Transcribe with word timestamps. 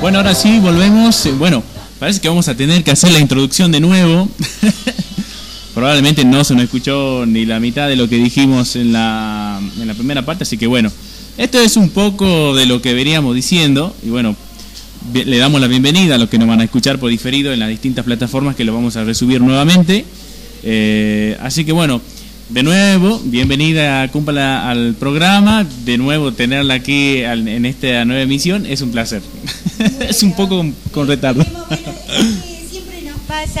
Bueno, 0.00 0.18
ahora 0.18 0.32
sí, 0.32 0.60
volvemos. 0.60 1.26
Eh, 1.26 1.32
bueno, 1.32 1.62
parece 1.98 2.20
que 2.20 2.28
vamos 2.28 2.46
a 2.46 2.56
tener 2.56 2.84
que 2.84 2.92
hacer 2.92 3.10
la 3.10 3.18
introducción 3.18 3.72
de 3.72 3.80
nuevo. 3.80 4.28
Probablemente 5.74 6.24
no 6.24 6.44
se 6.44 6.54
nos 6.54 6.64
escuchó 6.64 7.26
ni 7.26 7.44
la 7.44 7.58
mitad 7.58 7.88
de 7.88 7.96
lo 7.96 8.08
que 8.08 8.16
dijimos 8.16 8.76
en 8.76 8.92
la, 8.92 9.60
en 9.80 9.86
la 9.88 9.94
primera 9.94 10.24
parte, 10.24 10.44
así 10.44 10.56
que 10.56 10.68
bueno, 10.68 10.90
esto 11.36 11.60
es 11.60 11.76
un 11.76 11.90
poco 11.90 12.54
de 12.54 12.66
lo 12.66 12.80
que 12.80 12.94
veníamos 12.94 13.34
diciendo 13.34 13.94
y 14.04 14.08
bueno, 14.08 14.36
le 15.12 15.36
damos 15.36 15.60
la 15.60 15.66
bienvenida 15.66 16.14
a 16.14 16.18
los 16.18 16.28
que 16.28 16.38
nos 16.38 16.48
van 16.48 16.60
a 16.60 16.64
escuchar 16.64 16.98
por 16.98 17.10
diferido 17.10 17.52
en 17.52 17.58
las 17.58 17.68
distintas 17.68 18.04
plataformas 18.04 18.54
que 18.54 18.64
lo 18.64 18.74
vamos 18.74 18.96
a 18.96 19.04
resubir 19.04 19.40
nuevamente. 19.40 20.04
Eh, 20.62 21.36
así 21.40 21.64
que 21.64 21.72
bueno, 21.72 22.00
de 22.48 22.62
nuevo, 22.62 23.20
bienvenida 23.24 24.02
a 24.02 24.08
Cúmpala 24.08 24.70
al 24.70 24.94
programa. 24.94 25.66
De 25.84 25.98
nuevo, 25.98 26.32
tenerla 26.32 26.74
aquí 26.74 27.18
en 27.18 27.66
esta 27.66 28.04
nueva 28.06 28.22
emisión 28.22 28.64
es 28.64 28.80
un 28.80 28.90
placer. 28.90 29.20
es 30.00 30.22
un 30.22 30.32
poco 30.32 30.64
con 30.90 31.06
retardo. 31.06 31.44
siempre 32.70 33.02
nos 33.02 33.18
pasa 33.20 33.60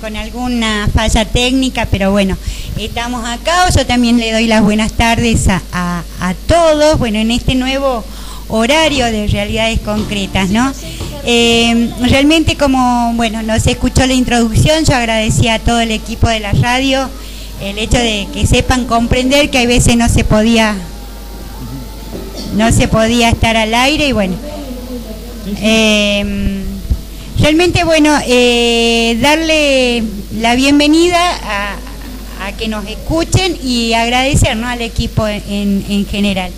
con, 0.00 0.16
alguna 0.16 0.88
falla 0.94 1.24
técnica, 1.24 1.86
pero 1.90 2.12
bueno, 2.12 2.36
estamos 2.78 3.28
acá. 3.28 3.68
Yo 3.74 3.84
también 3.84 4.18
le 4.18 4.32
doy 4.32 4.46
las 4.46 4.62
buenas 4.62 4.92
tardes 4.92 5.48
a, 5.48 6.04
todos. 6.46 6.98
Bueno, 6.98 7.18
en 7.18 7.32
este 7.32 7.56
nuevo 7.56 8.04
horario 8.48 9.06
de 9.06 9.26
realidades 9.26 9.80
concretas, 9.80 10.50
¿no? 10.50 10.72
Eh, 11.24 11.90
realmente 12.00 12.56
como, 12.56 13.12
bueno, 13.14 13.42
nos 13.42 13.66
escuchó 13.66 14.06
la 14.06 14.14
introducción, 14.14 14.84
yo 14.84 14.94
agradecía 14.94 15.54
a 15.54 15.58
todo 15.58 15.80
el 15.80 15.90
equipo 15.90 16.28
de 16.28 16.40
la 16.40 16.52
radio 16.52 17.10
el 17.60 17.78
hecho 17.78 17.98
de 17.98 18.28
que 18.32 18.46
sepan 18.46 18.86
comprender 18.86 19.50
que 19.50 19.58
hay 19.58 19.66
veces 19.66 19.96
no 19.96 20.08
se 20.08 20.24
podía 20.24 20.76
no 22.56 22.72
se 22.72 22.88
podía 22.88 23.28
estar 23.28 23.56
al 23.56 23.74
aire 23.74 24.08
y 24.08 24.12
bueno. 24.12 24.34
Em, 25.60 26.62
realmente 27.38 27.84
bueno 27.84 28.16
eh, 28.26 29.16
darle 29.20 30.02
la 30.38 30.54
bienvenida 30.54 31.18
a, 31.44 31.76
que 32.58 32.68
nos 32.68 32.86
escuchen 32.86 33.56
y 33.62 33.92
agradecer 33.92 34.52
al 34.52 34.82
equipo 34.82 35.26
en, 35.28 35.84
en, 35.88 36.06
general. 36.06 36.50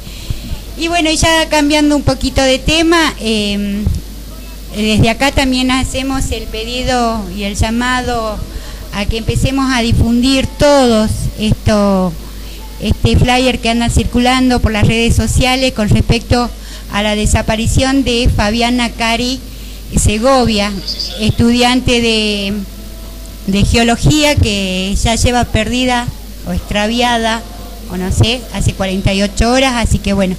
Y 0.79 0.89
bueno 0.89 1.11
ya 1.11 1.49
cambiando 1.49 1.95
un 1.97 2.03
poquito 2.03 2.41
de 2.41 2.59
tema 2.59 3.15
em, 3.21 3.85
desde 4.75 5.11
acá 5.11 5.33
también 5.33 5.71
hacemos 5.71 6.31
el 6.31 6.45
pedido 6.45 7.23
y 7.37 7.43
el 7.43 7.57
llamado 7.57 8.39
a 8.93 9.07
que 9.07 9.19
empecemos 9.19 9.73
a 9.73 9.81
difundir 9.81 10.47
todos 10.47 11.11
esto, 11.39 12.13
este 12.81 13.17
flyer 13.17 13.59
que 13.59 13.71
anda 13.71 13.89
circulando 13.89 14.61
por 14.61 14.73
las 14.73 14.87
redes 14.87 15.15
sociales 15.17 15.73
con 15.73 15.89
respecto 15.89 16.51
a 16.93 17.03
la 17.03 17.15
desaparición 17.15 18.05
de 18.05 18.31
Fabiana 18.35 18.91
Cari 18.91 19.41
Segovia, 19.99 20.73
estudiante 21.21 22.01
de, 22.01 22.55
de 23.47 23.65
geología 23.65 24.35
que 24.37 24.95
ya 25.03 25.15
lleva 25.15 25.45
perdida 25.45 26.07
o 26.47 26.53
extraviada, 26.53 27.43
o 27.91 27.97
no 27.97 28.11
sé, 28.11 28.41
hace 28.55 28.73
48 28.73 29.51
horas, 29.51 29.75
así 29.77 29.99
que 29.99 30.13
bueno, 30.13 30.35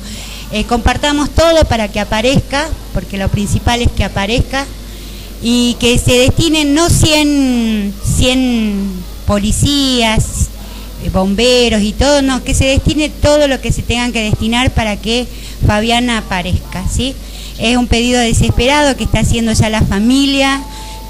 eh, 0.52 0.66
compartamos 0.66 1.30
todo 1.30 1.66
para 1.66 1.88
que 1.88 2.00
aparezca, 2.00 2.68
porque 2.94 3.18
lo 3.18 3.30
principal 3.30 3.82
es 3.82 3.92
que 3.92 4.04
aparezca 4.04 4.66
y 5.44 5.76
que 5.80 5.98
se 6.00 6.14
destinen 6.14 6.74
no 6.74 6.90
100, 6.90 7.94
100 8.18 8.90
policías, 9.28 10.48
eh, 11.04 11.10
bomberos 11.10 11.82
y 11.82 11.92
todo, 11.92 12.22
no, 12.22 12.44
que 12.46 12.54
se 12.54 12.66
destine 12.66 13.10
todo 13.10 13.50
lo 13.50 13.60
que 13.60 13.74
se 13.74 13.82
tengan 13.82 14.14
que 14.14 14.24
destinar 14.24 14.72
para 14.72 14.96
que 14.96 15.28
Fabiana 15.68 16.20
aparezca, 16.20 16.86
¿sí? 16.90 17.14
Es 17.60 17.76
un 17.76 17.88
pedido 17.88 18.22
desesperado 18.22 18.96
que 18.96 19.04
está 19.04 19.20
haciendo 19.20 19.52
ya 19.52 19.70
la 19.70 19.82
familia, 19.82 20.64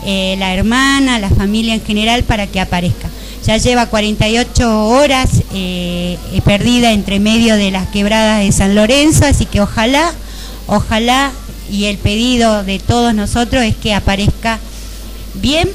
eh, 0.03 0.35
la 0.39 0.53
hermana, 0.55 1.19
la 1.19 1.29
familia 1.29 1.75
en 1.75 1.85
general 1.85 2.23
para 2.23 2.47
que 2.47 2.59
aparezca. 2.59 3.09
Ya 3.45 3.57
lleva 3.57 3.85
48 3.85 4.87
horas 4.87 5.29
eh, 5.53 6.17
perdida 6.43 6.91
entre 6.91 7.19
medio 7.19 7.55
de 7.55 7.71
las 7.71 7.87
quebradas 7.89 8.43
de 8.43 8.51
San 8.51 8.73
Lorenzo, 8.73 9.25
así 9.25 9.45
que 9.45 9.61
ojalá, 9.61 10.11
ojalá 10.67 11.31
y 11.73 11.85
el 11.85 11.97
pedido 11.97 12.63
de 12.63 12.77
todos 12.77 13.15
nosotros 13.15 13.63
es 13.63 13.75
que 13.75 13.95
aparezca 13.95 14.59
bien 15.41 15.67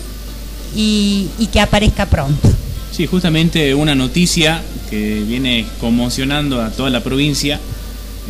y, 0.76 1.28
que 1.52 1.60
aparezca 1.60 2.06
pronto. 2.06 2.48
Sí, 2.92 3.06
justamente 3.06 3.74
una 3.74 3.96
noticia 3.96 4.62
que 4.90 5.24
viene 5.26 5.66
conmocionando 5.80 6.62
a 6.62 6.70
toda 6.70 6.90
la 6.90 7.02
provincia 7.02 7.58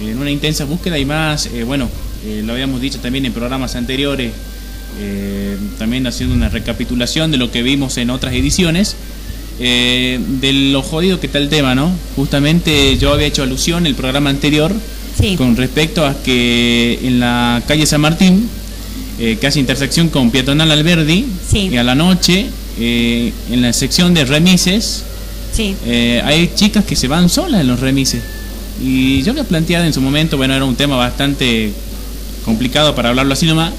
en 0.01 0.19
una 0.19 0.31
intensa 0.31 0.65
búsqueda 0.65 0.99
y 0.99 1.05
más, 1.05 1.47
eh, 1.47 1.65
bueno, 1.65 1.91
eh, 2.25 2.43
lo 2.43 2.55
habíamos 2.55 2.81
dicho 2.81 3.01
también 3.01 3.27
en 3.27 3.35
programas 3.35 3.77
anteriores, 3.77 4.33
eh, 4.99 5.59
también 5.79 6.07
haciendo 6.07 6.35
una 6.35 6.49
recapitulación 6.49 7.31
de 7.31 7.37
lo 7.37 7.51
que 7.51 7.63
vimos 7.63 7.99
en 7.99 8.09
otras 8.09 8.33
ediciones, 8.33 8.97
de 9.59 10.53
lo 10.73 10.83
jodido 10.83 11.19
que 11.19 11.27
está 11.27 11.39
el 11.39 11.49
tema, 11.49 11.75
¿no? 11.75 11.91
Justamente 12.15 12.97
yo 12.97 13.13
había 13.13 13.27
hecho 13.27 13.43
alusión 13.43 13.81
en 13.81 13.87
el 13.89 13.95
programa 13.97 14.31
anterior 14.31 14.73
con 15.37 15.57
respecto 15.57 16.07
a 16.07 16.15
que 16.23 16.99
en 17.03 17.21
la 17.21 17.63
calle 17.67 17.87
San 17.87 18.01
Martín, 18.01 18.49
eh, 19.19 19.37
que 19.41 19.47
hace 19.47 19.59
intersección 19.59 20.09
con 20.09 20.31
Peatonal 20.31 20.71
Alberdi, 20.71 21.27
y 21.53 21.77
a 21.77 21.83
la 21.83 21.95
noche, 21.95 22.47
eh, 22.79 23.33
en 23.51 23.63
la 23.63 23.73
sección 23.73 24.15
de 24.15 24.25
remises, 24.25 25.05
eh, 25.59 26.23
hay 26.25 26.53
chicas 26.55 26.85
que 26.85 26.95
se 26.95 27.09
van 27.09 27.29
solas 27.29 27.61
en 27.61 27.67
los 27.67 27.81
remises. 27.81 28.23
Y 28.81 29.23
yo 29.23 29.33
había 29.33 29.45
planteado 29.45 29.85
en 29.85 29.93
su 29.93 30.01
momento, 30.01 30.37
bueno, 30.37 30.55
era 30.55 30.65
un 30.65 30.77
tema 30.77 30.97
bastante 30.97 31.73
complicado 32.45 32.95
para 32.95 33.09
hablarlo 33.09 33.33
así 33.33 33.47
nomás, 33.47 33.73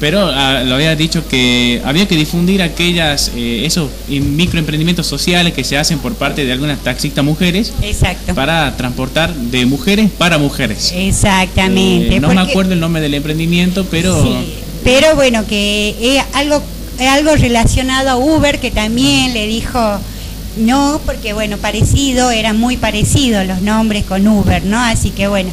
pero 0.00 0.26
ah, 0.26 0.62
lo 0.64 0.74
había 0.74 0.94
dicho 0.94 1.26
que 1.26 1.80
había 1.84 2.06
que 2.06 2.16
difundir 2.16 2.62
aquellas 2.62 3.32
eh, 3.34 3.64
esos 3.64 3.90
microemprendimientos 4.08 5.06
sociales 5.06 5.54
que 5.54 5.64
se 5.64 5.78
hacen 5.78 5.98
por 5.98 6.14
parte 6.14 6.44
de 6.44 6.52
algunas 6.52 6.78
taxistas 6.80 7.24
mujeres 7.24 7.72
Exacto. 7.82 8.34
para 8.34 8.76
transportar 8.76 9.34
de 9.34 9.66
mujeres 9.66 10.10
para 10.16 10.38
mujeres. 10.38 10.92
Exactamente. 10.94 12.16
Eh, 12.16 12.20
no 12.20 12.32
me 12.34 12.40
acuerdo 12.40 12.74
el 12.74 12.80
nombre 12.80 13.00
del 13.00 13.14
emprendimiento, 13.14 13.86
pero 13.90 14.16
pero 14.84 15.16
bueno 15.16 15.46
que 15.46 15.96
es 16.00 16.22
algo 16.34 16.62
es 16.98 17.08
algo 17.08 17.34
relacionado 17.34 18.10
a 18.10 18.16
Uber 18.16 18.60
que 18.60 18.70
también 18.70 19.34
le 19.34 19.46
dijo 19.46 19.98
no 20.56 21.00
porque 21.04 21.32
bueno 21.32 21.58
parecido 21.58 22.30
eran 22.30 22.58
muy 22.58 22.76
parecidos 22.76 23.46
los 23.46 23.62
nombres 23.62 24.04
con 24.04 24.26
Uber, 24.26 24.64
¿no? 24.64 24.78
Así 24.78 25.10
que 25.10 25.26
bueno. 25.28 25.50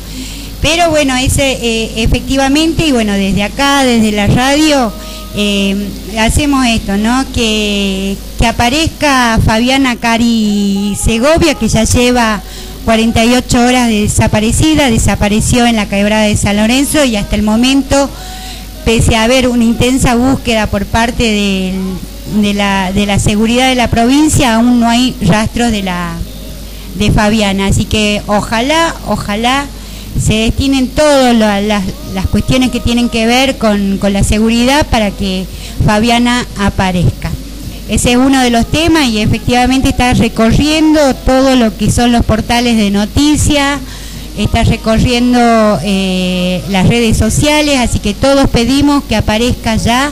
Pero 0.63 0.89
bueno, 0.91 1.13
ese 1.17 1.59
eh, 1.61 1.91
efectivamente, 1.97 2.87
y 2.87 2.93
bueno, 2.93 3.11
desde 3.11 3.43
acá, 3.43 3.83
desde 3.83 4.13
la 4.13 4.27
radio, 4.27 4.93
eh, 5.35 5.89
hacemos 6.17 6.65
esto, 6.65 6.95
¿no? 6.95 7.25
Que, 7.33 8.15
que 8.39 8.47
aparezca 8.47 9.41
Fabiana 9.45 9.97
Cari 9.97 10.95
Segovia, 10.95 11.55
que 11.55 11.67
ya 11.67 11.83
lleva 11.83 12.41
48 12.85 13.59
horas 13.59 13.89
de 13.89 14.03
desaparecida, 14.03 14.89
desapareció 14.89 15.65
en 15.65 15.75
la 15.75 15.89
quebrada 15.89 16.23
de 16.23 16.37
San 16.37 16.55
Lorenzo 16.55 17.03
y 17.03 17.17
hasta 17.17 17.35
el 17.35 17.43
momento, 17.43 18.09
pese 18.85 19.17
a 19.17 19.23
haber 19.23 19.49
una 19.49 19.65
intensa 19.65 20.15
búsqueda 20.15 20.67
por 20.67 20.85
parte 20.85 21.23
de, 21.23 22.53
la, 22.53 22.93
de 22.93 23.05
la 23.05 23.19
seguridad 23.19 23.67
de 23.67 23.75
la 23.75 23.89
provincia, 23.89 24.55
aún 24.55 24.79
no 24.79 24.87
hay 24.87 25.13
rastros 25.23 25.71
de, 25.71 25.83
la, 25.83 26.13
de 26.95 27.11
Fabiana. 27.11 27.67
Así 27.67 27.83
que 27.83 28.21
ojalá, 28.27 28.95
ojalá 29.07 29.67
se 30.21 30.33
destinen 30.33 30.87
todas 30.89 31.35
las, 31.35 31.83
cuestiones 32.31 32.71
que 32.71 32.79
tienen 32.79 33.09
que 33.09 33.25
ver 33.25 33.57
con, 33.57 33.99
la 34.11 34.23
seguridad 34.23 34.85
para 34.87 35.11
que 35.11 35.45
Fabiana 35.85 36.45
aparezca. 36.57 37.31
Ese 37.89 38.11
es 38.11 38.17
uno 38.17 38.41
de 38.41 38.49
los 38.49 38.65
temas 38.65 39.07
y 39.07 39.19
efectivamente 39.19 39.89
está 39.89 40.13
recorriendo 40.13 40.99
todo 41.25 41.55
lo 41.55 41.75
que 41.75 41.91
son 41.91 42.11
los 42.11 42.23
portales 42.25 42.77
de 42.77 42.91
noticias, 42.91 43.79
está 44.37 44.63
recorriendo 44.63 45.39
eh, 45.83 46.61
las 46.69 46.87
redes 46.87 47.17
sociales, 47.17 47.77
así 47.77 47.99
que 47.99 48.13
todos 48.13 48.49
pedimos 48.49 49.03
que 49.03 49.15
aparezca 49.15 49.75
ya 49.75 50.11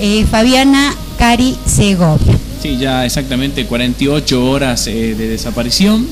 eh, 0.00 0.26
Fabiana 0.30 0.94
Cari 1.18 1.56
Segovia. 1.64 2.36
Sí, 2.60 2.76
ya 2.76 3.06
exactamente 3.06 3.66
48 3.66 4.44
horas 4.50 4.86
eh, 4.88 5.14
de 5.14 5.28
desaparición 5.28 6.06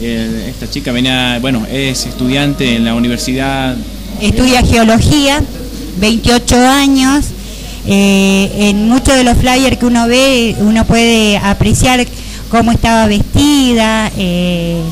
eh, 0.00 0.46
esta 0.48 0.70
chica 0.70 0.92
venía, 0.92 1.38
bueno, 1.40 1.66
es 1.70 2.06
estudiante 2.06 2.76
en 2.76 2.84
la 2.84 2.94
universidad. 2.94 3.76
Estudia 4.20 4.62
geología, 4.62 5.42
28 5.98 6.56
años. 6.56 7.26
Eh, 7.86 8.68
en 8.68 8.88
muchos 8.88 9.16
de 9.16 9.24
los 9.24 9.36
flyers 9.38 9.78
que 9.78 9.86
uno 9.86 10.06
ve, 10.06 10.54
uno 10.60 10.84
puede 10.84 11.38
apreciar 11.38 12.06
cómo 12.50 12.70
estaba 12.70 13.06
vestida, 13.06 14.12
eh, 14.16 14.82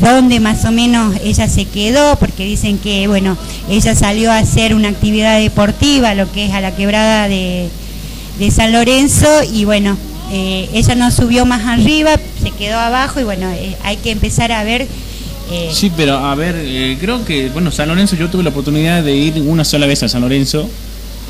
dónde 0.00 0.38
más 0.38 0.64
o 0.64 0.70
menos 0.70 1.14
ella 1.24 1.48
se 1.48 1.64
quedó, 1.64 2.16
porque 2.16 2.44
dicen 2.44 2.78
que, 2.78 3.08
bueno, 3.08 3.36
ella 3.68 3.94
salió 3.94 4.30
a 4.30 4.38
hacer 4.38 4.74
una 4.74 4.88
actividad 4.88 5.38
deportiva, 5.38 6.14
lo 6.14 6.30
que 6.30 6.46
es 6.46 6.52
a 6.52 6.60
la 6.60 6.74
quebrada 6.74 7.28
de, 7.28 7.68
de 8.38 8.50
San 8.50 8.72
Lorenzo, 8.72 9.26
y 9.52 9.64
bueno, 9.64 9.96
ella 10.32 10.94
no 10.94 11.10
subió 11.10 11.44
más 11.44 11.66
arriba, 11.66 12.18
se 12.42 12.50
quedó 12.52 12.78
abajo 12.78 13.20
y 13.20 13.24
bueno, 13.24 13.50
eh, 13.50 13.76
hay 13.84 13.98
que 13.98 14.10
empezar 14.10 14.50
a 14.52 14.64
ver 14.64 14.86
Eh, 15.50 15.70
sí, 15.70 15.90
pero 15.94 16.16
a 16.16 16.34
ver, 16.34 16.54
eh, 16.56 16.96
creo 16.98 17.24
que, 17.26 17.50
bueno, 17.50 17.70
San 17.70 17.88
Lorenzo, 17.88 18.16
yo 18.16 18.30
tuve 18.30 18.42
la 18.42 18.50
oportunidad 18.50 19.02
de 19.02 19.14
ir 19.14 19.34
una 19.42 19.64
sola 19.64 19.86
vez 19.86 20.02
a 20.02 20.08
San 20.08 20.22
Lorenzo, 20.22 20.66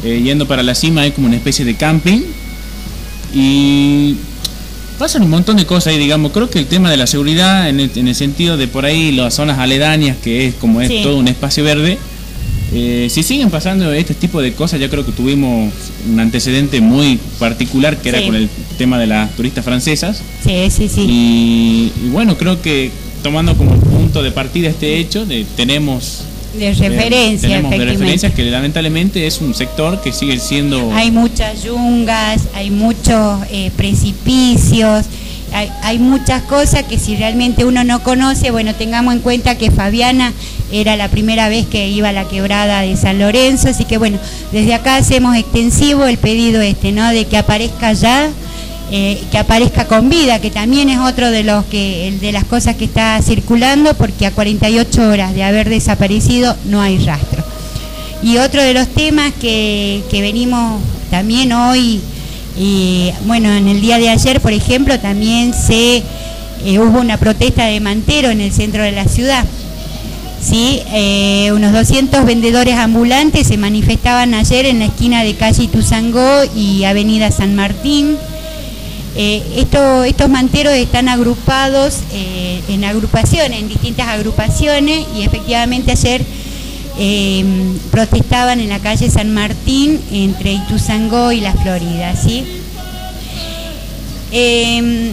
yendo 0.04 0.46
para 0.46 0.62
la 0.62 0.74
cima, 0.76 1.00
hay 1.00 1.10
como 1.10 1.26
una 1.26 1.36
especie 1.36 1.64
de 1.64 1.74
camping, 1.74 2.20
y 3.34 4.14
pasan 4.98 5.22
un 5.22 5.30
montón 5.30 5.56
de 5.56 5.66
cosas 5.66 5.88
ahí, 5.88 5.98
digamos, 5.98 6.30
creo 6.30 6.48
que 6.48 6.60
el 6.60 6.66
tema 6.66 6.88
de 6.88 6.98
la 6.98 7.08
seguridad, 7.08 7.68
en 7.68 7.80
el, 7.80 8.14
sentido 8.14 8.56
de 8.56 8.68
por 8.68 8.84
ahí 8.84 9.10
las 9.10 9.34
zonas 9.34 9.58
aledañas, 9.58 10.16
que 10.22 10.46
es 10.46 10.54
como 10.54 10.80
es 10.80 11.02
todo 11.02 11.16
un 11.16 11.26
espacio 11.26 11.64
verde, 11.64 11.98
eh, 12.74 13.08
si 13.10 13.22
siguen 13.22 13.50
pasando 13.50 13.92
este 13.92 14.14
tipo 14.14 14.40
de 14.40 14.54
cosas, 14.54 14.80
ya 14.80 14.88
creo 14.88 15.04
que 15.04 15.12
tuvimos 15.12 15.72
un 16.10 16.20
antecedente 16.20 16.80
muy 16.80 17.18
particular 17.38 17.98
que 17.98 18.08
era 18.08 18.22
con 18.22 18.34
el 18.34 18.48
tema 18.78 18.98
de 18.98 19.06
las 19.06 19.30
turistas 19.36 19.62
francesas. 19.62 20.22
Sí, 20.42 20.70
sí, 20.70 20.88
sí. 20.88 21.06
Y, 21.06 21.92
bueno, 22.08 22.38
creo 22.38 22.62
que 22.62 22.90
tomando 23.22 23.56
como 23.56 23.72
punto 23.76 24.22
de 24.22 24.30
partida 24.30 24.70
este 24.70 24.98
hecho, 24.98 25.26
de, 25.26 25.44
tenemos 25.54 26.24
de 26.56 26.68
eh, 26.68 26.74
referencia, 26.74 27.48
tenemos 27.48 27.70
de 27.72 27.84
referencias 27.84 28.32
que 28.32 28.44
lamentablemente 28.44 29.26
es 29.26 29.40
un 29.40 29.54
sector 29.54 30.00
que 30.02 30.12
sigue 30.12 30.38
siendo 30.38 30.92
hay 30.92 31.10
muchas 31.10 31.62
yungas 31.64 32.42
hay 32.54 32.70
muchos 32.70 33.40
eh, 33.50 33.70
precipicios 33.74 35.06
hay, 35.54 35.98
muchas 35.98 36.42
cosas 36.42 36.84
que 36.84 36.98
si 36.98 37.16
realmente 37.16 37.64
uno 37.64 37.84
no 37.84 38.02
conoce, 38.02 38.50
bueno, 38.50 38.74
tengamos 38.74 39.14
en 39.14 39.20
cuenta 39.20 39.56
que 39.56 39.70
Fabiana 39.70 40.32
era 40.70 40.96
la 40.96 41.08
primera 41.08 41.48
vez 41.48 41.66
que 41.66 41.88
iba 41.88 42.08
a 42.08 42.12
la 42.12 42.28
quebrada 42.28 42.80
de 42.80 42.96
San 42.96 43.18
Lorenzo, 43.18 43.68
así 43.68 43.84
que 43.84 43.98
bueno, 43.98 44.18
desde 44.52 44.74
acá 44.74 44.96
hacemos 44.96 45.36
extensivo 45.36 46.06
el 46.06 46.18
pedido 46.18 46.60
este, 46.62 46.92
¿no? 46.92 47.10
De 47.10 47.26
que 47.26 47.36
aparezca 47.36 47.92
ya, 47.92 48.30
eh, 48.90 49.22
que 49.30 49.38
aparezca 49.38 49.86
con 49.86 50.08
vida, 50.08 50.40
que 50.40 50.50
también 50.50 50.88
es 50.88 50.98
otro 50.98 51.30
de 51.30 51.44
los 51.44 51.64
que, 51.66 52.16
de 52.20 52.32
las 52.32 52.44
cosas 52.44 52.76
que 52.76 52.84
está 52.84 53.20
circulando, 53.22 53.94
porque 53.94 54.26
a 54.26 54.30
48 54.30 55.08
horas 55.08 55.34
de 55.34 55.44
haber 55.44 55.68
desaparecido 55.68 56.56
no 56.66 56.80
hay 56.80 56.98
rastro. 56.98 57.44
Y 58.22 58.38
otro 58.38 58.62
de 58.62 58.72
los 58.72 58.88
temas 58.88 59.32
que, 59.40 60.02
que 60.10 60.22
venimos 60.22 60.80
también 61.10 61.52
hoy 61.52 62.00
y 62.56 63.10
bueno, 63.24 63.52
en 63.52 63.68
el 63.68 63.80
día 63.80 63.98
de 63.98 64.10
ayer, 64.10 64.40
por 64.40 64.52
ejemplo, 64.52 64.98
también 65.00 65.54
se 65.54 66.02
eh, 66.64 66.78
hubo 66.78 67.00
una 67.00 67.16
protesta 67.16 67.64
de 67.64 67.80
mantero 67.80 68.30
en 68.30 68.40
el 68.40 68.52
centro 68.52 68.82
de 68.82 68.92
la 68.92 69.06
ciudad. 69.06 69.44
¿sí? 70.40 70.80
Eh, 70.92 71.50
unos 71.52 71.72
200 71.72 72.24
vendedores 72.24 72.76
ambulantes 72.76 73.48
se 73.48 73.56
manifestaban 73.56 74.34
ayer 74.34 74.66
en 74.66 74.78
la 74.78 74.86
esquina 74.86 75.24
de 75.24 75.34
calle 75.34 75.64
Ituzangó 75.64 76.44
y 76.54 76.84
Avenida 76.84 77.30
San 77.30 77.56
Martín. 77.56 78.16
Eh, 79.16 79.42
estos 79.56 80.30
manteros 80.30 80.72
están 80.72 81.08
agrupados 81.08 81.98
en 82.68 82.84
agrupaciones, 82.84 83.58
en 83.58 83.68
distintas 83.68 84.08
agrupaciones, 84.08 85.04
y 85.16 85.22
efectivamente 85.22 85.92
ayer 85.92 86.24
Em, 86.98 87.78
protestaban 87.90 88.60
en 88.60 88.68
la 88.68 88.78
calle 88.78 89.10
San 89.10 89.32
Martín 89.32 89.98
entre 90.12 90.52
Ituzangó 90.52 91.32
y 91.32 91.40
La 91.40 91.54
Florida, 91.54 92.14
¿sí? 92.14 92.44
Em, 94.30 95.12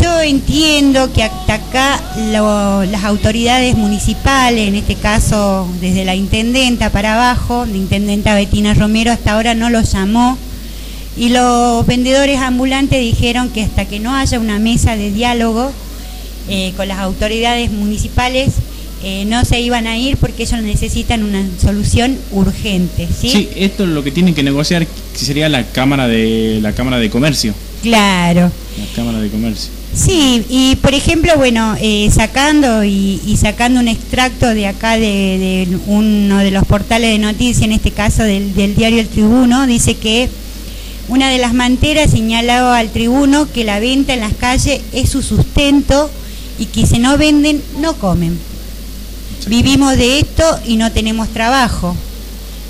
yo 0.00 0.20
entiendo 0.20 1.12
que 1.12 1.24
hasta 1.24 1.54
acá 1.54 2.00
las 2.16 3.04
autoridades 3.04 3.76
municipales, 3.76 4.68
en 4.68 4.76
este 4.76 4.94
caso 4.94 5.68
desde 5.80 6.04
la 6.04 6.14
intendenta 6.14 6.90
para 6.90 7.14
abajo, 7.14 7.66
la 7.66 7.76
intendenta 7.76 8.36
Betina 8.36 8.74
Romero 8.74 9.10
hasta 9.10 9.32
ahora 9.32 9.54
no 9.54 9.68
lo 9.68 9.82
llamó, 9.82 10.38
y 11.16 11.30
los 11.30 11.84
vendedores 11.86 12.38
ambulantes 12.38 13.00
dijeron 13.00 13.50
que 13.50 13.64
hasta 13.64 13.84
que 13.84 13.98
no 13.98 14.14
haya 14.14 14.38
una 14.38 14.60
mesa 14.60 14.94
de 14.94 15.10
diálogo 15.10 15.72
eh, 16.48 16.72
con 16.76 16.86
las 16.86 16.98
autoridades 16.98 17.72
municipales 17.72 18.50
eh, 19.02 19.24
no 19.26 19.44
se 19.44 19.60
iban 19.60 19.86
a 19.86 19.96
ir 19.96 20.16
porque 20.16 20.42
ellos 20.42 20.62
necesitan 20.62 21.22
una 21.22 21.46
solución 21.60 22.18
urgente. 22.32 23.08
¿sí? 23.08 23.30
sí, 23.30 23.48
esto 23.56 23.84
es 23.84 23.90
lo 23.90 24.04
que 24.04 24.10
tienen 24.10 24.34
que 24.34 24.42
negociar, 24.42 24.86
sería 25.14 25.48
la 25.48 25.64
Cámara 25.64 26.06
de 26.06 26.58
la 26.60 26.72
Cámara 26.72 26.98
de 26.98 27.10
Comercio. 27.10 27.54
Claro. 27.82 28.52
La 28.78 28.94
Cámara 28.94 29.20
de 29.20 29.28
Comercio. 29.30 29.70
Sí, 29.94 30.44
y 30.48 30.76
por 30.76 30.94
ejemplo, 30.94 31.32
bueno, 31.36 31.76
eh, 31.80 32.08
sacando 32.14 32.84
y, 32.84 33.36
sacando 33.40 33.80
un 33.80 33.88
extracto 33.88 34.46
de 34.48 34.66
acá 34.66 34.96
de, 34.98 35.66
uno 35.86 36.38
de 36.38 36.50
los 36.50 36.64
portales 36.64 37.10
de 37.10 37.18
noticias, 37.18 37.62
en 37.62 37.72
este 37.72 37.90
caso 37.90 38.22
del, 38.22 38.54
del 38.54 38.76
diario 38.76 39.00
El 39.00 39.08
Tribuno, 39.08 39.66
dice 39.66 39.94
que 39.94 40.28
una 41.08 41.28
de 41.28 41.38
las 41.38 41.54
manteras 41.54 42.12
señalaba 42.12 42.78
al 42.78 42.90
tribuno 42.90 43.50
que 43.50 43.64
la 43.64 43.80
venta 43.80 44.14
en 44.14 44.20
las 44.20 44.34
calles 44.34 44.80
es 44.92 45.08
su 45.08 45.22
sustento 45.22 46.08
y 46.58 46.66
que 46.66 46.86
si 46.86 47.00
no 47.00 47.18
venden, 47.18 47.60
no 47.80 47.94
comen. 47.94 48.38
Vivimos 49.46 49.96
de 49.96 50.20
esto 50.20 50.44
y 50.66 50.76
no 50.76 50.92
tenemos 50.92 51.28
trabajo. 51.28 51.96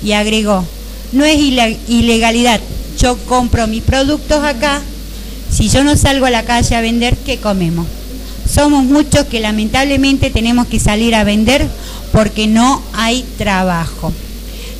Y 0.03 0.13
agregó, 0.13 0.65
no 1.11 1.25
es 1.25 1.37
ilegalidad, 1.37 2.59
yo 2.99 3.17
compro 3.25 3.67
mis 3.67 3.83
productos 3.83 4.43
acá, 4.43 4.81
si 5.51 5.69
yo 5.69 5.83
no 5.83 5.97
salgo 5.97 6.25
a 6.25 6.31
la 6.31 6.43
calle 6.43 6.75
a 6.75 6.81
vender, 6.81 7.17
¿qué 7.17 7.37
comemos? 7.37 7.85
Somos 8.51 8.85
muchos 8.85 9.25
que 9.25 9.39
lamentablemente 9.39 10.29
tenemos 10.29 10.67
que 10.67 10.79
salir 10.79 11.13
a 11.13 11.23
vender 11.23 11.67
porque 12.11 12.47
no 12.47 12.81
hay 12.93 13.23
trabajo. 13.37 14.11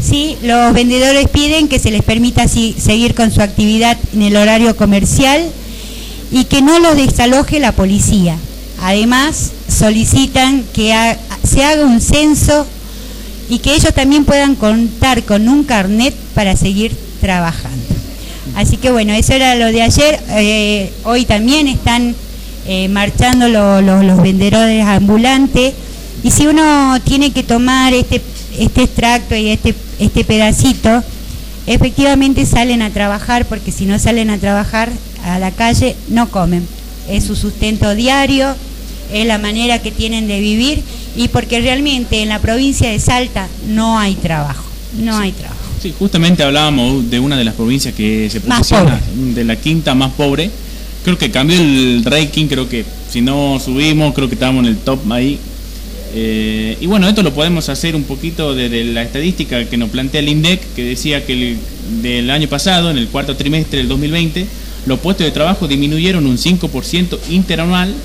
Sí, 0.01 0.37
los 0.41 0.73
vendedores 0.73 1.29
piden 1.29 1.67
que 1.67 1.77
se 1.77 1.91
les 1.91 2.03
permita 2.03 2.47
seguir 2.47 3.13
con 3.13 3.31
su 3.31 3.41
actividad 3.41 3.97
en 4.13 4.23
el 4.23 4.35
horario 4.35 4.75
comercial 4.75 5.47
y 6.31 6.45
que 6.45 6.61
no 6.61 6.79
los 6.79 6.95
desaloje 6.95 7.59
la 7.59 7.73
policía. 7.73 8.37
Además, 8.81 9.51
solicitan 9.67 10.63
que 10.73 10.93
se 11.43 11.63
haga 11.63 11.85
un 11.85 12.01
censo 12.01 12.65
y 13.49 13.59
que 13.59 13.75
ellos 13.75 13.93
también 13.93 14.25
puedan 14.25 14.55
contar 14.55 15.23
con 15.23 15.49
un 15.49 15.63
carnet 15.63 16.15
para 16.33 16.55
seguir 16.55 16.95
trabajando. 17.19 17.77
Así 18.55 18.77
que 18.77 18.91
bueno, 18.91 19.13
eso 19.13 19.33
era 19.33 19.55
lo 19.55 19.67
de 19.67 19.81
ayer. 19.81 20.19
Eh, 20.29 20.91
hoy 21.03 21.25
también 21.25 21.67
están 21.67 22.15
eh, 22.65 22.87
marchando 22.89 23.47
los 23.47 24.21
vendedores 24.21 24.85
ambulantes. 24.85 25.73
Y 26.23 26.31
si 26.31 26.47
uno 26.47 26.99
tiene 27.03 27.31
que 27.31 27.43
tomar 27.43 27.93
este, 27.93 28.21
este 28.57 28.83
extracto 28.83 29.35
y 29.35 29.49
este, 29.49 29.73
este 29.99 30.23
pedacito, 30.23 31.03
efectivamente 31.65 32.45
salen 32.45 32.81
a 32.81 32.89
trabajar, 32.91 33.45
porque 33.45 33.71
si 33.71 33.85
no 33.85 33.97
salen 33.99 34.29
a 34.29 34.37
trabajar 34.37 34.89
a 35.25 35.39
la 35.39 35.51
calle, 35.51 35.95
no 36.09 36.29
comen. 36.29 36.67
Es 37.09 37.25
su 37.25 37.35
sustento 37.35 37.95
diario, 37.95 38.55
es 39.13 39.25
la 39.25 39.37
manera 39.37 39.81
que 39.81 39.91
tienen 39.91 40.27
de 40.27 40.39
vivir 40.39 40.81
y 41.15 41.27
porque 41.27 41.59
realmente 41.61 42.21
en 42.21 42.29
la 42.29 42.39
provincia 42.39 42.89
de 42.89 42.99
Salta 42.99 43.47
no 43.67 43.99
hay 43.99 44.15
trabajo, 44.15 44.63
no 44.99 45.17
hay 45.17 45.31
trabajo. 45.31 45.59
Sí, 45.81 45.93
justamente 45.97 46.43
hablábamos 46.43 47.09
de 47.09 47.19
una 47.19 47.37
de 47.37 47.43
las 47.43 47.55
provincias 47.55 47.93
que 47.95 48.29
se 48.29 48.39
posiciona 48.39 49.01
de 49.15 49.43
la 49.43 49.55
quinta 49.55 49.95
más 49.95 50.11
pobre. 50.11 50.49
Creo 51.03 51.17
que 51.17 51.31
cambió 51.31 51.59
el 51.59 52.03
ranking, 52.05 52.45
creo 52.45 52.69
que 52.69 52.85
si 53.09 53.21
no 53.21 53.59
subimos, 53.59 54.13
creo 54.13 54.27
que 54.27 54.35
estábamos 54.35 54.65
en 54.65 54.69
el 54.69 54.77
top 54.77 54.99
ahí. 55.11 55.39
Eh, 56.13 56.77
y 56.79 56.85
bueno, 56.85 57.07
esto 57.07 57.23
lo 57.23 57.33
podemos 57.33 57.67
hacer 57.69 57.95
un 57.95 58.03
poquito 58.03 58.53
desde 58.53 58.83
la 58.83 59.01
estadística 59.01 59.65
que 59.65 59.77
nos 59.77 59.89
plantea 59.89 60.19
el 60.19 60.29
INDEC, 60.29 60.61
que 60.75 60.83
decía 60.83 61.25
que 61.25 61.33
el, 61.33 61.57
del 62.03 62.29
año 62.29 62.47
pasado, 62.47 62.91
en 62.91 62.97
el 62.97 63.07
cuarto 63.07 63.35
trimestre 63.35 63.79
del 63.79 63.87
2020, 63.87 64.45
los 64.85 64.99
puestos 64.99 65.25
de 65.25 65.31
trabajo 65.31 65.67
disminuyeron 65.67 66.27
un 66.27 66.37
5% 66.37 67.17
interanual 67.29 67.95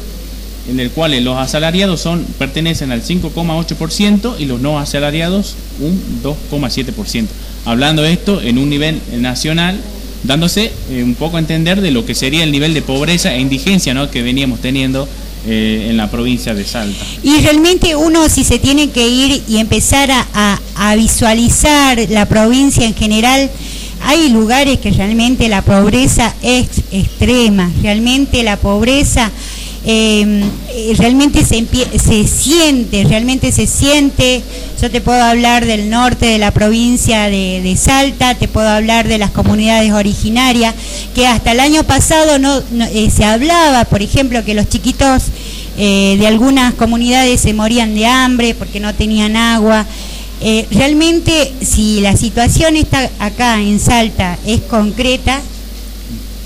en 0.68 0.80
el 0.80 0.90
cual 0.90 1.22
los 1.24 1.36
asalariados 1.38 2.00
son, 2.00 2.24
pertenecen 2.38 2.92
al 2.92 3.02
5,8% 3.02 4.36
y 4.38 4.46
los 4.46 4.60
no 4.60 4.78
asalariados 4.78 5.54
un 5.80 6.00
2,7%. 6.22 7.26
Hablando 7.64 8.02
de 8.02 8.12
esto 8.12 8.40
en 8.40 8.58
un 8.58 8.70
nivel 8.70 9.00
nacional, 9.18 9.80
dándose 10.24 10.72
eh, 10.90 11.02
un 11.02 11.14
poco 11.14 11.36
a 11.36 11.40
entender 11.40 11.80
de 11.80 11.90
lo 11.90 12.04
que 12.04 12.14
sería 12.14 12.44
el 12.44 12.52
nivel 12.52 12.74
de 12.74 12.82
pobreza 12.82 13.34
e 13.34 13.40
indigencia 13.40 13.94
¿no? 13.94 14.10
que 14.10 14.22
veníamos 14.22 14.60
teniendo 14.60 15.08
eh, 15.46 15.86
en 15.90 15.96
la 15.96 16.10
provincia 16.10 16.54
de 16.54 16.64
Salta. 16.64 17.04
Y 17.22 17.40
realmente 17.40 17.94
uno 17.94 18.28
si 18.28 18.42
se 18.42 18.58
tiene 18.58 18.90
que 18.90 19.06
ir 19.08 19.42
y 19.48 19.58
empezar 19.58 20.10
a, 20.10 20.60
a 20.74 20.96
visualizar 20.96 21.98
la 22.10 22.26
provincia 22.26 22.84
en 22.84 22.94
general, 22.94 23.50
hay 24.02 24.28
lugares 24.28 24.78
que 24.78 24.90
realmente 24.90 25.48
la 25.48 25.62
pobreza 25.62 26.34
es 26.42 26.68
extrema, 26.92 27.70
realmente 27.82 28.42
la 28.42 28.56
pobreza 28.56 29.30
Em, 29.88 30.42
realmente 30.98 31.44
se, 31.44 31.64
se 31.96 32.26
siente, 32.26 33.04
realmente 33.04 33.52
se 33.52 33.68
siente. 33.68 34.42
Yo 34.82 34.90
te 34.90 35.00
puedo 35.00 35.22
hablar 35.22 35.64
del 35.64 35.90
norte 35.90 36.26
de 36.26 36.38
la 36.38 36.50
provincia 36.50 37.30
de, 37.30 37.76
Salta, 37.80 38.34
te 38.34 38.48
puedo 38.48 38.68
hablar 38.68 39.06
de 39.06 39.18
las 39.18 39.30
comunidades 39.30 39.92
originarias, 39.92 40.74
que 41.14 41.28
hasta 41.28 41.52
el 41.52 41.60
año 41.60 41.84
pasado 41.84 42.40
no, 42.40 42.62
eh, 42.86 43.12
se 43.14 43.24
hablaba, 43.24 43.84
por 43.84 44.02
ejemplo, 44.02 44.44
que 44.44 44.54
los 44.54 44.68
chiquitos 44.68 45.22
eh, 45.78 46.16
de 46.18 46.26
algunas 46.26 46.74
comunidades 46.74 47.40
se 47.40 47.54
morían 47.54 47.94
de 47.94 48.06
hambre 48.06 48.56
porque 48.56 48.80
no 48.80 48.92
tenían 48.92 49.36
agua. 49.36 49.86
Eh, 50.40 50.66
realmente, 50.72 51.52
si 51.64 52.00
la 52.00 52.16
situación 52.16 52.74
está 52.74 53.08
acá 53.20 53.60
en 53.60 53.78
Salta 53.78 54.36
es 54.46 54.62
concreta, 54.62 55.40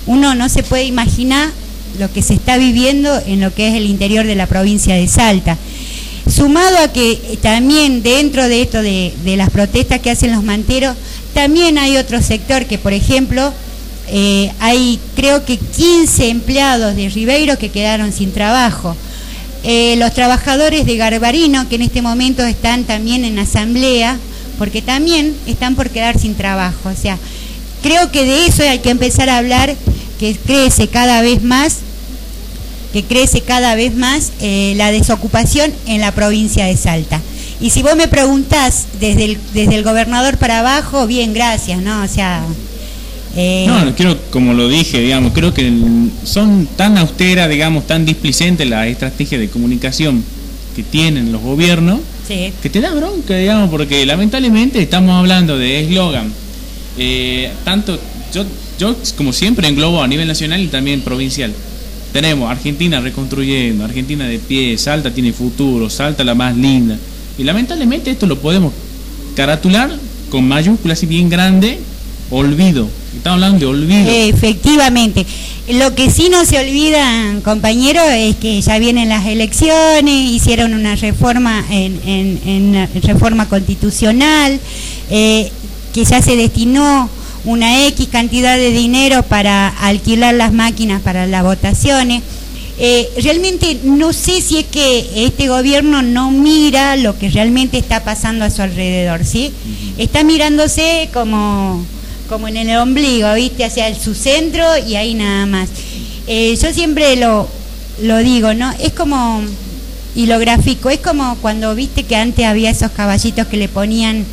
uno 0.05 0.35
no 0.35 0.47
se 0.47 0.61
puede 0.61 0.83
imaginar 0.83 1.49
lo 2.01 2.11
que 2.11 2.23
se 2.23 2.33
está 2.33 2.57
viviendo 2.57 3.21
en 3.27 3.39
lo 3.39 3.53
que 3.53 3.67
es 3.67 3.75
el 3.75 3.85
interior 3.85 4.25
de 4.25 4.35
la 4.35 4.47
provincia 4.47 4.95
de 4.95 5.07
Salta. 5.07 5.55
Sumado 6.27 6.79
a 6.79 6.87
que 6.91 7.37
también 7.41 8.01
dentro 8.01 8.47
de 8.47 8.63
esto 8.63 8.81
de, 8.81 9.13
las 9.37 9.51
protestas 9.51 9.99
que 9.99 10.09
hacen 10.09 10.31
los 10.31 10.43
manteros, 10.43 10.97
también 11.35 11.77
hay 11.77 11.97
otro 11.97 12.19
sector 12.21 12.65
que, 12.65 12.79
por 12.79 12.93
ejemplo, 12.93 13.53
eh, 14.07 14.51
hay 14.59 14.99
creo 15.15 15.45
que 15.45 15.57
15 15.57 16.29
empleados 16.29 16.95
de 16.95 17.07
Ribeiro 17.09 17.57
que 17.59 17.69
quedaron 17.69 18.11
sin 18.11 18.31
trabajo. 18.31 18.95
Eh, 19.63 19.95
los 19.97 20.11
trabajadores 20.13 20.87
de 20.87 20.97
Garbarino, 20.97 21.69
que 21.69 21.75
en 21.75 21.83
este 21.83 22.01
momento 22.01 22.43
están 22.43 22.83
también 22.83 23.25
en 23.25 23.37
asamblea, 23.37 24.17
porque 24.57 24.81
también 24.81 25.35
están 25.45 25.75
por 25.75 25.91
quedar 25.91 26.17
sin 26.19 26.33
trabajo. 26.33 26.89
O 26.89 26.99
sea, 26.99 27.19
creo 27.83 28.11
que 28.11 28.25
de 28.25 28.47
eso 28.47 28.63
hay 28.63 28.79
que 28.79 28.89
empezar 28.89 29.29
a 29.29 29.37
hablar, 29.37 29.75
que 30.19 30.35
crece 30.35 30.87
cada 30.87 31.21
vez 31.21 31.43
más, 31.43 31.77
que 32.93 33.03
crece 33.03 33.41
cada 33.41 33.75
vez 33.75 33.95
más 33.95 34.31
eh, 34.41 34.73
la 34.75 34.91
desocupación 34.91 35.71
en 35.85 36.01
la 36.01 36.11
provincia 36.11 36.65
de 36.65 36.75
Salta. 36.77 37.21
Y 37.59 37.69
si 37.69 37.83
vos 37.83 37.95
me 37.95 38.07
preguntás 38.07 38.87
desde 38.99 39.25
el, 39.25 39.37
desde 39.53 39.75
el 39.75 39.83
gobernador 39.83 40.37
para 40.37 40.59
abajo, 40.59 41.07
bien, 41.07 41.33
gracias, 41.33 41.81
¿no? 41.81 42.03
O 42.03 42.07
sea, 42.07 42.43
eh, 43.35 43.65
no, 43.67 43.95
quiero, 43.95 44.17
como 44.29 44.53
lo 44.53 44.67
dije, 44.67 44.99
digamos, 44.99 45.31
creo 45.33 45.53
que 45.53 45.71
son 46.23 46.67
tan 46.75 46.97
austeras, 46.97 47.49
digamos, 47.49 47.87
tan 47.87 48.05
displicentes 48.05 48.67
las 48.67 48.87
estrategias 48.87 49.39
de 49.39 49.49
comunicación 49.49 50.23
que 50.75 50.83
tienen 50.83 51.31
los 51.31 51.41
gobiernos, 51.41 51.99
que 52.27 52.69
te 52.69 52.79
da 52.79 52.93
bronca, 52.93 53.35
digamos, 53.35 53.69
porque 53.69 54.05
lamentablemente 54.05 54.81
estamos 54.81 55.17
hablando 55.17 55.57
de 55.57 55.81
eslogan. 55.81 56.31
Eh, 56.97 57.51
tanto, 57.65 57.99
yo, 58.33 58.45
yo 58.79 58.95
como 59.17 59.33
siempre 59.33 59.67
englobo 59.67 60.01
a 60.01 60.07
nivel 60.07 60.27
nacional 60.27 60.61
y 60.61 60.67
también 60.67 61.01
provincial. 61.01 61.53
Tenemos 62.11 62.51
Argentina 62.51 62.99
reconstruyendo, 62.99 63.85
Argentina 63.85 64.25
de 64.25 64.39
pie, 64.39 64.77
Salta 64.77 65.11
tiene 65.11 65.31
futuro, 65.31 65.89
Salta 65.89 66.23
la 66.23 66.35
más 66.35 66.55
linda. 66.55 66.97
Y 67.37 67.43
lamentablemente 67.43 68.11
esto 68.11 68.25
lo 68.25 68.39
podemos 68.39 68.73
caratular 69.35 69.89
con 70.29 70.47
mayúsculas 70.47 71.01
y 71.03 71.05
bien 71.05 71.29
grande, 71.29 71.79
olvido 72.29 72.87
Estamos 73.15 73.35
hablando 73.35 73.59
de 73.59 73.65
olvido. 73.65 74.09
Efectivamente. 74.09 75.25
Lo 75.69 75.93
que 75.95 76.09
sí 76.09 76.29
no 76.29 76.45
se 76.45 76.59
olvidan, 76.59 77.41
compañeros, 77.41 78.05
es 78.09 78.35
que 78.37 78.61
ya 78.61 78.79
vienen 78.79 79.09
las 79.09 79.25
elecciones, 79.25 80.31
hicieron 80.31 80.73
una 80.73 80.95
reforma 80.95 81.63
en, 81.69 82.87
reforma 83.03 83.47
constitucional, 83.47 84.59
eh, 85.09 85.51
que 85.93 86.05
ya 86.05 86.21
se 86.21 86.35
destinó 86.35 87.09
una 87.45 87.87
X 87.87 88.07
cantidad 88.11 88.57
de 88.57 88.71
dinero 88.71 89.23
para 89.23 89.67
alquilar 89.67 90.35
las 90.35 90.53
máquinas 90.53 91.01
para 91.01 91.27
las 91.27 91.43
votaciones. 91.43 92.21
Eh, 92.77 93.09
realmente 93.21 93.79
no 93.83 94.11
sé 94.11 94.41
si 94.41 94.57
es 94.59 94.65
que 94.65 95.25
este 95.25 95.47
gobierno 95.49 96.01
no 96.01 96.31
mira 96.31 96.95
lo 96.95 97.17
que 97.17 97.29
realmente 97.29 97.77
está 97.77 98.03
pasando 98.03 98.45
a 98.45 98.49
su 98.49 98.61
alrededor, 98.61 99.23
¿sí? 99.23 99.51
Está 99.97 100.23
mirándose 100.23 101.09
como 101.13 101.85
como 102.27 102.47
en 102.47 102.55
el 102.55 102.77
ombligo, 102.77 103.33
¿viste? 103.33 103.65
Hacia 103.65 103.93
su 103.93 104.15
centro 104.15 104.65
y 104.87 104.95
ahí 104.95 105.13
nada 105.13 105.45
más. 105.45 105.69
Eh, 106.27 106.57
yo 106.61 106.73
siempre 106.73 107.17
lo, 107.17 107.47
lo 108.01 108.17
digo, 108.19 108.53
¿no? 108.53 108.71
Es 108.79 108.93
como, 108.93 109.41
y 110.15 110.27
lo 110.27 110.39
grafico, 110.39 110.89
es 110.89 110.99
como 110.99 111.35
cuando 111.41 111.75
viste 111.75 112.03
que 112.03 112.15
antes 112.15 112.45
había 112.45 112.69
esos 112.69 112.91
caballitos 112.91 113.47
que 113.47 113.57
le 113.57 113.67
ponían 113.67 114.25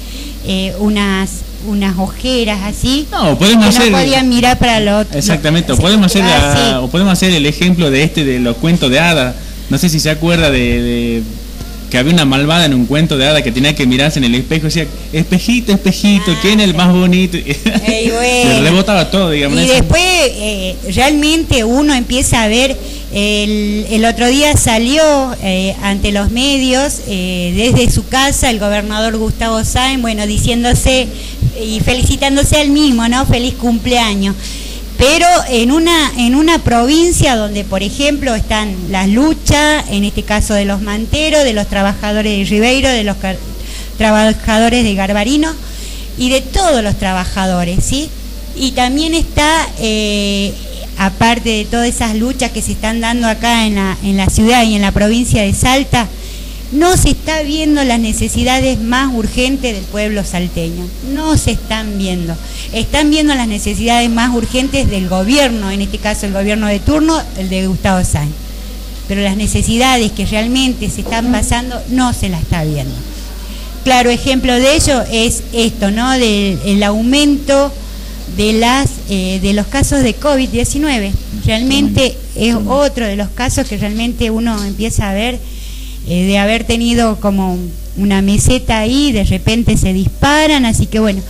eh, 0.46 0.74
unas 0.78 1.30
unas 1.66 1.98
ojeras 1.98 2.60
así 2.64 3.06
no 3.10 3.38
podemos 3.38 3.66
hacer 3.66 3.90
no 3.90 3.98
podían 3.98 4.28
mirar 4.28 4.58
para 4.58 4.80
lo 4.80 4.98
otro 4.98 5.18
exactamente 5.18 5.72
o 5.72 5.76
podemos 5.76 6.06
hacer 6.06 6.24
o 6.80 6.88
podemos 6.88 7.12
hacer 7.12 7.32
el 7.32 7.46
ejemplo 7.46 7.90
de 7.90 8.04
este 8.04 8.24
de 8.24 8.38
los 8.38 8.56
cuentos 8.56 8.90
de 8.90 9.00
hadas 9.00 9.34
no 9.70 9.78
sé 9.78 9.88
si 9.88 10.00
se 10.00 10.10
acuerda 10.10 10.50
de 10.50 11.22
que 11.88 11.98
había 11.98 12.12
una 12.12 12.24
malvada 12.24 12.66
en 12.66 12.74
un 12.74 12.86
cuento 12.86 13.16
de 13.16 13.26
hada 13.26 13.42
que 13.42 13.50
tenía 13.50 13.74
que 13.74 13.86
mirarse 13.86 14.18
en 14.18 14.24
el 14.24 14.34
espejo 14.34 14.66
y 14.66 14.68
decía, 14.68 14.86
espejito, 15.12 15.72
espejito, 15.72 16.34
¿quién 16.42 16.60
es 16.60 16.68
el 16.68 16.74
más 16.74 16.92
bonito? 16.92 17.36
y 17.36 18.60
rebotaba 18.60 19.10
todo, 19.10 19.30
digamos. 19.30 19.60
Y 19.60 19.66
después 19.66 20.02
eh, 20.02 20.76
realmente 20.94 21.64
uno 21.64 21.94
empieza 21.94 22.42
a 22.42 22.48
ver, 22.48 22.76
el, 23.12 24.04
otro 24.04 24.28
día 24.28 24.54
salió 24.56 25.02
eh, 25.42 25.74
ante 25.82 26.12
los 26.12 26.30
medios, 26.30 27.00
eh, 27.08 27.54
desde 27.56 27.90
su 27.90 28.06
casa, 28.06 28.50
el 28.50 28.58
gobernador 28.58 29.16
Gustavo 29.16 29.64
Sáenz, 29.64 30.02
bueno, 30.02 30.26
diciéndose 30.26 31.08
y 31.62 31.80
felicitándose 31.80 32.60
al 32.60 32.70
mismo, 32.70 33.08
¿no? 33.08 33.26
Feliz 33.26 33.54
cumpleaños 33.54 34.34
pero 34.98 35.28
en 35.48 35.70
una, 35.70 36.12
en 36.18 36.34
una 36.34 36.58
provincia 36.58 37.36
donde, 37.36 37.62
por 37.62 37.84
ejemplo, 37.84 38.34
están 38.34 38.74
las 38.90 39.08
luchas, 39.08 39.84
en 39.90 40.02
este 40.02 40.24
caso 40.24 40.54
de 40.54 40.64
los 40.64 40.82
manteros, 40.82 41.44
de 41.44 41.52
los 41.52 41.68
trabajadores 41.68 42.36
de 42.36 42.44
Ribeiro, 42.44 42.88
de 42.88 43.04
los 43.04 43.16
trabajadores 43.96 44.82
de 44.82 44.94
Garbarino 44.96 45.54
y 46.18 46.30
de 46.30 46.40
todos 46.40 46.82
los 46.82 46.98
trabajadores, 46.98 47.84
¿sí? 47.84 48.10
Y 48.56 48.72
también 48.72 49.14
está, 49.14 49.68
eh, 49.78 50.52
aparte 50.98 51.48
de 51.48 51.64
todas 51.64 51.86
esas 51.86 52.16
luchas 52.16 52.50
que 52.50 52.60
se 52.60 52.72
están 52.72 53.00
dando 53.00 53.28
acá 53.28 53.68
en 53.68 53.76
la, 53.76 53.96
en 54.02 54.16
la 54.16 54.28
ciudad 54.28 54.64
y 54.64 54.74
en 54.74 54.82
la 54.82 54.90
provincia 54.90 55.42
de 55.42 55.54
Salta, 55.54 56.08
no 56.72 56.96
se 56.96 57.10
está 57.10 57.42
viendo 57.42 57.82
las 57.84 57.98
necesidades 57.98 58.78
más 58.80 59.12
urgentes 59.14 59.75
del 59.75 59.84
pueblo 59.84 60.22
salteño. 60.25 60.87
No 61.14 61.37
se 61.38 61.52
están 61.52 61.96
viendo. 61.96 62.37
Están 62.72 63.10
viendo 63.10 63.34
las 63.34 63.48
necesidades 63.48 64.10
más 64.10 64.34
urgentes 64.34 64.90
del 64.90 65.08
gobierno, 65.08 65.70
en 65.70 65.80
este 65.80 65.98
caso 65.98 66.26
el 66.26 66.32
gobierno 66.32 66.66
de 66.66 66.80
turno, 66.80 67.18
el 67.38 67.48
de 67.48 67.66
Gustavo 67.66 68.04
Sáenz. 68.04 68.32
Pero 69.06 69.22
las 69.22 69.38
necesidades 69.38 70.12
que 70.12 70.26
realmente 70.26 70.90
se 70.90 71.00
están 71.00 71.32
pasando 71.32 71.80
no 71.88 72.12
se 72.12 72.28
las 72.28 72.42
está 72.42 72.62
viendo. 72.64 72.94
Claro 73.84 74.10
ejemplo 74.10 74.52
de 74.52 74.76
ello 74.76 75.02
es 75.10 75.42
esto, 75.54 75.90
¿no? 75.90 76.10
Del 76.10 76.82
aumento 76.82 77.72
de 78.37 78.52
las 78.52 78.90
eh, 79.08 79.40
de 79.40 79.54
los 79.54 79.66
casos 79.66 80.02
de 80.02 80.14
COVID-19. 80.14 81.12
Realmente 81.46 82.18
es 82.34 82.54
otro 82.54 83.06
de 83.06 83.16
los 83.16 83.30
casos 83.30 83.66
que 83.66 83.78
realmente 83.78 84.30
uno 84.30 84.62
empieza 84.62 85.08
a 85.08 85.14
ver 85.14 85.38
eh, 86.08 86.24
de 86.24 86.38
haber 86.38 86.64
tenido 86.64 87.20
como 87.20 87.58
una 87.98 88.22
meseta 88.22 88.78
ahí, 88.78 89.12
de 89.12 89.24
repente 89.24 89.76
se 89.76 89.92
disparan, 89.92 90.64
así 90.64 90.86
que 90.86 91.00
bueno, 91.00 91.20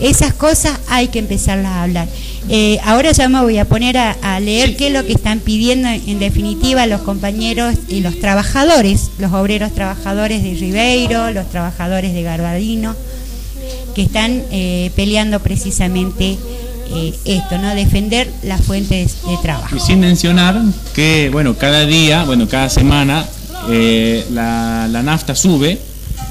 esas 0.00 0.32
cosas 0.34 0.78
hay 0.86 1.08
que 1.08 1.18
empezarlas 1.18 1.72
a 1.72 1.82
hablar. 1.82 2.08
Eh, 2.48 2.78
ahora 2.84 3.10
ya 3.10 3.28
me 3.28 3.42
voy 3.42 3.58
a 3.58 3.64
poner 3.64 3.98
a, 3.98 4.38
leer 4.38 4.76
qué 4.76 4.86
es 4.86 4.92
lo 4.92 5.04
que 5.04 5.14
están 5.14 5.40
pidiendo 5.40 5.88
en, 5.88 6.20
definitiva 6.20 6.86
los 6.86 7.00
compañeros 7.00 7.74
y 7.88 8.02
los 8.02 8.20
trabajadores, 8.20 9.10
los 9.18 9.32
obreros 9.32 9.74
trabajadores 9.74 10.44
de 10.44 10.54
Ribeiro, 10.54 11.32
los 11.32 11.50
trabajadores 11.50 12.14
de 12.14 12.22
Garbadino, 12.22 12.94
que 13.96 14.02
están 14.02 14.44
eh, 14.52 14.92
peleando 14.94 15.40
precisamente 15.40 16.38
esto, 17.24 17.58
¿no? 17.58 17.74
Defender 17.74 18.28
las 18.42 18.60
fuentes 18.62 19.18
de 19.26 19.36
trabajo. 19.42 19.76
Y 19.76 19.80
sin 19.80 20.00
mencionar 20.00 20.60
que, 20.94 21.30
bueno, 21.32 21.56
cada 21.56 21.84
día, 21.84 22.24
bueno, 22.24 22.48
cada 22.48 22.68
semana 22.68 23.26
eh, 23.68 24.24
la, 24.32 24.88
nafta 25.02 25.34
sube 25.34 25.78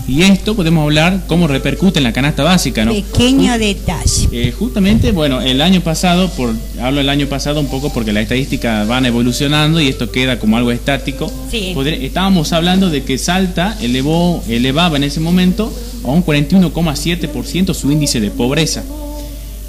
y 0.08 0.24
esto 0.24 0.56
podemos 0.56 0.84
hablar 0.84 1.22
cómo 1.28 1.48
repercute 1.48 2.00
en 2.00 2.04
la 2.04 2.14
canasta 2.14 2.44
básica, 2.44 2.84
¿no? 2.84 2.94
Pequeño 2.94 3.58
detalle. 3.60 4.28
Eh, 4.32 4.52
justamente, 4.58 5.12
bueno, 5.12 5.40
el 5.42 5.62
año 5.62 5.82
pasado, 5.82 6.30
por, 6.32 6.54
hablo 6.82 6.98
del 6.98 7.10
año 7.10 7.28
pasado 7.28 7.60
un 7.60 7.68
poco 7.68 7.94
porque 7.94 8.12
las 8.12 8.24
estadísticas 8.24 8.88
van 8.88 9.06
evolucionando 9.06 9.80
y 9.80 9.88
esto 9.88 10.12
queda 10.12 10.40
como 10.40 10.58
algo 10.58 10.72
estático. 10.72 11.32
estábamos 11.52 12.54
hablando 12.54 12.90
de 12.90 13.04
que 13.04 13.20
Salta 13.20 13.78
elevó, 13.82 14.44
elevaba 14.50 14.98
en 14.98 15.04
ese 15.04 15.20
momento 15.20 15.72
a 16.04 16.08
un 16.08 16.26
41,7% 16.26 17.74
su 17.76 17.92
índice 17.92 18.20
de 18.20 18.32
pobreza. 18.32 18.84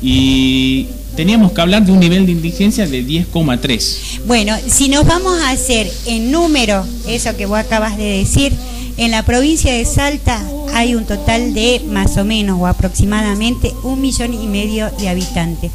Y 0.02 0.87
teníamos 1.17 1.52
que 1.52 1.61
hablar 1.61 1.85
de 1.85 1.93
un 1.93 2.00
nivel 2.00 2.26
de 2.26 2.33
indigencia 2.33 2.87
de 2.87 3.05
10,3. 3.05 4.21
Bueno, 4.26 4.57
si 4.67 4.88
nos 4.88 5.07
vamos 5.07 5.40
a 5.43 5.50
hacer 5.50 5.90
en 6.07 6.31
número, 6.31 6.85
eso 7.07 7.37
que 7.37 7.47
vos 7.47 7.59
acabas 7.59 7.97
de 7.97 8.19
decir, 8.19 8.52
en 8.97 9.11
la 9.11 9.23
provincia 9.23 9.73
de 9.73 9.85
Salta 9.85 10.43
hay 10.75 10.95
un 10.95 11.05
total 11.05 11.55
de 11.55 11.81
más 11.88 12.17
o 12.17 12.25
menos 12.25 12.59
o 12.61 12.67
aproximadamente 12.67 13.73
un 13.83 14.00
millón 14.00 14.35
y 14.35 14.47
medio 14.47 14.90
de 14.99 15.09
habitantes. 15.09 15.71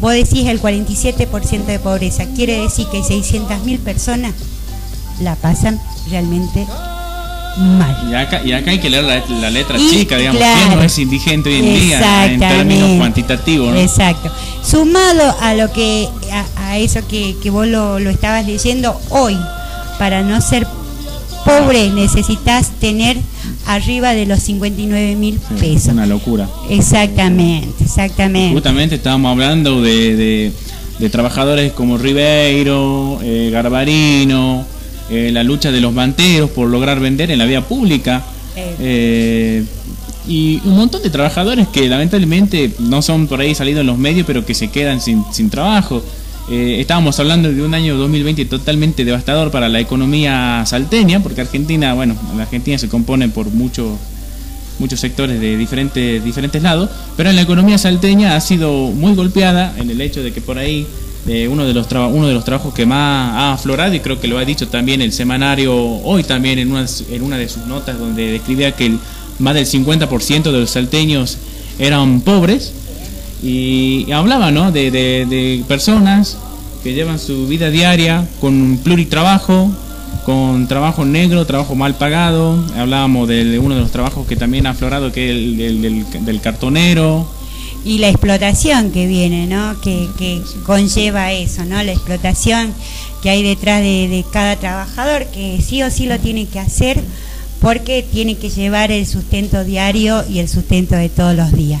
Vos 0.00 0.12
decís 0.12 0.46
el 0.46 0.60
47% 0.60 1.66
de 1.66 1.78
pobreza, 1.78 2.26
quiere 2.34 2.60
decir 2.60 2.86
que 2.90 3.00
600.000 3.00 3.78
personas 3.80 4.32
la 5.20 5.36
pasan 5.36 5.80
realmente 6.10 6.66
y 8.08 8.14
acá, 8.14 8.40
y 8.44 8.52
acá 8.52 8.70
hay 8.70 8.78
que 8.78 8.88
leer 8.88 9.04
la, 9.04 9.50
letra 9.50 9.76
chica, 9.78 10.16
digamos, 10.16 10.40
¿quién 10.40 10.78
no 10.78 10.82
es 10.82 10.98
indigente 10.98 11.50
hoy 11.50 11.56
en 11.56 11.80
día 11.80 12.26
en 12.26 12.40
términos 12.40 12.90
cuantitativos? 12.98 13.76
Exacto. 13.76 14.30
Sumado 14.62 15.34
a 15.40 15.54
lo 15.54 15.72
que 15.72 16.08
a, 16.56 16.78
eso 16.78 17.00
que, 17.08 17.36
vos 17.50 17.66
lo, 17.66 17.98
estabas 17.98 18.46
leyendo 18.46 18.98
hoy, 19.10 19.36
para 19.98 20.22
no 20.22 20.40
ser 20.40 20.66
pobre 21.44 21.90
necesitas 21.90 22.70
tener 22.78 23.16
arriba 23.66 24.12
de 24.12 24.26
los 24.26 24.40
59 24.40 25.16
mil 25.16 25.38
pesos. 25.58 25.92
Una 25.92 26.06
locura. 26.06 26.48
Exactamente, 26.68 27.84
exactamente. 27.84 28.54
Justamente 28.54 28.94
estábamos 28.96 29.32
hablando 29.32 29.82
de, 29.82 30.52
de, 30.98 31.10
trabajadores 31.10 31.72
como 31.72 31.98
Ribeiro, 31.98 33.18
eh, 33.22 33.50
Garbarino, 33.52 34.64
eh, 35.10 35.30
la 35.32 35.42
lucha 35.42 35.72
de 35.72 35.80
los 35.80 35.94
banteros 35.94 36.50
por 36.50 36.68
lograr 36.68 37.00
vender 37.00 37.30
en 37.30 37.38
la 37.38 37.46
vía 37.46 37.66
pública. 37.66 38.22
Eh, 38.56 39.64
y 40.28 40.60
un 40.64 40.76
montón 40.76 41.02
de 41.02 41.10
trabajadores 41.10 41.66
que 41.68 41.88
lamentablemente 41.88 42.72
no 42.78 43.02
son 43.02 43.26
por 43.26 43.40
ahí 43.40 43.54
salidos 43.54 43.80
en 43.80 43.86
los 43.86 43.98
medios, 43.98 44.26
pero 44.26 44.44
que 44.44 44.54
se 44.54 44.68
quedan 44.68 45.00
sin, 45.00 45.24
sin 45.32 45.50
trabajo. 45.50 46.02
Eh, 46.50 46.80
estábamos 46.80 47.18
hablando 47.20 47.52
de 47.52 47.62
un 47.62 47.74
año 47.74 47.96
2020 47.96 48.44
totalmente 48.46 49.04
devastador 49.04 49.50
para 49.50 49.68
la 49.68 49.80
economía 49.80 50.64
salteña, 50.66 51.20
porque 51.20 51.40
Argentina, 51.40 51.94
bueno, 51.94 52.16
la 52.36 52.42
Argentina 52.42 52.76
se 52.78 52.88
compone 52.88 53.28
por 53.28 53.46
muchos 53.50 53.98
muchos 54.78 54.98
sectores 54.98 55.38
de 55.38 55.58
diferentes 55.58 56.24
diferentes 56.24 56.62
lados, 56.62 56.88
pero 57.16 57.28
en 57.28 57.36
la 57.36 57.42
economía 57.42 57.76
salteña 57.76 58.34
ha 58.34 58.40
sido 58.40 58.72
muy 58.72 59.14
golpeada 59.14 59.74
en 59.76 59.90
el 59.90 60.00
hecho 60.00 60.22
de 60.22 60.32
que 60.32 60.40
por 60.40 60.56
ahí 60.58 60.86
eh, 61.28 61.48
uno 61.48 61.64
de 61.64 61.74
los 61.74 61.86
uno 61.90 62.28
de 62.28 62.34
los 62.34 62.44
trabajos 62.44 62.72
que 62.72 62.86
más 62.86 63.32
ha 63.34 63.52
aflorado 63.52 63.94
y 63.94 64.00
creo 64.00 64.20
que 64.20 64.28
lo 64.28 64.38
ha 64.38 64.44
dicho 64.44 64.68
también 64.68 65.02
el 65.02 65.12
semanario 65.12 65.74
hoy 65.76 66.24
también 66.24 66.58
en 66.58 66.72
una, 66.72 66.86
en 67.10 67.22
una 67.22 67.36
de 67.36 67.48
sus 67.48 67.66
notas 67.66 67.98
donde 67.98 68.32
describía 68.32 68.72
que 68.72 68.86
el, 68.86 68.98
más 69.38 69.54
del 69.54 69.66
50% 69.66 70.42
de 70.44 70.60
los 70.60 70.70
salteños 70.70 71.38
eran 71.78 72.20
pobres 72.20 72.72
y 73.42 74.10
hablaba 74.12 74.50
¿no? 74.50 74.70
de, 74.70 74.90
de, 74.90 75.64
personas 75.66 76.36
que 76.82 76.92
llevan 76.92 77.18
su 77.18 77.46
vida 77.46 77.70
diaria 77.70 78.26
con 78.40 78.78
pluritrabajo, 78.82 79.70
con 80.24 80.68
trabajo 80.68 81.04
negro, 81.04 81.46
trabajo 81.46 81.74
mal 81.74 81.94
pagado. 81.94 82.62
Hablábamos 82.76 83.28
de, 83.28 83.58
uno 83.58 83.74
de 83.74 83.80
los 83.80 83.90
trabajos 83.90 84.26
que 84.26 84.36
también 84.36 84.66
ha 84.66 84.70
aflorado, 84.70 85.12
que 85.12 85.30
es 85.30 85.36
el 85.36 85.56
del, 85.56 86.24
del, 86.24 86.40
cartonero. 86.40 87.26
Y 87.84 87.98
la 87.98 88.08
explotación 88.08 88.90
que 88.90 89.06
viene, 89.06 89.46
¿no? 89.46 89.80
Que, 89.80 90.08
que, 90.18 90.42
conlleva 90.64 91.32
eso, 91.32 91.64
¿no? 91.64 91.82
La 91.82 91.92
explotación 91.92 92.74
que 93.22 93.30
hay 93.30 93.42
detrás 93.42 93.80
de, 93.80 94.08
de 94.08 94.24
cada 94.30 94.56
trabajador, 94.56 95.26
que 95.26 95.60
sí 95.62 95.82
o 95.82 95.90
sí 95.90 96.06
lo 96.06 96.18
tiene 96.18 96.46
que 96.46 96.60
hacer 96.60 97.00
porque 97.60 98.02
tiene 98.02 98.36
que 98.36 98.48
llevar 98.48 98.90
el 98.90 99.06
sustento 99.06 99.64
diario 99.64 100.24
y 100.28 100.38
el 100.38 100.48
sustento 100.48 100.96
de 100.96 101.08
todos 101.08 101.36
los 101.36 101.52
días. 101.52 101.80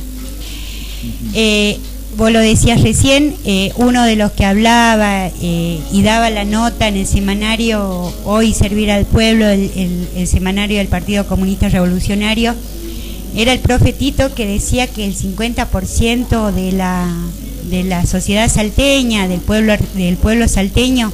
Eh, 1.34 1.78
vos 2.16 2.30
lo 2.30 2.40
decías 2.40 2.82
recién, 2.82 3.34
eh, 3.44 3.72
uno 3.76 4.04
de 4.04 4.16
los 4.16 4.32
que 4.32 4.44
hablaba 4.44 5.28
eh, 5.28 5.80
y 5.92 6.02
daba 6.02 6.28
la 6.28 6.44
nota 6.44 6.88
en 6.88 6.96
el 6.96 7.06
semanario 7.06 8.12
Hoy 8.24 8.52
Servir 8.52 8.90
al 8.90 9.06
Pueblo, 9.06 9.46
el, 9.48 10.26
semanario 10.26 10.78
del 10.78 10.88
Partido 10.88 11.26
Comunista 11.26 11.68
Revolucionario, 11.70 12.54
era 13.34 13.52
el 13.52 13.60
profetito 13.60 14.34
que 14.34 14.46
decía 14.46 14.86
que 14.86 15.04
el 15.04 15.16
50% 15.16 16.52
de 16.52 16.72
la, 16.72 17.08
de 17.70 17.84
la 17.84 18.06
sociedad 18.06 18.50
salteña, 18.50 19.28
del 19.28 19.40
pueblo, 19.40 19.74
del 19.94 20.16
pueblo 20.16 20.48
salteño, 20.48 21.12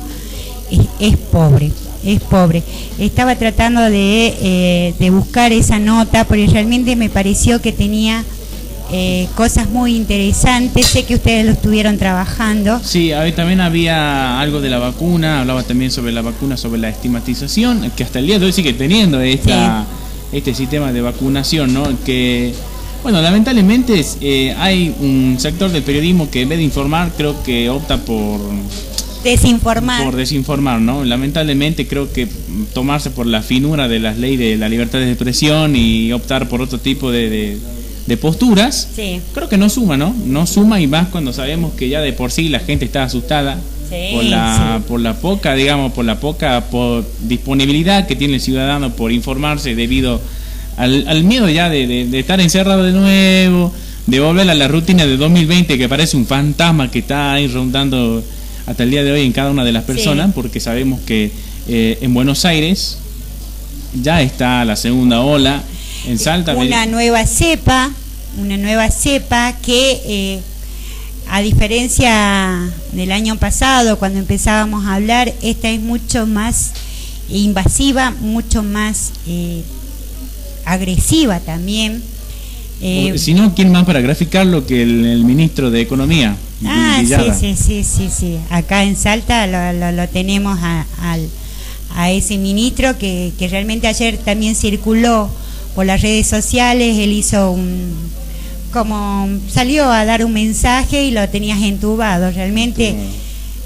es 1.00 1.16
pobre 1.16 1.70
es 2.04 2.20
pobre. 2.20 2.62
Estaba 3.00 3.34
tratando 3.34 3.80
de, 3.80 4.94
de 4.96 5.10
buscar 5.10 5.52
esa 5.52 5.80
nota 5.80 6.24
porque 6.24 6.46
realmente 6.46 6.94
me 6.94 7.08
pareció 7.08 7.60
que 7.60 7.72
tenía 7.72 8.24
eh, 8.92 9.26
cosas 9.34 9.68
muy 9.68 9.96
interesantes. 9.96 10.86
Sé 10.86 11.04
que 11.04 11.16
ustedes 11.16 11.44
lo 11.44 11.52
estuvieron 11.52 11.98
trabajando. 11.98 12.80
Sí, 12.82 13.10
también 13.34 13.60
había 13.60 14.40
algo 14.40 14.60
de 14.60 14.70
la 14.70 14.78
vacuna, 14.78 15.40
hablaba 15.40 15.62
también 15.64 15.90
sobre 15.90 16.12
la 16.12 16.22
vacuna, 16.22 16.56
sobre 16.56 16.80
la 16.80 16.88
estigmatización, 16.88 17.90
que 17.96 18.04
hasta 18.04 18.20
el 18.20 18.26
día 18.26 18.38
de 18.38 18.46
hoy 18.46 18.52
sigue 18.52 18.72
teniendo 18.74 19.20
esta, 19.20 19.84
este 20.32 20.54
sistema 20.54 20.92
de 20.92 21.00
vacunación, 21.00 21.72
¿no? 21.72 21.84
Que, 22.04 22.52
bueno, 23.02 23.20
lamentablemente 23.22 24.04
eh, 24.20 24.54
hay 24.58 24.94
un 25.00 25.36
sector 25.38 25.70
del 25.70 25.82
periodismo 25.82 26.30
que 26.30 26.42
en 26.42 26.48
vez 26.48 26.58
de 26.58 26.64
informar, 26.64 27.12
creo 27.16 27.42
que 27.42 27.70
opta 27.70 27.98
por 27.98 28.40
desinformar. 29.22 30.04
Por 30.04 30.16
desinformar, 30.16 30.80
¿no? 30.80 31.04
Lamentablemente 31.04 31.86
creo 31.86 32.12
que 32.12 32.28
tomarse 32.74 33.10
por 33.10 33.26
la 33.26 33.42
finura 33.42 33.88
de 33.88 34.00
las 34.00 34.18
leyes 34.18 34.38
de 34.38 34.56
la 34.56 34.68
libertad 34.68 34.98
de 34.98 35.10
expresión 35.10 35.74
y 35.76 36.12
optar 36.12 36.48
por 36.48 36.60
otro 36.62 36.78
tipo 36.78 37.10
de 37.10 37.58
de 38.06 38.16
posturas, 38.16 38.88
creo 39.34 39.48
que 39.48 39.58
no 39.58 39.68
suma, 39.68 39.96
¿no? 39.96 40.14
No 40.24 40.46
suma 40.46 40.80
y 40.80 40.86
más 40.86 41.08
cuando 41.08 41.32
sabemos 41.32 41.74
que 41.74 41.88
ya 41.88 42.00
de 42.00 42.12
por 42.12 42.30
sí 42.30 42.48
la 42.48 42.60
gente 42.60 42.84
está 42.84 43.02
asustada 43.02 43.58
por, 44.12 44.24
la, 44.24 44.82
por 44.86 45.00
la 45.00 45.14
poca, 45.14 45.54
digamos, 45.54 45.92
por 45.92 46.04
la 46.04 46.20
poca 46.20 46.64
disponibilidad 47.20 48.06
que 48.06 48.16
tiene 48.16 48.34
el 48.34 48.40
ciudadano 48.40 48.90
por 48.90 49.12
informarse 49.12 49.74
debido 49.74 50.20
al, 50.76 51.24
miedo 51.24 51.48
ya 51.48 51.68
de, 51.68 52.18
estar 52.18 52.40
encerrado 52.40 52.82
de 52.82 52.92
nuevo, 52.92 53.72
de 54.06 54.20
volver 54.20 54.48
a 54.50 54.54
la 54.54 54.68
rutina 54.68 55.06
de 55.06 55.16
2020 55.16 55.78
que 55.78 55.88
parece 55.88 56.16
un 56.16 56.26
fantasma 56.26 56.90
que 56.90 57.00
está 57.00 57.32
ahí 57.32 57.48
rondando 57.48 58.22
hasta 58.66 58.82
el 58.82 58.90
día 58.90 59.02
de 59.02 59.12
hoy 59.12 59.22
en 59.22 59.32
cada 59.32 59.50
una 59.50 59.64
de 59.64 59.72
las 59.72 59.84
personas, 59.84 60.32
porque 60.34 60.60
sabemos 60.60 61.00
que 61.00 61.30
eh, 61.68 61.98
en 62.00 62.12
Buenos 62.12 62.44
Aires 62.44 62.98
ya 64.02 64.20
está 64.22 64.64
la 64.64 64.76
segunda 64.76 65.20
ola 65.20 65.62
en 66.06 66.18
Salta. 66.18 66.54
Una 66.54 66.86
nueva 66.86 67.26
cepa, 67.26 67.90
una 68.38 68.56
nueva 68.56 68.90
cepa 68.90 69.54
que 69.62 70.00
eh, 70.04 70.40
a 71.28 71.40
diferencia 71.40 72.70
del 72.92 73.12
año 73.12 73.36
pasado 73.36 73.98
cuando 73.98 74.18
empezábamos 74.18 74.86
a 74.86 74.94
hablar, 74.94 75.32
esta 75.42 75.68
es 75.70 75.80
mucho 75.80 76.26
más 76.26 76.72
invasiva, 77.28 78.12
mucho 78.20 78.62
más 78.62 79.12
eh, 79.26 79.62
agresiva 80.64 81.40
también. 81.40 82.02
Eh, 82.80 83.14
si 83.16 83.34
no, 83.34 83.54
¿quién 83.54 83.72
más 83.72 83.84
para 83.84 84.00
graficar 84.00 84.46
lo 84.46 84.66
que 84.66 84.82
el, 84.82 85.24
ministro 85.24 85.70
de 85.70 85.80
Economía? 85.80 86.36
Ah, 86.64 87.02
sí, 87.04 87.14
sí, 87.38 87.56
sí, 87.56 87.84
sí, 87.84 88.10
sí. 88.10 88.38
Acá 88.50 88.84
en 88.84 88.96
Salta 88.96 89.46
lo, 89.46 90.08
tenemos 90.08 90.58
a, 90.60 90.86
a, 91.94 92.10
ese 92.10 92.36
ministro 92.38 92.98
que, 92.98 93.32
que 93.38 93.48
realmente 93.48 93.86
ayer 93.86 94.18
también 94.18 94.54
circuló 94.54 95.30
por 95.74 95.86
las 95.86 96.02
redes 96.02 96.26
sociales, 96.26 96.98
él 96.98 97.12
hizo 97.12 97.50
un 97.50 97.94
como 98.76 99.26
salió 99.48 99.90
a 99.90 100.04
dar 100.04 100.22
un 100.22 100.34
mensaje 100.34 101.04
y 101.04 101.10
lo 101.10 101.26
tenías 101.30 101.62
entubado, 101.62 102.30
realmente 102.30 102.94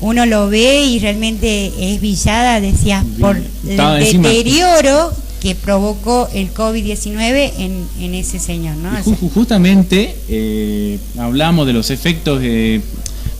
uno 0.00 0.24
lo 0.24 0.48
ve 0.48 0.84
y 0.84 1.00
realmente 1.00 1.72
es 1.80 2.00
villada, 2.00 2.60
decías, 2.60 3.04
por 3.18 3.36
el 3.36 3.76
deterioro 4.22 5.12
que 5.40 5.56
provocó 5.56 6.28
el 6.32 6.54
COVID-19 6.54 7.50
en, 7.58 7.84
en, 7.98 8.14
ese 8.14 8.38
señor. 8.38 8.76
¿no? 8.76 8.90
justamente 9.34 10.14
eh, 10.28 11.00
hablamos 11.18 11.66
de 11.66 11.72
los 11.72 11.90
efectos 11.90 12.40
eh, 12.44 12.80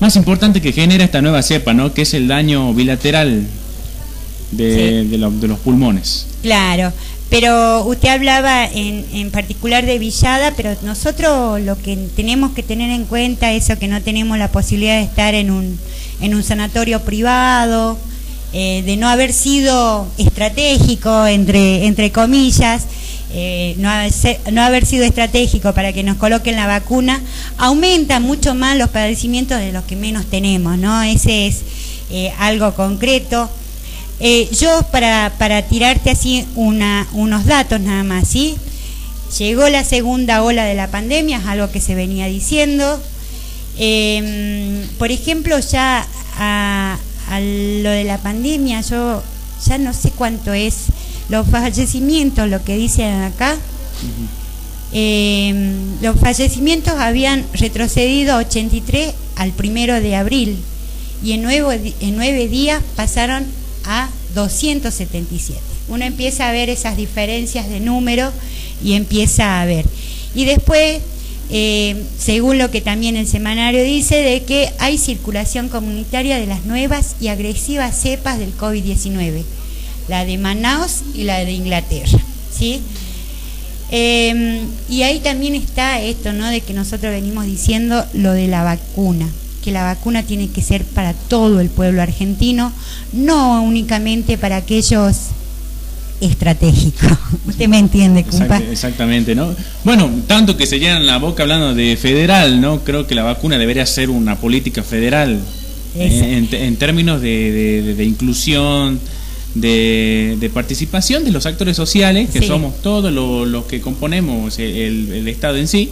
más 0.01 0.17
importantes 0.17 0.61
que 0.61 0.73
genera 0.73 1.05
esta 1.05 1.23
nueva 1.23 1.41
cepa, 1.41 1.73
¿no? 1.73 1.95
que 1.95 2.03
es 2.03 2.15
el 2.15 2.27
daño 2.27 2.75
bilateral 2.75 3.47
de, 4.51 5.05
de, 5.05 5.19
de 5.19 5.47
los 5.49 5.61
pulmones. 5.61 6.27
Claro, 6.43 6.93
pero 7.31 7.85
usted 7.85 8.09
hablaba 8.09 8.67
en, 8.67 9.07
en, 9.13 9.31
particular 9.31 9.87
de 9.87 10.01
Villada, 10.01 10.53
pero 10.57 10.75
nosotros 10.83 11.61
lo 11.61 11.81
que 11.81 11.97
tenemos 12.17 12.51
que 12.53 12.65
tener 12.65 12.91
en 12.91 13.05
cuenta 13.05 13.53
es 13.53 13.71
que 13.79 13.87
no 13.87 14.03
tenemos 14.03 14.37
la 14.37 14.49
posibilidad 14.49 14.97
de 14.97 15.05
estar 15.05 15.35
en 15.35 15.53
un, 15.53 15.79
en 16.21 16.35
un 16.35 16.43
sanatorio 16.43 17.01
privado, 17.03 17.97
eh, 18.53 18.83
de 18.85 18.97
no 18.97 19.09
haber 19.09 19.33
sido 19.33 20.09
estratégico, 20.19 21.25
entre, 21.29 21.87
entre 21.87 22.11
comillas, 22.11 22.87
eh, 23.33 23.77
no, 23.79 23.89
haber, 23.89 24.13
no, 24.51 24.63
haber, 24.63 24.85
sido 24.85 25.05
estratégico 25.05 25.73
para 25.73 25.93
que 25.93 26.03
nos 26.03 26.17
coloquen 26.17 26.57
la 26.57 26.67
vacuna, 26.67 27.23
aumenta 27.59 28.19
mucho 28.19 28.57
más 28.57 28.77
los 28.77 28.91
padecimientos 28.91 29.61
de 29.61 29.71
los 29.71 29.85
que 29.85 29.95
menos 29.95 30.27
tenemos, 30.27 30.77
¿no? 30.79 31.01
Ese 31.03 31.47
es 31.47 31.61
eh, 32.11 32.33
algo 32.41 32.75
concreto. 32.75 33.49
Eh, 34.21 34.51
yo 34.53 34.83
para, 34.93 35.33
para 35.39 35.63
tirarte 35.63 36.11
así 36.11 36.47
una, 36.55 37.09
unos 37.13 37.47
datos 37.47 37.81
nada 37.81 38.05
más, 38.05 38.29
¿sí? 38.29 38.57
Llegó 39.39 39.69
la 39.69 39.85
segunda 39.85 40.43
ola 40.43 40.65
de 40.65 40.75
la 40.75 40.89
pandemia, 40.91 41.39
es 41.39 41.47
algo 41.47 41.71
que 41.71 41.81
se 41.81 41.95
venía 41.95 42.27
diciendo. 42.27 43.01
Em, 43.79 44.87
por 44.99 45.11
ejemplo, 45.11 45.59
ya 45.59 46.07
a, 46.37 46.99
lo 47.39 47.91
de 47.91 48.05
la 48.05 48.19
pandemia, 48.19 48.83
yo 48.83 49.23
ya 49.67 49.79
no 49.79 49.95
sé 49.95 50.11
cuánto 50.11 50.53
es 50.53 50.87
los 51.29 51.47
fallecimientos, 51.47 52.49
lo 52.49 52.63
que 52.65 52.77
dicen 52.77 53.23
acá. 53.23 53.57
Em, 54.93 56.03
los 56.03 56.19
fallecimientos 56.19 56.95
habían 56.99 57.47
retrocedido 57.55 58.35
a 58.35 58.39
83 58.39 59.15
al 59.37 59.53
primero 59.53 60.01
de 60.01 60.17
abril 60.17 60.59
y 61.23 61.33
en 61.33 61.43
nueve, 61.43 61.95
en 62.01 62.17
nueve 62.17 62.49
días 62.49 62.83
pasaron 62.97 63.47
a 63.85 64.09
277. 64.35 65.61
Uno 65.89 66.05
empieza 66.05 66.49
a 66.49 66.53
ver 66.53 66.71
esas 66.71 66.97
diferencias 66.97 67.69
de 67.69 67.81
número 67.81 68.33
y 68.83 68.95
empieza 68.95 69.61
a 69.61 69.65
ver. 69.65 69.85
Y 70.35 70.45
después, 70.45 71.01
eh, 71.51 72.05
según 72.19 72.59
lo 72.59 72.71
que 72.71 72.81
también 72.81 73.17
el 73.17 73.27
semanario 73.27 73.83
dice, 73.83 74.17
de 74.17 74.45
que 74.45 74.71
hay 74.79 74.99
circulación 74.99 75.69
comunitaria 75.69 76.39
de 76.39 76.47
las 76.47 76.65
nuevas 76.65 77.17
y 77.21 77.29
agresivas 77.29 78.01
cepas 78.01 78.39
del 78.39 78.57
COVID-19, 78.57 79.43
la 80.09 80.25
de 80.25 80.39
Manaus 80.39 81.03
y 81.15 81.25
la 81.25 81.39
de 81.45 81.53
Inglaterra. 81.53 82.21
¿sí? 82.57 82.81
Em, 83.91 84.61
y 84.89 85.03
ahí 85.03 85.19
también 85.19 85.57
está 85.57 86.01
esto, 86.01 86.33
¿no? 86.33 86.49
De 86.49 86.61
que 86.61 86.73
nosotros 86.73 87.13
venimos 87.13 87.47
diciendo 87.47 88.05
lo 88.15 88.33
de 88.33 88.47
la 88.47 88.63
vacuna. 88.63 89.29
Que 89.63 89.71
la 89.71 89.85
vacuna 89.85 90.23
tiene 90.23 90.49
que 90.49 90.63
ser 90.63 90.85
para 90.85 91.13
todo 91.13 91.61
el 91.61 91.69
pueblo 91.69 92.03
argentino, 92.03 92.73
no 93.13 93.63
únicamente 93.63 94.39
para 94.39 94.57
aquellos 94.57 95.17
estratégicos. 96.21 97.11
Usted 97.47 97.69
me 97.69 97.79
entiende, 97.79 98.25
compa. 98.25 98.59
exactamente, 98.59 99.35
¿no? 99.35 99.55
Bueno, 99.85 100.11
tanto 100.27 100.57
que 100.57 100.67
se 100.67 100.79
llenan 100.79 101.07
la 101.07 101.19
boca 101.19 101.43
hablando 101.43 101.75
de 101.75 101.97
federal, 101.97 102.61
¿no? 102.61 102.81
Creo 102.85 103.07
que 103.07 103.15
la 103.15 103.23
vacuna 103.23 103.59
debería 103.59 103.87
ser 103.87 104.11
una 104.11 104.37
política 104.37 104.83
federal 104.83 105.41
eh, 105.97 106.47
en, 106.53 106.77
términos 106.77 107.21
de, 107.21 108.05
inclusión, 108.07 109.01
de, 109.55 110.51
participación 110.53 111.25
de 111.25 111.33
los 111.33 111.47
actores 111.47 111.77
sociales, 111.77 112.31
que 112.31 112.47
somos 112.47 112.81
todos 112.83 113.13
los, 113.13 113.65
que 113.65 113.81
componemos 113.81 114.59
el, 114.59 115.27
Estado 115.27 115.57
en 115.57 115.69
sí, 115.69 115.91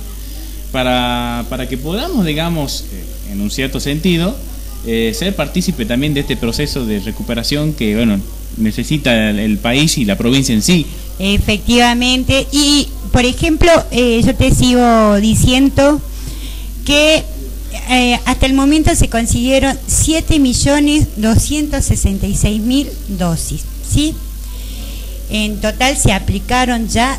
para, 0.73 1.47
para 1.49 1.69
que 1.69 1.79
podamos, 1.79 2.25
digamos, 2.27 2.85
eh, 2.93 3.05
en 3.31 3.41
un 3.41 3.51
cierto 3.51 3.81
sentido, 3.81 4.37
eh, 4.87 5.12
ser 5.14 5.35
partícipe 5.35 5.85
también 5.85 6.14
de 6.14 6.21
este 6.21 6.37
proceso 6.37 6.87
de 6.87 7.01
recuperación 7.01 7.73
que, 7.73 7.97
bueno, 7.97 8.21
necesita 8.57 9.31
el, 9.31 9.59
país 9.59 9.99
y 9.99 10.05
la 10.05 10.17
provincia 10.17 10.55
en 10.55 10.62
sí. 10.62 10.87
Efectivamente, 11.19 12.47
y 12.53 12.88
por 13.12 13.25
ejemplo, 13.25 13.71
yo 13.91 14.35
te 14.35 14.55
sigo 14.55 15.17
diciendo 15.17 16.01
que 16.85 17.25
eh, 17.91 18.19
hasta 18.25 18.47
el 18.47 18.55
momento 18.55 18.95
se 18.95 19.09
consiguieron 19.09 19.77
7.266.000 19.88 22.88
dosis, 23.09 23.62
¿sí? 23.88 24.14
En 25.31 25.61
total 25.61 25.97
se 25.97 26.12
aplicaron 26.12 26.87
ya 26.88 27.19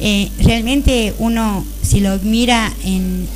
Eh, 0.04 0.32
realmente 0.40 1.14
uno, 1.20 1.64
si 1.84 2.00
lo 2.00 2.18
mira 2.20 2.74
en, 2.84 3.28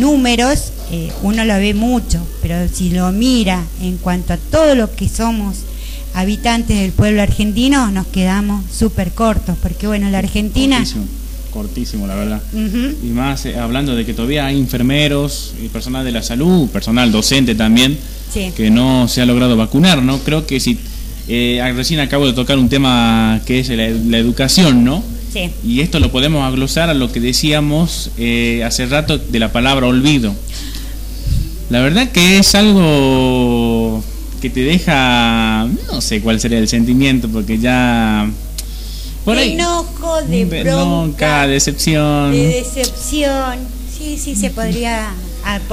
números, 0.00 0.72
eh, 0.90 1.12
uno 1.22 1.44
lo 1.44 1.54
ve 1.54 1.74
mucho, 1.74 2.26
pero 2.42 2.66
si 2.68 2.90
lo 2.90 3.12
mira 3.12 3.64
en 3.80 3.96
cuanto 3.98 4.32
a 4.32 4.36
todo 4.36 4.74
lo 4.74 4.92
que 4.94 5.08
somos 5.08 5.58
habitantes 6.16 6.78
del 6.78 6.92
pueblo 6.92 7.22
argentino, 7.22 7.90
nos 7.90 8.06
quedamos 8.08 8.64
súper 8.72 9.12
cortos, 9.12 9.56
porque 9.62 9.86
bueno, 9.86 10.10
la 10.10 10.18
Argentina... 10.18 10.84
Cortísimo, 11.52 12.06
la 12.06 12.14
verdad. 12.16 12.42
Y 12.52 13.06
más 13.06 13.46
eh, 13.46 13.56
hablando 13.56 13.94
de 13.94 14.04
que 14.04 14.12
todavía 14.12 14.44
hay 14.44 14.58
enfermeros 14.58 15.54
y 15.62 15.68
personal 15.68 16.04
de 16.04 16.12
la 16.12 16.22
salud, 16.22 16.68
personal 16.68 17.10
docente 17.12 17.54
también, 17.54 17.96
que 18.56 18.70
no 18.70 19.08
se 19.08 19.22
ha 19.22 19.26
logrado 19.26 19.56
vacunar, 19.56 20.02
¿no? 20.02 20.18
Creo 20.18 20.46
que 20.46 20.60
si... 20.60 20.78
recién 21.28 22.00
acabo 22.00 22.26
de 22.26 22.34
tocar 22.34 22.58
un 22.58 22.68
tema 22.68 23.40
que 23.46 23.60
es 23.60 23.68
la, 23.70 23.88
la 23.88 24.18
educación, 24.18 24.84
¿no? 24.84 25.02
Y 25.64 25.80
esto 25.80 26.00
lo 26.00 26.10
podemos 26.10 26.44
aglosar 26.44 26.88
a 26.88 26.94
lo 26.94 27.12
que 27.12 27.20
decíamos 27.20 28.10
eh, 28.16 28.62
hace 28.64 28.86
rato 28.86 29.18
de 29.18 29.38
la 29.38 29.52
palabra 29.52 29.86
olvido. 29.86 30.34
La 31.68 31.80
verdad 31.80 32.10
que 32.10 32.38
es 32.38 32.54
algo 32.54 34.02
que 34.46 34.50
te 34.50 34.60
deja, 34.60 35.66
no 35.90 36.00
sé 36.00 36.20
cuál 36.20 36.38
sería 36.38 36.58
el 36.58 36.68
sentimiento, 36.68 37.28
porque 37.28 37.58
ya... 37.58 38.30
Por 39.24 39.36
ahí, 39.36 39.54
enojo, 39.54 40.22
de 40.22 40.44
bronca, 40.44 41.48
decepción. 41.48 42.30
De 42.30 42.46
decepción. 42.46 43.58
Sí, 43.98 44.16
sí, 44.18 44.36
se 44.36 44.50
podría 44.50 45.10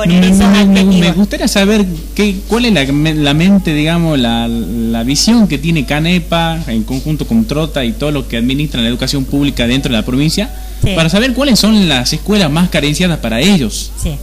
me, 0.08 1.12
gustaría 1.14 1.48
saber 1.48 1.86
qué, 2.16 2.36
cuál 2.48 2.66
es 2.66 2.74
la, 2.74 3.34
mente, 3.34 3.74
digamos, 3.74 4.20
la, 4.20 4.48
la, 4.48 5.04
visión 5.04 5.48
que 5.48 5.58
tiene 5.58 5.86
Canepa 5.86 6.60
en 6.68 6.84
conjunto 6.84 7.28
con 7.28 7.46
Trota 7.46 7.84
y 7.84 7.92
todo 7.92 8.12
lo 8.12 8.28
que 8.28 8.38
administra 8.38 8.82
la 8.82 8.88
educación 8.88 9.26
pública 9.26 9.66
dentro 9.68 9.92
de 9.92 9.98
la 9.98 10.06
provincia, 10.06 10.54
para 10.96 11.10
saber 11.10 11.34
cuáles 11.34 11.60
son 11.60 11.90
las 11.90 12.14
escuelas 12.14 12.52
más 12.52 12.70
carenciadas 12.70 13.20
para 13.20 13.40
ellos. 13.40 13.92
Sí. 14.02 14.16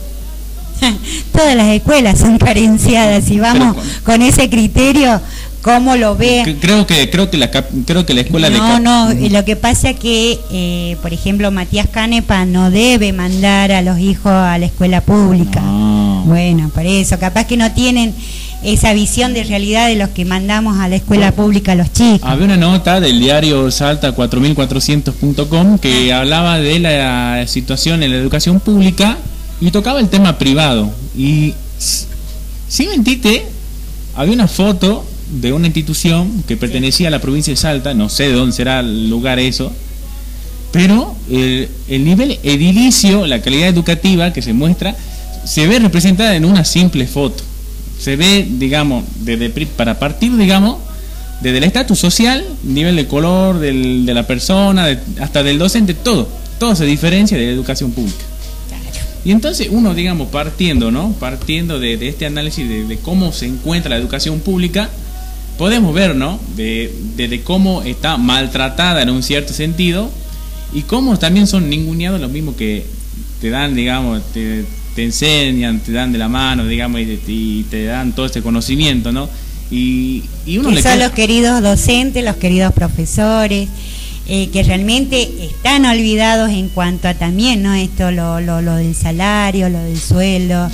Todas 1.33 1.57
las 1.57 1.69
escuelas 1.69 2.19
son 2.19 2.38
carenciadas 2.38 3.31
y 3.31 3.38
vamos 3.38 3.77
con 4.05 4.23
ese 4.23 4.49
criterio 4.49 5.21
cómo 5.62 5.97
lo 5.97 6.16
ve. 6.16 6.57
Creo 6.61 6.87
que 6.87 7.11
creo 7.11 7.31
que 7.31 7.37
la 7.37 7.51
creo 7.51 8.07
que 8.07 8.14
la 8.14 8.23
escuela 8.23 8.51
no, 8.51 9.09
de 9.09 9.29
no 9.29 9.38
lo 9.38 9.45
que 9.45 9.57
pasa 9.57 9.95
que 9.95 10.38
eh, 10.53 10.97
por 11.03 11.12
ejemplo 11.12 11.51
Matías 11.51 11.88
Canepa 11.88 12.45
no 12.45 12.71
debe 12.71 13.12
mandar 13.12 13.73
a 13.73 13.83
los 13.83 13.99
hijos 13.99 14.33
a 14.33 14.59
la 14.59 14.66
escuela 14.66 15.01
pública. 15.01 15.62
Bueno, 16.25 16.71
por 16.75 16.87
eso 16.87 17.19
capaz 17.19 17.47
que 17.47 17.57
no 17.57 17.73
tienen 17.73 18.14
esa 18.62 18.93
visión 18.93 19.33
de 19.33 19.43
realidad 19.45 19.88
de 19.88 19.97
los 19.97 20.11
que 20.11 20.27
mandamos 20.27 20.79
a 20.79 20.88
la 20.88 20.97
escuela 20.97 21.33
pública 21.33 21.73
a 21.73 21.75
los 21.75 21.93
chicos. 21.93 22.29
Había 22.29 22.45
una 22.45 22.59
nota 22.59 23.01
del 23.01 23.19
diario 23.19 23.71
Salta 23.71 24.14
4400.com 24.14 25.79
que 25.79 26.12
ah. 26.12 26.21
hablaba 26.21 26.59
de 26.59 26.79
la 26.79 27.47
situación 27.47 28.03
en 28.03 28.11
la 28.11 28.19
educación 28.19 28.61
pública 28.61 29.16
y 29.61 29.70
tocaba 29.70 30.01
el 30.01 30.09
tema 30.09 30.38
privado 30.38 30.90
y 31.16 31.55
si 32.68 32.87
mentite 32.87 33.44
había 34.14 34.35
una 34.35 34.49
foto 34.49 35.05
de 35.40 35.53
una 35.53 35.66
institución 35.66 36.44
que 36.46 36.57
pertenecía 36.57 37.09
a 37.09 37.11
la 37.11 37.20
provincia 37.20 37.53
de 37.53 37.57
Salta, 37.57 37.94
no 37.94 38.09
sé 38.09 38.29
de 38.29 38.33
dónde 38.33 38.55
será 38.55 38.81
el 38.81 39.09
lugar 39.09 39.38
eso, 39.38 39.73
pero 40.73 41.16
el, 41.29 41.68
nivel 42.05 42.38
edilicio, 42.42 43.27
la 43.27 43.42
calidad 43.42 43.68
educativa 43.68 44.33
que 44.33 44.42
se 44.42 44.53
muestra, 44.53 44.96
se 45.44 45.66
ve 45.66 45.79
representada 45.79 46.37
en 46.37 46.44
una 46.44 46.64
simple 46.64 47.07
foto. 47.07 47.42
Se 47.99 48.16
ve, 48.16 48.46
digamos, 48.49 49.05
desde, 49.25 49.51
para 49.51 49.99
partir, 49.99 50.37
digamos, 50.37 50.79
desde 51.40 51.59
el 51.59 51.64
estatus 51.64 51.99
social, 51.99 52.44
nivel 52.62 52.96
de 52.96 53.07
color 53.07 53.59
de 53.59 54.14
la 54.14 54.27
persona, 54.27 54.96
hasta 55.20 55.42
del 55.42 55.59
docente, 55.59 55.94
todo. 55.94 56.29
Todo 56.59 56.77
se 56.77 56.85
diferencia 56.85 57.37
de 57.37 57.46
la 57.46 57.53
educación 57.53 57.90
pública. 57.90 58.30
Y 59.24 59.33
entonces 59.33 59.68
uno, 59.70 59.94
digamos, 59.94 60.28
partiendo, 60.28 60.90
¿no? 60.90 61.12
Partiendo 61.12 61.78
de, 61.78 62.09
este 62.09 62.26
análisis 62.26 62.88
de, 62.88 62.98
cómo 62.98 63.33
se 63.33 63.46
encuentra 63.46 63.90
la 63.90 63.96
educación 63.96 64.40
pública, 64.40 64.88
podemos 65.59 65.94
ver, 65.94 66.16
¿no? 66.16 66.40
De, 66.56 67.40
cómo 67.44 67.83
está 67.83 68.16
maltratada 68.16 69.02
en 69.02 69.11
un 69.11 69.22
cierto 69.22 69.52
sentido 69.52 70.11
y 70.72 70.83
cómo 70.83 71.18
también 71.18 71.46
son 71.46 71.68
ninguneados 71.68 72.20
los 72.20 72.30
mismos 72.30 72.54
que 72.56 72.87
te 73.40 73.50
dan, 73.50 73.74
digamos, 73.74 74.22
te, 74.33 74.64
enseñan, 74.96 75.80
te 75.80 75.92
dan 75.92 76.12
de 76.12 76.18
la 76.18 76.28
mano, 76.28 76.66
digamos, 76.66 77.00
y, 77.00 77.66
te 77.70 77.85
dan 77.85 78.12
todo 78.12 78.26
este 78.26 78.42
conocimiento, 78.42 79.12
¿no? 79.12 79.28
Y, 79.70 80.24
uno 80.59 80.70
le 80.70 80.83
son 80.83 80.98
los 80.98 81.12
queridos 81.12 81.62
docentes, 81.62 82.24
los 82.24 82.37
queridos 82.37 82.72
profesores, 82.72 83.68
eh, 84.33 84.49
que 84.53 84.62
realmente 84.62 85.29
están 85.45 85.85
olvidados 85.85 86.51
en 86.51 86.69
cuanto 86.69 87.09
a 87.09 87.14
también, 87.14 87.64
¿no? 87.64 87.75
Esto, 87.75 88.12
lo, 88.12 88.40
lo, 88.40 88.62
lo 88.62 88.77
del 88.77 88.95
salario, 88.95 89.69
lo 89.69 89.81
del 89.81 89.99
sueldo, 89.99 90.71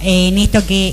eh, 0.00 0.26
en 0.26 0.38
esto 0.38 0.66
que 0.66 0.92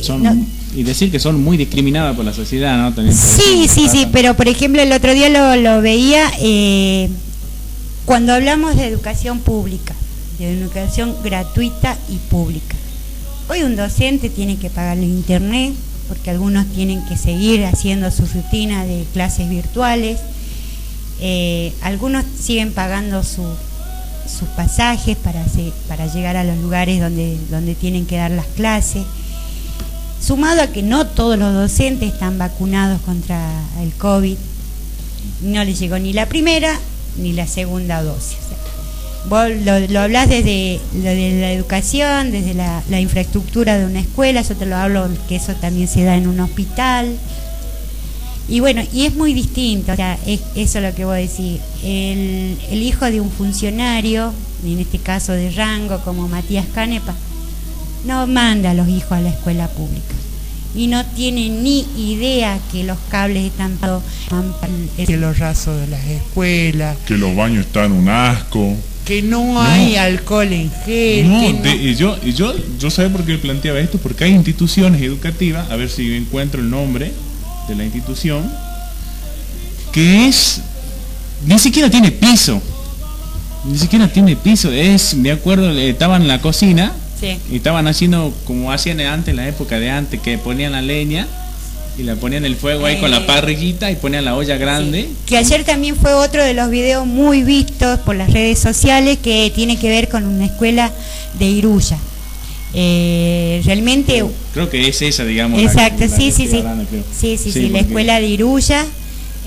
y 0.75 0.83
decir 0.83 1.09
que 1.09 1.19
son 1.19 1.43
muy 1.43 1.57
discriminadas 1.57 2.15
por 2.15 2.23
la 2.23 2.31
sociedad, 2.31 2.77
¿no? 2.77 3.11
sí, 3.11 3.67
sí, 3.67 3.87
sí, 3.89 4.05
pero 4.11 4.35
por 4.35 4.47
ejemplo 4.47 4.83
el 4.83 4.91
otro 4.91 5.15
día 5.15 5.29
lo, 5.29 5.55
lo 5.55 5.81
veía 5.81 6.31
eh, 6.39 7.09
cuando 8.05 8.33
hablamos 8.33 8.75
de 8.75 8.85
educación 8.85 9.39
pública, 9.39 9.95
de 10.37 10.59
educación 10.59 11.15
gratuita 11.23 11.97
y 12.07 12.17
pública. 12.29 12.75
Hoy 13.49 13.63
un 13.63 13.75
docente 13.75 14.29
tiene 14.29 14.57
que 14.57 14.69
pagarle 14.69 15.07
internet, 15.07 15.73
porque 16.07 16.29
algunos 16.29 16.67
tienen 16.67 17.03
que 17.07 17.17
seguir 17.17 17.65
haciendo 17.65 18.11
su 18.11 18.27
rutina 18.27 18.85
de 18.85 19.05
clases 19.11 19.49
virtuales, 19.49 20.19
eh, 21.21 21.73
algunos 21.81 22.23
siguen 22.39 22.73
pagando 22.73 23.23
sus 23.23 23.47
pasajes 24.55 25.17
para, 25.17 25.45
llegar 26.07 26.37
a 26.37 26.43
los 26.43 26.57
lugares 26.59 27.01
donde, 27.01 27.75
tienen 27.79 28.05
que 28.05 28.17
dar 28.17 28.31
las 28.31 28.45
clases 28.45 29.03
sumado 30.21 30.61
a 30.61 30.67
que 30.67 30.83
no 30.83 31.07
todos 31.07 31.37
los 31.37 31.53
docentes 31.53 32.13
están 32.13 32.37
vacunados 32.37 33.01
contra 33.01 33.49
el 33.81 33.93
COVID, 33.93 34.37
no 35.43 35.63
les 35.63 35.79
llegó 35.79 35.97
ni 35.97 36.11
la 36.11 36.25
primera 36.25 36.77
ni 37.17 37.33
la 37.33 37.47
segunda 37.47 38.03
dosis. 38.03 38.37
vos 39.29 39.47
lo, 39.63 39.99
hablás 39.99 40.29
desde, 40.29 40.79
la 41.01 41.51
educación, 41.51 42.31
desde 42.31 42.53
la, 42.53 42.99
infraestructura 42.99 43.77
de 43.77 43.85
una 43.85 44.01
escuela, 44.01 44.41
yo 44.41 44.55
te 44.55 44.65
lo 44.65 44.75
hablo 44.75 45.07
que 45.27 45.37
eso 45.37 45.53
también 45.55 45.87
se 45.87 46.03
da 46.03 46.15
en 46.15 46.27
un 46.27 46.39
hospital. 46.39 47.17
Y 48.49 48.59
bueno, 48.61 48.81
y 48.93 49.05
es 49.05 49.13
muy 49.15 49.33
distinto, 49.33 49.91
o 49.93 49.95
sea, 49.95 50.17
es, 50.25 50.39
eso 50.55 50.79
es 50.79 50.83
lo 50.83 50.95
que 50.95 51.05
voy 51.05 51.17
a 51.17 51.21
decir. 51.21 51.59
El, 51.83 52.57
el 52.71 52.81
hijo 52.81 53.05
de 53.05 53.21
un 53.21 53.29
funcionario, 53.31 54.33
en 54.65 54.79
este 54.79 54.97
caso 54.97 55.33
de 55.33 55.51
rango 55.51 55.99
como 56.03 56.27
Matías 56.27 56.65
Canepa, 56.73 57.13
no 58.05 58.25
manda 58.27 58.71
a 58.71 58.73
los 58.73 58.87
hijos 58.89 59.11
a 59.11 59.21
la 59.21 59.29
escuela 59.29 59.67
pública. 59.67 60.15
y 60.75 60.87
no 60.87 61.03
tienen 61.05 61.63
ni 61.63 61.85
idea 61.97 62.59
que 62.71 62.83
los 62.83 62.97
cables 63.09 63.43
están 63.45 63.77
que 65.05 65.17
los 65.17 65.39
rasos 65.39 65.79
de 65.79 65.87
las 65.87 66.05
escuelas, 66.05 66.95
que 67.07 67.17
los 67.17 67.35
baños 67.35 67.65
están 67.65 67.91
un 67.91 68.07
asco, 68.09 68.75
que 69.05 69.21
no 69.23 69.59
hay 69.61 69.95
alcohol 69.95 70.51
en 70.53 70.71
gel. 70.85 71.27
No, 71.29 71.41
que 71.41 71.53
no- 71.53 71.61
de- 71.63 71.75
y 71.75 71.95
yo, 71.95 72.17
y 72.23 72.33
yo, 72.33 72.53
yo 72.79 72.89
sé 72.91 73.09
por 73.09 73.23
qué 73.25 73.37
planteaba 73.37 73.79
esto, 73.79 73.97
porque 73.97 74.25
hay 74.25 74.31
instituciones 74.33 75.01
educativas, 75.01 75.69
a 75.71 75.75
ver 75.75 75.89
si 75.89 76.13
encuentro 76.15 76.61
el 76.61 76.69
nombre 76.69 77.11
de 77.69 77.75
la 77.75 77.85
institución, 77.85 78.51
que 79.93 80.27
es, 80.27 80.61
ni 81.45 81.57
siquiera 81.59 81.89
tiene 81.89 82.11
piso, 82.11 82.61
ni 83.65 83.77
siquiera 83.77 84.07
tiene 84.11 84.35
piso, 84.35 84.71
es, 84.71 85.13
me 85.15 85.31
acuerdo, 85.31 85.71
eh, 85.71 85.89
estaban 85.89 86.21
en 86.23 86.27
la 86.27 86.41
cocina 86.41 86.93
Sí. 87.19 87.37
y 87.51 87.57
estaban 87.57 87.85
haciendo 87.87 88.33
como 88.45 88.71
hacían 88.71 89.01
antes, 89.01 89.29
en 89.29 89.35
la 89.37 89.47
época 89.47 89.77
de 89.79 89.89
antes, 89.89 90.21
que 90.21 90.37
ponían 90.37 90.71
la 90.71 90.81
leña 90.81 91.27
y 91.97 92.03
la 92.03 92.15
ponían 92.15 92.45
el 92.45 92.55
fuego 92.55 92.85
ahí 92.85 92.97
con 93.01 93.13
Eh. 93.13 93.19
la 93.19 93.25
parrillita 93.27 93.91
y 93.91 93.97
ponían 93.97 94.23
la 94.23 94.35
olla 94.35 94.55
grande. 94.55 95.01
Sí. 95.01 95.15
Que 95.25 95.37
ayer 95.37 95.65
también 95.65 95.97
fue 95.97 96.13
otro 96.13 96.41
de 96.43 96.53
los 96.53 96.69
videos 96.69 97.05
muy 97.05 97.43
vistos 97.43 97.99
por 97.99 98.15
las 98.15 98.31
redes 98.31 98.59
sociales 98.59 99.17
que 99.21 99.51
tiene 99.53 99.77
que 99.77 99.89
ver 99.89 100.07
con 100.07 100.25
una 100.25 100.45
escuela 100.45 100.91
de 101.37 101.45
Iruya. 101.45 101.97
Eh, 102.73 103.61
realmente, 103.65 104.23
Creo 104.53 104.69
que 104.69 104.87
es 104.87 105.01
esa, 105.01 105.25
digamos. 105.25 105.59
la- 105.61 105.65
exacto, 105.67 106.05
la 106.05 106.07
sí, 106.15 106.31
sí, 106.31 106.47
sí. 106.47 106.57
hablando. 106.57 106.85
Sí, 107.17 107.37
sí, 107.37 107.51
sí, 107.51 107.69
la 107.69 107.79
escuela 107.79 108.19
de 108.19 108.27
Iruya, 108.27 108.85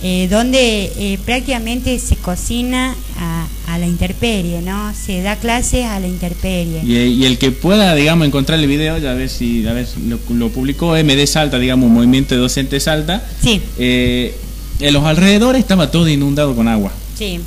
eh, 0.02 0.26
donde 0.30 0.92
eh, 0.96 1.18
prácticamente 1.24 1.96
se 2.00 2.16
cocina 2.16 2.96
a, 3.18 3.46
a 3.68 3.78
la 3.78 3.87
intemperie, 3.87 4.61
¿no? 4.62 4.92
Se 4.94 5.22
da 5.22 5.37
clases 5.37 5.85
a 5.87 6.00
la 6.00 6.08
intemperie. 6.08 6.80
Y, 6.85 6.96
y 7.22 7.24
el 7.26 7.38
que 7.38 7.52
pueda, 7.52 7.94
digamos, 7.94 8.26
encontrar 8.26 8.58
el 8.58 8.66
video, 8.66 8.98
ya 8.98 9.12
a 9.12 9.14
ver 9.14 9.28
si 9.28 9.64
a 9.68 9.72
ver, 9.72 9.87
lo, 10.08 10.18
lo 10.35 10.48
publicó 10.48 10.96
MD 10.96 11.24
Salta, 11.26 11.61
digamos, 11.61 11.88
movimiento 11.90 12.35
de 12.35 12.40
docentes 12.40 12.82
Salta. 12.82 13.24
Sí, 13.40 13.61
en 13.78 14.92
los 14.92 15.04
alrededores 15.04 15.61
estaba 15.61 15.92
todo 15.92 16.08
inundado 16.08 16.56
con 16.56 16.66
agua. 16.66 16.90
sí. 17.16 17.38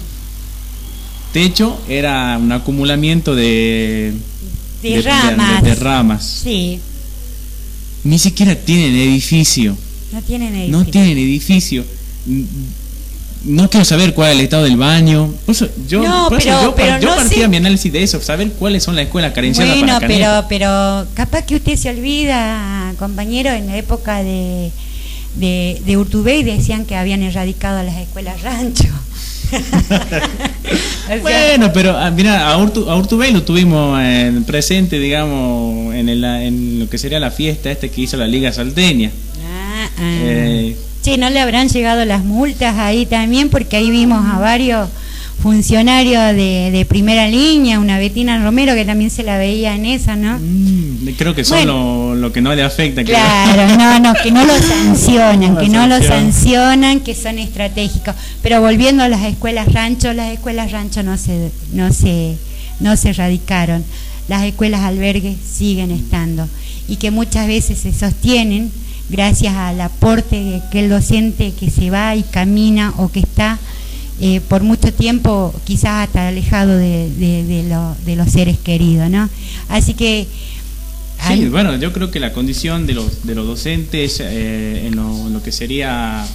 Techo 1.33 1.77
era 1.89 2.37
un 2.41 2.49
acumulamiento 2.53 3.35
de, 3.35 4.13
De, 4.93 5.01
ramas. 5.01 5.63
de- 5.63 5.69
de 5.69 5.75
ramas. 5.75 6.39
Sí, 6.43 6.79
Ni 8.03 8.19
siquiera 8.19 8.55
tienen 8.55 8.95
edificio. 8.95 9.75
no 10.11 10.21
tienen 10.21 10.51
No 10.71 10.79
edificio. 10.81 10.91
tienen 10.91 11.17
edificio. 11.17 11.85
No 13.43 13.69
quiero 13.69 13.85
saber 13.85 14.13
cuál 14.15 14.31
es 14.31 14.37
el 14.39 14.43
estado 14.45 14.63
del 14.63 14.75
baño. 14.77 15.31
Por 15.45 15.53
eso 15.53 15.67
yo, 15.87 16.01
No, 16.01 16.29
por 16.29 16.39
eso 16.39 16.47
pero- 16.49 16.61
yo, 16.63 16.75
pero 16.75 16.99
yo 16.99 17.09
no 17.09 17.15
partía 17.15 17.37
sé. 17.43 17.47
mi 17.47 17.57
análisis 17.57 17.91
de 17.93 18.01
eso, 18.01 18.19
saber 18.21 18.51
cuáles 18.53 18.83
son 18.83 18.95
las 18.95 19.05
escuelas 19.05 19.33
carenciadas 19.33 19.77
Bueno, 19.77 19.93
para 19.99 20.07
pero, 20.07 20.45
pero 20.49 21.07
capaz 21.13 21.43
que 21.43 21.55
usted 21.55 21.75
se 21.75 21.89
olvida, 21.89 22.93
compañero, 22.97 23.51
en 23.51 23.67
la 23.67 23.77
época 23.77 24.23
de, 24.23 24.71
de, 25.35 25.79
de 25.85 25.97
Urtubey 25.97 26.41
decían 26.43 26.85
que 26.85 26.95
habían 26.95 27.21
erradicado 27.21 27.83
las 27.83 27.97
escuelas 27.97 28.41
rancho. 28.41 28.85
Bueno, 31.21 31.71
pero 31.71 31.95
ah, 31.97 32.09
mira, 32.09 32.47
a, 32.49 32.57
Urtu, 32.57 32.89
a 32.89 32.95
Urtubey 32.97 33.31
lo 33.31 33.43
tuvimos 33.43 33.99
eh, 34.01 34.31
presente, 34.47 34.97
digamos, 34.99 35.93
en, 35.93 36.09
el- 36.09 36.23
en 36.23 36.79
lo 36.79 36.89
que 36.89 36.97
sería 36.97 37.19
la 37.19 37.29
fiesta 37.31 37.69
este 37.71 37.89
que 37.91 38.01
hizo 38.01 38.17
la 38.17 38.25
Liga 38.27 38.51
Salteña. 38.51 39.11
ah, 39.47 39.87
ah. 39.97 40.01
Eh, 40.01 40.75
Sí, 41.01 41.17
no 41.17 41.29
le 41.29 41.39
habrán 41.39 41.69
llegado 41.69 42.03
las 42.05 42.23
multas 42.23 42.75
ahí 42.79 43.05
también, 43.05 43.49
porque 43.49 43.75
ahí 43.77 43.91
vimos 43.91 44.25
a 44.25 44.39
varios 44.39 44.89
funcionarios 45.45 46.35
de, 46.35 46.71
de 46.71 46.85
primera 46.85 47.27
línea, 47.27 47.79
una 47.79 47.99
Betina 47.99 48.43
Romero 48.43 48.73
que 48.73 48.83
también 48.83 49.11
se 49.11 49.21
la 49.21 49.37
veía 49.37 49.75
en 49.75 49.85
esa, 49.85 50.15
¿no? 50.15 50.39
mm, 50.39 51.09
creo 51.19 51.35
que 51.35 51.43
son 51.45 51.59
Bueno. 51.59 51.73
lo, 52.09 52.15
lo 52.15 52.33
que 52.33 52.41
no 52.41 52.55
le 52.55 52.63
afecta. 52.63 53.03
Claro, 53.03 53.77
no, 53.77 53.99
no, 53.99 54.13
que 54.23 54.31
no 54.31 54.43
lo 54.43 54.57
sancionan, 54.57 55.53
No 55.53 55.59
que 55.59 55.69
no 55.69 55.85
lo 55.85 55.97
sancionan. 55.97 56.33
sancionan, 56.33 56.99
que 57.01 57.13
son 57.13 57.37
estratégicos. 57.37 58.15
Pero 58.41 58.59
volviendo 58.59 59.03
a 59.03 59.07
las 59.07 59.23
escuelas 59.23 59.71
rancho, 59.71 60.13
las 60.13 60.33
escuelas 60.33 60.71
rancho 60.71 61.03
no 61.03 61.15
se, 61.15 61.51
no 61.73 61.93
se, 61.93 62.37
no 62.79 62.97
se 62.97 63.09
erradicaron. 63.11 63.83
Las 64.27 64.45
escuelas 64.45 64.81
albergues 64.81 65.37
siguen 65.47 65.91
estando 65.91 66.49
y 66.87 66.95
que 66.95 67.11
muchas 67.11 67.45
veces 67.45 67.77
se 67.77 67.93
sostienen 67.93 68.71
gracias 69.09 69.53
al 69.53 69.79
aporte 69.79 70.43
de 70.43 70.55
aquel 70.55 70.89
docente 70.89 71.53
que 71.59 71.69
se 71.69 71.91
va 71.91 72.15
y 72.15 72.23
camina 72.23 72.95
o 72.97 73.09
que 73.11 73.19
está 73.19 73.59
eh, 74.21 74.39
por 74.47 74.63
mucho 74.63 74.93
tiempo 74.93 75.53
quizás 75.65 76.07
hasta 76.07 76.27
alejado 76.29 76.77
de, 76.77 77.09
de- 77.11 77.43
de 77.43 77.63
lo- 77.63 77.95
de 78.05 78.15
los 78.15 78.31
seres 78.31 78.57
queridos, 78.57 79.09
¿no? 79.09 79.29
Así 79.69 79.93
que 79.93 80.27
Sí, 81.27 81.45
bueno, 81.49 81.75
yo 81.77 81.91
creo 81.93 82.11
que 82.11 82.19
la 82.19 82.33
condición 82.33 82.85
de 82.85 82.93
los, 82.93 83.25
de 83.25 83.35
los 83.35 83.47
docentes 83.47 84.19
eh, 84.21 84.85
en, 84.87 84.95
lo, 84.95 85.27
en 85.27 85.33
lo 85.33 85.41
que 85.41 85.51
sería 85.51 86.25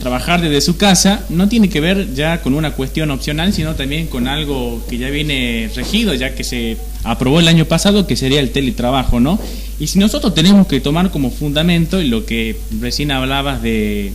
trabajar 0.00 0.40
desde 0.40 0.60
su 0.60 0.76
casa 0.76 1.24
no 1.28 1.48
tiene 1.48 1.68
que 1.68 1.80
ver 1.80 2.12
ya 2.14 2.42
con 2.42 2.54
una 2.54 2.72
cuestión 2.72 3.10
opcional, 3.10 3.52
sino 3.52 3.74
también 3.76 4.08
con 4.08 4.26
algo 4.26 4.82
que 4.90 4.98
ya 4.98 5.10
viene 5.10 5.70
regido, 5.76 6.12
ya 6.14 6.34
que 6.34 6.44
se 6.44 6.76
aprobó 7.04 7.40
el 7.40 7.48
año 7.48 7.66
pasado, 7.66 8.06
que 8.06 8.16
sería 8.16 8.40
el 8.40 8.50
teletrabajo, 8.50 9.20
¿no? 9.20 9.38
Y 9.78 9.86
si 9.86 9.98
nosotros 9.98 10.34
tenemos 10.34 10.66
que 10.66 10.80
tomar 10.80 11.10
como 11.10 11.30
fundamento 11.30 12.00
y 12.00 12.08
lo 12.08 12.26
que 12.26 12.56
recién 12.80 13.10
hablabas 13.10 13.62
de 13.62 14.12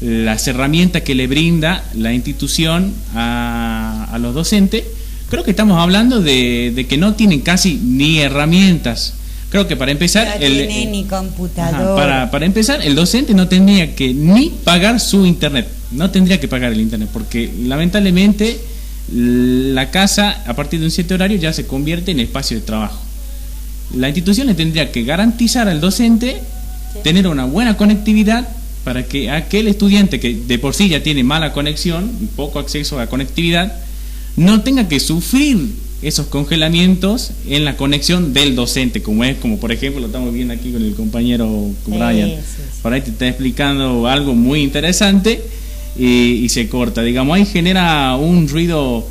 las 0.00 0.46
herramientas 0.46 1.02
que 1.02 1.14
le 1.14 1.26
brinda 1.26 1.84
la 1.94 2.12
institución 2.12 2.92
a, 3.14 4.08
a 4.12 4.18
los 4.18 4.34
docentes, 4.34 4.84
creo 5.30 5.42
que 5.44 5.50
estamos 5.50 5.80
hablando 5.80 6.20
de, 6.20 6.72
de 6.74 6.86
que 6.86 6.96
no 6.96 7.14
tienen 7.14 7.40
casi 7.40 7.74
ni 7.82 8.18
herramientas. 8.18 9.14
Creo 9.50 9.66
que 9.66 9.76
para 9.76 9.90
empezar, 9.92 10.26
No 10.38 10.44
el- 10.46 10.68
tiene 10.68 10.86
ni 10.86 11.00
Ajá, 11.04 11.08
computador. 11.18 11.96
para, 11.98 12.30
para 12.30 12.44
empezar, 12.46 12.80
el 12.82 12.94
docente 12.94 13.32
no 13.34 13.48
tendría 13.48 13.94
que 13.96 14.12
ni 14.14 14.50
pagar 14.50 15.00
su 15.00 15.24
internet, 15.26 15.66
no 15.90 16.10
tendría 16.10 16.38
que 16.38 16.48
pagar 16.48 16.72
el 16.72 16.80
internet, 16.80 17.08
porque 17.12 17.50
lamentablemente 17.64 18.60
la 19.10 19.90
casa 19.90 20.42
a 20.46 20.54
partir 20.54 20.80
de 20.80 20.86
un 20.86 20.90
cierto 20.92 21.14
horario 21.14 21.38
ya 21.38 21.52
se 21.52 21.66
convierte 21.66 22.10
en 22.10 22.20
espacio 22.20 22.58
de 22.58 22.62
trabajo. 22.62 23.00
La 23.96 24.08
institución 24.08 24.46
le 24.48 24.54
tendría 24.54 24.92
que 24.92 25.02
garantizar 25.04 25.66
al 25.66 25.80
docente 25.80 26.42
tener 27.02 27.26
una 27.26 27.46
buena 27.46 27.76
conectividad 27.78 28.46
para 28.84 29.04
que 29.06 29.30
aquel 29.30 29.68
estudiante 29.68 30.20
que 30.20 30.34
de 30.34 30.58
por 30.58 30.74
sí 30.74 30.88
ya 30.88 31.02
tiene 31.02 31.24
mala 31.24 31.52
conexión, 31.52 32.10
poco 32.36 32.58
acceso 32.58 32.98
a 32.98 33.06
conectividad, 33.06 33.72
no 34.36 34.62
tenga 34.62 34.88
que 34.88 35.00
sufrir 35.00 35.58
esos 36.00 36.26
congelamientos 36.26 37.32
en 37.48 37.64
la 37.64 37.76
conexión 37.76 38.32
del 38.32 38.54
docente, 38.54 39.02
como 39.02 39.24
es, 39.24 39.36
como 39.38 39.58
por 39.58 39.72
ejemplo 39.72 40.00
lo 40.00 40.06
estamos 40.06 40.32
viendo 40.32 40.54
aquí 40.54 40.70
con 40.70 40.82
el 40.82 40.94
compañero 40.94 41.70
Brian. 41.86 42.30
Sí, 42.30 42.36
sí, 42.36 42.62
sí. 42.72 42.80
Por 42.82 42.92
ahí 42.92 43.00
te 43.00 43.10
está 43.10 43.26
explicando 43.26 44.06
algo 44.06 44.34
muy 44.34 44.62
interesante 44.62 45.42
y, 45.98 46.44
y 46.44 46.48
se 46.50 46.68
corta. 46.68 47.02
Digamos, 47.02 47.36
ahí 47.36 47.44
genera 47.46 48.14
un 48.14 48.48
ruido 48.48 49.04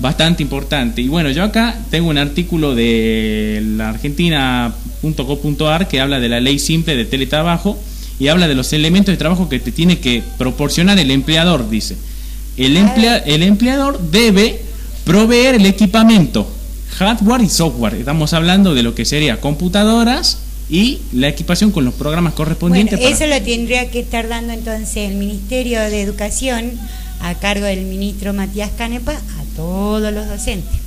bastante 0.00 0.42
importante. 0.42 1.00
Y 1.00 1.08
bueno, 1.08 1.30
yo 1.30 1.44
acá 1.44 1.78
tengo 1.90 2.10
un 2.10 2.18
artículo 2.18 2.74
de 2.74 3.62
la 3.76 3.90
argentina.co.ar 3.90 5.88
que 5.88 6.00
habla 6.00 6.20
de 6.20 6.28
la 6.28 6.40
ley 6.40 6.58
simple 6.58 6.96
de 6.96 7.04
teletrabajo 7.04 7.78
y 8.18 8.28
habla 8.28 8.46
de 8.48 8.54
los 8.54 8.72
elementos 8.72 9.12
de 9.12 9.16
trabajo 9.16 9.48
que 9.48 9.58
te 9.60 9.72
tiene 9.72 9.98
que 9.98 10.22
proporcionar 10.38 10.98
el 10.98 11.10
empleador, 11.10 11.68
dice. 11.68 11.96
El, 12.56 12.76
emplea- 12.76 13.22
el 13.26 13.42
empleador 13.42 14.00
debe 14.10 14.60
proveer 15.04 15.56
el 15.56 15.66
equipamiento, 15.66 16.48
hardware 16.98 17.42
y 17.42 17.48
software. 17.48 17.94
Estamos 17.94 18.32
hablando 18.32 18.74
de 18.74 18.82
lo 18.84 18.94
que 18.94 19.04
sería 19.04 19.40
computadoras 19.40 20.38
y 20.70 21.00
la 21.12 21.28
equipación 21.28 21.72
con 21.72 21.84
los 21.84 21.94
programas 21.94 22.32
Bueno, 22.32 22.36
correspondientes. 22.36 22.98
para- 23.00 23.10
eso 23.14 23.26
lo 23.26 23.42
tendría 23.42 23.90
que 23.90 24.00
estar 24.00 24.28
dando 24.28 24.52
entonces 24.52 24.96
el 25.10 25.16
Ministerio 25.16 25.80
de 25.80 26.00
Educación 26.00 26.72
a 27.20 27.34
cargo 27.34 27.66
del 27.66 27.82
ministro 27.84 28.32
Matías 28.32 28.70
Canepa 28.78 29.12
a 29.12 29.56
todos 29.56 30.12
los 30.12 30.26
docentes 30.28 30.78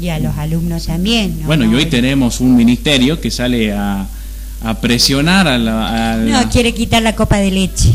y 0.00 0.08
a 0.10 0.18
los 0.18 0.36
alumnos 0.36 0.86
también. 0.86 1.40
¿no? 1.40 1.46
Bueno, 1.46 1.64
y 1.64 1.74
hoy 1.74 1.86
tenemos 1.86 2.40
un 2.40 2.54
ministerio 2.56 3.20
que 3.20 3.30
sale 3.30 3.72
a, 3.72 4.06
a 4.66 4.80
presionar 4.80 5.46
a 5.46 5.58
la... 5.58 6.12
a 6.12 6.16
la- 6.16 6.42
No, 6.42 6.50
quiere 6.50 6.74
quitar 6.74 7.00
la 7.02 7.14
copa 7.14 7.36
de 7.36 7.50
leche. 7.52 7.92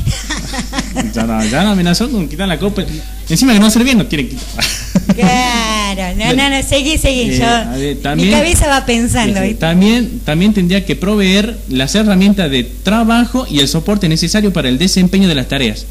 ya, 1.14 1.24
no, 1.24 1.44
ya 1.46 1.64
no 1.64 1.72
amenazó 1.72 2.10
con 2.10 2.30
quitar 2.30 2.48
la 2.48 2.58
copa. 2.58 2.84
Encima 3.30 3.54
que 3.54 3.60
no 3.60 3.70
bien, 3.84 3.98
no 3.98 4.08
quiere 4.08 4.30
quitar. 4.30 4.66
claro, 5.16 6.16
no, 6.18 6.34
no, 6.34 6.50
no, 6.50 6.64
seguí, 6.64 6.98
seguí. 6.98 7.32
Eh, 7.32 7.40
yo, 7.40 7.80
ver, 7.80 7.98
también- 8.02 8.30
mi 8.30 8.36
cabeza 8.36 8.68
va 8.68 8.86
pensando. 8.86 9.36
Sí. 9.40 9.48
¿viste? 9.48 9.60
También, 9.60 10.22
también 10.24 10.54
tendría 10.54 10.86
que 10.86 10.96
proveer 10.96 11.60
las 11.68 11.94
herramientas 11.96 12.50
de 12.50 12.64
trabajo 12.64 13.46
y 13.50 13.60
el 13.60 13.68
soporte 13.68 14.08
necesario 14.08 14.54
para 14.54 14.70
el 14.70 14.78
desempeño 14.78 15.28
de 15.28 15.36
las 15.36 15.48
tareas. 15.50 15.86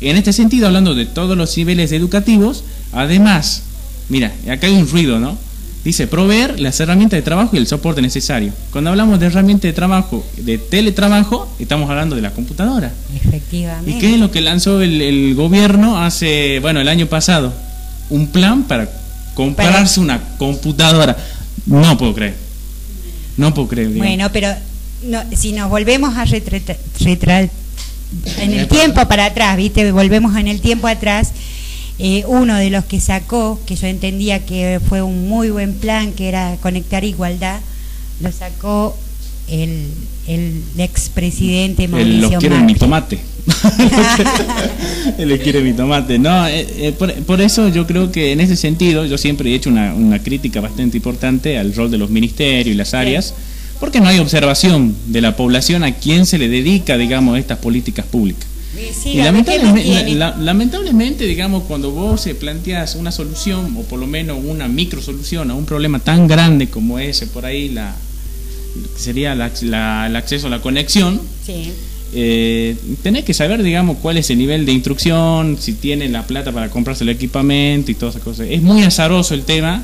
En 0.00 0.16
este 0.16 0.32
sentido, 0.32 0.66
hablando 0.66 0.94
de 0.94 1.04
todos 1.04 1.36
los 1.36 1.54
niveles 1.56 1.92
educativos, 1.92 2.64
además, 2.92 3.62
mira, 4.08 4.32
acá 4.50 4.66
hay 4.68 4.74
un 4.74 4.88
ruido, 4.88 5.20
¿no? 5.20 5.38
Dice, 5.84 6.06
proveer 6.06 6.60
las 6.60 6.80
herramientas 6.80 7.18
de 7.18 7.22
trabajo 7.22 7.54
y 7.54 7.58
el 7.58 7.66
soporte 7.66 8.00
necesario. 8.00 8.52
Cuando 8.70 8.88
hablamos 8.88 9.20
de 9.20 9.26
herramientas 9.26 9.64
de 9.68 9.72
trabajo, 9.74 10.24
de 10.38 10.56
teletrabajo, 10.56 11.46
estamos 11.58 11.90
hablando 11.90 12.16
de 12.16 12.22
la 12.22 12.30
computadora. 12.30 12.90
Efectivamente. 13.14 13.90
¿Y 13.90 13.98
qué 13.98 14.14
es 14.14 14.18
lo 14.18 14.30
que 14.30 14.40
lanzó 14.40 14.80
el, 14.80 15.02
el 15.02 15.34
gobierno 15.34 16.02
hace, 16.02 16.58
bueno, 16.60 16.80
el 16.80 16.88
año 16.88 17.06
pasado? 17.06 17.52
Un 18.08 18.28
plan 18.28 18.62
para 18.62 18.90
comprarse 19.34 20.00
una 20.00 20.20
computadora. 20.38 21.16
No 21.66 21.98
puedo 21.98 22.14
creer. 22.14 22.34
No 23.36 23.52
puedo 23.52 23.68
creer. 23.68 23.88
digamos. 23.88 24.08
Bueno, 24.08 24.30
pero 24.32 24.48
no, 25.02 25.22
si 25.36 25.52
nos 25.52 25.68
volvemos 25.68 26.16
a 26.16 26.24
retratar 26.24 27.50
en 28.38 28.52
el 28.52 28.68
tiempo 28.68 29.06
para 29.06 29.26
atrás, 29.26 29.56
¿viste? 29.56 29.92
Volvemos 29.92 30.36
en 30.36 30.48
el 30.48 30.60
tiempo 30.60 30.86
atrás. 30.86 31.32
Eh, 31.98 32.24
uno 32.26 32.56
de 32.56 32.70
los 32.70 32.84
que 32.84 33.00
sacó, 33.00 33.60
que 33.66 33.76
yo 33.76 33.86
entendía 33.86 34.44
que 34.44 34.80
fue 34.88 35.02
un 35.02 35.28
muy 35.28 35.50
buen 35.50 35.74
plan, 35.74 36.12
que 36.12 36.28
era 36.28 36.56
conectar 36.60 37.04
igualdad, 37.04 37.60
lo 38.20 38.32
sacó 38.32 38.96
el, 39.48 39.86
el 40.26 40.62
expresidente 40.78 41.86
Mauricio 41.86 42.30
Los 42.30 42.40
quiero 42.40 42.56
en 42.56 42.66
mi 42.66 42.74
tomate. 42.74 43.18
Él 45.18 45.38
quiere 45.40 45.60
mi 45.60 45.72
tomate. 45.72 46.18
No, 46.18 46.46
eh, 46.48 46.66
eh, 46.78 46.92
por, 46.92 47.40
eso 47.40 47.68
yo 47.68 47.86
creo 47.86 48.10
que 48.10 48.32
en 48.32 48.40
ese 48.40 48.56
sentido 48.56 49.04
yo 49.04 49.18
siempre 49.18 49.50
he 49.50 49.54
hecho 49.54 49.70
una, 49.70 49.94
una 49.94 50.18
crítica 50.18 50.60
bastante 50.60 50.96
importante 50.96 51.58
al 51.58 51.74
rol 51.74 51.90
de 51.90 51.98
los 51.98 52.10
ministerios 52.10 52.74
y 52.74 52.76
las 52.76 52.94
áreas, 52.94 53.34
porque 53.78 54.00
no 54.00 54.08
hay 54.08 54.18
observación 54.18 54.96
de 55.06 55.20
la 55.20 55.36
población 55.36 55.84
a 55.84 55.92
quién 55.92 56.26
se 56.26 56.38
le 56.38 56.48
dedica, 56.48 56.96
digamos, 56.96 57.38
estas 57.38 57.58
políticas 57.58 58.06
públicas. 58.06 58.53
Y 59.04 59.16
lamentablemente, 59.18 60.14
lamentablemente, 60.14 61.24
digamos, 61.24 61.64
cuando 61.64 61.90
vos 61.90 62.22
se 62.22 62.34
planteas 62.34 62.94
una 62.94 63.12
solución, 63.12 63.76
o 63.76 63.82
por 63.82 63.98
lo 63.98 64.06
menos 64.06 64.38
una 64.44 64.68
micro 64.68 65.00
solución 65.00 65.50
a 65.50 65.54
un 65.54 65.64
problema 65.64 66.00
tan 66.00 66.26
grande 66.26 66.68
como 66.68 66.98
ese, 66.98 67.26
por 67.26 67.46
ahí 67.46 67.68
la, 67.68 67.94
sería 68.96 69.32
el 69.32 70.16
acceso 70.16 70.46
a 70.46 70.50
la 70.50 70.60
conexión, 70.60 71.20
eh, 72.16 72.76
tenés 73.02 73.24
que 73.24 73.34
saber, 73.34 73.62
digamos, 73.62 73.98
cuál 73.98 74.16
es 74.16 74.30
el 74.30 74.38
nivel 74.38 74.66
de 74.66 74.72
instrucción, 74.72 75.56
si 75.58 75.72
tiene 75.74 76.08
la 76.08 76.26
plata 76.26 76.52
para 76.52 76.70
comprarse 76.70 77.04
el 77.04 77.10
equipamiento 77.10 77.90
y 77.90 77.94
todas 77.94 78.14
esas 78.14 78.24
cosas. 78.24 78.46
Es 78.50 78.62
muy 78.62 78.82
azaroso 78.82 79.34
el 79.34 79.44
tema 79.44 79.82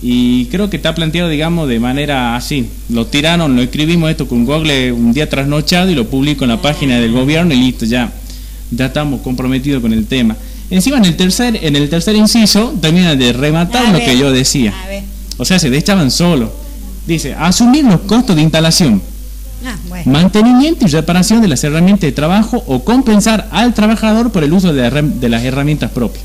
y 0.00 0.46
creo 0.46 0.70
que 0.70 0.76
está 0.76 0.94
planteado, 0.94 1.28
digamos, 1.28 1.68
de 1.68 1.78
manera 1.78 2.34
así. 2.34 2.68
Lo 2.88 3.06
tiraron, 3.06 3.54
lo 3.54 3.62
escribimos 3.62 4.10
esto 4.10 4.26
con 4.26 4.44
Google 4.44 4.92
un 4.92 5.12
día 5.12 5.28
trasnochado 5.28 5.90
y 5.90 5.94
lo 5.94 6.08
publico 6.08 6.44
en 6.44 6.50
la 6.50 6.62
página 6.62 6.98
del 6.98 7.12
gobierno 7.12 7.52
y 7.54 7.58
listo, 7.58 7.84
ya, 7.84 8.12
ya 8.70 8.86
estamos 8.86 9.20
comprometidos 9.20 9.82
con 9.82 9.92
el 9.92 10.06
tema. 10.06 10.36
Encima 10.70 10.96
en 10.96 11.04
el 11.04 11.16
tercer, 11.16 11.58
en 11.62 11.76
el 11.76 11.90
tercer 11.90 12.16
inciso 12.16 12.74
termina 12.80 13.14
de 13.14 13.32
rematar 13.32 13.92
lo 13.92 13.98
que 13.98 14.16
yo 14.16 14.32
decía. 14.32 14.72
O 15.36 15.44
sea, 15.44 15.58
se 15.58 15.70
dechaban 15.70 16.10
solo. 16.10 16.52
Dice, 17.06 17.34
asumir 17.34 17.84
los 17.84 18.00
costos 18.00 18.36
de 18.36 18.42
instalación, 18.42 19.02
ah, 19.66 19.76
mantenimiento 20.06 20.86
y 20.86 20.88
reparación 20.88 21.42
de 21.42 21.48
las 21.48 21.62
herramientas 21.64 22.02
de 22.02 22.12
trabajo 22.12 22.62
o 22.66 22.84
compensar 22.84 23.48
al 23.50 23.74
trabajador 23.74 24.30
por 24.30 24.44
el 24.44 24.52
uso 24.52 24.72
de, 24.72 25.28
las 25.28 25.44
herramientas 25.44 25.90
propias. 25.90 26.24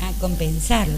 A 0.00 0.18
compensarlo. 0.20 0.94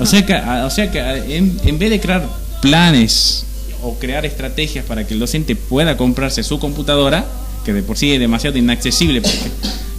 O 0.00 0.06
sea 0.06 0.24
que, 0.24 0.34
o 0.34 0.70
sea 0.70 0.90
que 0.90 1.36
en, 1.36 1.78
vez 1.78 1.90
de 1.90 2.00
crear 2.00 2.28
planes 2.60 3.44
o 3.82 3.94
crear 3.98 4.24
estrategias 4.24 4.84
para 4.84 5.06
que 5.06 5.14
el 5.14 5.20
docente 5.20 5.56
pueda 5.56 5.96
comprarse 5.96 6.42
su 6.42 6.58
computadora, 6.58 7.26
que 7.64 7.72
de 7.72 7.82
por 7.82 7.96
sí 7.96 8.12
es 8.12 8.20
demasiado 8.20 8.58
inaccesible 8.58 9.20
porque 9.20 9.50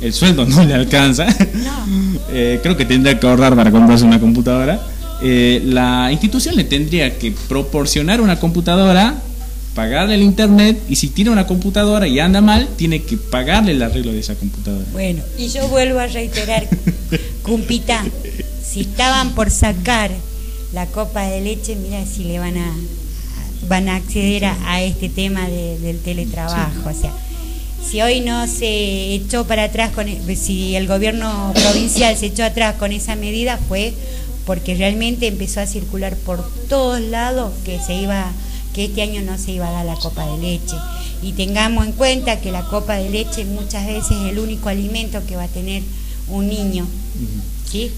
el 0.01 0.13
sueldo 0.13 0.45
no 0.47 0.63
le 0.63 0.73
alcanza, 0.73 1.27
eh, 2.31 2.59
creo 2.63 2.77
que 2.77 2.85
tendría 2.85 3.19
que 3.19 3.27
ahorrar 3.27 3.55
para 3.55 3.71
comprarse 3.71 4.05
una 4.05 4.19
computadora 4.19 4.81
eh, 5.25 5.61
la 5.63 6.09
institución 6.11 6.57
le 6.57 6.65
tendría 6.65 7.17
que 7.17 7.31
proporcionar 7.47 8.19
una 8.19 8.41
computadora, 8.41 9.15
pagarle 9.73 10.15
el 10.15 10.21
internet 10.21 10.77
y 10.89 10.97
si 10.97 11.07
tiene 11.07 11.31
una 11.31 11.47
computadora 11.47 12.05
y 12.07 12.19
anda 12.19 12.41
mal, 12.41 12.67
tiene 12.75 13.03
que 13.03 13.15
pagarle 13.15 13.71
el 13.71 13.81
arreglo 13.81 14.11
de 14.11 14.19
esa 14.19 14.35
computadora. 14.35 14.85
Bueno, 14.91 15.23
y 15.37 15.47
yo 15.47 15.65
vuelvo 15.69 15.99
a 15.99 16.07
reiterar, 16.07 16.67
Cumpita, 17.43 18.03
si 18.63 18.81
estaban 18.81 19.35
por 19.35 19.51
sacar 19.51 20.11
la 20.73 20.87
copa 20.87 21.23
de 21.23 21.41
leche, 21.41 21.75
mira 21.75 22.05
si 22.05 22.23
le 22.23 22.39
van 22.39 22.57
a 22.57 22.73
van 23.67 23.89
a 23.89 23.95
acceder 23.95 24.45
a, 24.45 24.81
este 24.81 25.09
tema 25.09 25.47
del 25.47 25.99
teletrabajo, 25.99 26.89
o 26.89 26.93
sea, 26.93 27.13
si 27.89 28.01
hoy 28.01 28.21
no 28.21 28.47
se 28.47 29.13
echó 29.13 29.45
para 29.45 29.65
atrás 29.65 29.91
e, 29.97 30.35
si 30.35 30.75
el 30.75 30.87
gobierno 30.87 31.51
provincial 31.53 32.15
se 32.17 32.27
echó 32.27 32.43
atrás 32.43 32.75
con 32.75 32.91
esa 32.91 33.15
medida 33.15 33.57
fue 33.67 33.93
porque 34.45 34.75
realmente 34.75 35.27
empezó 35.27 35.59
a 35.59 35.67
circular 35.67 36.15
por 36.17 36.43
todos 36.67 36.99
lados 37.01 37.51
que 37.65 37.79
se 37.79 37.95
iba 37.95 38.31
que 38.73 38.85
este 38.85 39.03
año 39.03 39.21
no 39.21 39.37
se 39.37 39.51
iba 39.51 39.67
a 39.67 39.71
dar 39.71 39.85
la 39.85 39.95
copa 39.95 40.25
de 40.25 40.37
leche 40.39 40.75
y 41.21 41.33
tengamos 41.33 41.85
en 41.85 41.93
cuenta 41.93 42.41
que 42.41 42.51
la 42.51 42.63
copa 42.63 42.95
de 42.95 43.09
leche 43.09 43.45
muchas 43.45 43.85
veces 43.85 44.11
es 44.11 44.31
el 44.31 44.39
único 44.39 44.69
alimento 44.69 45.21
que 45.27 45.35
va 45.35 45.43
a 45.43 45.47
tener 45.47 45.83
un 46.29 46.47
niño 46.49 46.87
¿sí? 47.69 47.91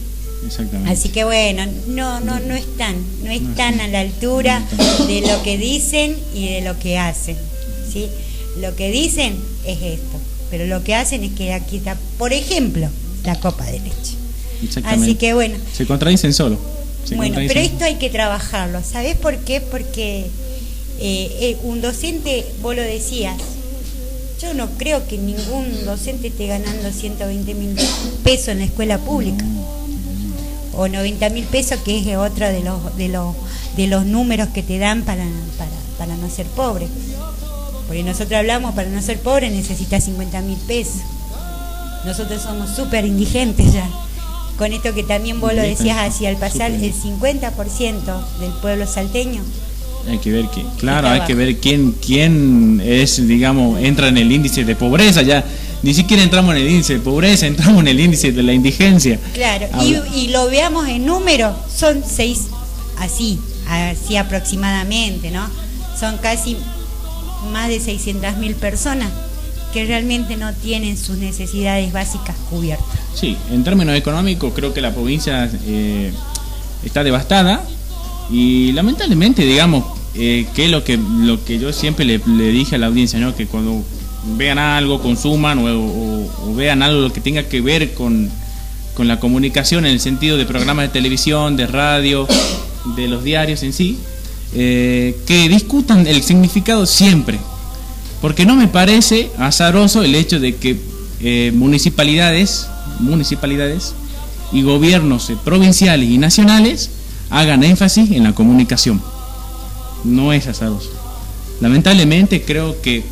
Exactamente. 0.45 0.91
Así 0.91 1.09
que 1.09 1.23
bueno, 1.23 1.65
no, 1.87 2.19
no, 2.19 2.39
no 2.39 2.55
están, 2.55 2.95
no 3.23 3.31
están 3.31 3.79
a 3.79 3.87
la 3.87 4.01
altura 4.01 4.63
de 5.07 5.21
lo 5.21 5.41
que 5.43 5.57
dicen 5.57 6.15
y 6.33 6.49
de 6.49 6.61
lo 6.61 6.77
que 6.79 6.97
hacen. 6.97 7.37
¿sí? 7.91 8.07
Lo 8.59 8.75
que 8.75 8.91
dicen 8.91 9.35
es 9.65 9.81
esto, 9.81 10.19
pero 10.49 10.65
lo 10.65 10.83
que 10.83 10.95
hacen 10.95 11.23
es 11.23 11.31
que 11.31 11.53
aquí 11.53 11.77
está, 11.77 11.97
por 12.17 12.33
ejemplo, 12.33 12.89
la 13.23 13.39
copa 13.39 13.65
de 13.65 13.79
leche. 13.79 14.15
Así 14.85 15.15
que 15.15 15.33
bueno. 15.33 15.57
Se 15.73 15.85
contradicen 15.85 16.33
solo. 16.33 16.57
bueno, 17.15 17.37
pero 17.47 17.59
esto 17.59 17.85
hay 17.85 17.95
que 17.95 18.09
trabajarlo. 18.09 18.81
¿Sabes 18.83 19.15
por 19.15 19.37
qué? 19.39 19.61
Porque 19.61 20.27
eh, 20.99 21.37
eh, 21.39 21.57
un 21.63 21.81
docente, 21.81 22.45
vos 22.61 22.75
lo 22.75 22.81
decías, 22.81 23.35
yo 24.41 24.53
no 24.53 24.69
creo 24.77 25.07
que 25.07 25.17
ningún 25.17 25.85
docente 25.85 26.27
esté 26.27 26.47
ganando 26.47 26.91
120 26.91 27.53
mil 27.53 27.75
pesos 28.23 28.49
en 28.49 28.59
la 28.59 28.65
escuela 28.65 28.97
pública. 28.97 29.45
O 30.75 30.87
90 30.87 31.29
mil 31.29 31.45
pesos, 31.45 31.79
que 31.81 31.99
es 31.99 32.17
otro 32.17 32.47
de 32.47 32.61
los, 32.61 32.97
de, 32.97 33.09
los, 33.09 33.35
de 33.77 33.87
los 33.87 34.05
números 34.05 34.49
que 34.49 34.63
te 34.63 34.77
dan 34.77 35.03
para, 35.03 35.25
para, 35.57 35.71
para 35.97 36.15
no 36.17 36.29
ser 36.29 36.47
pobre. 36.47 36.87
Porque 37.87 38.03
nosotros 38.03 38.39
hablamos, 38.39 38.75
para 38.75 38.89
no 38.89 39.01
ser 39.01 39.19
pobre 39.19 39.49
necesitas 39.49 40.03
50 40.03 40.41
mil 40.41 40.57
pesos. 40.67 41.01
Nosotros 42.05 42.41
somos 42.41 42.75
súper 42.75 43.05
indigentes 43.05 43.73
ya 43.73 43.87
con 44.57 44.71
esto 44.71 44.93
que 44.93 45.03
también 45.03 45.41
vos 45.41 45.53
lo 45.53 45.61
decías 45.61 45.97
hacia 45.97 46.29
el 46.29 46.37
pasar 46.37 46.71
el 46.71 46.93
50% 46.93 48.39
del 48.39 48.51
pueblo 48.61 48.87
salteño. 48.87 49.41
Hay 50.07 50.19
que 50.19 50.31
ver 50.31 50.45
que, 50.49 50.63
claro, 50.77 51.09
hay 51.09 51.21
que 51.21 51.33
ver 51.33 51.57
quién 51.57 51.93
quién 51.93 52.81
es, 52.83 53.27
digamos, 53.27 53.79
entra 53.81 54.07
en 54.07 54.17
el 54.17 54.31
índice 54.31 54.63
de 54.63 54.75
pobreza 54.75 55.23
ya. 55.23 55.43
Ni 55.83 55.93
siquiera 55.93 56.23
entramos 56.23 56.55
en 56.55 56.61
el 56.61 56.69
índice 56.69 56.93
de 56.93 56.99
pobreza, 56.99 57.47
entramos 57.47 57.81
en 57.81 57.87
el 57.87 57.99
índice 57.99 58.31
de 58.31 58.43
la 58.43 58.53
indigencia. 58.53 59.19
Claro, 59.33 59.67
y, 59.83 60.27
lo 60.29 60.47
veamos 60.49 60.87
en 60.87 61.05
número, 61.05 61.55
son 61.73 62.03
seis, 62.05 62.47
así, 62.97 63.39
así 63.67 64.17
aproximadamente, 64.17 65.31
¿no? 65.31 65.47
Son 65.99 66.17
casi 66.17 66.57
más 67.51 67.69
de 67.69 67.79
600 67.79 68.37
mil 68.37 68.55
personas 68.55 69.11
que 69.73 69.85
realmente 69.85 70.37
no 70.37 70.53
tienen 70.53 70.97
sus 70.97 71.17
necesidades 71.17 71.91
básicas 71.91 72.35
cubiertas. 72.49 72.87
Sí, 73.13 73.37
en 73.51 73.63
términos 73.63 73.95
económicos 73.95 74.53
creo 74.55 74.73
que 74.73 74.81
la 74.81 74.93
provincia 74.93 75.49
eh, 75.65 76.11
está 76.83 77.03
devastada 77.03 77.61
y 78.31 78.71
lamentablemente, 78.71 79.43
digamos, 79.43 79.83
eh, 80.15 80.47
que 80.55 80.65
es 80.65 80.71
lo 80.71 80.83
que, 80.83 80.97
lo 80.97 81.43
que 81.43 81.59
yo 81.59 81.73
siempre 81.73 82.05
le, 82.05 82.19
dije 82.51 82.75
a 82.75 82.77
la 82.77 82.87
audiencia, 82.87 83.19
¿no? 83.19 83.35
que 83.35 83.47
cuando 83.47 83.83
vean 84.25 84.57
algo, 84.57 85.01
consuman 85.01 85.59
o, 85.59 86.55
vean 86.55 86.81
algo 86.81 87.11
que 87.13 87.21
tenga 87.21 87.43
que 87.43 87.61
ver 87.61 87.93
con, 87.93 88.29
con 88.95 89.07
la 89.07 89.19
comunicación 89.19 89.85
en 89.85 89.91
el 89.91 89.99
sentido 89.99 90.37
de 90.37 90.45
programas 90.45 90.87
de 90.87 90.89
televisión, 90.89 91.57
de 91.57 91.67
radio, 91.67 92.27
de 92.95 93.07
los 93.07 93.23
diarios 93.23 93.63
en 93.63 93.73
sí, 93.73 93.97
eh, 94.53 95.15
que 95.25 95.49
discutan 95.49 96.07
el 96.07 96.23
significado 96.23 96.85
siempre, 96.85 97.39
porque 98.21 98.45
no 98.45 98.55
me 98.55 98.67
parece 98.67 99.29
azaroso 99.37 100.03
el 100.03 100.15
hecho 100.15 100.39
de 100.39 100.55
que 100.55 100.79
eh, 101.21 101.51
municipalidades, 101.53 102.67
municipalidades 102.99 103.93
y 104.51 104.61
gobiernos 104.61 105.29
eh, 105.29 105.37
provinciales 105.43 106.09
y 106.09 106.17
nacionales 106.17 106.89
hagan 107.29 107.63
énfasis 107.63 108.11
en 108.11 108.23
la 108.23 108.33
comunicación. 108.33 109.01
No 110.03 110.33
es 110.33 110.47
azaroso. 110.47 110.91
Lamentablemente 111.61 112.43
creo 112.43 112.81
que 112.81 113.03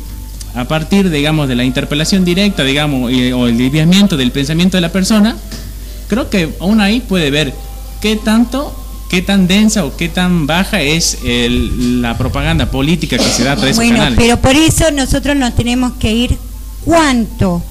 a 0.54 0.64
partir, 0.66 1.10
digamos, 1.10 1.48
de 1.48 1.56
la 1.56 1.64
interpelación 1.64 2.24
directa, 2.24 2.64
digamos, 2.64 3.10
o 3.12 3.46
el 3.46 3.58
desviamiento 3.58 4.16
del 4.16 4.30
pensamiento 4.30 4.76
de 4.76 4.82
la 4.82 4.92
persona, 4.92 5.36
creo 6.08 6.30
que 6.30 6.50
aún 6.60 6.80
ahí 6.80 7.00
puede 7.00 7.30
ver 7.30 7.52
qué 8.00 8.16
tanto 8.16 8.80
qué 9.08 9.22
tan 9.22 9.46
densa 9.46 9.84
o 9.84 9.96
qué 9.96 10.08
tan 10.08 10.46
baja 10.46 10.80
es 10.80 11.18
la 11.22 12.18
propaganda 12.18 12.70
política 12.70 13.16
que 13.16 13.24
se 13.24 13.44
da 13.44 13.52
a 13.52 13.56
través 13.56 13.76
de 13.76 13.88
canales. 13.88 14.18
Pero 14.18 14.38
por 14.38 14.56
eso 14.56 14.90
nosotros 14.90 15.36
nos 15.36 15.54
tenemos 15.54 15.92
que 15.94 16.12
ir 16.12 16.36
cuánto, 16.84 17.62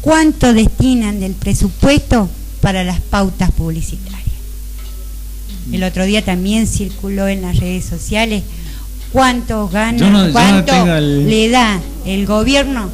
cuánto 0.00 0.54
destinan 0.54 1.20
del 1.20 1.32
presupuesto 1.32 2.30
para 2.62 2.82
las 2.82 3.00
pautas 3.00 3.50
publicitarias. 3.50 4.16
El 5.70 5.82
otro 5.84 6.04
día 6.04 6.24
también 6.24 6.66
circuló 6.66 7.28
en 7.28 7.42
las 7.42 7.58
redes 7.58 7.84
sociales 7.84 8.42
cuánto 9.12 9.68
gana, 9.68 10.28
cuánto 10.32 10.72
le 11.00 11.48
da 11.50 11.80
el 12.04 12.26
gobierno 12.26 12.88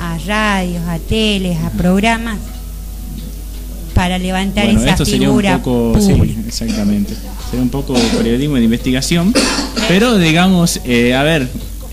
a 0.00 0.18
radios, 0.26 0.82
a 0.88 0.98
teles, 0.98 1.58
a 1.58 1.70
programas 1.70 2.38
para 3.94 4.18
levantar 4.18 4.66
esa 4.66 4.90
esto 4.90 5.04
sería 5.04 5.30
un 5.30 5.42
poco, 5.42 5.94
sí, 6.00 6.12
exactamente. 6.46 7.14
Sería 7.50 7.62
un 7.62 7.68
poco 7.68 7.94
periodismo 8.16 8.56
de 8.56 8.64
investigación, 8.64 9.32
pero 9.88 10.16
digamos, 10.18 10.80
eh, 10.84 11.14
a 11.14 11.22
ver, 11.22 11.48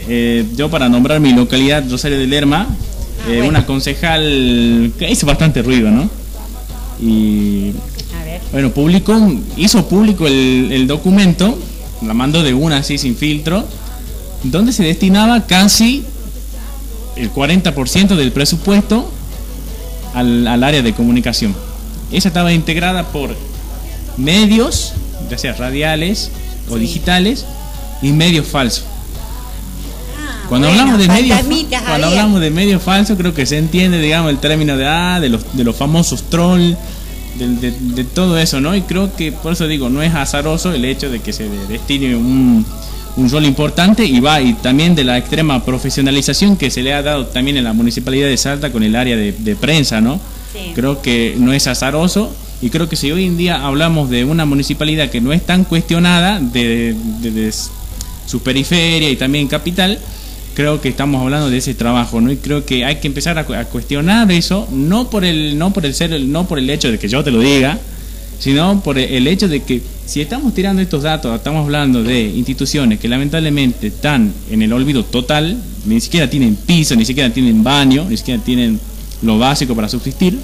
eh, 0.08 0.46
yo 0.56 0.70
para 0.70 0.88
nombrar 0.88 1.20
mi 1.20 1.34
localidad, 1.34 1.84
Rosario 1.90 2.18
de 2.18 2.28
Lerma, 2.28 2.68
Ah, 2.70 3.24
eh, 3.32 3.36
bueno. 3.36 3.50
una 3.50 3.66
concejal 3.66 4.94
que 4.98 5.12
hizo 5.12 5.26
bastante 5.26 5.62
ruido, 5.62 5.92
¿no? 5.92 6.10
Y 7.02 7.74
A 8.20 8.24
ver. 8.24 8.42
bueno, 8.54 8.72
publicó, 8.72 9.34
hizo 9.58 9.86
público 9.90 10.26
el, 10.26 10.70
el 10.72 10.88
documento, 10.88 11.60
la 12.06 12.14
mandó 12.14 12.44
de 12.44 12.54
una 12.54 12.78
así 12.78 12.98
sin 12.98 13.16
filtro, 13.16 13.66
donde 14.44 14.72
se 14.72 14.84
destinaba 14.84 15.46
casi 15.46 16.04
el 17.16 17.32
40% 17.34 18.16
del 18.16 18.32
presupuesto 18.32 19.12
al, 20.14 20.48
al 20.48 20.64
área 20.64 20.82
de 20.82 20.94
comunicación. 20.94 21.56
Esa 22.12 22.30
estaba 22.30 22.54
integrada 22.54 23.08
por 23.08 23.36
medios, 24.18 24.94
ya 25.30 25.38
sea 25.38 25.54
radiales 25.54 26.32
o 26.70 26.76
Sí. 26.76 26.80
digitales, 26.82 27.46
y 28.02 28.12
medios 28.12 28.48
falsos. 28.48 28.86
Ah, 30.18 30.46
Cuando 30.48 30.68
bueno, 30.68 30.82
hablamos 30.82 31.02
de 31.02 31.08
medios, 31.14 31.40
cuando 31.86 32.08
hablamos 32.08 32.40
de 32.42 32.50
medios 32.52 32.82
falsos, 32.82 33.18
creo 33.18 33.34
que 33.34 33.46
se 33.46 33.58
entiende, 33.58 34.00
digamos, 34.00 34.30
el 34.32 34.38
término 34.40 34.78
de 34.78 34.88
ah, 34.88 35.20
de 35.20 35.30
los 35.30 35.42
de 35.56 35.64
los 35.64 35.76
famosos 35.76 36.24
troll, 36.30 36.74
de, 37.40 37.72
de- 37.72 37.80
de 37.96 38.04
todo 38.04 38.38
eso, 38.38 38.60
¿no? 38.62 38.76
Y 38.76 38.82
creo 38.82 39.16
que 39.16 39.32
por 39.32 39.54
eso 39.54 39.68
digo, 39.68 39.90
no 39.90 40.02
es 40.04 40.14
azaroso 40.14 40.72
el 40.74 40.86
hecho 40.86 41.10
de 41.10 41.20
que 41.22 41.34
se 41.34 41.48
destine 41.68 42.16
un, 42.16 42.66
un 43.16 43.30
rol 43.30 43.46
importante 43.46 44.06
y 44.06 44.20
va 44.20 44.42
y 44.42 44.54
también 44.54 44.94
de 44.96 45.04
la 45.04 45.18
extrema 45.18 45.64
profesionalización 45.66 46.56
que 46.58 46.70
se 46.70 46.84
le 46.84 46.94
ha 46.94 47.02
dado 47.02 47.26
también 47.28 47.58
en 47.58 47.64
la 47.64 47.74
municipalidad 47.74 48.28
de 48.28 48.38
Salta 48.38 48.72
con 48.72 48.84
el 48.84 48.96
área 48.96 49.16
de, 49.18 49.32
de 49.32 49.56
prensa, 49.56 50.02
¿no? 50.02 50.20
Sí. 50.54 50.72
Creo 50.76 51.02
que 51.02 51.36
no 51.38 51.54
es 51.54 51.68
azaroso 51.68 52.34
y 52.62 52.70
creo 52.70 52.90
que 52.90 52.96
si 52.96 53.12
hoy 53.12 53.26
en 53.26 53.38
día 53.38 53.66
hablamos 53.66 54.10
de 54.10 54.26
una 54.26 54.46
municipalidad 54.46 55.10
que 55.10 55.22
no 55.22 55.32
es 55.34 55.46
tan 55.46 55.64
cuestionada 55.64 56.40
de, 56.40 56.96
de- 57.22 57.32
de 57.32 57.54
su 58.26 58.42
periferia 58.42 59.10
y 59.10 59.16
también 59.16 59.48
capital, 59.48 59.98
creo 60.60 60.82
que 60.82 60.90
estamos 60.90 61.22
hablando 61.22 61.50
de 61.50 61.58
ese 61.58 61.74
trabajo, 61.74 62.20
¿no? 62.20 62.30
Y 62.34 62.36
creo 62.36 62.66
que 62.66 62.84
hay 62.84 62.98
que 62.98 63.08
empezar 63.08 63.38
a, 63.38 63.46
cu- 63.46 63.54
a 63.54 63.64
cuestionar 63.64 64.30
eso, 64.30 64.68
no 64.74 65.10
por 65.10 65.24
el 65.24 65.58
no 65.58 65.72
por 65.72 65.86
el 65.86 65.94
ser 65.94 66.20
no 66.20 66.50
por 66.50 66.60
el 66.60 66.70
hecho 66.70 66.92
de 66.92 67.00
que 67.00 67.08
yo 67.08 67.24
te 67.24 67.32
lo 67.32 67.40
diga, 67.40 67.80
sino 68.40 68.82
por 68.84 69.00
el 69.00 69.26
hecho 69.28 69.48
de 69.48 69.64
que 69.64 69.82
si 70.06 70.20
estamos 70.20 70.54
tirando 70.54 70.82
estos 70.82 71.04
datos, 71.04 71.34
estamos 71.34 71.64
hablando 71.64 72.04
de 72.04 72.24
instituciones 72.24 73.00
que 73.00 73.08
lamentablemente 73.08 73.88
están 73.88 74.34
en 74.52 74.62
el 74.62 74.74
olvido 74.74 75.06
total, 75.06 75.56
ni 75.86 76.02
siquiera 76.02 76.30
tienen 76.30 76.58
piso, 76.58 76.94
ni 76.98 77.06
siquiera 77.06 77.30
tienen 77.34 77.64
baño, 77.64 78.06
ni 78.10 78.18
siquiera 78.18 78.44
tienen 78.44 78.82
lo 79.22 79.40
básico 79.40 79.74
para 79.76 79.88
subsistir. 79.88 80.38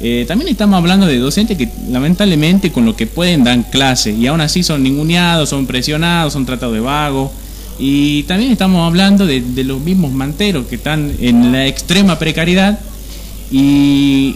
Eh, 0.00 0.24
también 0.26 0.48
estamos 0.50 0.78
hablando 0.78 1.06
de 1.06 1.16
docentes 1.18 1.56
que 1.56 1.68
lamentablemente 1.92 2.72
con 2.72 2.84
lo 2.84 2.96
que 2.96 3.06
pueden 3.06 3.44
dan 3.44 3.62
clase 3.62 4.10
y 4.10 4.26
aún 4.26 4.40
así 4.40 4.64
son 4.64 4.82
ninguneados, 4.82 5.48
son 5.50 5.64
presionados, 5.64 6.32
son 6.32 6.44
tratados 6.44 6.74
de 6.74 6.80
vagos. 6.80 7.30
Y 7.78 8.24
también 8.24 8.50
estamos 8.50 8.86
hablando 8.86 9.24
de, 9.26 9.40
de 9.40 9.64
los 9.64 9.80
mismos 9.80 10.10
manteros 10.12 10.66
que 10.66 10.74
están 10.76 11.12
en 11.20 11.52
la 11.52 11.66
extrema 11.66 12.18
precariedad 12.18 12.78
y, 13.52 14.34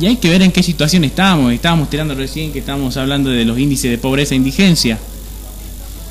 y 0.00 0.06
hay 0.06 0.16
que 0.16 0.28
ver 0.28 0.42
en 0.42 0.52
qué 0.52 0.62
situación 0.62 1.04
estamos. 1.04 1.52
Estábamos 1.52 1.88
tirando 1.88 2.14
recién 2.14 2.52
que 2.52 2.58
estamos 2.58 2.96
hablando 2.96 3.30
de 3.30 3.44
los 3.44 3.58
índices 3.58 3.90
de 3.90 3.98
pobreza 3.98 4.34
e 4.34 4.36
indigencia. 4.36 4.98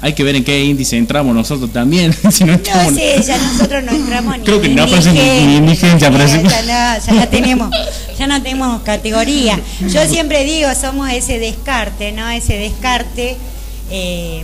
Hay 0.04 0.14
que 0.14 0.24
ver 0.24 0.36
en 0.36 0.44
qué 0.44 0.66
índice 0.66 0.98
entramos 0.98 1.36
nosotros 1.36 1.72
también. 1.72 2.12
si 2.32 2.44
no 2.46 2.54
No 2.54 2.58
estamos- 2.58 2.94
sé, 2.96 3.22
ya 3.24 3.38
nosotros 3.38 3.84
no 3.84 3.92
entramos 3.92 4.38
ni 4.40 4.44
Creo 4.44 4.60
que 4.60 4.70
no 4.70 4.82
aparece 4.84 5.12
ni- 5.14 5.20
indigen- 5.20 5.46
ni 5.46 5.56
indigencia, 5.58 6.00
ya, 6.00 6.08
aparece. 6.08 6.42
ya 6.44 6.62
no, 6.64 7.06
ya 7.06 7.14
no 7.14 7.28
tenemos, 7.30 7.70
ya 8.18 8.26
no 8.28 8.42
tenemos 8.42 8.82
categoría. 8.82 9.60
Yo 9.88 10.02
siempre 10.10 10.44
digo, 10.46 10.68
somos 10.74 11.12
ese 11.12 11.38
descarte, 11.38 12.12
¿no? 12.12 12.28
Ese 12.32 12.58
descarte. 12.58 13.38
eh, 13.92 14.44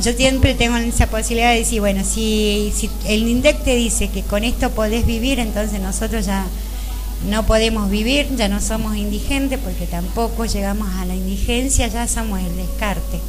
yo 0.00 0.12
siempre 0.12 0.54
tengo 0.54 0.76
esa 0.76 1.06
posibilidad 1.06 1.52
de 1.52 1.58
decir, 1.58 1.80
bueno, 1.80 2.02
si, 2.04 2.72
si 2.74 2.90
el 3.06 3.28
INDEC 3.28 3.62
te 3.64 3.76
dice 3.76 4.08
que 4.08 4.22
con 4.22 4.44
esto 4.44 4.70
podés 4.70 5.06
vivir, 5.06 5.38
entonces 5.38 5.80
nosotros 5.80 6.26
ya 6.26 6.46
no 7.28 7.46
podemos 7.46 7.90
vivir, 7.90 8.28
ya 8.36 8.48
no 8.48 8.60
somos 8.60 8.96
indigentes, 8.96 9.58
porque 9.58 9.86
tampoco 9.86 10.44
llegamos 10.44 10.88
a 10.96 11.04
la 11.04 11.14
indigencia, 11.14 11.86
ya 11.88 12.08
somos 12.08 12.40
el 12.40 12.56
descarte. 12.56 13.20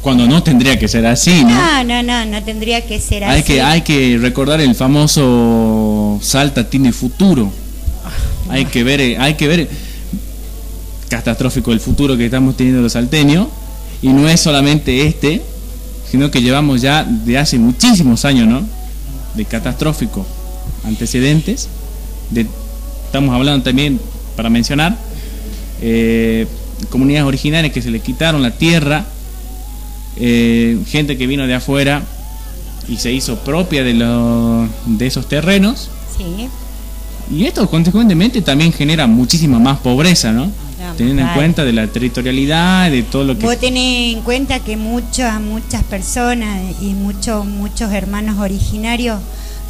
Cuando 0.00 0.26
no 0.26 0.42
tendría 0.42 0.78
que 0.78 0.88
ser 0.88 1.06
así, 1.06 1.44
¿no? 1.44 1.50
No, 1.50 1.84
no, 1.84 2.02
no, 2.02 2.24
no 2.24 2.42
tendría 2.44 2.86
que 2.86 3.00
ser 3.00 3.24
así. 3.24 3.34
Hay 3.34 3.42
que, 3.42 3.62
hay 3.62 3.82
que 3.82 4.18
recordar 4.20 4.60
el 4.60 4.74
famoso 4.74 6.18
Salta 6.22 6.68
tiene 6.68 6.92
futuro. 6.92 7.50
Hay 8.48 8.64
que 8.64 8.84
ver, 8.84 9.20
hay 9.20 9.34
que 9.34 9.46
ver 9.46 9.68
catastrófico 11.08 11.72
el 11.72 11.80
futuro 11.80 12.16
que 12.16 12.26
estamos 12.26 12.56
teniendo 12.56 12.80
los 12.80 12.92
salteños. 12.92 13.48
Y 14.02 14.08
no 14.08 14.28
es 14.28 14.40
solamente 14.40 15.06
este, 15.06 15.42
sino 16.10 16.30
que 16.30 16.40
llevamos 16.40 16.80
ya 16.80 17.04
de 17.04 17.38
hace 17.38 17.58
muchísimos 17.58 18.24
años, 18.24 18.48
¿no? 18.48 18.62
De 19.34 19.44
catastrófico 19.44 20.24
antecedentes. 20.84 21.68
De, 22.30 22.46
estamos 23.04 23.34
hablando 23.34 23.64
también, 23.64 24.00
para 24.36 24.50
mencionar, 24.50 24.96
eh, 25.80 26.46
comunidades 26.90 27.26
originarias 27.26 27.72
que 27.72 27.82
se 27.82 27.90
le 27.90 28.00
quitaron 28.00 28.42
la 28.42 28.52
tierra, 28.52 29.04
eh, 30.16 30.78
gente 30.88 31.16
que 31.16 31.26
vino 31.26 31.46
de 31.46 31.54
afuera 31.54 32.02
y 32.88 32.96
se 32.96 33.12
hizo 33.12 33.38
propia 33.40 33.84
de, 33.84 33.94
los 33.94 34.68
de 34.86 35.06
esos 35.06 35.28
terrenos. 35.28 35.90
Sí. 36.16 36.48
Y 37.34 37.44
esto 37.44 37.68
consecuentemente 37.68 38.40
también 38.40 38.72
genera 38.72 39.06
muchísima 39.06 39.58
más 39.58 39.78
pobreza, 39.80 40.32
¿no? 40.32 40.50
Teniendo 40.96 41.22
en 41.22 41.28
cuenta 41.34 41.64
de 41.64 41.72
la 41.72 41.86
territorialidad, 41.86 42.90
de 42.90 43.02
todo 43.02 43.24
lo 43.24 43.38
que... 43.38 43.44
Vos 43.44 43.58
tenés 43.58 44.14
en 44.14 44.22
cuenta 44.22 44.60
que 44.60 44.76
muchas, 44.76 45.40
muchas 45.40 45.82
personas 45.84 46.60
y 46.80 46.94
muchos, 46.94 47.44
muchos 47.46 47.92
hermanos 47.92 48.38
originarios 48.38 49.20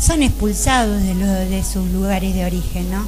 son 0.01 0.23
expulsados 0.23 1.03
de, 1.03 1.15
los, 1.15 1.29
de 1.51 1.63
sus 1.65 1.89
lugares 1.91 2.35
de 2.35 2.45
origen, 2.45 2.91
¿no? 2.91 3.07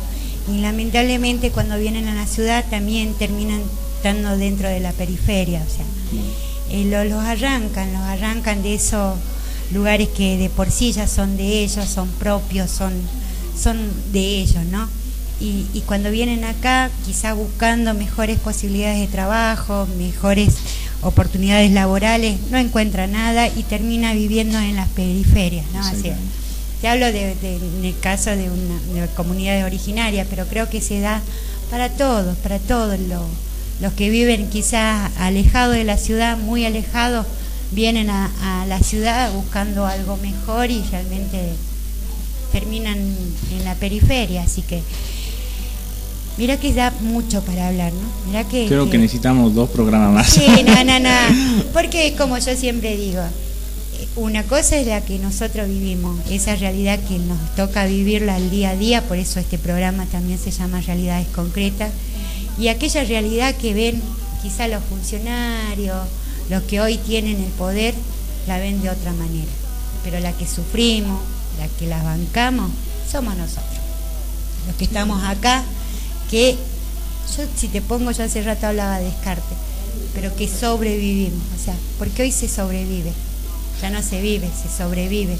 Y 0.52 0.58
lamentablemente 0.60 1.50
cuando 1.50 1.78
vienen 1.78 2.08
a 2.08 2.14
la 2.14 2.26
ciudad 2.26 2.64
también 2.68 3.14
terminan 3.14 3.60
estando 3.96 4.36
dentro 4.36 4.68
de 4.68 4.80
la 4.80 4.92
periferia, 4.92 5.62
o 5.66 5.70
sea, 5.70 5.84
eh, 6.70 6.84
lo- 6.86 7.04
los 7.04 7.22
arrancan, 7.24 7.92
los 7.92 8.02
arrancan 8.02 8.62
de 8.62 8.74
esos 8.74 9.16
lugares 9.72 10.08
que 10.08 10.36
de 10.38 10.48
por 10.48 10.70
sí 10.70 10.90
ya 10.92 11.06
son 11.06 11.36
de 11.36 11.62
ellos, 11.62 11.86
son 11.88 12.08
propios, 12.18 12.70
son, 12.70 12.92
son 13.60 13.76
de 14.12 14.40
ellos, 14.40 14.64
¿no? 14.72 14.88
Y, 15.40 15.66
y 15.72 15.80
cuando 15.86 16.10
vienen 16.10 16.44
acá, 16.44 16.90
quizá 17.06 17.32
buscando 17.32 17.94
mejores 17.94 18.38
posibilidades 18.38 19.00
de 19.00 19.06
trabajo, 19.06 19.88
mejores 19.96 20.54
oportunidades 21.02 21.70
laborales, 21.72 22.38
no 22.50 22.58
encuentra 22.58 23.06
nada 23.06 23.48
y 23.48 23.62
termina 23.62 24.12
viviendo 24.12 24.58
en 24.58 24.76
las 24.76 24.88
periferias, 24.88 25.64
¿no? 25.72 25.80
Así, 25.80 25.96
Exactamente. 25.96 26.34
te 26.82 26.88
hablo 26.88 27.06
de, 27.06 27.34
de- 27.36 27.56
en 27.56 27.84
el 27.86 27.98
caso 28.00 28.30
de 28.30 28.50
una 28.50 29.00
de 29.02 29.08
comunidades 29.14 29.64
originarias, 29.64 30.26
pero 30.28 30.46
creo 30.46 30.68
que 30.68 30.82
se 30.82 31.00
da 31.00 31.22
para 31.70 31.88
todos, 31.88 32.36
para 32.38 32.58
todos 32.58 32.98
lo- 33.00 33.24
los 33.80 33.94
que 33.94 34.10
viven 34.10 34.50
quizás 34.50 35.10
alejados 35.18 35.74
de 35.74 35.84
la 35.84 35.96
ciudad, 35.96 36.36
muy 36.36 36.66
alejados, 36.66 37.26
vienen 37.72 38.10
a, 38.10 38.30
a 38.62 38.66
la 38.66 38.80
ciudad 38.80 39.32
buscando 39.32 39.86
algo 39.86 40.18
mejor 40.18 40.70
y 40.70 40.82
realmente 40.90 41.38
terminan 42.52 42.98
en 42.98 43.64
la 43.64 43.74
periferia, 43.76 44.42
así 44.42 44.62
que 44.62 44.82
mira 46.40 46.56
que 46.56 46.72
da 46.72 46.90
mucho 47.02 47.42
para 47.42 47.68
hablar, 47.68 47.92
¿no? 47.92 48.00
Mira 48.26 48.44
que 48.44 48.66
Creo 48.66 48.86
que 48.86 48.92
que- 48.92 48.98
necesitamos 48.98 49.54
dos 49.54 49.68
programas 49.68 50.10
más. 50.12 50.30
Sí, 50.30 50.46
no, 50.64 50.84
no, 50.84 50.98
no. 50.98 51.10
Porque 51.74 52.14
como 52.16 52.38
yo 52.38 52.56
siempre 52.56 52.96
digo, 52.96 53.20
eh, 53.20 54.08
una 54.16 54.42
cosa 54.44 54.76
es 54.78 54.86
la 54.86 55.02
que 55.02 55.18
nosotros 55.18 55.68
vivimos, 55.68 56.18
esa 56.30 56.56
realidad 56.56 56.98
que 57.06 57.18
nos 57.18 57.38
toca 57.56 57.84
vivirla 57.84 58.36
al 58.36 58.50
día 58.50 58.70
a 58.70 58.76
día, 58.76 59.02
por 59.02 59.18
eso 59.18 59.38
este 59.38 59.58
programa 59.58 60.06
también 60.06 60.38
se 60.38 60.50
llama 60.50 60.80
Realidades 60.80 61.28
Concretas, 61.28 61.90
y 62.58 62.68
aquella 62.68 63.04
realidad 63.04 63.54
que 63.54 63.74
ven 63.74 64.02
quizá 64.42 64.66
los 64.66 64.82
funcionarios, 64.84 65.98
los 66.48 66.62
que 66.62 66.80
hoy 66.80 66.96
tienen 66.96 67.36
el 67.36 67.50
poder, 67.52 67.94
la 68.48 68.58
ven 68.58 68.80
de 68.80 68.88
otra 68.88 69.12
manera. 69.12 69.50
Pero 70.02 70.18
la 70.20 70.32
que 70.32 70.46
sufrimos, 70.48 71.20
la 71.58 71.68
que 71.78 71.86
las 71.86 72.02
bancamos, 72.02 72.70
somos 73.10 73.36
nosotros. 73.36 73.64
Los 74.66 74.76
que 74.76 74.84
estamos 74.84 75.22
acá, 75.24 75.62
que 76.30 76.56
yo 77.36 77.44
si 77.56 77.68
te 77.68 77.80
pongo, 77.82 78.10
yo 78.12 78.24
hace 78.24 78.42
rato 78.42 78.66
hablaba 78.66 78.98
de 78.98 79.04
descarte, 79.06 79.54
pero 80.14 80.34
que 80.36 80.48
sobrevivimos, 80.48 81.42
o 81.60 81.64
sea, 81.64 81.74
porque 81.98 82.22
hoy 82.22 82.32
se 82.32 82.48
sobrevive, 82.48 83.12
ya 83.82 83.90
no 83.90 84.02
se 84.02 84.20
vive, 84.20 84.48
se 84.62 84.68
sobrevive. 84.74 85.36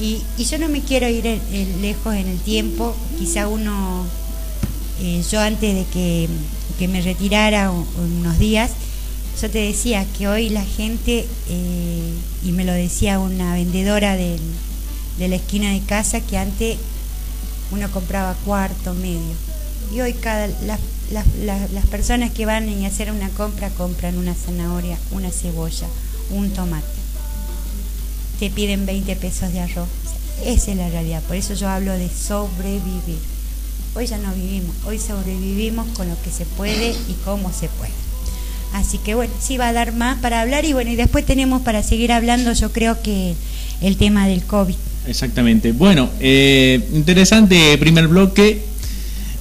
Y, 0.00 0.20
y 0.36 0.44
yo 0.44 0.58
no 0.58 0.68
me 0.68 0.80
quiero 0.80 1.08
ir 1.08 1.26
en- 1.26 1.40
en- 1.52 1.82
lejos 1.82 2.14
en 2.14 2.28
el 2.28 2.38
tiempo, 2.38 2.94
quizá 3.18 3.48
uno, 3.48 4.04
eh, 5.00 5.24
yo 5.30 5.40
antes 5.40 5.74
de 5.74 5.84
que, 5.92 6.28
que 6.78 6.86
me 6.88 7.00
retirara 7.02 7.70
unos 7.72 8.38
días, 8.38 8.70
yo 9.42 9.50
te 9.50 9.58
decía 9.58 10.04
que 10.16 10.28
hoy 10.28 10.50
la 10.50 10.64
gente, 10.64 11.26
eh, 11.48 12.12
y 12.44 12.52
me 12.52 12.64
lo 12.64 12.72
decía 12.72 13.18
una 13.18 13.54
vendedora 13.54 14.14
del- 14.16 14.40
de 15.18 15.28
la 15.28 15.36
esquina 15.36 15.72
de 15.72 15.80
casa, 15.80 16.20
que 16.20 16.38
antes 16.38 16.76
uno 17.72 17.90
compraba 17.90 18.34
cuarto, 18.44 18.94
medio. 18.94 19.47
Y 19.94 20.00
hoy 20.00 20.12
cada 20.12 20.46
las, 20.66 20.80
las, 21.12 21.26
las- 21.72 21.86
personas 21.86 22.30
que 22.32 22.44
van 22.46 22.68
y 22.68 22.84
hacer 22.86 23.10
una 23.10 23.28
compra 23.30 23.70
compran 23.70 24.18
una 24.18 24.34
zanahoria, 24.34 24.98
una 25.10 25.30
cebolla, 25.30 25.86
un 26.30 26.50
tomate. 26.50 26.86
te 28.38 28.50
piden 28.50 28.86
20 28.86 29.16
pesos 29.16 29.52
de 29.52 29.60
arroz. 29.60 29.88
Esa 30.44 30.70
es 30.70 30.76
la 30.76 30.88
realidad, 30.88 31.22
por 31.22 31.36
eso 31.36 31.54
yo 31.54 31.68
hablo 31.68 31.92
de 31.92 32.08
sobrevivir. 32.08 33.18
Hoy 33.94 34.06
ya 34.06 34.18
no 34.18 34.32
vivimos, 34.34 34.76
hoy 34.84 34.98
sobrevivimos 34.98 35.86
con 35.96 36.08
lo 36.08 36.14
que 36.22 36.30
se 36.30 36.44
puede 36.44 36.90
y 36.90 37.14
cómo 37.24 37.50
se 37.52 37.68
puede. 37.68 37.90
Así 38.74 38.98
que 38.98 39.14
bueno, 39.14 39.32
sí 39.40 39.56
va 39.56 39.68
a 39.68 39.72
dar 39.72 39.92
más 39.94 40.18
para 40.18 40.42
hablar 40.42 40.64
y 40.66 40.74
bueno, 40.74 40.90
y 40.90 40.96
después 40.96 41.24
tenemos 41.24 41.62
para 41.62 41.82
seguir 41.82 42.12
hablando, 42.12 42.52
yo 42.52 42.70
creo 42.70 43.02
que 43.02 43.34
el 43.80 43.96
tema 43.96 44.28
del 44.28 44.44
COVID. 44.44 44.74
Exactamente. 45.06 45.72
Bueno, 45.72 46.10
eh, 46.20 46.86
interesante 46.92 47.76
primer 47.78 48.08
bloque. 48.08 48.62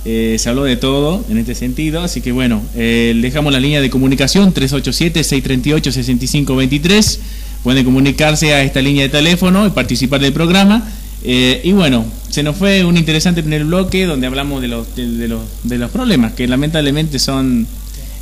Eh, 0.10 0.38
se 0.40 0.48
habló 0.48 0.64
de 0.64 0.78
todo 0.78 1.26
en 1.30 1.38
este 1.38 1.54
sentido, 1.54 2.00
así 2.00 2.22
que 2.22 2.32
bueno, 2.32 2.64
eh, 2.78 3.14
dejamos 3.22 3.52
la 3.52 3.60
línea 3.60 3.82
de 3.82 3.90
comunicación 3.90 4.54
387-638-6523. 4.54 7.20
Pueden 7.62 7.84
comunicarse 7.84 8.54
a 8.54 8.64
esta 8.64 8.82
línea 8.82 9.04
de 9.04 9.10
teléfono 9.10 9.68
y 9.68 9.72
participar 9.72 10.22
del 10.22 10.32
programa. 10.32 10.90
Eh, 11.26 11.60
y 11.62 11.74
bueno, 11.74 12.06
se 12.30 12.42
nos 12.42 12.56
fue 12.56 12.86
un 12.86 12.96
interesante 12.96 13.42
primer 13.42 13.66
bloque 13.66 14.06
donde 14.06 14.28
hablamos 14.28 14.62
de 14.62 14.70
los, 14.70 14.96
de, 14.96 15.28
los, 15.28 15.42
de 15.64 15.78
los 15.78 15.92
problemas 15.92 16.32
que 16.32 16.48
lamentablemente 16.48 17.20
son 17.20 17.68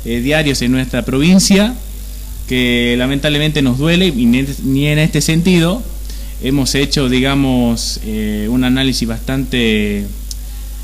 diarios 0.04 0.62
en 0.62 0.72
nuestra 0.72 1.04
provincia, 1.04 1.72
que 2.48 2.96
lamentablemente 2.98 3.62
nos 3.62 3.78
duele 3.78 4.08
y 4.08 4.26
ni 4.26 4.88
en 4.88 4.98
este 4.98 5.20
sentido 5.20 5.84
hemos 6.42 6.74
hecho, 6.74 7.08
digamos, 7.08 8.00
un 8.48 8.64
análisis 8.64 9.06
bastante 9.06 10.04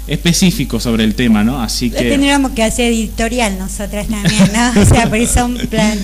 específico 0.06 0.80
sobre 0.80 1.04
el 1.04 1.14
tema, 1.14 1.44
¿no? 1.44 1.62
Así 1.62 1.90
que... 1.90 2.02
Tendríamos 2.02 2.52
que 2.52 2.62
hacer 2.62 2.92
editorial 2.92 3.58
nosotras 3.58 4.08
también, 4.08 4.50
¿no? 4.52 4.80
O 4.80 4.84
sea, 4.84 5.08
porque 5.08 5.26
son 5.26 5.56
plan, 5.70 5.98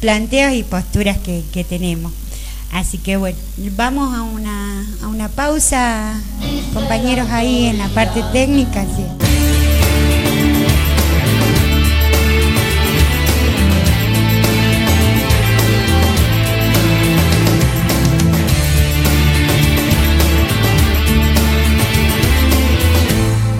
planteos 0.00 0.54
y 0.54 0.62
posturas 0.62 1.18
que, 1.18 1.42
que 1.52 1.64
tenemos. 1.64 2.12
Así 2.72 2.98
que 2.98 3.16
bueno, 3.16 3.36
vamos 3.76 4.14
a 4.16 4.22
una, 4.22 4.86
a 5.02 5.08
una 5.08 5.28
pausa, 5.28 6.14
compañeros 6.72 7.28
ahí 7.30 7.66
en 7.66 7.78
la 7.78 7.88
parte 7.88 8.22
técnica. 8.32 8.84
¿sí? 8.84 9.19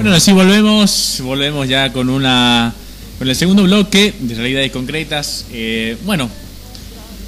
Bueno, 0.01 0.17
así 0.17 0.33
volvemos, 0.33 1.21
volvemos 1.23 1.69
ya 1.69 1.93
con 1.93 2.09
una 2.09 2.73
con 3.19 3.29
el 3.29 3.37
segundo 3.37 3.65
bloque 3.65 4.15
de 4.19 4.35
realidades 4.35 4.73
concretas. 4.73 5.45
Eh, 5.53 5.99
bueno, 6.07 6.31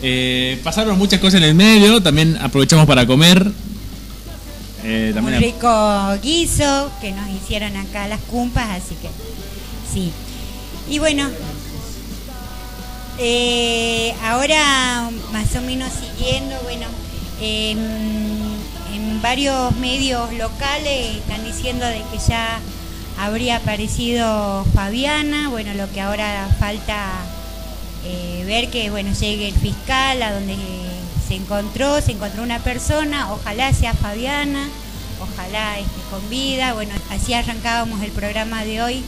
eh, 0.01 0.59
pasaron 0.65 0.97
muchas 0.97 1.21
cosas 1.21 1.43
en 1.43 1.49
el 1.51 1.55
medio, 1.55 2.03
también 2.03 2.39
aprovechamos 2.41 2.87
para 2.87 3.07
comer. 3.07 3.47
Eh, 4.85 5.13
también 5.15 5.37
Un 5.37 5.43
rico 5.43 6.19
guiso 6.23 6.91
que 7.03 7.13
nos 7.13 7.29
hicieron 7.29 7.77
acá 7.77 8.09
las 8.09 8.21
cumpas, 8.21 8.71
así 8.71 8.95
que 9.03 9.09
sí. 9.93 10.11
Y 10.89 10.99
bueno, 10.99 11.29
eh, 13.19 14.15
ahora 14.25 15.11
más 15.31 15.55
o 15.57 15.61
menos 15.61 15.91
siguiendo, 15.93 16.59
bueno, 16.63 16.87
en 18.93 19.23
varios 19.23 19.75
medios 19.77 20.33
locales 20.35 21.17
están 21.17 21.45
diciendo 21.45 21.87
de 21.87 22.03
que 22.11 22.19
ya 22.29 22.61
habría 23.19 23.57
aparecido 23.57 24.65
Fabiana, 24.75 25.49
bueno, 25.49 25.75
lo 25.75 25.91
que 25.91 26.01
ahora 26.01 26.49
falta 26.59 27.09
eh, 28.05 28.45
ver 28.47 28.69
que 28.71 28.91
bueno 28.91 29.13
llegue 29.13 29.49
el 29.49 29.55
fiscal 29.55 30.23
a 30.23 30.33
donde 30.33 30.57
se 31.27 31.37
encontró, 31.37 32.01
se 32.01 32.13
encontró 32.13 32.43
una 32.43 32.59
persona, 32.59 33.33
ojalá 33.33 33.73
sea 33.73 33.95
Fabiana, 33.95 34.69
ojalá 35.21 35.79
esté 35.79 36.01
con 36.11 36.29
vida, 36.29 36.75
bueno, 36.75 36.93
así 37.11 37.33
arrancábamos 37.33 38.03
el 38.03 38.11
programa 38.11 38.65
de 38.65 38.83
hoy 38.83 39.03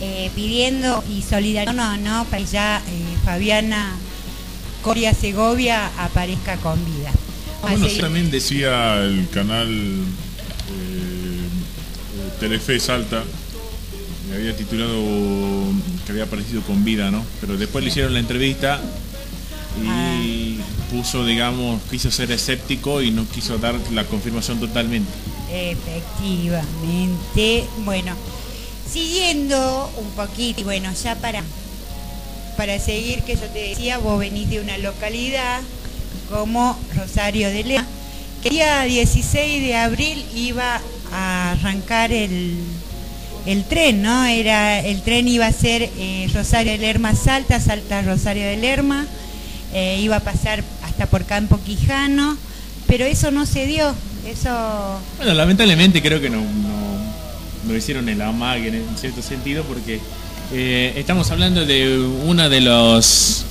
eh, 0.00 0.30
pidiendo 0.34 1.04
y 1.08 1.22
no, 2.02 2.24
para 2.24 2.38
que 2.38 2.44
ya 2.44 2.78
eh, 2.78 3.16
Fabiana 3.24 3.94
Coria 4.82 5.14
Segovia 5.14 5.90
aparezca 5.98 6.56
con 6.56 6.84
vida. 6.84 7.12
Bueno, 7.62 7.86
también 8.00 8.30
decía 8.30 9.02
el 9.02 9.28
canal 9.30 10.04
Telefe 12.40 12.80
Salta 12.80 13.22
había 14.34 14.56
titulado 14.56 15.02
que 16.04 16.12
había 16.12 16.24
aparecido 16.24 16.62
con 16.62 16.84
vida, 16.84 17.10
¿no? 17.10 17.24
Pero 17.40 17.56
después 17.56 17.84
le 17.84 17.90
hicieron 17.90 18.14
la 18.14 18.20
entrevista 18.20 18.80
y 19.80 20.58
ah. 20.58 20.62
puso, 20.90 21.24
digamos, 21.24 21.80
quiso 21.90 22.10
ser 22.10 22.32
escéptico 22.32 23.02
y 23.02 23.10
no 23.10 23.26
quiso 23.28 23.58
dar 23.58 23.74
la 23.92 24.04
confirmación 24.04 24.58
totalmente. 24.58 25.10
Efectivamente. 25.52 27.64
Bueno, 27.84 28.14
siguiendo 28.90 29.90
un 29.98 30.10
poquito, 30.10 30.62
y 30.62 30.64
bueno, 30.64 30.90
ya 31.00 31.14
para, 31.16 31.42
para 32.56 32.78
seguir, 32.78 33.22
que 33.22 33.34
yo 33.34 33.46
te 33.52 33.68
decía, 33.68 33.98
vos 33.98 34.18
venís 34.18 34.48
de 34.50 34.60
una 34.60 34.78
localidad 34.78 35.60
como 36.32 36.76
Rosario 36.96 37.48
de 37.50 37.62
Lema, 37.62 37.86
que 38.42 38.48
el 38.48 38.54
día 38.54 38.82
16 38.82 39.62
de 39.62 39.76
abril 39.76 40.24
iba 40.34 40.80
a 41.12 41.52
arrancar 41.52 42.10
el 42.10 42.56
el 43.46 43.64
tren, 43.64 44.02
¿no? 44.02 44.24
Era, 44.24 44.80
el 44.80 45.02
tren 45.02 45.28
iba 45.28 45.46
a 45.46 45.52
ser 45.52 45.90
eh, 45.98 46.28
Rosario 46.32 46.72
de 46.72 46.78
Lerma 46.78 47.14
Salta, 47.14 47.60
Salta 47.60 48.02
Rosario 48.02 48.44
de 48.44 48.56
Lerma, 48.56 49.06
eh, 49.74 49.98
iba 50.00 50.16
a 50.16 50.20
pasar 50.20 50.62
hasta 50.84 51.06
por 51.06 51.24
Campo 51.24 51.58
Quijano, 51.64 52.36
pero 52.86 53.04
eso 53.04 53.30
no 53.30 53.46
se 53.46 53.66
dio. 53.66 53.94
Eso. 54.26 55.00
Bueno, 55.16 55.34
lamentablemente 55.34 56.00
creo 56.00 56.20
que 56.20 56.30
no, 56.30 56.40
no, 57.66 57.76
hicieron 57.76 58.08
el 58.08 58.22
amague 58.22 58.68
en 58.68 58.96
cierto 58.96 59.22
sentido, 59.22 59.64
porque 59.64 59.98
eh, 60.52 60.92
estamos 60.96 61.30
hablando 61.30 61.66
de 61.66 61.98
uno 62.24 62.48
de 62.48 62.60
los. 62.60 63.44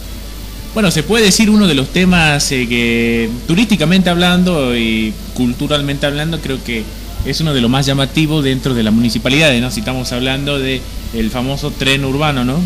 Bueno, 0.73 0.89
se 0.89 1.03
puede 1.03 1.25
decir 1.25 1.49
uno 1.49 1.67
de 1.67 1.73
los 1.73 1.89
temas 1.89 2.47
que 2.47 3.29
turísticamente 3.45 4.09
hablando 4.09 4.75
y 4.75 5.13
culturalmente 5.33 6.05
hablando, 6.05 6.39
creo 6.39 6.63
que 6.63 6.83
es 7.25 7.41
uno 7.41 7.53
de 7.53 7.59
los 7.59 7.69
más 7.69 7.85
llamativos 7.85 8.43
dentro 8.43 8.73
de 8.73 8.83
la 8.83 8.91
municipalidad, 8.91 9.53
¿no? 9.59 9.69
Si 9.69 9.81
estamos 9.81 10.11
hablando 10.13 10.59
de 10.59 10.81
el 11.13 11.29
famoso 11.29 11.71
tren 11.71 12.05
urbano, 12.05 12.45
¿no? 12.45 12.59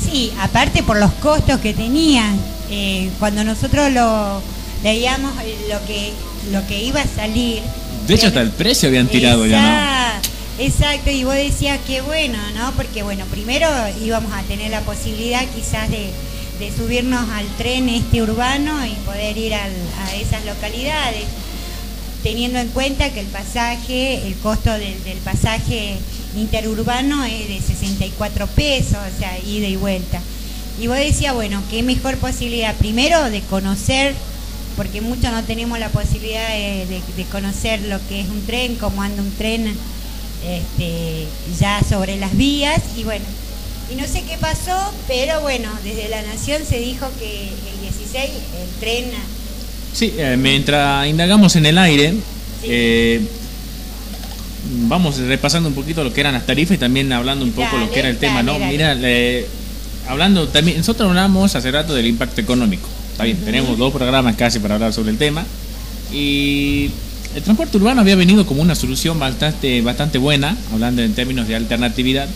Sí, 0.00 0.30
aparte 0.38 0.82
por 0.84 0.98
los 0.98 1.12
costos 1.14 1.58
que 1.60 1.74
tenían. 1.74 2.38
Eh, 2.70 3.10
cuando 3.18 3.44
nosotros 3.44 3.92
lo 3.92 4.40
veíamos 4.82 5.32
eh, 5.42 5.56
lo 5.70 5.84
que 5.86 6.12
lo 6.52 6.66
que 6.66 6.84
iba 6.84 7.00
a 7.00 7.06
salir. 7.06 7.60
De 8.06 8.14
hecho, 8.14 8.28
hasta 8.28 8.42
el 8.42 8.50
precio 8.50 8.88
habían 8.88 9.08
tirado 9.08 9.44
ya, 9.44 10.20
¿no? 10.20 10.64
Exacto, 10.64 11.10
y 11.10 11.24
vos 11.24 11.34
decías 11.34 11.80
que 11.84 12.00
bueno, 12.00 12.38
¿no? 12.56 12.70
Porque 12.72 13.02
bueno, 13.02 13.24
primero 13.26 13.68
íbamos 14.04 14.32
a 14.32 14.42
tener 14.42 14.70
la 14.70 14.82
posibilidad 14.82 15.42
quizás 15.54 15.90
de, 15.90 16.10
subirnos 16.76 17.28
al 17.30 17.46
tren 17.56 17.88
este 17.88 18.22
urbano 18.22 18.86
y 18.86 18.92
poder 19.06 19.36
ir 19.36 19.54
a 19.54 19.68
esas 20.20 20.44
localidades 20.44 21.24
teniendo 22.24 22.58
en 22.58 22.68
cuenta 22.68 23.10
que 23.10 23.20
el 23.20 23.26
pasaje, 23.26 24.26
el 24.26 24.34
costo 24.36 24.72
del, 24.72 24.96
pasaje 25.22 25.94
interurbano 26.34 27.22
es 27.22 27.48
de 27.48 27.60
64 27.60 28.46
pesos, 28.46 28.96
o 28.96 29.18
sea, 29.18 29.38
ida 29.46 29.68
y 29.68 29.76
vuelta. 29.76 30.20
Y 30.80 30.86
vos 30.86 30.96
decías, 30.96 31.34
bueno, 31.34 31.62
qué 31.70 31.82
mejor 31.82 32.16
posibilidad, 32.16 32.74
primero 32.76 33.22
de 33.24 33.42
conocer, 33.42 34.14
porque 34.74 35.02
muchos 35.02 35.32
no 35.32 35.44
tenemos 35.44 35.78
la 35.78 35.90
posibilidad 35.90 36.48
de, 36.48 37.26
conocer 37.30 37.82
lo 37.82 37.98
que 38.08 38.22
es 38.22 38.28
un 38.30 38.44
tren, 38.46 38.76
cómo 38.76 39.02
anda 39.02 39.22
un 39.22 39.30
tren 39.32 39.76
este, 40.46 41.26
ya 41.60 41.82
sobre 41.86 42.16
las 42.16 42.34
vías, 42.34 42.80
y 42.96 43.04
bueno, 43.04 43.26
y 43.90 43.96
no 43.96 44.06
sé 44.06 44.22
qué 44.22 44.36
pasó, 44.38 44.92
pero 45.06 45.40
bueno, 45.40 45.68
desde 45.82 46.08
la 46.08 46.22
Nación 46.22 46.62
se 46.68 46.78
dijo 46.78 47.06
que 47.18 47.48
el 47.48 47.80
16 47.82 48.30
el 48.60 48.80
tren 48.80 49.04
Sí, 49.92 50.12
eh, 50.18 50.36
mientras 50.36 51.06
indagamos 51.06 51.54
en 51.54 51.66
el 51.66 51.78
aire, 51.78 52.14
eh, 52.64 53.20
vamos 54.88 55.18
repasando 55.18 55.68
un 55.68 55.74
poquito 55.74 56.02
lo 56.02 56.12
que 56.12 56.20
eran 56.20 56.34
las 56.34 56.46
tarifas 56.46 56.76
y 56.76 56.78
también 56.78 57.12
hablando 57.12 57.44
un 57.44 57.52
poco 57.52 57.78
lo 57.78 57.90
que 57.90 58.00
era 58.00 58.08
el 58.08 58.18
tema, 58.18 58.42
¿no? 58.42 58.58
Mira, 58.58 58.96
hablando 60.08 60.48
también, 60.48 60.78
nosotros 60.78 61.08
hablamos 61.08 61.54
hace 61.54 61.70
rato 61.70 61.94
del 61.94 62.06
impacto 62.06 62.40
económico. 62.40 62.88
Está 63.12 63.22
bien, 63.22 63.36
tenemos 63.44 63.78
dos 63.78 63.92
programas 63.92 64.34
casi 64.34 64.58
para 64.58 64.74
hablar 64.74 64.92
sobre 64.92 65.10
el 65.10 65.18
tema. 65.18 65.44
Y 66.12 66.90
el 67.36 67.42
transporte 67.42 67.76
urbano 67.76 68.00
había 68.00 68.16
venido 68.16 68.44
como 68.46 68.62
una 68.62 68.74
solución 68.74 69.18
bastante, 69.20 69.80
bastante 69.82 70.18
buena, 70.18 70.56
hablando 70.72 71.02
en 71.02 71.14
términos 71.14 71.46
de 71.46 71.54
alternatividad, 71.54 72.28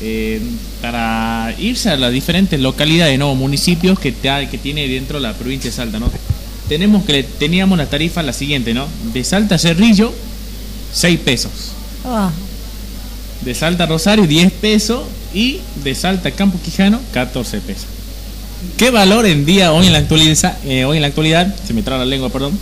eh, 0.00 0.40
para 0.80 1.54
irse 1.58 1.90
a 1.90 1.96
las 1.96 2.12
diferentes 2.12 2.60
localidades, 2.60 3.18
¿no? 3.18 3.34
municipios 3.34 3.98
que, 3.98 4.14
que 4.14 4.58
tiene 4.58 4.86
dentro 4.88 5.20
la 5.20 5.32
provincia 5.34 5.70
de 5.70 5.76
Salta. 5.76 5.98
¿no? 5.98 6.10
tenemos 6.68 7.04
que 7.04 7.22
teníamos 7.22 7.78
la 7.78 7.86
tarifa 7.86 8.22
la 8.22 8.32
siguiente, 8.32 8.74
¿no? 8.74 8.86
De 9.12 9.22
Salta 9.24 9.54
a 9.54 9.58
Cerrillo, 9.58 10.12
6 10.92 11.20
pesos. 11.20 11.52
Ah. 12.04 12.30
De 13.42 13.54
Salta 13.54 13.84
a 13.84 13.86
Rosario, 13.86 14.26
10 14.26 14.52
pesos. 14.52 15.02
Y 15.34 15.60
de 15.84 15.94
Salta 15.94 16.30
a 16.30 16.32
Campo 16.32 16.58
Quijano, 16.64 16.98
14 17.12 17.60
pesos. 17.60 17.86
¿Qué 18.78 18.90
valor 18.90 19.26
en 19.26 19.44
día, 19.44 19.72
hoy 19.72 19.86
en 19.86 19.92
la 19.92 19.98
actualidad, 19.98 20.56
eh, 20.64 20.84
hoy 20.86 20.96
en 20.96 21.02
la 21.02 21.08
actualidad, 21.08 21.54
se 21.66 21.74
me 21.74 21.82
traba 21.82 22.04
la 22.04 22.10
lengua, 22.10 22.30
perdón, 22.30 22.58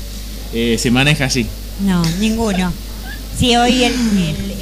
eh, 0.52 0.76
se 0.78 0.90
maneja 0.90 1.26
así? 1.26 1.46
No, 1.84 2.02
ninguno. 2.18 2.72
Sí, 3.38 3.56
hoy 3.56 3.84
el, 3.84 3.94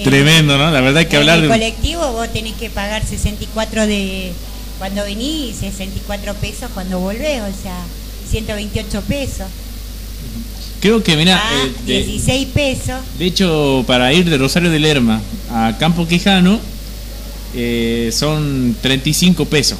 Tremendo, 0.04 0.58
¿no? 0.58 0.70
La 0.70 0.80
verdad 0.80 0.98
hay 0.98 1.06
que 1.06 1.16
hablar 1.16 1.40
de... 1.40 1.48
colectivo 1.48 2.12
vos 2.12 2.32
tenés 2.32 2.54
que 2.54 2.70
pagar 2.70 3.04
64 3.06 3.86
de 3.86 4.32
cuando 4.78 5.04
venís, 5.04 5.56
64 5.56 6.34
pesos 6.34 6.70
cuando 6.74 6.98
volvés, 6.98 7.40
o 7.40 7.62
sea, 7.62 7.78
128 8.30 9.02
pesos. 9.02 9.46
Creo 10.80 11.04
que, 11.04 11.16
mira... 11.16 11.40
Ah, 11.40 11.68
16 11.86 12.48
pesos. 12.48 13.00
De 13.16 13.26
hecho, 13.26 13.84
para 13.86 14.12
ir 14.12 14.28
de 14.28 14.36
Rosario 14.38 14.70
de 14.70 14.80
Lerma 14.80 15.20
a 15.50 15.76
Campo 15.78 16.08
Quijano, 16.08 16.58
eh, 17.54 18.10
son 18.12 18.74
35 18.80 19.44
pesos. 19.44 19.78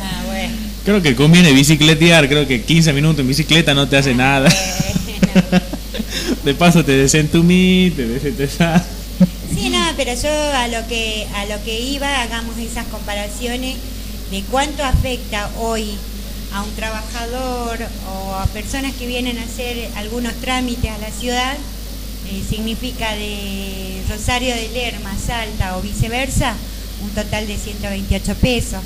Ah, 0.00 0.22
bueno. 0.26 0.54
Creo 0.86 1.02
que 1.02 1.14
conviene 1.14 1.52
bicicletear, 1.52 2.28
creo 2.28 2.46
que 2.46 2.62
15 2.62 2.94
minutos 2.94 3.20
en 3.20 3.28
bicicleta 3.28 3.74
no 3.74 3.86
te 3.86 3.98
hace 3.98 4.14
nada. 4.14 4.48
de 6.46 6.54
paso 6.54 6.84
te 6.84 6.92
desentumí, 6.92 7.92
te 7.94 8.06
desentesás. 8.06 8.82
Sí, 9.52 9.68
no, 9.68 9.84
pero 9.96 10.14
yo 10.14 10.30
a 10.30 10.68
lo 10.68 10.86
que 10.86 11.26
a 11.34 11.44
lo 11.46 11.62
que 11.64 11.80
iba, 11.80 12.22
hagamos 12.22 12.56
esas 12.58 12.86
comparaciones 12.86 13.76
de 14.30 14.42
cuánto 14.42 14.84
afecta 14.84 15.50
hoy 15.58 15.90
a 16.52 16.62
un 16.62 16.70
trabajador 16.76 17.78
o 18.12 18.34
a 18.34 18.46
personas 18.46 18.94
que 18.94 19.08
vienen 19.08 19.38
a 19.38 19.42
hacer 19.42 19.90
algunos 19.96 20.34
trámites 20.34 20.88
a 20.88 20.98
la 20.98 21.10
ciudad, 21.10 21.54
eh, 22.30 22.42
significa 22.48 23.12
de 23.16 24.02
Rosario 24.08 24.54
de 24.54 24.68
Lerma, 24.68 25.14
Salta 25.18 25.76
o 25.76 25.82
viceversa, 25.82 26.54
un 27.02 27.10
total 27.10 27.48
de 27.48 27.56
128 27.56 28.34
pesos. 28.36 28.80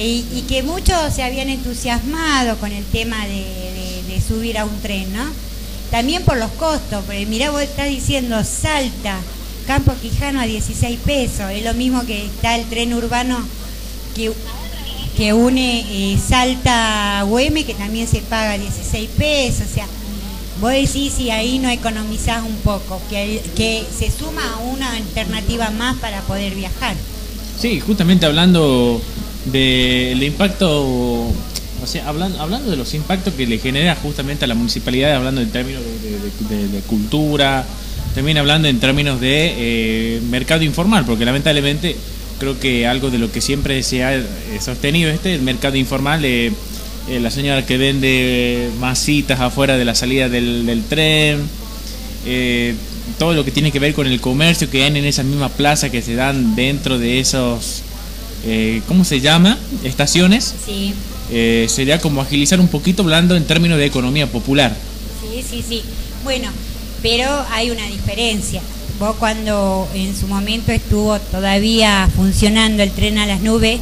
y 0.00 0.44
que 0.48 0.62
muchos 0.62 1.12
se 1.12 1.24
habían 1.24 1.48
entusiasmado 1.48 2.56
con 2.58 2.72
el 2.72 2.84
tema 2.84 3.26
de, 3.26 4.02
de 4.08 4.20
subir 4.20 4.56
a 4.56 4.64
un 4.64 4.80
tren, 4.80 5.12
¿no? 5.12 5.47
También 5.90 6.22
por 6.24 6.36
los 6.36 6.50
costos, 6.52 7.02
porque 7.06 7.24
mirá, 7.26 7.50
vos 7.50 7.62
estás 7.62 7.88
diciendo 7.88 8.42
Salta, 8.44 9.18
Campo 9.66 9.92
Quijano 10.00 10.40
a 10.40 10.44
16 10.44 10.98
pesos, 11.00 11.50
es 11.50 11.64
lo 11.64 11.72
mismo 11.74 12.04
que 12.04 12.26
está 12.26 12.56
el 12.56 12.66
tren 12.66 12.92
urbano 12.92 13.38
que, 14.14 14.30
que 15.16 15.32
une 15.32 16.12
eh, 16.12 16.18
Salta 16.18 17.20
a 17.20 17.26
que 17.26 17.74
también 17.76 18.06
se 18.06 18.20
paga 18.20 18.58
16 18.58 19.08
pesos, 19.16 19.66
o 19.70 19.74
sea, 19.74 19.86
vos 20.60 20.72
decís 20.72 21.14
si 21.16 21.30
ahí 21.30 21.58
no 21.58 21.70
economizás 21.70 22.42
un 22.44 22.56
poco, 22.56 23.00
que, 23.08 23.42
que 23.56 23.84
se 23.98 24.10
suma 24.10 24.58
una 24.70 24.92
alternativa 24.92 25.70
más 25.70 25.96
para 25.96 26.20
poder 26.22 26.54
viajar. 26.54 26.94
Sí, 27.58 27.80
justamente 27.80 28.26
hablando 28.26 29.00
del 29.46 30.22
impacto 30.22 31.32
hablando, 31.96 32.40
hablando 32.40 32.70
de 32.70 32.76
los 32.76 32.94
impactos 32.94 33.34
que 33.34 33.46
le 33.46 33.58
genera 33.58 33.94
justamente 33.96 34.44
a 34.44 34.48
la 34.48 34.54
municipalidad, 34.54 35.14
hablando 35.14 35.40
en 35.40 35.50
términos 35.50 35.82
de, 36.48 36.80
cultura, 36.86 37.64
también 38.14 38.38
hablando 38.38 38.68
en 38.68 38.78
términos 38.80 39.20
de 39.20 39.54
eh, 39.56 40.20
mercado 40.30 40.62
informal, 40.62 41.04
porque 41.04 41.24
lamentablemente 41.24 41.96
creo 42.38 42.58
que 42.58 42.86
algo 42.86 43.10
de 43.10 43.18
lo 43.18 43.32
que 43.32 43.40
siempre 43.40 43.82
se 43.82 44.04
ha 44.04 44.14
eh, 44.16 44.24
sostenido 44.60 45.10
este, 45.10 45.34
el 45.34 45.42
mercado 45.42 45.76
informal, 45.76 46.24
eh, 46.24 46.52
la 47.08 47.30
señora 47.30 47.64
que 47.64 47.78
vende 47.78 48.70
masitas 48.78 49.40
afuera 49.40 49.78
de 49.78 49.84
la 49.84 49.94
salida 49.94 50.28
del, 50.28 50.82
tren, 50.90 51.48
todo 53.18 53.32
lo 53.32 53.44
que 53.44 53.50
tiene 53.50 53.72
que 53.72 53.78
ver 53.78 53.94
con 53.94 54.06
el 54.06 54.20
comercio 54.20 54.68
que 54.68 54.84
hay 54.84 54.94
en 54.94 55.04
esa 55.06 55.22
misma 55.22 55.48
plaza 55.48 55.90
que 55.90 56.02
se 56.02 56.14
dan 56.14 56.54
dentro 56.54 56.98
de 56.98 57.18
esos, 57.18 57.82
¿cómo 58.86 59.04
se 59.04 59.20
llama? 59.20 59.56
Estaciones. 59.84 60.54
Sí. 60.66 60.92
Eh, 61.30 61.66
sería 61.68 62.00
como 62.00 62.20
agilizar 62.22 62.60
un 62.60 62.68
poquito 62.68 63.02
hablando 63.02 63.36
en 63.36 63.44
términos 63.44 63.78
de 63.78 63.86
economía 63.86 64.26
popular. 64.26 64.74
Sí, 65.20 65.44
sí, 65.48 65.64
sí. 65.66 65.82
Bueno, 66.24 66.48
pero 67.02 67.28
hay 67.50 67.70
una 67.70 67.86
diferencia. 67.86 68.60
Vos 68.98 69.16
cuando 69.18 69.88
en 69.94 70.16
su 70.16 70.26
momento 70.26 70.72
estuvo 70.72 71.18
todavía 71.18 72.08
funcionando 72.16 72.82
el 72.82 72.90
tren 72.90 73.18
a 73.18 73.26
las 73.26 73.40
nubes, 73.40 73.78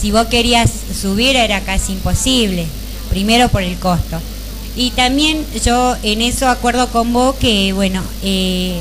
si 0.00 0.10
vos 0.10 0.26
querías 0.26 0.70
subir 1.00 1.36
era 1.36 1.60
casi 1.60 1.92
imposible, 1.92 2.66
primero 3.10 3.48
por 3.48 3.62
el 3.62 3.76
costo. 3.76 4.20
Y 4.76 4.90
también 4.90 5.44
yo 5.64 5.96
en 6.02 6.20
eso 6.20 6.48
acuerdo 6.48 6.88
con 6.88 7.12
vos 7.12 7.36
que, 7.36 7.72
bueno, 7.72 8.02
eh, 8.22 8.80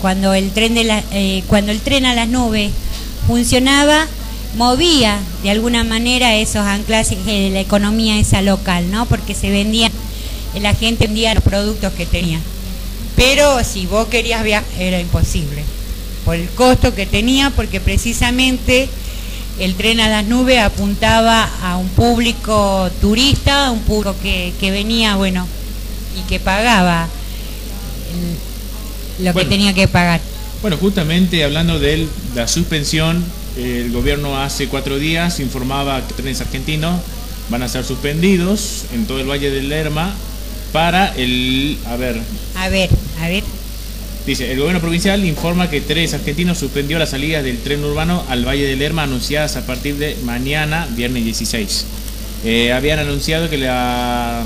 cuando, 0.00 0.34
el 0.34 0.50
tren 0.50 0.74
de 0.74 0.84
la, 0.84 1.02
eh, 1.10 1.42
cuando 1.48 1.72
el 1.72 1.80
tren 1.80 2.04
a 2.04 2.14
las 2.14 2.28
nubes 2.28 2.70
funcionaba, 3.26 4.06
movía 4.56 5.18
de 5.42 5.50
alguna 5.50 5.84
manera 5.84 6.34
esos 6.34 6.66
anclajes 6.66 7.24
de 7.24 7.50
la 7.50 7.60
economía 7.60 8.18
esa 8.18 8.42
local, 8.42 8.90
¿no? 8.90 9.06
Porque 9.06 9.34
se 9.34 9.50
vendían, 9.50 9.92
la 10.60 10.74
gente 10.74 11.06
vendía 11.06 11.34
los 11.34 11.44
productos 11.44 11.92
que 11.92 12.06
tenía. 12.06 12.40
Pero 13.14 13.62
si 13.64 13.86
vos 13.86 14.08
querías 14.08 14.42
viajar, 14.42 14.68
era 14.78 14.98
imposible. 15.00 15.62
Por 16.24 16.36
el 16.36 16.48
costo 16.50 16.94
que 16.94 17.06
tenía, 17.06 17.50
porque 17.50 17.80
precisamente 17.80 18.88
el 19.58 19.74
tren 19.74 20.00
a 20.00 20.08
las 20.08 20.24
nubes 20.26 20.58
apuntaba 20.58 21.48
a 21.62 21.76
un 21.76 21.88
público 21.88 22.90
turista, 23.00 23.70
un 23.70 23.80
público 23.80 24.14
que, 24.22 24.70
venía, 24.70 25.16
bueno, 25.16 25.46
y 26.18 26.28
que 26.28 26.40
pagaba 26.40 27.08
lo 29.20 29.34
que 29.34 29.44
tenía 29.44 29.72
que 29.72 29.88
pagar. 29.88 30.20
Bueno, 30.62 30.76
justamente 30.78 31.44
hablando 31.44 31.78
de 31.78 32.08
la 32.34 32.48
suspensión 32.48 33.24
el 33.56 33.90
gobierno 33.92 34.40
hace 34.40 34.68
cuatro 34.68 34.98
días 34.98 35.40
informaba 35.40 36.06
que 36.06 36.14
trenes 36.14 36.40
argentinos 36.40 37.00
van 37.48 37.62
a 37.62 37.68
ser 37.68 37.84
suspendidos 37.84 38.84
en 38.92 39.06
todo 39.06 39.20
el 39.20 39.28
Valle 39.28 39.50
del 39.50 39.68
Lerma 39.68 40.14
para 40.72 41.14
el... 41.14 41.78
A 41.86 41.96
ver. 41.96 42.20
A 42.56 42.68
ver, 42.68 42.90
a 43.20 43.28
ver. 43.28 43.44
Dice, 44.26 44.50
el 44.50 44.58
gobierno 44.58 44.80
provincial 44.80 45.24
informa 45.24 45.70
que 45.70 45.80
Trenes 45.80 46.12
Argentinos 46.12 46.58
suspendió 46.58 46.98
las 46.98 47.10
salidas 47.10 47.44
del 47.44 47.58
tren 47.58 47.84
urbano 47.84 48.24
al 48.28 48.44
Valle 48.44 48.66
del 48.66 48.80
Lerma 48.80 49.04
anunciadas 49.04 49.54
a 49.54 49.64
partir 49.64 49.96
de 49.98 50.16
mañana, 50.24 50.88
viernes 50.96 51.24
16. 51.24 51.84
Eh, 52.44 52.72
habían 52.72 52.98
anunciado 52.98 53.48
que, 53.48 53.56
la, 53.56 54.42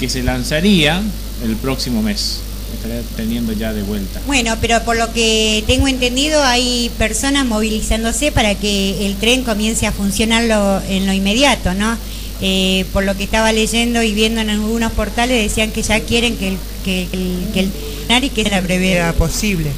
que 0.00 0.08
se 0.08 0.24
lanzaría 0.24 1.00
el 1.44 1.54
próximo 1.54 2.02
mes 2.02 2.40
estaría 2.74 3.02
teniendo 3.16 3.52
ya 3.52 3.72
de 3.72 3.82
vuelta. 3.82 4.20
Bueno, 4.26 4.56
pero 4.60 4.82
por 4.84 4.96
lo 4.96 5.12
que 5.12 5.64
tengo 5.66 5.88
entendido 5.88 6.42
hay 6.42 6.90
personas 6.98 7.46
movilizándose 7.46 8.32
para 8.32 8.54
que 8.54 9.06
el 9.06 9.16
tren 9.16 9.44
comience 9.44 9.86
a 9.86 9.92
funcionar 9.92 10.42
en 10.88 11.06
lo 11.06 11.12
inmediato, 11.12 11.74
¿no? 11.74 11.96
Eh, 12.42 12.84
por 12.92 13.04
lo 13.04 13.16
que 13.16 13.24
estaba 13.24 13.50
leyendo 13.52 14.02
y 14.02 14.12
viendo 14.12 14.42
en 14.42 14.50
algunos 14.50 14.92
portales 14.92 15.42
decían 15.42 15.70
que 15.70 15.82
ya 15.82 16.00
quieren 16.00 16.36
que 16.36 16.48
el 16.48 16.58
que, 16.84 17.08
que 17.54 17.60
el, 17.60 18.24
y 18.24 18.30
que 18.30 18.42
sea 18.42 18.52
la 18.52 18.60
brevedad 18.60 19.14
posible. 19.14 19.70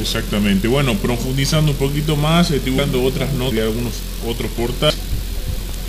Exactamente. 0.00 0.66
Bueno, 0.66 0.94
profundizando 0.96 1.72
un 1.72 1.76
poquito 1.76 2.16
más, 2.16 2.50
estoy 2.50 2.72
buscando 2.72 3.02
otras 3.02 3.32
notas 3.34 3.54
de 3.54 3.62
algunos 3.62 3.94
otros 4.26 4.50
portales. 4.52 4.96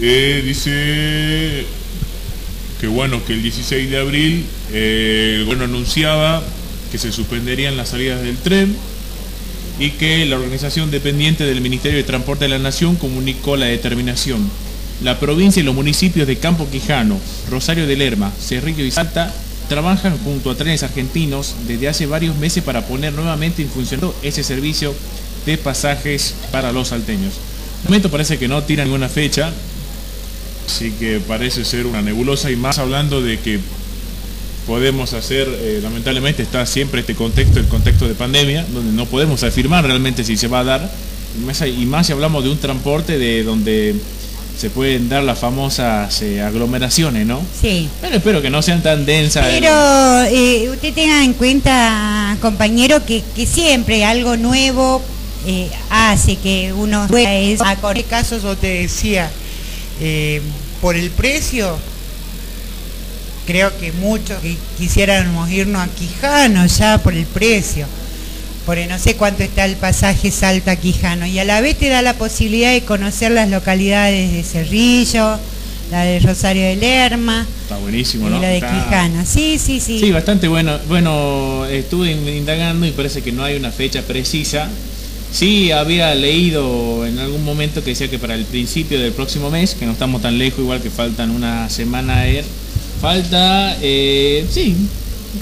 Eh, 0.02 0.42
dice 0.44 1.66
que 2.82 2.88
bueno, 2.88 3.24
que 3.24 3.34
el 3.34 3.44
16 3.44 3.92
de 3.92 4.00
abril 4.00 4.46
eh, 4.74 5.36
el 5.38 5.44
gobierno 5.46 5.66
anunciaba 5.66 6.42
que 6.92 6.98
se 6.98 7.12
suspenderían 7.12 7.78
las 7.78 7.90
salidas 7.90 8.24
del 8.24 8.38
tren 8.38 8.76
y 9.80 9.92
que 9.92 10.26
la 10.26 10.38
organización 10.38 10.90
dependiente 10.90 11.46
del 11.46 11.62
Ministerio 11.62 12.00
de 12.00 12.04
Transporte 12.04 12.46
de 12.46 12.50
la 12.50 12.58
Nación 12.58 12.96
comunicó 12.96 13.56
la 13.56 13.68
determinación. 13.68 14.50
La 15.04 15.20
provincia 15.20 15.60
y 15.60 15.64
los 15.64 15.76
municipios 15.76 16.28
de 16.28 16.38
Campo 16.38 16.68
Quijano, 16.72 17.20
Rosario 17.52 17.86
de 17.86 17.96
Lerma, 17.96 18.32
Cerrillo 18.40 18.84
y 18.84 18.90
Salta 18.90 19.32
trabajan 19.70 20.18
junto 20.18 20.50
a 20.50 20.56
trenes 20.56 20.82
argentinos 20.82 21.56
desde 21.68 21.88
hace 21.88 22.08
varios 22.08 22.36
meses 22.38 22.64
para 22.64 22.88
poner 22.88 23.14
nuevamente 23.14 23.62
en 23.62 23.70
funcionamiento 23.70 24.20
ese 24.24 24.44
servicio 24.44 24.96
de 25.46 25.58
pasajes 25.60 26.34
para 26.52 26.72
los 26.72 26.88
salteños. 26.88 27.36
De 27.84 27.90
momento 27.90 28.10
parece 28.10 28.40
que 28.40 28.48
no 28.48 28.64
tiran 28.64 28.88
ninguna 28.88 29.08
fecha, 29.08 29.52
Así 30.72 30.92
que 30.92 31.20
parece 31.20 31.66
ser 31.66 31.86
una 31.86 32.02
nebulosa 32.02 32.50
y 32.50 32.56
más 32.56 32.80
hablando 32.80 33.22
de 33.22 33.38
que 33.40 33.60
podemos 34.66 35.12
hacer, 35.12 35.46
eh, 35.50 35.82
lamentablemente 35.84 36.44
está 36.44 36.66
siempre 36.66 37.02
este 37.02 37.14
contexto, 37.14 37.60
el 37.60 37.68
contexto 37.68 38.08
de 38.08 38.16
pandemia, 38.16 38.66
donde 38.74 38.94
no 38.94 39.06
podemos 39.06 39.44
afirmar 39.44 39.84
realmente 39.84 40.24
si 40.24 40.38
se 40.38 40.48
va 40.48 40.62
a 40.62 40.64
dar, 40.64 40.92
y 41.38 41.86
más 41.86 42.08
si 42.08 42.14
hablamos 42.14 42.46
de 42.46 42.52
un 42.52 42.58
transporte 42.58 43.18
de 43.18 43.44
donde 43.44 43.96
se 44.58 44.70
pueden 44.70 45.10
dar 45.10 45.24
las 45.24 45.40
famosas 45.40 46.22
eh, 46.22 46.42
aglomeraciones, 46.42 47.28
¿no? 47.28 47.42
Sí. 47.62 47.90
Pero 48.00 48.16
espero 48.16 48.42
que 48.42 48.50
no 48.50 48.62
sean 48.62 48.82
tan 48.82 49.06
densas. 49.06 49.46
Pero 49.48 50.22
eh, 50.24 50.70
usted 50.72 50.94
tenga 50.94 51.22
en 51.22 51.34
cuenta, 51.34 52.38
compañero, 52.40 53.06
que, 53.06 53.22
siempre 53.46 54.06
algo 54.06 54.38
nuevo 54.38 55.04
hace 55.90 56.38
que 56.38 56.72
uno... 56.72 57.08
Es, 57.14 57.60
a 57.60 57.76
con 57.76 58.02
casos 58.04 58.44
yo 58.44 58.56
te 58.56 58.84
decía, 58.84 59.30
eh, 60.04 60.42
por 60.82 60.96
el 60.96 61.12
precio, 61.12 61.78
creo 63.46 63.78
que 63.78 63.92
muchos 63.92 64.38
quisiéramos 64.78 65.50
irnos 65.52 65.82
a 65.82 65.88
Quijano 65.88 66.66
ya 66.66 66.98
por 66.98 67.14
el 67.14 67.26
precio. 67.26 67.86
Porque 68.66 68.86
no 68.88 69.00
sé 69.00 69.16
cuánto 69.16 69.44
está 69.44 69.66
el 69.66 69.76
pasaje 69.76 70.32
Salta 70.32 70.76
Quijano. 70.76 71.26
Y 71.26 71.40
a 71.40 71.46
la 71.46 71.62
vez 71.62 71.78
te 71.78 71.90
da 71.90 72.02
la 72.02 72.14
posibilidad 72.14 72.72
de 72.72 72.82
conocer 72.82 73.32
las 73.32 73.50
localidades 73.50 74.32
de 74.32 74.44
Cerrillo, 74.44 75.40
la 75.90 76.04
de 76.04 76.20
Rosario 76.20 76.64
de 76.64 76.76
Lerma. 76.76 77.46
Está 77.64 77.78
buenísimo, 77.78 78.30
¿no? 78.30 78.38
Y 78.38 78.42
la 78.42 78.50
de 78.50 78.60
Quijano. 78.60 79.26
Sí, 79.26 79.58
sí, 79.58 79.80
sí. 79.80 80.00
Sí, 80.00 80.12
bastante 80.12 80.48
bueno. 80.48 80.78
Bueno, 80.88 81.66
estuve 81.66 82.12
indagando 82.12 82.86
y 82.86 82.92
parece 82.92 83.24
que 83.24 83.32
no 83.32 83.44
hay 83.44 83.56
una 83.56 83.72
fecha 83.72 84.04
precisa. 84.04 84.70
Sí, 85.32 85.72
había 85.72 86.14
leído 86.14 87.06
en 87.06 87.18
algún 87.20 87.44
momento 87.44 87.84
que 87.84 87.92
decía 87.92 88.10
que 88.10 88.20
para 88.20 88.36
el 88.36 88.46
principio 88.46 89.00
del 89.00 89.14
próximo 89.14 89.50
mes, 89.50 89.76
que 89.76 89.86
no 89.86 89.94
estamos 89.94 90.22
tan 90.22 90.38
lejos, 90.38 90.60
igual 90.60 90.82
que 90.82 90.90
faltan 90.90 91.32
una 91.32 91.70
semana 91.70 92.28
ir, 92.28 92.44
falta, 93.00 93.78
eh, 93.82 94.46
sí, 94.50 94.76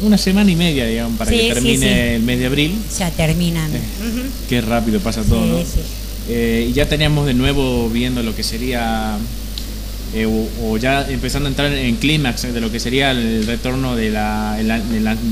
una 0.02 0.18
semana 0.18 0.52
y 0.52 0.56
media, 0.56 0.86
digamos, 0.86 1.18
para 1.18 1.32
que 1.32 1.52
termine 1.54 2.16
el 2.16 2.24
mes 2.24 2.40
de 2.40 2.46
abril. 2.46 2.76
Ya 2.98 3.10
terminan. 3.12 3.74
Eh, 3.74 3.82
qué 4.48 4.62
rápido 4.62 5.00
pasa 5.00 5.24
todo, 5.24 5.46
¿no? 5.46 5.60
Eh, 6.30 6.68
y 6.70 6.74
ya 6.74 6.88
teníamos 6.88 7.26
de 7.26 7.34
nuevo 7.34 7.90
viendo 7.90 8.22
lo 8.22 8.36
que 8.36 8.44
sería, 8.44 9.18
eh, 10.14 10.28
o, 10.62 10.78
ya 10.78 11.10
empezando 11.10 11.48
a 11.48 11.50
entrar 11.50 11.74
en 11.74 11.96
clímax 11.96 12.54
de 12.54 12.62
lo 12.62 12.72
que 12.72 12.80
sería 12.80 13.12
el 13.12 13.48
retorno 13.48 13.96
de 13.96 14.12
la, 14.12 14.58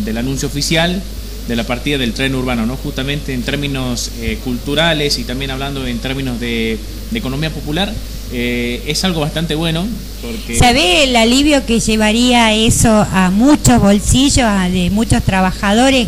del 0.04 0.18
anuncio 0.18 0.48
oficial 0.48 1.02
de 1.48 1.56
la 1.56 1.64
partida 1.64 1.98
del 1.98 2.14
tren 2.14 2.36
urbano, 2.36 2.66
¿no? 2.66 2.76
Justamente 2.76 3.34
en 3.34 3.44
términos 3.44 4.12
culturales 4.44 5.18
y 5.18 5.24
también 5.24 5.52
hablando 5.52 5.86
en 5.88 6.00
términos 6.00 6.40
de, 6.40 6.78
de 7.12 7.20
economía 7.20 7.50
popular, 7.50 7.92
eh, 8.32 8.84
es 8.88 9.04
algo 9.04 9.22
bastante 9.22 9.56
bueno. 9.56 9.88
Porque... 10.22 10.58
¿Sabe 10.58 11.04
el 11.04 11.16
alivio 11.16 11.66
que 11.66 11.80
llevaría 11.80 12.54
eso 12.54 13.08
a 13.12 13.32
muchos 13.32 13.82
bolsillos, 13.82 14.50
de 14.72 14.90
muchos 14.92 15.24
trabajadores? 15.24 16.08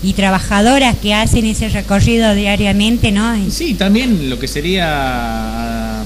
y 0.00 0.12
trabajadoras 0.12 0.96
que 0.98 1.12
hacen 1.12 1.44
ese 1.44 1.68
recorrido 1.70 2.32
diariamente, 2.36 3.10
¿no? 3.10 3.34
Sí, 3.50 3.74
también 3.74 4.30
lo 4.30 4.38
que 4.38 4.46
sería 4.46 6.04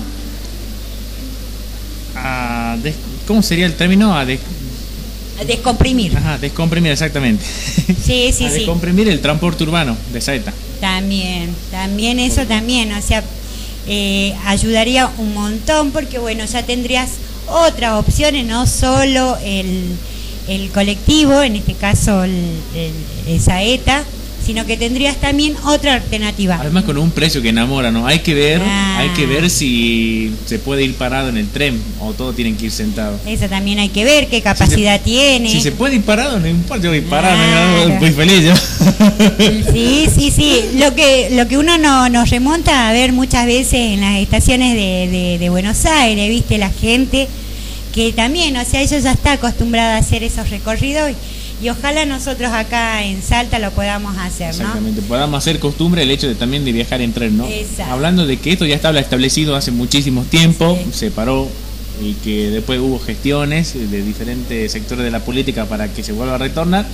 a, 2.16 2.76
¿cómo 3.26 3.42
sería 3.42 3.66
el 3.66 3.74
término? 3.74 4.16
A, 4.16 4.24
descomprimir. 5.46 6.16
Ajá, 6.16 6.38
descomprimir 6.38 6.92
exactamente. 6.92 7.44
Sí, 8.02 8.32
sí, 8.32 8.44
a 8.46 8.50
Descomprimir 8.50 9.08
el 9.08 9.20
transporte 9.20 9.62
urbano 9.62 9.96
de 10.12 10.20
Saeta. 10.20 10.52
También, 10.80 11.54
también 11.70 12.18
eso 12.18 12.44
también, 12.46 12.92
o 12.92 13.00
sea, 13.00 13.22
eh, 13.86 14.34
ayudaría 14.46 15.10
un 15.18 15.34
montón 15.34 15.92
porque 15.92 16.18
bueno, 16.18 16.44
ya 16.44 16.64
tendrías 16.64 17.10
otras 17.48 17.94
opciones, 17.94 18.46
no 18.46 18.66
solo 18.66 19.36
el, 19.44 19.96
el 20.48 20.70
colectivo, 20.70 21.42
en 21.42 21.56
este 21.56 21.74
caso 21.74 22.24
el, 22.24 22.56
el, 23.26 23.40
Saeta, 23.40 24.04
sino 24.44 24.66
que 24.66 24.76
tendrías 24.76 25.16
también 25.16 25.56
otra 25.64 25.94
alternativa. 25.94 26.58
Además 26.60 26.84
con 26.84 26.98
un 26.98 27.10
precio 27.10 27.42
que 27.42 27.50
enamora, 27.50 27.90
¿no? 27.90 28.06
Hay 28.06 28.20
que 28.20 28.34
ver, 28.34 28.60
hay 28.62 29.08
que 29.10 29.26
ver 29.26 29.50
si 29.50 30.32
se 30.46 30.58
puede 30.58 30.84
ir 30.84 30.94
parado 30.94 31.28
en 31.28 31.36
el 31.36 31.48
tren 31.48 31.80
o 32.00 32.12
todos 32.12 32.34
tienen 32.34 32.56
que 32.56 32.66
ir 32.66 32.72
sentados. 32.72 33.20
Eso 33.26 33.48
también 33.48 33.78
hay 33.78 33.88
que 33.88 34.04
ver, 34.04 34.28
qué 34.28 34.42
capacidad 34.42 35.00
tiene. 35.00 35.50
Si 35.50 35.60
se 35.60 35.72
puede 35.72 35.96
ir 35.96 36.02
parado, 36.02 36.40
no 36.40 36.48
importa, 36.48 36.82
yo 36.84 36.94
ir 36.94 37.04
parado, 37.04 37.36
muy 38.00 38.10
feliz 38.10 38.42
yo. 38.42 38.54
Sí, 39.72 40.08
sí, 40.14 40.30
sí. 40.30 40.60
Lo 40.76 40.94
que, 40.94 41.30
lo 41.32 41.48
que 41.48 41.58
uno 41.58 41.78
no, 41.78 42.08
nos 42.08 42.30
remonta 42.30 42.88
a 42.88 42.92
ver 42.92 43.12
muchas 43.12 43.46
veces 43.46 43.74
en 43.74 44.00
las 44.00 44.16
estaciones 44.16 44.74
de, 44.74 45.38
de 45.38 45.50
Buenos 45.50 45.84
Aires, 45.86 46.28
viste, 46.28 46.58
la 46.58 46.70
gente 46.70 47.28
que 47.92 48.12
también, 48.12 48.56
o 48.56 48.64
sea, 48.64 48.80
ellos 48.80 49.02
ya 49.02 49.12
está 49.12 49.32
acostumbrada 49.32 49.96
a 49.96 49.98
hacer 49.98 50.22
esos 50.22 50.50
recorridos 50.50 51.10
y 51.10 51.14
ojalá 51.70 52.06
nosotros 52.06 52.50
acá 52.52 53.04
en 53.04 53.22
Salta 53.22 53.58
lo 53.58 53.70
podamos 53.70 54.16
hacer, 54.18 54.48
¿no? 54.56 54.62
Exactamente, 54.62 55.02
podamos 55.02 55.38
hacer 55.38 55.58
costumbre 55.58 56.02
el 56.02 56.10
hecho 56.10 56.28
de 56.28 56.34
también 56.34 56.64
de 56.64 56.72
viajar 56.72 57.00
en 57.00 57.12
tren, 57.12 57.36
¿no? 57.36 57.46
Exacto. 57.46 57.92
Hablando 57.92 58.26
de 58.26 58.38
que 58.38 58.52
esto 58.52 58.66
ya 58.66 58.74
estaba 58.74 58.98
establecido 58.98 59.54
hace 59.54 59.70
muchísimo 59.70 60.24
tiempo, 60.24 60.78
se 60.92 61.10
paró 61.10 61.48
y 62.02 62.14
que 62.14 62.50
después 62.50 62.80
hubo 62.80 62.98
gestiones 62.98 63.74
de 63.74 64.02
diferentes 64.02 64.72
sectores 64.72 65.04
de 65.04 65.10
la 65.10 65.20
política 65.20 65.66
para 65.66 65.88
que 65.88 66.02
se 66.02 66.12
vuelva 66.12 66.34
a 66.34 66.38
retornar. 66.38 66.86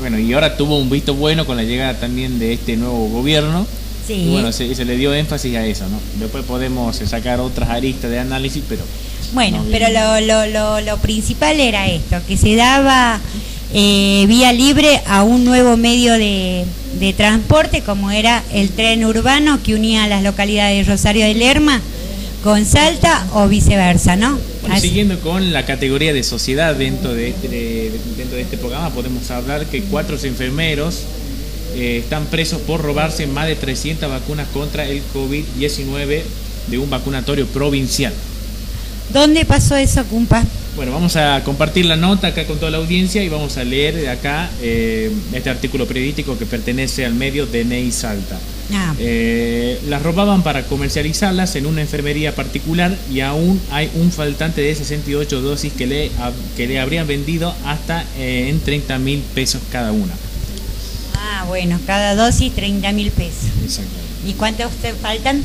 Bueno, 0.00 0.18
y 0.18 0.32
ahora 0.32 0.56
tuvo 0.56 0.78
un 0.78 0.90
visto 0.90 1.14
bueno 1.14 1.46
con 1.46 1.56
la 1.56 1.62
llegada 1.62 1.94
también 1.94 2.38
de 2.38 2.52
este 2.52 2.76
nuevo 2.76 3.08
gobierno. 3.08 3.66
Sí. 4.06 4.14
Y 4.14 4.30
bueno, 4.32 4.52
se, 4.52 4.74
se 4.74 4.84
le 4.84 4.96
dio 4.96 5.14
énfasis 5.14 5.56
a 5.56 5.64
eso, 5.64 5.88
¿no? 5.88 5.98
Después 6.18 6.44
podemos 6.44 6.96
sacar 6.96 7.40
otras 7.40 7.70
aristas 7.70 8.10
de 8.10 8.18
análisis, 8.18 8.62
pero... 8.68 8.82
Bueno, 9.32 9.64
pero 9.70 9.86
lo, 9.88 10.20
lo, 10.20 10.46
lo, 10.46 10.80
lo 10.80 10.98
principal 10.98 11.58
era 11.58 11.88
esto, 11.88 12.18
que 12.28 12.36
se 12.36 12.54
daba 12.54 13.18
eh, 13.74 14.24
vía 14.28 14.52
libre 14.52 15.02
a 15.06 15.24
un 15.24 15.44
nuevo 15.44 15.76
medio 15.76 16.14
de, 16.14 16.64
transporte 17.16 17.82
como 17.82 18.10
era 18.10 18.42
el 18.50 18.70
tren 18.70 19.04
urbano 19.04 19.62
que 19.62 19.74
unía 19.74 20.06
las 20.06 20.22
localidades 20.22 20.86
de 20.86 20.90
Rosario 20.90 21.26
de 21.26 21.34
Lerma 21.34 21.82
con 22.42 22.64
Salta 22.64 23.26
o 23.34 23.46
viceversa, 23.46 24.16
¿no? 24.16 24.38
siguiendo 24.80 25.20
con 25.20 25.52
la 25.52 25.66
categoría 25.66 26.14
de 26.14 26.22
sociedad 26.22 26.74
dentro 26.74 27.12
de 27.12 27.28
este, 27.28 27.92
dentro 28.16 28.36
de 28.36 28.42
este 28.42 28.56
programa, 28.56 28.88
podemos 28.90 29.30
hablar 29.30 29.66
que 29.66 29.82
cuatro 29.82 30.16
enfermeros 30.22 31.00
eh, 31.74 31.98
están 31.98 32.26
presos 32.26 32.60
por 32.62 32.80
robarse 32.80 33.26
más 33.26 33.48
de 33.48 33.56
300 33.56 34.08
vacunas 34.08 34.46
contra 34.54 34.86
el 34.86 35.02
COVID-19 35.12 36.22
de 36.68 36.78
un 36.78 36.88
vacunatorio 36.88 37.46
provincial. 37.48 38.12
¿Dónde 39.12 39.44
pasó 39.44 39.76
eso, 39.76 40.04
cumpa? 40.04 40.44
Bueno, 40.76 40.90
vamos 40.90 41.14
a 41.14 41.40
compartir 41.44 41.86
la 41.86 41.96
nota 41.96 42.28
acá 42.28 42.46
con 42.46 42.58
toda 42.58 42.72
la 42.72 42.78
audiencia 42.78 43.22
y 43.22 43.28
vamos 43.28 43.56
a 43.58 43.64
leer 43.64 43.94
de 43.94 44.08
acá 44.08 44.50
eh, 44.60 45.12
este 45.32 45.48
artículo 45.48 45.86
periodístico 45.86 46.36
que 46.36 46.46
pertenece 46.46 47.04
al 47.04 47.14
medio 47.14 47.46
de 47.46 47.64
Ney 47.64 47.92
Salta. 47.92 48.36
Ah. 48.72 48.92
Eh, 48.98 49.80
las 49.88 50.02
robaban 50.02 50.42
para 50.42 50.64
comercializarlas 50.64 51.54
en 51.54 51.66
una 51.66 51.80
enfermería 51.82 52.34
particular 52.34 52.96
y 53.12 53.20
aún 53.20 53.60
hay 53.70 53.88
un 53.94 54.10
faltante 54.10 54.62
de 54.62 54.74
68 54.74 55.42
dosis 55.42 55.72
que 55.72 55.86
le, 55.86 56.10
que 56.56 56.66
le 56.66 56.80
habrían 56.80 57.06
vendido 57.06 57.54
hasta 57.66 58.04
eh, 58.18 58.48
en 58.48 58.58
30 58.58 58.98
mil 58.98 59.20
pesos 59.32 59.62
cada 59.70 59.92
una. 59.92 60.14
Ah, 61.16 61.44
bueno, 61.46 61.78
cada 61.86 62.16
dosis 62.16 62.52
30 62.52 62.90
mil 62.92 63.12
pesos. 63.12 63.50
Exacto. 63.62 63.92
¿Y 64.26 64.32
cuántos 64.32 64.72
faltan? 65.00 65.44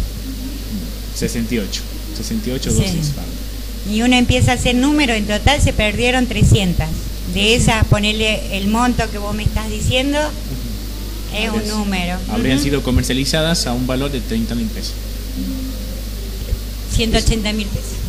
68. 1.16 1.82
68 2.18 2.74
dosis 2.74 3.12
faltan 3.14 3.39
y 3.88 4.02
uno 4.02 4.16
empieza 4.16 4.52
a 4.52 4.56
hacer 4.56 4.76
números, 4.76 5.18
en 5.18 5.28
total 5.28 5.62
se 5.62 5.74
perdieron 5.74 6.28
300. 6.28 6.86
De 7.34 7.56
esas, 7.56 7.86
ponerle 7.86 8.58
el 8.58 8.68
monto 8.68 9.10
que 9.12 9.20
vos 9.20 9.36
me 9.36 9.44
estás 9.44 9.70
diciendo, 9.70 10.18
es 11.36 11.52
un 11.52 11.68
número. 11.68 12.18
Habrían 12.30 12.60
sido 12.60 12.82
comercializadas 12.82 13.68
a 13.68 13.74
un 13.74 13.86
valor 13.86 14.12
de 14.12 14.20
30 14.20 14.56
mil 14.56 14.68
pesos. 14.68 14.94
180 16.96 17.54
mil 17.54 17.68
pesos. 17.68 18.00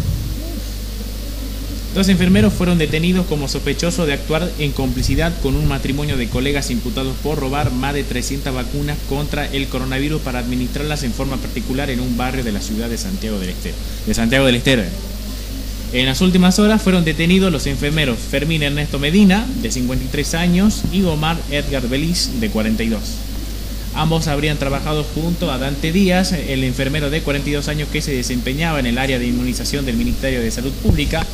Dos 1.95 2.09
enfermeros 2.09 2.53
fueron 2.53 2.79
detenidos 2.79 3.27
como 3.27 3.49
sospechosos 3.49 4.07
de 4.07 4.13
actuar 4.13 4.49
en 4.61 4.71
complicidad 4.71 5.33
con 5.43 5.57
un 5.57 5.67
matrimonio 5.67 6.17
de 6.17 6.29
colegas 6.29 6.71
imputados 6.71 7.17
por 7.21 7.39
robar 7.41 7.73
más 7.73 7.95
de 7.95 8.05
300 8.05 8.55
vacunas 8.55 8.97
contra 9.09 9.47
el 9.53 9.67
coronavirus 9.67 10.23
para 10.23 10.39
administrarlas 10.39 11.03
en 11.03 11.13
forma 11.13 11.37
particular 11.37 11.91
en 11.91 11.99
un 11.99 12.17
barrio 12.17 12.45
de 12.45 12.53
la 12.53 12.61
ciudad 12.61 12.89
de 12.89 12.97
Santiago 12.97 13.41
del 13.41 13.51
Estero. 13.51 13.75
De 14.07 14.15
Santiago 14.15 14.47
del 14.47 14.55
Estero. 14.55 14.85
En 15.93 16.07
las 16.07 16.21
últimas 16.21 16.61
horas 16.61 16.81
fueron 16.81 17.05
detenidos 17.05 17.51
los 17.51 17.67
enfermeros 17.67 18.17
Fermín 18.17 18.63
Ernesto 18.63 19.01
Medina, 19.01 19.45
de 19.61 19.73
53 19.73 20.35
años, 20.35 20.83
y 20.93 21.03
Omar 21.03 21.37
Edgar 21.51 21.89
Beliz, 21.89 22.31
de 22.39 22.49
42. 22.49 23.01
Ambos 23.95 24.29
habrían 24.29 24.57
trabajado 24.57 25.03
junto 25.03 25.51
a 25.51 25.59
Dante 25.59 25.91
Díaz, 25.91 26.33
el 26.33 26.63
enfermero 26.63 27.11
de 27.11 27.23
42 27.23 27.67
años 27.67 27.89
que 27.93 28.03
se 28.03 28.15
desempeñaba 28.15 28.79
en 28.79 28.87
el 28.87 28.99
área 28.99 29.19
de 29.19 29.27
inmunización 29.27 29.85
del 29.85 29.97
Ministerio 29.97 30.41
de 30.41 30.53
Salud 30.53 30.71
Pública, 30.75 31.27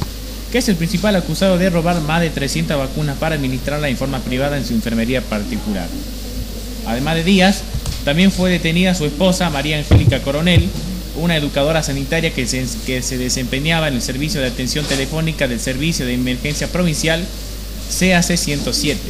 que 0.50 0.59
es 0.59 0.68
el 0.70 0.76
principal 0.76 1.16
acusado 1.16 1.59
de 1.59 1.68
robar 1.68 2.00
más 2.00 2.22
de 2.22 2.30
300 2.30 2.78
vacunas 2.78 3.18
para 3.18 3.34
administrarla 3.34 3.90
en 3.90 3.98
forma 3.98 4.20
privada 4.20 4.57
en 4.57 4.64
su 4.64 4.72
enfermería 4.72 5.20
particular. 5.20 5.86
Además 6.86 7.16
de 7.16 7.24
Díaz, 7.24 7.62
también 8.07 8.32
fue 8.32 8.50
detenida 8.50 8.94
su 8.94 9.04
esposa, 9.04 9.50
María 9.50 9.76
Angélica 9.76 10.22
Coronel, 10.22 10.66
una 11.16 11.36
educadora 11.36 11.82
sanitaria 11.82 12.32
que 12.32 12.46
se, 12.46 13.18
desempeñaba 13.18 13.88
en 13.88 13.94
el 13.94 14.02
servicio 14.02 14.40
de 14.40 14.48
atención 14.48 14.84
telefónica 14.84 15.48
del 15.48 15.60
Servicio 15.60 16.06
de 16.06 16.14
Emergencia 16.14 16.68
Provincial 16.68 17.24
CAC 17.98 18.36
107. 18.36 19.00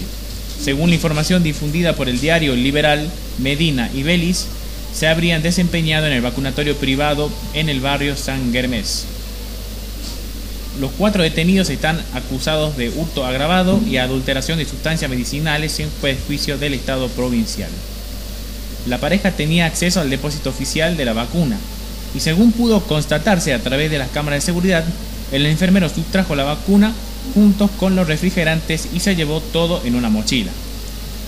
Según 0.63 0.89
la 0.91 0.97
información 0.97 1.43
difundida 1.43 1.95
por 1.95 2.09
el 2.09 2.21
diario 2.21 2.55
Liberal, 2.55 3.09
Medina 3.39 3.91
y 3.95 4.03
Belis 4.03 4.47
se 4.95 5.07
habrían 5.07 5.43
desempeñado 5.43 6.07
en 6.07 6.13
el 6.13 6.23
vacunatorio 6.23 6.77
privado 6.77 7.31
en 7.53 7.69
el 7.69 7.81
barrio 7.81 8.17
San 8.17 8.53
Germés. 8.53 9.05
Los 10.81 10.91
cuatro 10.93 11.23
detenidos 11.23 11.71
están 11.71 12.03
acusados 12.13 12.77
de 12.77 12.91
hurto 12.91 13.25
agravado 13.25 13.81
y 13.89 13.97
adulteración 13.97 14.59
de 14.59 14.67
sustancias 14.67 15.11
medicinales 15.11 15.81
en 15.81 15.91
juicio 16.27 16.59
del 16.59 16.75
Estado 16.75 17.09
provincial. 17.09 17.71
La 18.87 18.99
pareja 18.99 19.33
tenía 19.33 19.67
acceso 19.67 20.01
al 20.01 20.11
depósito 20.11 20.51
oficial 20.51 20.97
de 20.97 21.05
la 21.05 21.13
vacuna, 21.13 21.59
y 22.17 22.21
según 22.21 22.53
pudo 22.53 22.81
constatarse 22.81 23.53
a 23.53 23.59
través 23.59 23.91
de 23.91 23.99
las 23.99 24.09
cámaras 24.09 24.41
de 24.41 24.47
seguridad, 24.47 24.85
el 25.33 25.45
enfermero 25.45 25.89
sustrajo 25.91 26.35
la 26.35 26.45
vacuna 26.45 26.95
juntos 27.35 27.71
con 27.79 27.95
los 27.95 28.09
refrigerantes 28.09 28.89
y 28.95 29.01
se 29.01 29.15
llevó 29.15 29.41
todo 29.41 29.83
en 29.85 29.95
una 29.97 30.09
mochila. 30.09 30.51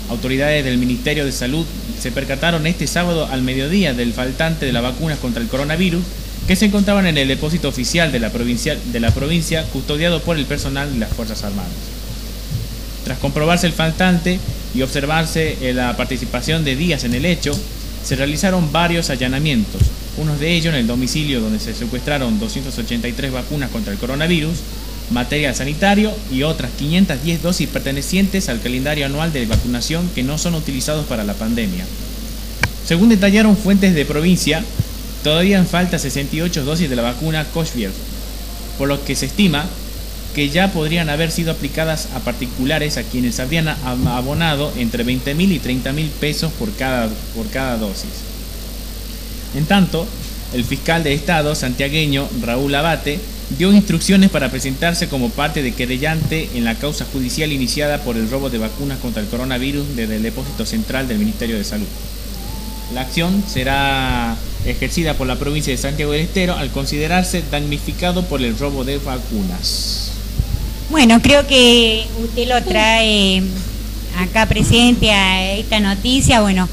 Autoridades 0.09 0.65
del 0.65 0.79
Ministerio 0.79 1.27
de 1.27 1.33
Salud 1.33 1.67
se 2.01 2.11
percataron 2.11 2.67
este 2.67 2.87
sábado 2.87 3.29
al 3.31 3.43
mediodía 3.43 3.93
del 3.93 4.15
faltante 4.15 4.65
de 4.65 4.73
las 4.73 4.83
vacunas 4.83 5.19
contra 5.19 5.43
el 5.43 5.49
coronavirus 5.49 6.03
que 6.47 6.57
se 6.57 6.65
encontraban 6.65 7.07
en 7.07 7.19
el 7.19 7.29
depósito 7.29 7.69
oficial 7.69 8.11
de 8.11 8.21
la, 8.21 8.31
provincia, 8.31 8.75
de 8.91 9.01
la 9.01 9.11
provincia 9.11 9.65
custodiado 9.65 10.23
por 10.23 10.39
el 10.39 10.47
personal 10.47 10.91
de 10.91 11.01
las 11.01 11.11
Fuerzas 11.11 11.45
Armadas. 11.45 11.71
Tras 13.05 13.19
comprobarse 13.19 13.67
el 13.67 13.75
faltante 13.75 14.41
y 14.75 14.81
observarse 14.81 15.59
eh, 15.61 15.75
la 15.75 15.95
participación 15.99 16.65
de 16.65 16.77
Díaz 16.77 17.05
en 17.05 17.13
el 17.13 17.27
hecho, 17.27 17.53
se 18.03 18.17
realizaron 18.17 18.73
varios 18.73 19.11
allanamientos, 19.11 19.83
unos 20.19 20.41
de 20.41 20.55
ellos 20.55 20.75
en 20.75 20.81
el 20.81 20.87
domicilio 20.87 21.41
donde 21.41 21.61
se 21.61 21.75
secuestraron 21.75 22.39
283 22.39 23.33
vacunas 23.33 23.71
contra 23.71 23.93
el 23.93 23.99
coronavirus, 23.99 24.59
material 25.11 25.55
sanitario 25.55 26.13
y 26.31 26.43
otras 26.43 26.71
510 26.79 27.43
dosis 27.43 27.69
pertenecientes 27.69 28.49
al 28.49 28.61
calendario 28.61 29.07
anual 29.07 29.33
de 29.33 29.47
vacunación 29.47 30.09
que 30.15 30.23
no 30.23 30.37
son 30.39 30.55
utilizados 30.55 31.07
para 31.07 31.25
la 31.25 31.35
pandemia. 31.35 31.87
Según 32.87 33.09
detallaron 33.09 33.57
fuentes 33.57 33.95
de 33.95 34.05
provincia, 34.05 34.65
todavía 35.23 35.63
falta 35.65 35.99
68 35.99 36.65
dosis 36.65 36.91
de 36.91 36.97
la 36.97 37.03
vacuna 37.03 37.45
Cochvier, 37.45 37.91
por 38.77 38.89
lo 38.89 39.03
que 39.05 39.15
se 39.15 39.27
estima 39.27 39.67
que 40.35 40.51
ya 40.51 40.73
podrían 40.73 41.11
haber 41.11 41.31
sido 41.31 41.53
aplicadas 41.53 42.09
a 42.15 42.21
particulares 42.21 42.97
a 42.97 43.03
quienes 43.03 43.41
habrían 43.41 43.69
abonado 43.69 44.73
entre 44.77 45.03
20 45.05 45.35
mil 45.35 45.53
y 45.53 45.59
30 45.59 45.93
mil 45.93 46.09
pesos 46.09 46.53
por 46.53 46.73
cada, 46.75 47.09
por 47.35 47.49
cada 47.49 47.77
dosis. 47.77 48.11
En 49.55 49.65
tanto, 49.67 50.07
el 50.55 50.65
fiscal 50.65 51.05
de 51.05 51.15
Estado 51.15 51.55
santiagueño 51.55 52.29
Raúl 52.43 52.75
Abate 52.75 53.19
dio 53.57 53.73
instrucciones 53.73 54.31
para 54.31 54.51
presentarse 54.51 55.09
como 55.09 55.31
parte 55.31 55.63
de 55.63 55.73
querellante 55.73 56.51
en 56.55 56.65
la 56.65 56.75
causa 56.75 57.07
judicial 57.11 57.51
iniciada 57.51 57.99
por 57.99 58.17
el 58.17 58.31
robo 58.31 58.51
de 58.51 58.59
vacunas 58.59 58.99
contra 58.99 59.23
el 59.23 59.29
coronavirus 59.29 59.97
desde 59.97 60.17
el 60.17 60.23
depósito 60.23 60.67
central 60.67 61.09
del 61.09 61.19
Ministerio 61.19 61.57
de 61.57 61.65
Salud. 61.65 61.87
La 62.95 63.03
acción 63.03 63.45
será 63.47 64.37
ejercida 64.67 65.15
por 65.15 65.27
la 65.27 65.37
provincia 65.37 65.73
de 65.73 65.79
Santiago 65.79 66.13
del 66.13 66.23
Estero 66.23 66.57
al 66.57 66.71
considerarse 66.71 67.43
damnificado 67.51 68.25
por 68.25 68.43
el 68.43 68.59
robo 68.59 68.85
de 68.85 68.99
vacunas. 68.99 70.13
Bueno, 70.91 71.21
creo 71.21 71.47
que 71.47 72.07
usted 72.23 72.49
lo 72.49 72.63
trae 72.63 73.43
acá 74.19 74.47
presente 74.47 75.11
a 75.11 75.53
esta 75.53 75.81
noticia, 75.81 76.41
bueno, 76.41 76.69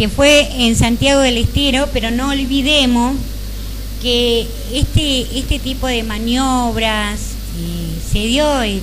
que 0.00 0.08
fue 0.08 0.48
en 0.64 0.76
Santiago 0.76 1.20
del 1.20 1.36
Estero, 1.36 1.86
pero 1.92 2.10
no 2.10 2.30
olvidemos 2.30 3.14
que 4.00 4.46
este, 4.72 5.38
este 5.38 5.58
tipo 5.58 5.86
de 5.88 6.02
maniobras 6.04 7.20
eh, 7.60 7.98
se 8.10 8.20
dio 8.20 8.62
en, 8.62 8.80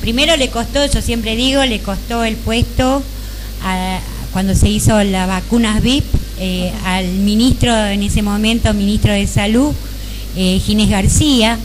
primero 0.00 0.36
le 0.36 0.48
costó, 0.48 0.86
yo 0.86 1.02
siempre 1.02 1.34
digo, 1.34 1.64
le 1.64 1.80
costó 1.80 2.22
el 2.22 2.36
puesto 2.36 3.02
cuando 4.32 4.54
se 4.54 4.68
hizo 4.68 5.02
las 5.02 5.26
vacunas 5.26 5.82
VIP 5.82 6.04
eh, 6.38 6.70
al 6.84 7.08
ministro, 7.08 7.74
en 7.86 8.04
ese 8.04 8.22
momento, 8.22 8.72
ministro 8.72 9.12
de 9.12 9.26
Salud, 9.26 9.72
eh, 10.36 10.60
Ginés 10.64 10.90
García. 10.90 11.58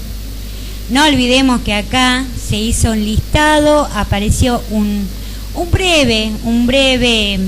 No 0.89 1.05
olvidemos 1.05 1.61
que 1.61 1.75
acá 1.75 2.25
se 2.49 2.57
hizo 2.57 2.93
un 2.93 3.05
listado, 3.05 3.87
apareció 3.93 4.59
un, 4.71 5.07
un 5.53 5.69
breve, 5.69 6.31
un 6.45 6.65
breve 6.65 7.39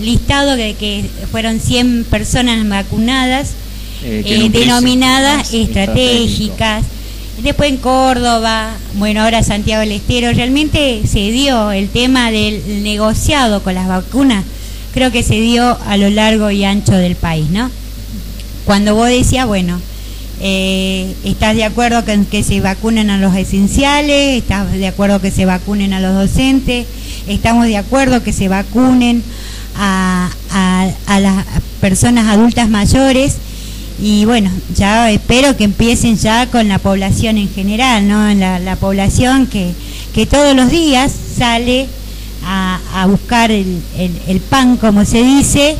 listado 0.00 0.56
de 0.56 0.74
que 0.74 1.04
fueron 1.30 1.60
100 1.60 2.04
personas 2.04 2.68
vacunadas 2.68 3.50
eh, 4.04 4.22
eh, 4.26 4.48
denominadas 4.50 5.52
estratégicas. 5.54 6.84
Después 7.42 7.70
en 7.70 7.76
Córdoba, 7.78 8.70
bueno, 8.94 9.22
ahora 9.22 9.42
Santiago 9.42 9.80
del 9.80 9.92
Estero, 9.92 10.32
realmente 10.32 11.02
se 11.06 11.30
dio 11.30 11.72
el 11.72 11.88
tema 11.88 12.30
del 12.30 12.82
negociado 12.82 13.62
con 13.62 13.74
las 13.74 13.88
vacunas, 13.88 14.44
creo 14.92 15.10
que 15.10 15.22
se 15.22 15.40
dio 15.40 15.78
a 15.86 15.96
lo 15.96 16.10
largo 16.10 16.50
y 16.50 16.64
ancho 16.64 16.92
del 16.92 17.16
país, 17.16 17.50
¿no? 17.50 17.70
Cuando 18.64 18.94
vos 18.94 19.08
decías, 19.08 19.46
bueno, 19.46 19.80
eh, 20.40 21.14
¿estás 21.24 21.54
de 21.54 21.64
acuerdo 21.64 22.04
con 22.04 22.24
que 22.24 22.42
se 22.42 22.60
vacunen 22.60 23.10
a 23.10 23.18
los 23.18 23.34
esenciales? 23.36 24.42
¿Estás 24.42 24.72
de 24.72 24.88
acuerdo 24.88 25.20
que 25.20 25.30
se 25.30 25.44
vacunen 25.44 25.92
a 25.92 26.00
los 26.00 26.14
docentes? 26.14 26.86
¿Estamos 27.28 27.66
de 27.66 27.76
acuerdo 27.76 28.22
que 28.22 28.32
se 28.32 28.48
vacunen 28.48 29.22
a 29.76 30.30
las 31.20 31.44
personas 31.80 32.28
adultas 32.28 32.68
mayores? 32.68 33.36
y 34.02 34.24
bueno, 34.24 34.50
ya 34.74 35.10
espero 35.12 35.56
que 35.56 35.62
empiecen 35.62 36.16
ya 36.16 36.46
con 36.48 36.66
la 36.66 36.80
población 36.80 37.38
en 37.38 37.48
general, 37.48 38.08
¿no? 38.08 38.34
La, 38.34 38.76
población 38.76 39.46
que, 39.46 39.72
que, 40.12 40.26
todos 40.26 40.56
los 40.56 40.70
días 40.70 41.12
sale 41.38 41.86
a, 42.44 43.06
buscar 43.08 43.52
el, 43.52 44.40
pan, 44.50 44.76
como 44.76 45.04
se 45.04 45.22
dice, 45.22 45.76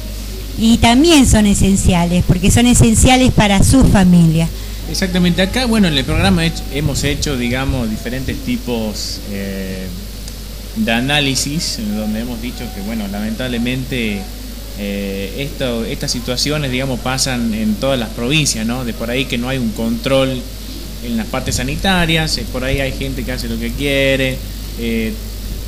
y 0.56 0.78
también 0.78 1.26
son 1.26 1.46
esenciales, 1.46 2.22
porque 2.26 2.52
son 2.52 2.66
esenciales 2.66 3.32
para 3.32 3.64
su 3.64 3.82
familia. 3.84 4.48
Exactamente, 4.88 5.42
acá, 5.42 5.66
bueno, 5.66 5.88
en 5.88 5.98
el 5.98 6.04
programa 6.04 6.44
hemos 6.72 7.02
hecho, 7.02 7.36
digamos, 7.36 7.90
diferentes 7.90 8.36
tipos 8.44 9.20
eh, 9.32 9.88
de 10.76 10.92
análisis, 10.92 11.78
donde 11.96 12.20
hemos 12.20 12.40
dicho 12.40 12.64
que, 12.74 12.80
bueno, 12.82 13.06
lamentablemente 13.08 14.22
eh, 14.78 15.34
esto, 15.38 15.84
estas 15.84 16.10
situaciones, 16.10 16.70
digamos, 16.70 17.00
pasan 17.00 17.52
en 17.52 17.74
todas 17.74 17.98
las 17.98 18.08
provincias, 18.10 18.66
¿no? 18.66 18.84
De 18.84 18.94
por 18.94 19.10
ahí 19.10 19.26
que 19.26 19.36
no 19.36 19.48
hay 19.48 19.58
un 19.58 19.70
control 19.72 20.40
en 21.04 21.16
las 21.16 21.26
partes 21.26 21.56
sanitarias, 21.56 22.38
eh, 22.38 22.46
por 22.50 22.64
ahí 22.64 22.80
hay 22.80 22.92
gente 22.92 23.22
que 23.22 23.32
hace 23.32 23.48
lo 23.48 23.58
que 23.58 23.70
quiere, 23.72 24.38
eh, 24.78 25.12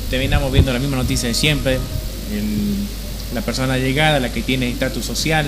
terminamos 0.09 0.51
viendo 0.51 0.73
la 0.73 0.79
misma 0.79 0.97
noticia 0.97 1.27
de 1.27 1.35
siempre, 1.35 1.77
la 3.33 3.41
persona 3.41 3.77
llegada, 3.77 4.19
la 4.19 4.31
que 4.31 4.41
tiene 4.41 4.69
estatus 4.69 5.05
social, 5.05 5.45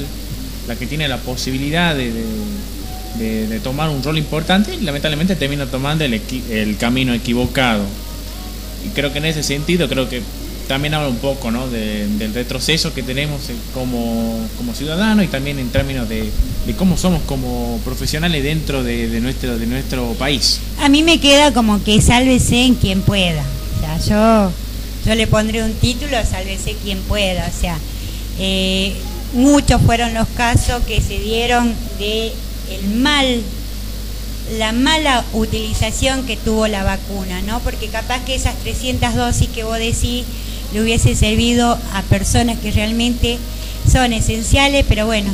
la 0.68 0.76
que 0.76 0.86
tiene 0.86 1.08
la 1.08 1.18
posibilidad 1.18 1.96
de, 1.96 3.60
tomar 3.64 3.90
un 3.90 4.04
rol 4.04 4.18
importante, 4.18 4.76
y 4.76 4.84
lamentablemente 4.84 5.36
termina 5.36 5.66
tomando 5.66 6.06
el, 6.06 6.22
el 6.52 6.78
camino 6.78 7.14
equivocado. 7.14 7.84
Y 8.86 8.90
creo 8.90 9.12
que 9.12 9.20
en 9.20 9.26
ese 9.26 9.44
sentido, 9.44 9.88
creo 9.88 10.10
que 10.10 10.22
también 10.68 10.94
habla 10.94 11.08
un 11.08 11.18
poco 11.18 11.50
¿no? 11.50 11.68
del 11.70 12.34
retroceso 12.34 12.94
que 12.94 13.02
tenemos 13.02 13.42
como, 13.74 14.48
como 14.58 14.74
ciudadanos 14.74 15.26
y 15.26 15.28
también 15.30 15.60
en 15.60 15.70
términos 15.70 16.08
de, 16.10 16.30
cómo 16.78 16.98
somos 16.98 17.22
como 17.24 17.80
profesionales 17.86 18.44
dentro 18.44 18.84
de, 18.84 19.20
nuestro, 19.22 19.58
de 19.58 19.66
nuestro 19.66 20.14
país. 20.14 20.60
A 20.82 20.90
mí 20.90 21.04
me 21.04 21.20
queda 21.20 21.54
como 21.54 21.84
que 21.84 22.02
sálvese 22.02 22.66
en 22.66 22.76
quien 22.76 23.02
pueda. 23.02 23.44
O 23.78 23.80
sea, 23.80 23.98
yo, 24.50 24.52
yo 25.06 25.16
le 25.16 25.28
pondré 25.28 25.64
un 25.64 25.74
título, 25.74 26.18
sálvese 26.30 26.76
quien 26.84 27.00
pueda. 27.02 27.48
O 27.48 27.62
sea, 27.62 27.78
eh, 28.40 28.94
muchos 29.34 29.82
fueron 29.82 30.14
los 30.14 30.28
casos 30.30 30.84
que 30.84 31.02
se 31.02 31.20
dieron 31.20 31.74
de 31.98 32.34
el 32.72 32.90
mal 32.96 33.42
la 34.58 34.72
mala 34.72 35.26
utilización 35.34 36.26
que 36.26 36.38
tuvo 36.38 36.68
la 36.68 36.84
vacuna, 36.84 37.42
¿no? 37.42 37.60
Porque 37.60 37.88
capaz 37.88 38.24
que 38.24 38.36
esas 38.36 38.56
300 38.58 39.16
dosis 39.16 39.50
que 39.50 39.64
vos 39.64 39.78
decís 39.78 40.24
le 40.74 40.82
hubiese 40.82 41.16
servido 41.16 41.78
a 41.94 42.02
personas 42.04 42.58
que 42.60 42.72
realmente 42.72 43.38
son 43.90 44.14
esenciales, 44.14 44.86
pero 44.88 45.06
bueno, 45.06 45.32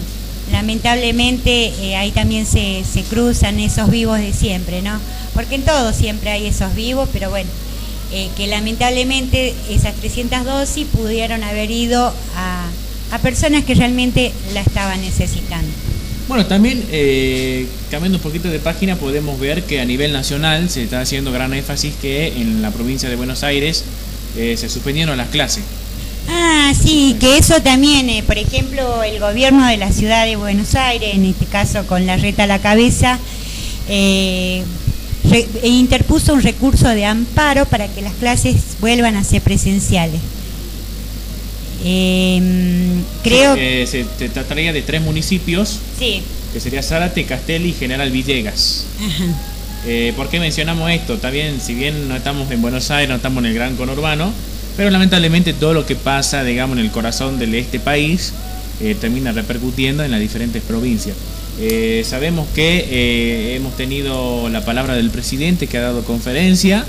lamentablemente 0.52 1.74
eh, 1.80 1.96
ahí 1.96 2.12
también 2.12 2.46
se, 2.46 2.84
se, 2.92 3.04
cruzan 3.04 3.60
esos 3.60 3.90
vivos 3.90 4.20
de 4.20 4.34
siempre, 4.34 4.82
¿no? 4.82 5.00
Porque 5.34 5.56
en 5.56 5.64
todo 5.64 5.94
siempre 5.94 6.30
hay 6.30 6.48
esos 6.48 6.76
vivos, 6.76 7.10
pero 7.12 7.30
bueno, 7.30 7.50
eh, 8.12 8.30
que 8.38 8.48
lamentablemente 8.48 9.54
esas 9.70 9.96
300 9.96 10.46
dosis 10.46 10.88
pudieron 10.88 11.44
haber 11.44 11.72
ido 11.72 12.14
a, 12.36 12.68
a 13.12 13.20
personas 13.20 13.64
que 13.64 13.74
realmente 13.74 14.32
la 14.54 14.62
estaban 14.62 15.02
necesitando. 15.02 15.72
Bueno, 16.28 16.46
también 16.46 16.84
eh, 16.90 17.68
cambiando 17.92 18.18
un 18.18 18.22
poquito 18.24 18.50
de 18.50 18.60
página 18.60 18.96
podemos 18.96 19.40
ver 19.40 19.64
que 19.64 19.82
a 19.82 19.86
nivel 19.86 20.14
nacional 20.14 20.70
se 20.70 20.84
está 20.84 21.02
haciendo 21.02 21.32
gran 21.32 21.54
énfasis 21.54 21.94
que 22.02 22.28
en 22.28 22.62
la 22.62 22.72
provincia 22.72 23.10
de 23.10 23.16
Buenos 23.18 23.44
Aires 23.44 23.84
eh, 24.38 24.56
se 24.58 24.70
suspendieron 24.70 25.18
las 25.18 25.30
clases. 25.30 25.64
Ah, 26.30 26.72
sí, 26.82 27.18
que 27.20 27.38
eso 27.38 27.62
también, 27.62 28.10
eh, 28.10 28.24
por 28.26 28.38
ejemplo, 28.38 29.04
el 29.04 29.20
gobierno 29.20 29.68
de 29.68 29.78
la 29.78 29.92
ciudad 29.92 30.26
de 30.26 30.38
Buenos 30.38 30.76
Aires, 30.76 31.14
en 31.14 31.26
este 31.26 31.46
caso 31.46 31.86
con 31.86 32.06
la 32.06 32.16
reta 32.16 32.44
a 32.44 32.48
la 32.48 32.60
cabeza, 32.60 33.20
eh, 33.90 34.64
interpuso 35.64 36.34
un 36.34 36.42
recurso 36.42 36.88
de 36.90 37.06
amparo 37.06 37.66
para 37.66 37.88
que 37.88 38.02
las 38.02 38.14
clases 38.14 38.56
vuelvan 38.80 39.16
a 39.18 39.24
ser 39.24 39.42
presenciales. 39.42 40.22
Em, 41.84 43.04
creo 43.24 43.56
que 43.56 43.86
se, 43.88 44.06
trataría 44.30 44.72
de 44.72 44.82
tres 44.82 45.02
municipios, 45.02 45.80
sí. 46.00 46.22
que 46.54 46.60
sería 46.60 46.82
Zárate, 46.82 47.26
Castelli 47.26 47.70
y 47.70 47.74
General 47.74 48.10
Villegas. 48.10 48.86
Ajá. 49.00 49.26
Eh, 49.86 50.14
¿Por 50.16 50.30
qué 50.30 50.40
mencionamos 50.40 50.90
esto? 50.92 51.18
También, 51.18 51.60
si 51.60 51.74
bien 51.74 52.08
no 52.08 52.16
estamos 52.16 52.50
en 52.52 52.62
Buenos 52.62 52.90
Aires, 52.90 53.10
no 53.10 53.16
estamos 53.16 53.44
en 53.44 53.50
el 53.50 53.54
gran 53.54 53.76
conurbano, 53.76 54.32
pero 54.78 54.90
lamentablemente 54.90 55.52
todo 55.52 55.74
lo 55.74 55.86
que 55.86 55.96
pasa, 55.96 56.44
digamos, 56.44 56.78
en 56.78 56.86
el 56.86 56.92
corazón 56.92 57.38
de 57.38 57.60
este 57.60 57.80
país 57.82 58.32
eh, 58.80 58.96
termina 59.00 59.34
repercutiendo 59.34 60.04
en 60.04 60.12
las 60.12 60.22
diferentes 60.22 60.64
provincias. 60.64 61.18
Eh, 61.60 62.04
sabemos 62.08 62.48
que 62.56 63.56
hemos 63.56 63.76
tenido 63.76 64.50
la 64.50 64.64
palabra 64.64 64.96
del 64.96 65.10
presidente 65.10 65.68
que 65.68 65.78
ha 65.78 65.82
dado 65.82 66.04
conferencia 66.04 66.86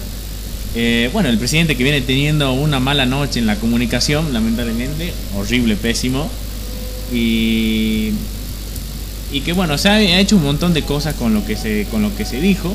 Eh, 0.76 1.08
bueno, 1.12 1.28
el 1.28 1.38
presidente 1.38 1.76
que 1.76 1.84
viene 1.84 2.00
teniendo 2.00 2.52
una 2.52 2.80
mala 2.80 3.06
noche 3.06 3.38
en 3.38 3.46
la 3.46 3.56
comunicación, 3.56 4.32
lamentablemente, 4.32 5.12
horrible, 5.36 5.76
pésimo. 5.76 6.28
Y, 7.12 8.10
y 9.32 9.40
que 9.42 9.52
bueno, 9.52 9.78
se 9.78 9.88
ha 9.88 10.18
hecho 10.18 10.36
un 10.36 10.42
montón 10.42 10.74
de 10.74 10.82
cosas 10.82 11.14
con 11.14 11.32
lo 11.32 11.46
que 11.46 11.56
se, 11.56 11.86
con 11.90 12.02
lo 12.02 12.14
que 12.16 12.24
se 12.24 12.40
dijo. 12.40 12.74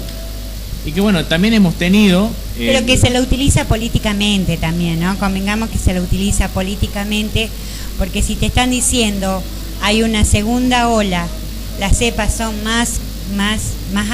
Y 0.86 0.94
que 0.94 1.02
bueno, 1.02 1.26
también 1.26 1.54
hemos 1.54 1.76
tenido... 1.76 2.30
Pero 2.58 2.86
que 2.86 2.98
se 2.98 3.10
lo 3.10 3.20
utiliza 3.20 3.66
políticamente 3.66 4.56
también, 4.56 5.02
¿no? 5.02 5.18
Convengamos 5.20 5.70
que 5.70 5.78
se 5.78 5.94
lo 5.94 6.02
utiliza 6.02 6.48
políticamente, 6.48 7.50
porque 7.98 8.22
si 8.22 8.36
te 8.36 8.46
están 8.46 8.72
diciendo 8.72 9.44
hay 9.82 10.04
una 10.04 10.24
segunda 10.24 10.88
ola, 10.90 11.28
las 11.80 11.98
cepas 11.98 12.34
son 12.34 12.64
más, 12.64 13.00
más, 13.36 13.62
más 13.94 14.10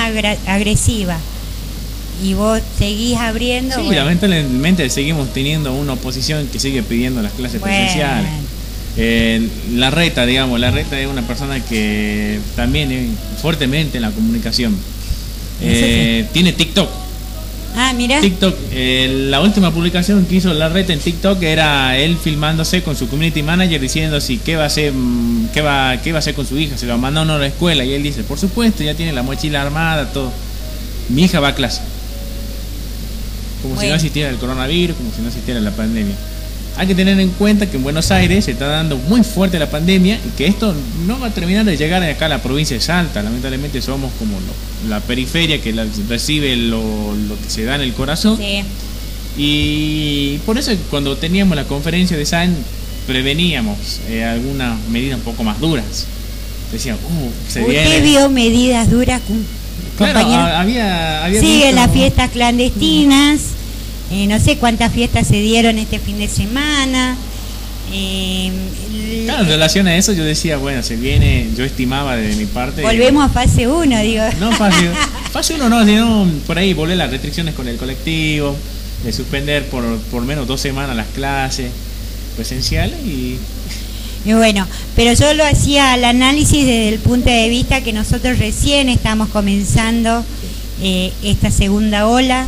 agresivas 0.47 1.19
y 2.24 2.34
vos 2.34 2.61
seguís 2.78 3.18
abriendo. 3.18 3.76
Sí, 3.76 3.89
lamentablemente 3.89 4.89
seguimos 4.89 5.34
teniendo 5.34 5.74
una 5.74 5.93
oposición 5.93 6.47
que 6.47 6.59
sigue 6.59 6.84
pidiendo 6.84 7.22
las 7.22 7.34
clases 7.34 7.61
presenciales. 7.61 8.30
Eh, 8.97 9.47
la 9.74 9.91
reta, 9.91 10.26
digamos, 10.26 10.59
la 10.59 10.72
reta 10.72 10.99
es 10.99 11.07
una 11.07 11.22
persona 11.22 11.59
que 11.59 12.39
también 12.55 12.91
es 12.91 13.41
fuertemente 13.41 13.97
en 13.97 14.03
la 14.03 14.11
comunicación. 14.11 14.76
Eh, 15.61 16.26
tiene 16.32 16.53
TikTok. 16.53 16.89
Ah, 17.78 17.91
mira. 17.93 18.22
TikTok, 18.22 18.55
eh, 18.72 19.26
la 19.30 19.41
última 19.41 19.72
publicación 19.72 20.26
que 20.26 20.36
hizo 20.36 20.53
la 20.53 20.70
reta 20.70 20.93
en 20.93 20.99
TikTok 20.99 21.43
era 21.43 21.97
él 21.97 22.18
filmándose 22.18 22.84
con 22.84 22.95
su 22.95 23.09
community 23.09 23.43
manager 23.43 23.82
diciendo 23.82 24.22
si 24.22 24.38
qué 24.38 24.55
va 24.55 24.63
a 24.63 24.68
hacer, 24.68 24.93
mm, 24.93 25.49
qué 25.53 25.59
va, 25.61 25.97
qué 26.01 26.13
va 26.13 26.20
a 26.20 26.20
hacer 26.20 26.36
con 26.36 26.47
su 26.47 26.57
hija, 26.57 26.78
se 26.78 26.86
lo 26.86 26.97
manda 26.97 27.22
a 27.22 27.26
la 27.26 27.45
escuela 27.45 27.84
y 27.84 27.91
él 27.93 28.01
dice, 28.01 28.24
por 28.24 28.39
supuesto, 28.39 28.82
ya 28.82 28.93
tiene 28.93 29.11
la 29.11 29.24
mochila 29.24 29.61
armada, 29.61 30.09
todo. 30.13 30.32
Mi 31.09 31.24
hija 31.24 31.41
va 31.41 31.49
a 31.49 31.55
clase. 31.55 31.82
Como 33.68 33.82
si 33.82 33.88
no 33.88 33.95
existiera 33.95 34.30
el 34.30 34.38
coronavirus, 34.38 34.95
como 34.95 35.11
si 35.11 35.22
no 35.22 35.28
existiera 35.28 35.59
la 35.59 35.72
pandemia. 35.72 36.16
Hay 36.78 36.88
que 36.88 36.95
tener 36.95 37.18
en 37.20 37.30
cuenta 37.30 37.68
que 37.68 37.78
en 37.78 37.84
Buenos 37.84 38.11
Aires 38.11 38.45
se 38.45 38.51
está 38.51 38.68
dando 38.68 38.97
muy 38.97 39.24
fuerte 39.24 39.57
la 39.57 39.70
pandemia 39.70 40.20
y 40.26 40.30
que 40.38 40.45
esto 40.45 40.76
no 41.07 41.18
va 41.20 41.28
a 41.28 41.30
terminar 41.32 41.63
de 41.63 41.78
llegar 41.78 42.03
acá 42.03 42.26
a 42.26 42.30
la 42.30 42.41
provincia 42.41 42.76
de 42.76 42.82
Salta. 42.82 43.24
Lamentablemente 43.24 43.82
somos 43.82 44.11
como 44.20 44.38
la 44.89 44.99
periferia 44.99 45.61
que 45.61 45.74
recibe 46.09 46.55
lo, 46.57 47.13
que 47.41 47.49
se 47.49 47.63
da 47.63 47.76
en 47.76 47.82
el 47.82 47.93
corazón. 47.93 48.38
Y 49.38 50.38
por 50.45 50.57
eso 50.57 50.72
cuando 50.89 51.16
teníamos 51.18 51.55
la 51.55 51.66
conferencia 51.66 52.18
de 52.18 52.26
SAN 52.26 52.55
preveníamos 53.07 53.78
eh, 54.09 54.24
algunas 54.24 54.80
medidas 54.89 55.18
un 55.20 55.24
poco 55.24 55.43
más 55.43 55.59
duras. 55.59 56.05
Decían, 56.72 56.95
uh, 56.97 57.51
se 57.51 57.61
¿Usted 57.61 58.03
vio 58.03 58.30
medidas 58.30 58.89
duras? 58.89 59.22
Claro, 59.97 60.20
había, 60.20 61.24
había 61.24 61.39
Sigue 61.39 61.72
las 61.72 61.91
fiestas 61.91 62.32
clandestinas. 62.32 63.55
Eh, 64.12 64.28
no 64.28 64.39
sé 64.39 64.58
cuántas 64.58 64.93
fiestas 64.93 65.28
se 65.28 65.38
dieron 65.41 65.78
este 65.78 65.99
fin 65.99 66.20
de 66.20 66.28
semana. 66.28 67.18
Eh, 67.91 68.51
claro, 69.26 69.43
en 69.43 69.49
relación 69.49 69.88
a 69.88 69.95
eso 69.95 70.14
yo 70.14 70.24
decía, 70.24 70.58
bueno, 70.58 70.84
se 70.84 70.95
viene, 70.95 71.47
yo 71.56 71.64
estimaba 71.64 72.16
de 72.16 72.36
mi 72.36 72.45
parte. 72.45 72.82
Volvemos 72.82 73.26
a 73.26 73.30
fase 73.30 73.68
1, 73.68 74.01
digo. 74.01 74.24
No, 74.39 74.51
fase, 74.51 74.89
fase 75.32 75.56
1 75.56 75.70
no, 75.70 75.86
sino 75.86 76.28
por 76.47 76.58
ahí 76.58 76.74
volver 76.74 76.97
las 76.97 77.12
restricciones 77.12 77.56
con 77.56 77.68
el 77.68 77.78
colectivo, 77.78 78.56
de 79.03 79.14
suspender 79.14 79.66
por, 79.68 79.97
por 80.12 80.24
menos 80.24 80.47
dos 80.47 80.62
semanas 80.62 80.95
las 80.95 81.08
clases 81.08 81.72
presenciales 82.36 82.99
y 83.06 83.38
y 84.26 84.34
bueno, 84.34 84.66
pero 84.95 85.14
yo 85.14 85.36
lo 85.36 85.45
hacía 85.45 85.93
al 85.93 86.03
análisis 86.03 86.66
desde 86.66 86.89
el 86.89 86.99
punto 86.99 87.30
de 87.30 87.47
vista 87.47 87.82
que 87.82 87.93
nosotros 87.93 88.39
recién 88.39 88.89
estamos 88.89 89.30
comenzando 89.30 90.26
eh, 90.82 91.14
esta 91.24 91.51
segunda 91.51 92.08
ola. 92.08 92.47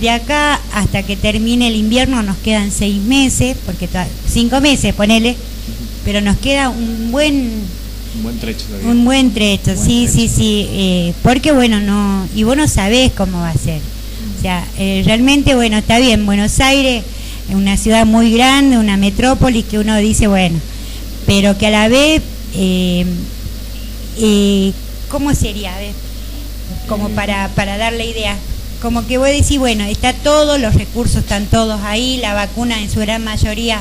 De 0.00 0.10
acá 0.10 0.60
hasta 0.72 1.02
que 1.02 1.16
termine 1.16 1.68
el 1.68 1.76
invierno 1.76 2.22
nos 2.22 2.36
quedan 2.38 2.70
seis 2.70 3.00
meses, 3.02 3.56
porque 3.64 3.88
cinco 4.28 4.60
meses, 4.60 4.94
ponele, 4.94 5.36
pero 6.04 6.20
nos 6.20 6.36
queda 6.36 6.68
un 6.68 7.10
buen 7.10 7.62
un 8.16 8.22
buen 8.22 8.38
trecho 8.38 8.64
Un 8.84 9.04
buen 9.04 9.34
trecho, 9.34 9.74
sí, 9.76 10.08
sí, 10.10 10.28
sí. 10.28 10.66
Eh, 10.70 11.12
porque 11.22 11.52
bueno, 11.52 11.80
no. 11.80 12.26
Y 12.34 12.44
vos 12.44 12.56
no 12.56 12.66
sabés 12.66 13.12
cómo 13.12 13.40
va 13.40 13.50
a 13.50 13.54
ser. 13.54 13.80
O 14.38 14.42
sea, 14.42 14.66
eh, 14.78 15.02
realmente, 15.04 15.54
bueno, 15.54 15.76
está 15.78 15.98
bien. 15.98 16.24
Buenos 16.24 16.60
Aires 16.60 17.04
es 17.48 17.54
una 17.54 17.76
ciudad 17.76 18.06
muy 18.06 18.32
grande, 18.32 18.78
una 18.78 18.96
metrópoli 18.96 19.62
que 19.62 19.78
uno 19.78 19.96
dice, 19.98 20.26
bueno, 20.26 20.58
pero 21.26 21.56
que 21.58 21.66
a 21.66 21.70
la 21.70 21.88
vez, 21.88 22.22
eh, 22.54 23.04
eh, 24.18 24.72
¿cómo 25.08 25.34
sería? 25.34 25.72
como 26.88 27.08
para, 27.10 27.48
para 27.48 27.76
darle 27.76 28.06
idea. 28.06 28.36
Como 28.80 29.06
que 29.06 29.18
voy 29.18 29.30
a 29.30 29.32
decir, 29.32 29.58
bueno, 29.58 29.84
está 29.84 30.12
todo, 30.12 30.58
los 30.58 30.74
recursos 30.74 31.22
están 31.22 31.46
todos 31.46 31.80
ahí, 31.82 32.18
la 32.18 32.34
vacuna 32.34 32.80
en 32.80 32.90
su 32.90 33.00
gran 33.00 33.24
mayoría 33.24 33.80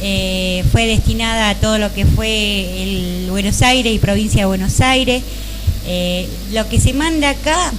eh, 0.00 0.64
fue 0.70 0.86
destinada 0.86 1.50
a 1.50 1.54
todo 1.54 1.78
lo 1.78 1.92
que 1.92 2.06
fue 2.06 2.82
el 2.82 3.30
Buenos 3.30 3.62
Aires 3.62 3.92
y 3.92 3.98
provincia 3.98 4.42
de 4.42 4.46
Buenos 4.46 4.80
Aires. 4.80 5.22
lo 6.52 6.68
que 6.68 6.78
se 6.78 6.92
manda 6.92 7.30
acá 7.30 7.72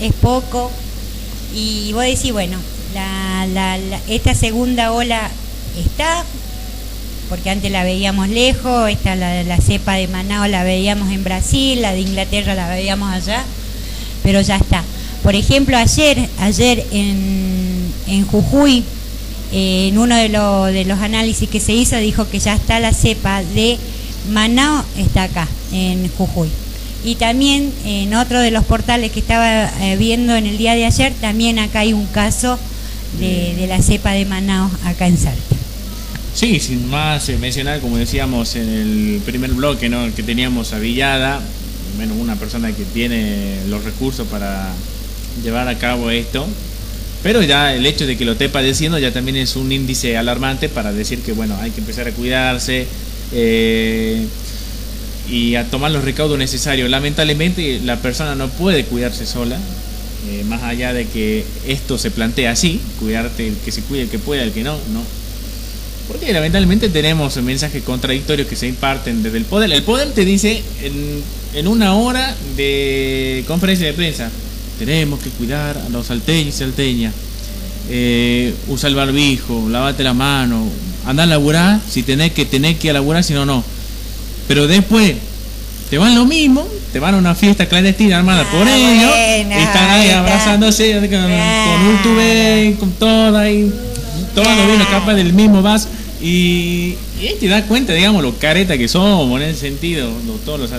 es 0.00 0.12
poco 0.12 0.70
y 1.54 1.92
voy 1.92 2.06
a 2.06 2.08
decir, 2.10 2.32
bueno, 2.32 2.58
esta 4.08 4.34
segunda 4.34 4.92
ola 4.92 5.30
está, 5.84 6.24
porque 7.28 7.50
antes 7.50 7.70
la 7.70 7.84
veíamos 7.84 8.28
lejos, 8.28 8.90
esta 8.90 9.16
la, 9.16 9.42
la 9.42 9.58
cepa 9.58 9.94
de 9.94 10.08
Manao 10.08 10.46
la 10.46 10.64
veíamos 10.64 11.12
en 11.12 11.24
Brasil, 11.24 11.80
la 11.82 11.92
de 11.92 12.00
Inglaterra 12.00 12.54
la 12.54 12.68
veíamos 12.68 13.12
allá, 13.12 13.44
pero 14.22 14.40
ya 14.40 14.56
está. 14.56 14.82
Por 15.24 15.34
ejemplo, 15.34 15.78
ayer, 15.78 16.28
ayer 16.38 16.84
en, 16.92 17.90
en 18.08 18.26
Jujuy, 18.26 18.84
eh, 19.52 19.88
en 19.88 19.96
uno 19.96 20.16
de, 20.16 20.28
los 20.84 20.98
análisis 21.00 21.48
que 21.48 21.60
se 21.60 21.72
hizo, 21.72 21.96
dijo 21.96 22.28
que 22.28 22.38
ya 22.38 22.54
está 22.54 22.78
la 22.78 22.92
cepa 22.92 23.42
de 23.42 23.78
Manao, 24.30 24.84
está 24.98 25.22
acá, 25.22 25.48
en 25.72 26.10
Jujuy. 26.10 26.50
Y 27.06 27.14
también 27.14 27.72
en 27.86 28.12
otro 28.14 28.38
de 28.38 28.50
los 28.50 28.64
portales 28.64 29.12
que 29.12 29.20
estaba 29.20 29.70
eh, 29.80 29.96
viendo 29.96 30.36
en 30.36 30.44
el 30.44 30.58
día 30.58 30.74
de 30.74 30.84
ayer, 30.84 31.14
también 31.22 31.58
acá 31.58 31.80
hay 31.80 31.94
un 31.94 32.04
caso 32.06 32.58
de, 33.18 33.54
de 33.54 33.66
la 33.66 33.80
cepa 33.80 34.12
de 34.12 34.26
Manao 34.26 34.70
acá 34.84 35.06
en 35.06 35.16
Salta. 35.16 35.56
Sí, 36.34 36.60
sin 36.60 36.86
más 36.90 37.26
eh, 37.30 37.38
mencionar, 37.38 37.80
como 37.80 37.96
decíamos 37.96 38.56
en 38.56 38.68
el 38.68 39.22
primer 39.24 39.52
bloque, 39.52 39.88
¿no? 39.88 40.14
que 40.14 40.22
teníamos 40.22 40.74
a 40.74 40.78
Villada, 40.78 41.40
menos 41.96 42.18
una 42.18 42.36
persona 42.36 42.72
que 42.72 42.84
tiene 42.84 43.56
los 43.68 43.84
recursos 43.84 44.26
para 44.28 44.70
llevar 45.42 45.68
a 45.68 45.78
cabo 45.78 46.10
esto. 46.10 46.46
Pero 47.22 47.42
ya 47.42 47.74
el 47.74 47.86
hecho 47.86 48.06
de 48.06 48.16
que 48.18 48.24
lo 48.24 48.32
esté 48.32 48.48
padeciendo 48.48 48.98
ya 48.98 49.12
también 49.12 49.36
es 49.38 49.56
un 49.56 49.72
índice 49.72 50.16
alarmante 50.16 50.68
para 50.68 50.92
decir 50.92 51.20
que 51.20 51.32
bueno, 51.32 51.56
hay 51.60 51.70
que 51.70 51.80
empezar 51.80 52.06
a 52.06 52.12
cuidarse 52.12 52.86
eh, 53.32 54.26
y 55.30 55.54
a 55.54 55.64
tomar 55.64 55.90
los 55.90 56.04
recaudos 56.04 56.38
necesarios. 56.38 56.90
Lamentablemente 56.90 57.80
la 57.82 57.96
persona 57.96 58.34
no 58.34 58.48
puede 58.48 58.84
cuidarse 58.84 59.24
sola, 59.24 59.58
eh, 60.30 60.44
más 60.44 60.62
allá 60.62 60.92
de 60.92 61.06
que 61.06 61.44
esto 61.66 61.96
se 61.96 62.10
plantea 62.10 62.50
así, 62.50 62.80
cuidarte 63.00 63.48
el 63.48 63.56
que 63.56 63.72
se 63.72 63.80
cuide, 63.82 64.02
el 64.02 64.08
que 64.10 64.18
pueda, 64.18 64.42
el 64.42 64.52
que 64.52 64.62
no, 64.62 64.74
no 64.92 65.24
porque 66.08 66.32
lamentablemente 66.32 66.88
tenemos 66.90 67.36
mensajes 67.38 67.82
contradictorios 67.82 68.46
que 68.46 68.56
se 68.56 68.66
imparten 68.66 69.22
desde 69.22 69.38
el 69.38 69.44
poder. 69.44 69.72
El 69.72 69.82
poder 69.82 70.10
te 70.12 70.24
dice 70.24 70.62
en, 70.82 71.66
una 71.66 71.94
hora 71.94 72.34
de 72.56 73.44
conferencia 73.46 73.86
de 73.86 73.94
prensa, 73.94 74.30
tenemos 74.78 75.20
que 75.20 75.30
cuidar 75.30 75.76
a 75.78 75.88
los 75.88 76.06
salteños 76.06 76.54
y 76.54 76.58
salteñas. 76.58 77.14
Eh, 77.90 78.54
usa 78.68 78.88
el 78.88 78.94
barbijo, 78.94 79.68
lavate 79.68 80.02
la 80.02 80.14
mano, 80.14 80.66
anda 81.06 81.24
a 81.24 81.26
laburar 81.26 81.80
si 81.88 82.02
tenés 82.02 82.32
que 82.32 82.46
tenés 82.46 82.78
que 82.78 82.92
laburar, 82.92 83.22
si 83.22 83.34
no, 83.34 83.44
no. 83.44 83.62
Pero 84.48 84.66
después 84.66 85.14
te 85.90 85.98
van 85.98 86.14
lo 86.14 86.24
mismo, 86.24 86.66
te 86.92 86.98
van 86.98 87.14
a 87.14 87.18
una 87.18 87.34
fiesta 87.34 87.66
clandestina 87.66 88.18
armada 88.18 88.44
por 88.50 88.66
ah, 88.66 88.76
ellos, 88.76 89.12
están 89.62 89.90
ahí 89.90 90.10
abrazándose 90.10 90.94
con, 90.94 91.86
un 91.86 92.02
tube, 92.02 92.76
con 92.80 92.90
todo 92.92 93.36
ahí 93.36 93.70
tomando 94.34 94.66
vino 94.66 94.88
capaz 94.90 95.14
del 95.14 95.32
mismo 95.32 95.62
vaso. 95.62 95.88
Y, 96.26 96.96
y 97.20 97.34
te 97.38 97.48
das 97.48 97.64
cuenta, 97.64 97.92
digamos, 97.92 98.22
lo 98.22 98.34
careta 98.38 98.78
que 98.78 98.88
somos 98.88 99.42
en 99.42 99.46
ese 99.46 99.60
sentido, 99.60 100.10
todos 100.46 100.58
los, 100.58 100.70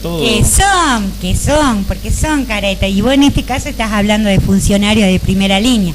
todos. 0.00 0.26
Que 0.26 0.42
son, 0.42 1.12
que 1.20 1.36
son, 1.36 1.84
porque 1.84 2.10
son 2.10 2.46
careta. 2.46 2.88
Y 2.88 3.02
vos 3.02 3.12
en 3.12 3.24
este 3.24 3.42
caso 3.42 3.68
estás 3.68 3.92
hablando 3.92 4.30
de 4.30 4.40
funcionarios 4.40 5.06
de 5.06 5.20
primera 5.20 5.60
línea. 5.60 5.92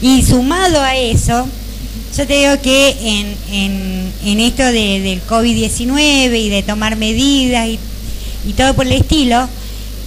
Y 0.00 0.22
sumado 0.22 0.80
a 0.80 0.96
eso, 0.96 1.46
yo 2.16 2.26
te 2.26 2.32
digo 2.32 2.62
que 2.62 2.96
en, 3.52 4.10
en, 4.24 4.40
esto 4.40 4.62
de, 4.64 5.00
del 5.00 5.22
COVID-19 5.26 6.40
y 6.40 6.48
de 6.48 6.62
tomar 6.62 6.96
medidas 6.96 7.68
y, 7.68 7.78
y, 8.48 8.54
todo 8.54 8.72
por 8.72 8.86
el 8.86 8.94
estilo, 8.94 9.50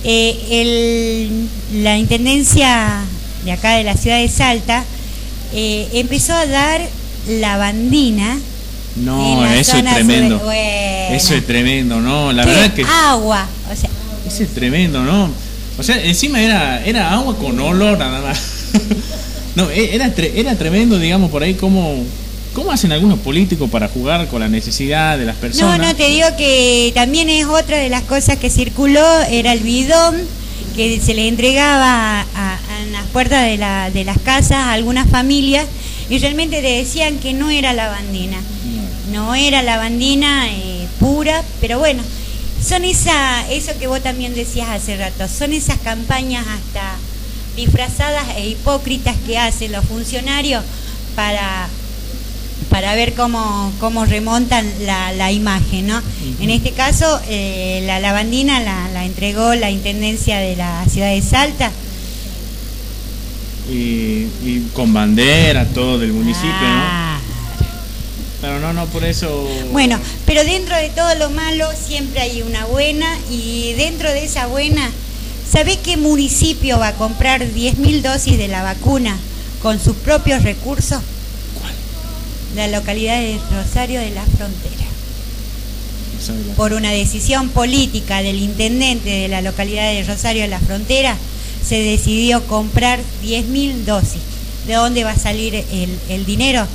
eh, 0.03 1.29
la 1.75 1.99
Intendencia 1.99 3.03
de 3.45 3.51
acá 3.51 3.75
de 3.75 3.83
la 3.83 3.95
ciudad 3.95 4.17
de 4.17 4.27
Salta 4.27 4.83
eh, 5.53 5.87
empezó 5.93 6.33
a 6.33 6.47
dar 6.47 6.81
la 7.29 7.57
bandina. 7.57 8.37
No, 8.95 9.45
eso 9.45 9.77
es 9.77 9.85
tremendo. 9.85 10.41
Eso 10.51 11.35
es 11.35 11.45
tremendo, 11.45 12.01
¿no? 12.01 12.33
La 12.33 12.45
verdad 12.45 12.73
que. 12.73 12.83
Agua, 12.83 13.47
o 13.71 13.75
sea. 13.75 13.89
Eso 14.27 14.43
es 14.43 14.49
tremendo, 14.49 15.03
¿no? 15.03 15.29
O 15.77 15.83
sea, 15.83 16.03
encima 16.03 16.41
era, 16.41 16.83
era 16.85 17.13
agua 17.13 17.37
con 17.37 17.59
olor 17.59 17.97
nada 17.97 18.21
más. 18.21 18.39
No, 19.55 19.69
e, 19.71 19.95
era, 19.95 20.13
era 20.35 20.55
tremendo, 20.55 20.99
digamos, 20.99 21.31
por 21.31 21.43
ahí 21.43 21.55
cómo, 21.55 21.95
cómo 22.53 22.71
hacen 22.71 22.91
algunos 22.93 23.19
políticos 23.19 23.69
para 23.69 23.89
jugar 23.89 24.27
con 24.27 24.39
la 24.39 24.47
necesidad 24.47 25.17
de 25.17 25.25
las 25.25 25.35
personas. 25.35 25.77
No, 25.79 25.85
no, 25.85 25.95
te 25.95 26.07
digo 26.07 26.27
que 26.37 26.91
también 26.93 27.29
es 27.29 27.45
otra 27.45 27.77
de 27.77 27.89
las 27.89 28.03
cosas 28.03 28.37
que 28.37 28.49
circuló, 28.49 29.05
era 29.29 29.51
el 29.51 29.59
bidón 29.59 30.15
que 30.75 31.01
se 31.01 31.13
le 31.13 31.27
entregaba 31.27 32.21
a, 32.21 32.59
las 32.91 33.05
puertas 33.07 33.43
de, 33.45 33.57
la, 33.57 33.89
de 33.89 34.05
las 34.05 34.19
casas 34.19 34.51
a 34.51 34.71
algunas 34.71 35.09
familias 35.09 35.65
y 36.09 36.17
realmente 36.17 36.61
le 36.61 36.77
decían 36.77 37.19
que 37.19 37.33
no 37.33 37.49
era 37.49 37.73
lavandina, 37.73 38.37
no 39.11 39.35
era 39.35 39.61
lavandina 39.61 40.47
eh, 40.51 40.87
pura, 40.99 41.43
pero 41.61 41.79
bueno, 41.79 42.03
son 42.65 42.83
esa, 42.83 43.49
eso 43.51 43.71
que 43.79 43.87
vos 43.87 44.01
también 44.01 44.33
decías 44.33 44.69
hace 44.69 44.97
rato, 44.97 45.27
son 45.27 45.53
esas 45.53 45.77
campañas 45.77 46.45
hasta 46.47 46.95
disfrazadas 47.55 48.25
e 48.37 48.49
hipócritas 48.49 49.15
que 49.25 49.37
hacen 49.37 49.71
los 49.71 49.85
funcionarios 49.85 50.63
para, 51.15 51.67
para 52.69 52.95
ver 52.95 53.13
cómo, 53.13 53.71
cómo 53.79 54.05
remontan 54.05 54.65
la, 54.85 55.31
imagen. 55.31 55.87
¿no? 55.87 56.01
En 56.39 56.49
este 56.49 56.71
caso, 56.71 57.19
eh, 57.27 57.83
la 57.85 57.99
lavandina 57.99 58.59
la, 58.59 59.05
entregó 59.05 59.55
la 59.55 59.69
Intendencia 59.69 60.39
de 60.39 60.55
la 60.55 60.85
ciudad 60.85 61.09
de 61.09 61.21
Salta. 61.21 61.71
Y, 63.69 64.67
con 64.73 64.93
bandera, 64.93 65.65
todo 65.65 65.99
del 65.99 66.11
municipio, 66.11 66.49
¿no? 66.51 67.19
Pero 68.41 68.59
no, 68.59 68.73
no, 68.73 68.85
por 68.87 69.03
eso... 69.03 69.47
Bueno, 69.71 69.99
pero 70.25 70.43
dentro 70.43 70.75
de 70.75 70.89
todo 70.89 71.13
lo 71.15 71.29
malo 71.29 71.67
siempre 71.75 72.21
hay 72.21 72.41
una 72.41 72.65
buena 72.65 73.05
y 73.29 73.73
dentro 73.73 74.09
de 74.09 74.23
esa 74.23 74.47
buena 74.47 74.89
¿Sabe 75.51 75.79
qué 75.79 75.97
municipio 75.97 76.77
va 76.77 76.89
a 76.89 76.93
comprar 76.93 77.41
10.000 77.41 78.01
dosis 78.03 78.37
de 78.37 78.47
la 78.47 78.61
vacuna 78.61 79.17
con 79.63 79.79
sus 79.79 79.95
propios 79.95 80.43
recursos? 80.43 81.01
¿Cuál? 81.59 81.73
La 82.55 82.67
localidad 82.67 83.19
de 83.19 83.39
Rosario 83.51 83.99
de 83.99 84.11
la 84.11 84.23
Frontera. 84.23 84.85
Por 86.55 86.73
una 86.73 86.91
decisión 86.91 87.49
política 87.49 88.21
del 88.21 88.35
intendente 88.37 89.09
de 89.09 89.27
la 89.27 89.41
localidad 89.41 89.91
de 89.91 90.03
Rosario 90.03 90.43
de 90.43 90.49
la 90.49 90.59
Frontera, 90.59 91.17
se 91.67 91.79
decidió 91.79 92.45
comprar 92.47 92.99
10.000 93.23 93.85
dosis. 93.85 94.21
¿De 94.67 94.73
dónde 94.73 95.03
va 95.03 95.11
a 95.11 95.17
salir 95.17 95.55
el, 95.55 95.99
el 96.09 96.25
dinero? 96.25 96.65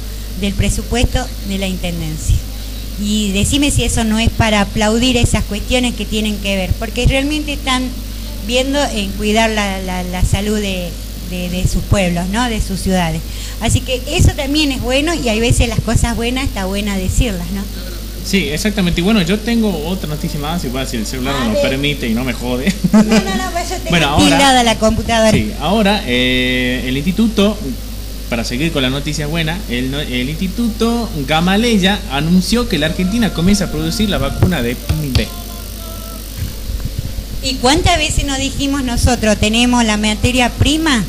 Del 0.41 0.55
presupuesto 0.55 1.25
de 1.49 1.59
la 1.59 1.69
intendencia 1.69 2.37
y 3.01 3.33
decime 3.33 3.71
si 3.71 3.85
eso 3.85 4.05
no 4.05 4.19
es 4.19 4.31
para 4.31 4.61
aplaudir 4.61 5.17
esas 5.17 5.45
cuestiones 5.45 5.95
que 5.95 6.05
tienen 6.05 6.37
que 6.39 6.57
ver, 6.57 6.73
porque 6.79 7.07
realmente 7.07 7.53
están 7.53 7.83
viendo 8.47 8.81
en 8.83 9.11
cuidar 9.13 9.51
la, 9.51 9.81
la, 9.83 10.25
salud 10.25 10.59
de, 10.59 10.91
de, 11.31 11.67
sus 11.67 11.83
pueblos, 11.85 12.29
¿no? 12.29 12.49
de 12.49 12.61
sus 12.61 12.81
ciudades. 12.81 13.21
Así 13.61 13.81
que 13.81 14.01
eso 14.09 14.33
también 14.37 14.71
es 14.71 14.81
bueno 14.81 15.15
y 15.15 15.29
hay 15.29 15.41
veces 15.41 15.69
las 15.69 15.81
cosas 15.81 16.15
buenas 16.17 16.45
está 16.45 16.67
buena 16.67 16.97
decirlas, 16.97 17.51
¿no? 17.53 17.63
Sí, 18.25 18.49
exactamente. 18.49 19.01
Y 19.01 19.05
bueno, 19.05 19.21
yo 19.23 19.39
tengo 19.39 19.87
otra 19.87 20.09
noticia 20.09 20.41
más, 20.41 20.63
si 20.63 20.97
el 20.97 21.07
celular 21.07 21.35
no 21.45 21.53
lo 21.53 21.61
permite 21.61 22.09
y 22.09 22.15
no 22.15 22.25
me 22.25 22.33
jode. 22.33 22.73
No, 22.93 23.03
no, 23.03 23.13
no, 23.13 23.51
pues 23.53 23.69
yo 23.69 23.77
tengo 23.77 23.91
bueno, 23.91 24.09
ahora, 24.09 24.63
la 24.63 24.79
computadora. 24.79 25.31
Sí, 25.31 25.53
ahora 25.61 26.03
eh, 26.07 26.85
el 26.87 26.97
instituto, 26.97 27.57
para 28.31 28.45
seguir 28.45 28.73
con 28.73 28.83
la 28.83 28.91
noticia 28.91 29.27
buena, 29.27 29.59
el, 29.69 29.93
el 29.93 30.31
instituto 30.31 31.11
Gamaleya 31.27 32.01
anunció 32.11 32.69
que 32.69 32.79
la 32.79 32.87
Argentina 32.87 33.33
comienza 33.35 33.67
a 33.67 33.71
producir 33.71 34.09
la 34.09 34.19
vacuna 34.19 34.63
de 34.63 34.75
B. 35.17 35.29
¿Y 37.43 37.57
cuántas 37.57 37.99
veces 37.99 38.25
nos 38.25 38.39
dijimos 38.39 38.85
nosotros, 38.85 39.37
tenemos 39.37 39.85
la 39.85 39.99
materia 39.99 40.49
prima, 40.49 41.05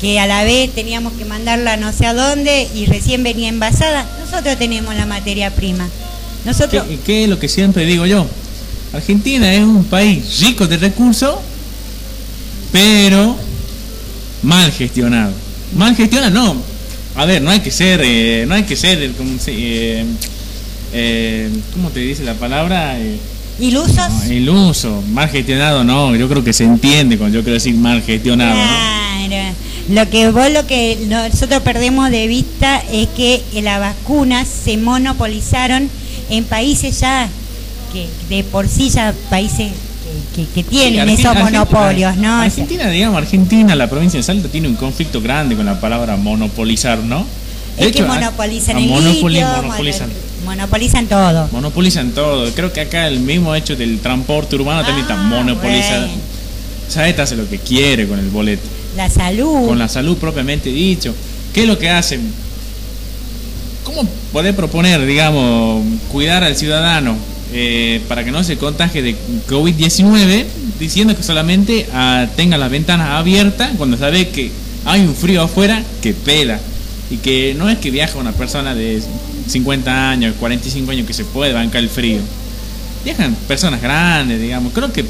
que 0.00 0.18
a 0.18 0.26
la 0.26 0.44
vez 0.44 0.74
teníamos 0.74 1.12
que 1.12 1.26
mandarla 1.26 1.76
no 1.76 1.92
sé 1.92 2.06
a 2.06 2.14
dónde 2.14 2.68
y 2.74 2.86
recién 2.86 3.22
venía 3.22 3.50
envasada? 3.50 4.06
Nosotros 4.18 4.56
tenemos 4.58 4.94
la 4.94 5.04
materia 5.04 5.50
prima. 5.50 5.86
Nosotros... 6.48 6.84
¿Qué, 6.88 6.98
¿Qué, 7.04 7.24
es 7.24 7.28
lo 7.28 7.38
que 7.38 7.46
siempre 7.46 7.84
digo 7.84 8.06
yo? 8.06 8.26
Argentina 8.94 9.52
es 9.52 9.60
un 9.60 9.84
país 9.84 10.40
rico 10.40 10.66
de 10.66 10.78
recursos, 10.78 11.34
pero 12.72 13.36
mal 14.42 14.72
gestionado. 14.72 15.32
Mal 15.76 15.94
gestionado, 15.94 16.30
no. 16.30 16.56
A 17.16 17.26
ver, 17.26 17.42
no 17.42 17.50
hay 17.50 17.60
que 17.60 17.70
ser, 17.70 18.00
eh, 18.02 18.46
no 18.48 18.54
hay 18.54 18.62
que 18.62 18.76
ser, 18.76 19.12
como, 19.12 19.32
eh, 19.46 20.06
eh, 20.94 21.50
¿cómo 21.74 21.90
te 21.90 22.00
dice 22.00 22.24
la 22.24 22.32
palabra? 22.32 22.96
¿Ilusos? 23.60 24.26
iluso, 24.30 25.02
mal 25.10 25.28
gestionado 25.28 25.84
no, 25.84 26.16
yo 26.16 26.28
creo 26.30 26.42
que 26.42 26.54
se 26.54 26.64
entiende 26.64 27.18
cuando 27.18 27.36
yo 27.36 27.42
quiero 27.42 27.54
decir 27.54 27.74
mal 27.74 28.00
gestionado. 28.00 28.54
Claro. 28.54 29.54
Lo 29.90 30.08
que 30.08 30.30
vos 30.30 30.50
lo 30.50 30.66
que 30.66 30.96
nosotros 31.08 31.62
perdemos 31.62 32.10
de 32.10 32.26
vista 32.26 32.82
es 32.90 33.08
que 33.08 33.42
las 33.62 33.80
vacunas 33.80 34.48
se 34.48 34.78
monopolizaron 34.78 35.90
en 36.30 36.44
países 36.44 37.00
ya 37.00 37.28
que 37.92 38.06
de 38.28 38.44
por 38.44 38.68
sí 38.68 38.90
ya 38.90 39.14
países 39.30 39.72
que, 40.54 40.62
tienen 40.62 41.08
esos 41.08 41.34
monopolios, 41.34 42.16
¿no? 42.16 42.40
Argentina, 42.40 42.88
digamos, 42.88 43.18
Argentina, 43.18 43.74
la 43.74 43.88
provincia 43.88 44.18
de 44.18 44.24
Salta 44.24 44.48
tiene 44.48 44.68
un 44.68 44.76
conflicto 44.76 45.20
grande 45.20 45.56
con 45.56 45.66
la 45.66 45.80
palabra 45.80 46.16
monopolizar, 46.16 46.98
¿no? 46.98 47.26
es 47.76 47.92
que 47.92 48.02
monopolizan 48.02 48.78
el 48.78 48.88
monopolizan 48.88 50.10
monopolizan 50.44 51.06
todo. 51.06 51.48
Monopolizan 51.52 52.10
todo. 52.12 52.50
Creo 52.52 52.72
que 52.72 52.80
acá 52.80 53.06
el 53.06 53.20
mismo 53.20 53.54
hecho 53.54 53.76
del 53.76 54.00
transporte 54.00 54.56
urbano 54.56 54.82
también 54.82 55.02
está 55.02 55.14
ah, 55.14 55.24
monopolizado. 55.24 56.06
O 56.06 56.90
sea, 56.90 57.08
esta 57.08 57.24
hace 57.24 57.36
lo 57.36 57.48
que 57.48 57.58
quiere 57.58 58.08
con 58.08 58.18
el 58.18 58.30
boleto. 58.30 58.62
La 58.96 59.10
salud. 59.10 59.66
Con 59.66 59.78
la 59.78 59.88
salud 59.88 60.16
propiamente 60.16 60.70
dicho. 60.70 61.14
¿Qué 61.52 61.62
es 61.62 61.66
lo 61.66 61.78
que 61.78 61.90
hacen? 61.90 62.20
¿Cómo 63.98 64.54
proponer, 64.54 65.04
digamos, 65.04 65.84
cuidar 66.12 66.44
al 66.44 66.54
ciudadano 66.54 67.16
eh, 67.52 68.00
para 68.06 68.24
que 68.24 68.30
no 68.30 68.44
se 68.44 68.56
contagie 68.56 69.02
de 69.02 69.16
COVID-19 69.48 70.44
diciendo 70.78 71.16
que 71.16 71.24
solamente 71.24 71.84
ah, 71.92 72.26
tenga 72.36 72.56
las 72.58 72.70
ventanas 72.70 73.10
abiertas 73.10 73.70
cuando 73.76 73.96
sabe 73.96 74.28
que 74.28 74.52
hay 74.84 75.00
un 75.00 75.16
frío 75.16 75.42
afuera 75.42 75.82
que 76.00 76.12
pela? 76.14 76.60
Y 77.10 77.16
que 77.16 77.56
no 77.58 77.68
es 77.68 77.78
que 77.78 77.90
viaja 77.90 78.18
una 78.18 78.30
persona 78.30 78.72
de 78.72 79.02
50 79.48 80.10
años, 80.10 80.36
45 80.38 80.92
años 80.92 81.06
que 81.06 81.14
se 81.14 81.24
puede 81.24 81.52
bancar 81.52 81.82
el 81.82 81.88
frío. 81.88 82.20
Viajan 83.04 83.34
personas 83.48 83.82
grandes, 83.82 84.40
digamos. 84.40 84.72
Creo 84.72 84.92
que 84.92 85.04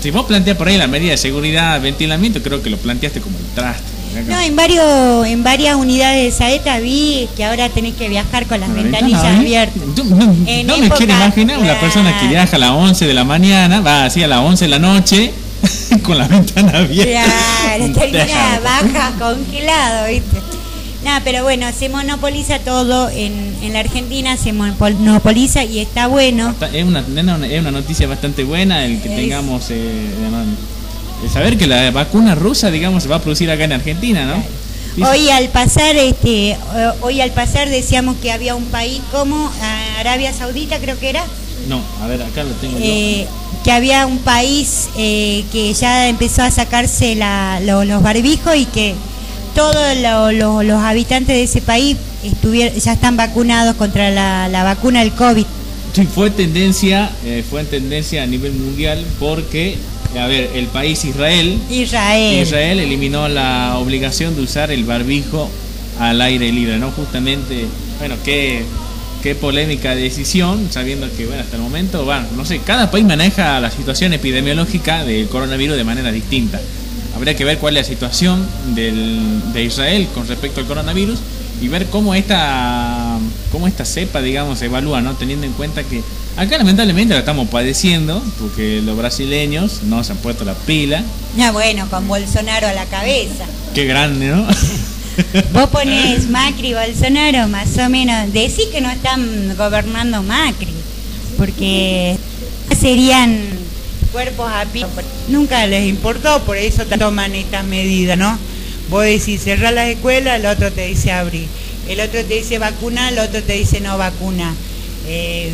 si 0.00 0.10
vos 0.10 0.24
planteas 0.24 0.56
por 0.56 0.68
ahí 0.68 0.78
la 0.78 0.86
medida 0.86 1.10
de 1.10 1.18
seguridad, 1.18 1.82
ventilamiento, 1.82 2.42
creo 2.42 2.62
que 2.62 2.70
lo 2.70 2.78
planteaste 2.78 3.20
como 3.20 3.36
el 3.36 3.44
traste. 3.54 3.91
No, 4.28 4.40
en 4.40 4.56
varios, 4.56 5.26
en 5.26 5.42
varias 5.42 5.76
unidades 5.76 6.24
de 6.24 6.30
Saeta 6.30 6.78
vi 6.78 7.28
que 7.36 7.44
ahora 7.44 7.68
tenés 7.68 7.94
que 7.94 8.08
viajar 8.08 8.46
con 8.46 8.60
las 8.60 8.72
ventanillas 8.72 9.24
abiertas. 9.24 9.82
no, 10.64 10.78
me 10.78 10.90
quiero 10.90 11.14
imaginar 11.14 11.58
una 11.58 11.80
persona 11.80 12.18
que 12.20 12.28
viaja 12.28 12.56
a 12.56 12.58
las 12.58 12.70
11 12.70 13.06
de 13.06 13.14
la 13.14 13.24
mañana, 13.24 13.80
va 13.80 14.04
así 14.04 14.22
a 14.22 14.28
las 14.28 14.40
11 14.40 14.64
de 14.64 14.68
la 14.68 14.78
noche, 14.78 15.32
con 16.02 16.18
la 16.18 16.28
ventana 16.28 16.78
abierta. 16.78 17.24
Claro, 17.64 17.92
termina 17.92 18.60
baja, 18.62 19.12
congelado, 19.18 20.08
¿viste? 20.08 20.38
No, 21.04 21.10
pero 21.24 21.42
bueno, 21.42 21.66
se 21.76 21.88
monopoliza 21.88 22.60
todo 22.60 23.10
en, 23.10 23.56
en 23.60 23.72
la 23.72 23.80
Argentina, 23.80 24.36
se 24.36 24.52
monopoliza 24.52 25.64
y 25.64 25.80
está 25.80 26.06
bueno. 26.06 26.54
Es 26.72 26.84
una, 26.84 27.00
es 27.00 27.60
una 27.60 27.70
noticia 27.72 28.06
bastante 28.06 28.44
buena 28.44 28.84
el 28.84 29.00
que 29.02 29.08
tengamos, 29.08 29.66
eh, 29.70 30.08
el 31.22 31.30
saber 31.30 31.56
que 31.56 31.66
la 31.66 31.90
vacuna 31.90 32.34
rusa, 32.34 32.70
digamos, 32.70 33.02
se 33.02 33.08
va 33.08 33.16
a 33.16 33.20
producir 33.20 33.50
acá 33.50 33.64
en 33.64 33.72
Argentina, 33.72 34.26
¿no? 34.26 34.42
Hoy 35.08 35.30
al 35.30 35.48
pasar, 35.48 35.96
este, 35.96 36.56
hoy 37.00 37.20
al 37.22 37.30
pasar 37.30 37.70
decíamos 37.70 38.16
que 38.20 38.30
había 38.30 38.54
un 38.54 38.66
país 38.66 39.00
como 39.10 39.50
Arabia 39.98 40.32
Saudita, 40.34 40.78
creo 40.78 40.98
que 40.98 41.08
era. 41.08 41.24
No, 41.68 41.80
a 42.02 42.06
ver, 42.06 42.22
acá 42.22 42.44
lo 42.44 42.50
tengo 42.50 42.78
yo. 42.78 42.84
Eh, 42.84 43.26
que 43.64 43.72
había 43.72 44.06
un 44.06 44.18
país 44.18 44.88
eh, 44.96 45.44
que 45.52 45.72
ya 45.72 46.08
empezó 46.08 46.42
a 46.42 46.50
sacarse 46.50 47.14
la, 47.14 47.60
los 47.60 48.02
barbijos 48.02 48.56
y 48.56 48.66
que 48.66 48.94
todos 49.54 49.96
los 50.34 50.82
habitantes 50.82 51.36
de 51.36 51.42
ese 51.44 51.60
país 51.60 51.96
estuvieron, 52.24 52.78
ya 52.78 52.92
están 52.92 53.16
vacunados 53.16 53.76
contra 53.76 54.10
la, 54.10 54.64
vacuna 54.64 55.00
del 55.00 55.12
COVID. 55.12 55.44
Sí, 55.92 56.08
fue 56.12 56.30
tendencia, 56.30 57.10
eh, 57.24 57.44
fue 57.48 57.64
tendencia 57.64 58.22
a 58.22 58.26
nivel 58.26 58.52
mundial 58.54 59.04
porque, 59.20 59.76
a 60.18 60.26
ver, 60.26 60.50
el 60.54 60.66
país 60.66 61.04
Israel, 61.04 61.58
Israel, 61.70 62.42
Israel 62.42 62.80
eliminó 62.80 63.28
la 63.28 63.76
obligación 63.78 64.36
de 64.36 64.42
usar 64.42 64.70
el 64.70 64.84
barbijo 64.84 65.50
al 65.98 66.20
aire 66.20 66.52
libre, 66.52 66.78
¿no? 66.78 66.90
Justamente, 66.90 67.66
bueno, 67.98 68.16
qué, 68.24 68.62
qué 69.22 69.34
polémica 69.34 69.94
decisión, 69.94 70.68
sabiendo 70.70 71.08
que, 71.16 71.26
bueno, 71.26 71.42
hasta 71.42 71.56
el 71.56 71.62
momento, 71.62 72.04
bueno, 72.04 72.26
no 72.36 72.44
sé, 72.44 72.58
cada 72.58 72.90
país 72.90 73.04
maneja 73.04 73.58
la 73.60 73.70
situación 73.70 74.12
epidemiológica 74.12 75.04
del 75.04 75.28
coronavirus 75.28 75.76
de 75.76 75.84
manera 75.84 76.12
distinta 76.12 76.60
habría 77.14 77.36
que 77.36 77.44
ver 77.44 77.58
cuál 77.58 77.76
es 77.76 77.86
la 77.86 77.88
situación 77.88 78.46
de 78.74 79.62
Israel 79.62 80.08
con 80.14 80.26
respecto 80.26 80.60
al 80.60 80.66
coronavirus 80.66 81.20
y 81.60 81.68
ver 81.68 81.86
cómo 81.86 82.14
esta, 82.14 83.18
cómo 83.52 83.68
esta 83.68 83.84
cepa, 83.84 84.20
digamos, 84.20 84.58
se 84.58 84.66
evalúa, 84.66 85.00
¿no? 85.00 85.14
Teniendo 85.14 85.46
en 85.46 85.52
cuenta 85.52 85.84
que 85.84 86.02
acá 86.36 86.58
lamentablemente 86.58 87.14
la 87.14 87.20
estamos 87.20 87.48
padeciendo 87.48 88.22
porque 88.40 88.80
los 88.82 88.96
brasileños 88.96 89.82
no 89.84 90.02
se 90.04 90.12
han 90.12 90.18
puesto 90.18 90.44
la 90.44 90.54
pila. 90.54 91.02
Ah, 91.40 91.50
bueno, 91.50 91.88
con 91.88 92.08
Bolsonaro 92.08 92.66
a 92.66 92.72
la 92.72 92.86
cabeza. 92.86 93.44
Qué 93.74 93.84
grande, 93.84 94.28
¿no? 94.28 94.46
Vos 95.52 95.68
ponés 95.70 96.28
Macri, 96.30 96.74
Bolsonaro, 96.74 97.48
más 97.48 97.76
o 97.78 97.88
menos. 97.88 98.32
Decís 98.32 98.66
que 98.72 98.80
no 98.80 98.90
están 98.90 99.56
gobernando 99.56 100.22
Macri, 100.22 100.72
porque 101.36 102.16
serían 102.80 103.38
cuerpos 104.12 104.50
a 104.50 104.64
pie. 104.66 104.86
Nunca 105.28 105.66
les 105.66 105.88
importó, 105.88 106.42
por 106.44 106.56
eso 106.56 106.84
toman 106.86 107.34
estas 107.34 107.64
medidas, 107.64 108.16
¿no? 108.16 108.38
Vos 108.88 109.04
decís 109.04 109.42
cerrar 109.42 109.72
las 109.72 109.88
escuelas, 109.88 110.38
el 110.38 110.46
otro 110.46 110.70
te 110.72 110.86
dice 110.86 111.12
abrir. 111.12 111.46
El 111.88 112.00
otro 112.00 112.24
te 112.24 112.34
dice 112.34 112.58
vacuna, 112.58 113.08
el 113.08 113.18
otro 113.18 113.42
te 113.42 113.54
dice 113.54 113.80
no 113.80 113.98
vacuna. 113.98 114.54
Eh, 115.06 115.50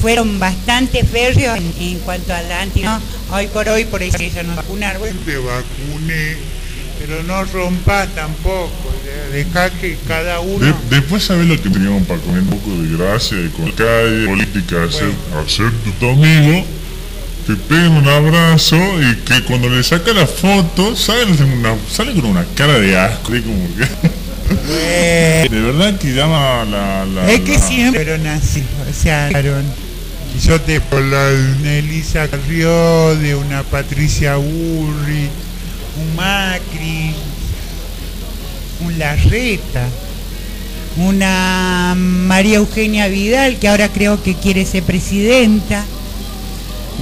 fueron 0.00 0.38
bastante 0.38 1.04
férreos 1.04 1.58
en, 1.78 1.98
cuanto 2.00 2.34
al 2.34 2.50
anti. 2.52 2.82
¿no? 2.82 3.00
Hoy 3.32 3.46
por 3.48 3.68
hoy, 3.68 3.84
por 3.84 4.02
eso 4.02 4.18
ya 4.18 4.42
no 4.42 4.54
vacunar. 4.54 4.98
Bueno, 4.98 5.18
te 5.24 5.36
vacuné, 5.36 6.36
pero 6.98 7.22
no 7.24 7.44
rompas 7.44 8.08
tampoco. 8.14 8.70
Deja 9.32 9.70
que 9.70 9.96
cada 10.06 10.40
uno. 10.40 10.74
después 10.90 11.24
sabes 11.24 11.46
lo 11.46 11.60
que 11.60 11.68
teníamos 11.68 12.06
para 12.06 12.20
comer 12.20 12.42
un 12.42 12.48
poco 12.48 12.70
de 12.70 12.96
gracia, 12.96 13.36
de 13.36 13.50
con 13.50 13.70
calle, 13.72 14.26
política, 14.26 14.84
hacer, 14.84 15.10
hacer 15.44 15.70
tu 15.98 16.08
amigo 16.08 16.64
te 17.46 17.54
peguen 17.54 17.92
un 17.92 18.08
abrazo 18.08 18.76
y 18.76 19.14
que 19.18 19.44
cuando 19.44 19.68
le 19.68 19.82
saca 19.84 20.12
la 20.12 20.26
foto 20.26 20.96
sale, 20.96 21.26
sale 21.88 22.12
con 22.12 22.24
una 22.24 22.44
cara 22.56 22.76
de 22.80 22.98
asco. 22.98 23.30
De, 23.30 23.42
como 23.42 23.68
que... 23.76 25.48
de 25.48 25.60
verdad 25.60 25.96
que 25.96 26.12
llama 26.12 26.64
la... 26.64 27.04
la 27.04 27.30
es 27.30 27.40
que 27.40 27.56
siempre 27.56 28.04
fueron 28.04 28.26
así, 28.26 28.64
o 28.90 28.92
sea, 28.92 29.30
y 29.30 29.85
yo 30.42 30.60
te 30.60 30.80
la 30.90 31.30
Elisa 31.78 32.28
Carrió, 32.28 33.16
de 33.16 33.34
una 33.34 33.62
Patricia 33.62 34.38
Urri, 34.38 35.28
un 36.00 36.16
Macri, 36.16 37.14
un 38.84 38.98
Larreta, 38.98 39.86
una 40.96 41.94
María 41.96 42.56
Eugenia 42.56 43.08
Vidal, 43.08 43.56
que 43.56 43.68
ahora 43.68 43.88
creo 43.88 44.22
que 44.22 44.34
quiere 44.34 44.64
ser 44.64 44.82
presidenta. 44.82 45.84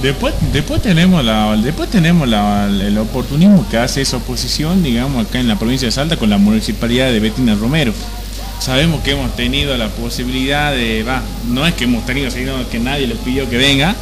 Después, 0.01 0.33
después 0.51 0.81
tenemos 0.81 1.23
la, 1.23 1.55
después 1.57 1.89
tenemos 1.89 2.27
el 2.27 2.97
oportunismo 2.97 3.67
que 3.69 3.77
hace 3.77 4.01
esa 4.01 4.17
oposición, 4.17 4.83
digamos, 4.83 5.25
acá 5.25 5.39
en 5.39 5.47
la 5.47 5.57
provincia 5.57 5.87
de 5.87 5.91
Salta 5.91 6.17
con 6.17 6.29
la 6.29 6.37
municipalidad 6.37 7.11
de 7.11 7.19
Betina 7.19 7.55
Romero. 7.55 7.93
Sabemos 8.59 9.03
que 9.03 9.11
hemos 9.11 9.35
tenido 9.35 9.77
la 9.77 9.89
posibilidad 9.89 10.71
de, 10.71 11.03
va, 11.03 11.21
no 11.47 11.67
es 11.67 11.73
que 11.73 11.83
hemos 11.83 12.05
tenido, 12.05 12.31
sino 12.31 12.67
que 12.69 12.79
nadie 12.79 13.05
le 13.05 13.15
pidió 13.15 13.49
que 13.49 13.57
venga, 13.57 13.95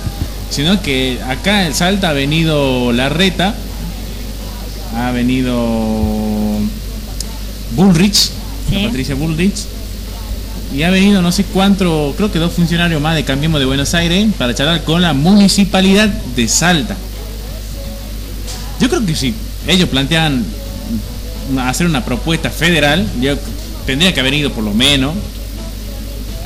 sino 0.49 0.81
que 0.81 1.19
acá 1.27 1.65
en 1.65 1.73
Salta 1.73 2.09
ha 2.09 2.13
venido 2.13 2.93
la 2.93 3.09
reta, 3.09 3.55
ha 4.95 5.11
venido 5.11 5.53
Bullrich, 7.75 8.29
Patricia 8.85 9.15
Bullrich, 9.15 9.65
y 10.73 10.83
ha 10.83 10.89
venido 10.89 11.21
no 11.21 11.31
sé 11.31 11.43
cuánto, 11.43 12.13
creo 12.15 12.31
que 12.31 12.39
dos 12.39 12.53
funcionarios 12.53 13.01
más 13.01 13.15
de 13.15 13.23
Cambiemos 13.23 13.59
de 13.59 13.65
Buenos 13.65 13.93
Aires 13.93 14.27
para 14.37 14.55
charlar 14.55 14.83
con 14.83 15.01
la 15.01 15.13
municipalidad 15.13 16.07
de 16.07 16.47
Salta. 16.47 16.95
Yo 18.79 18.89
creo 18.89 19.05
que 19.05 19.15
si 19.15 19.33
ellos 19.67 19.89
plantean 19.89 20.43
hacer 21.59 21.87
una 21.87 22.03
propuesta 22.05 22.49
federal, 22.49 23.05
yo 23.21 23.35
tendría 23.85 24.13
que 24.13 24.19
haber 24.19 24.33
ido 24.33 24.51
por 24.51 24.63
lo 24.63 24.73
menos 24.73 25.13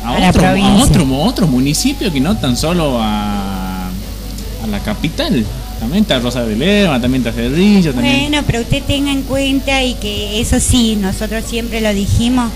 a, 0.03 0.29
otro, 0.29 1.13
otro, 1.23 1.47
municipio 1.47 2.11
que 2.11 2.19
no 2.19 2.37
tan 2.37 2.55
solo 2.55 2.99
a, 3.01 3.87
a 3.87 4.67
la 4.69 4.79
capital. 4.79 5.45
También 5.79 6.03
está 6.03 6.19
Rosa 6.19 6.43
de 6.43 6.55
Lema, 6.55 6.99
también 6.99 7.25
está 7.25 7.39
Cerrillo. 7.39 7.93
Bueno, 7.93 8.41
pero 8.47 8.61
usted 8.61 8.81
tenga 8.83 9.11
en 9.11 9.21
cuenta 9.23 9.83
y 9.83 9.93
que 9.95 10.39
eso 10.39 10.59
sí, 10.59 10.95
nosotros 10.95 11.43
siempre 11.47 11.81
lo 11.81 11.93
dijimos, 11.93 12.51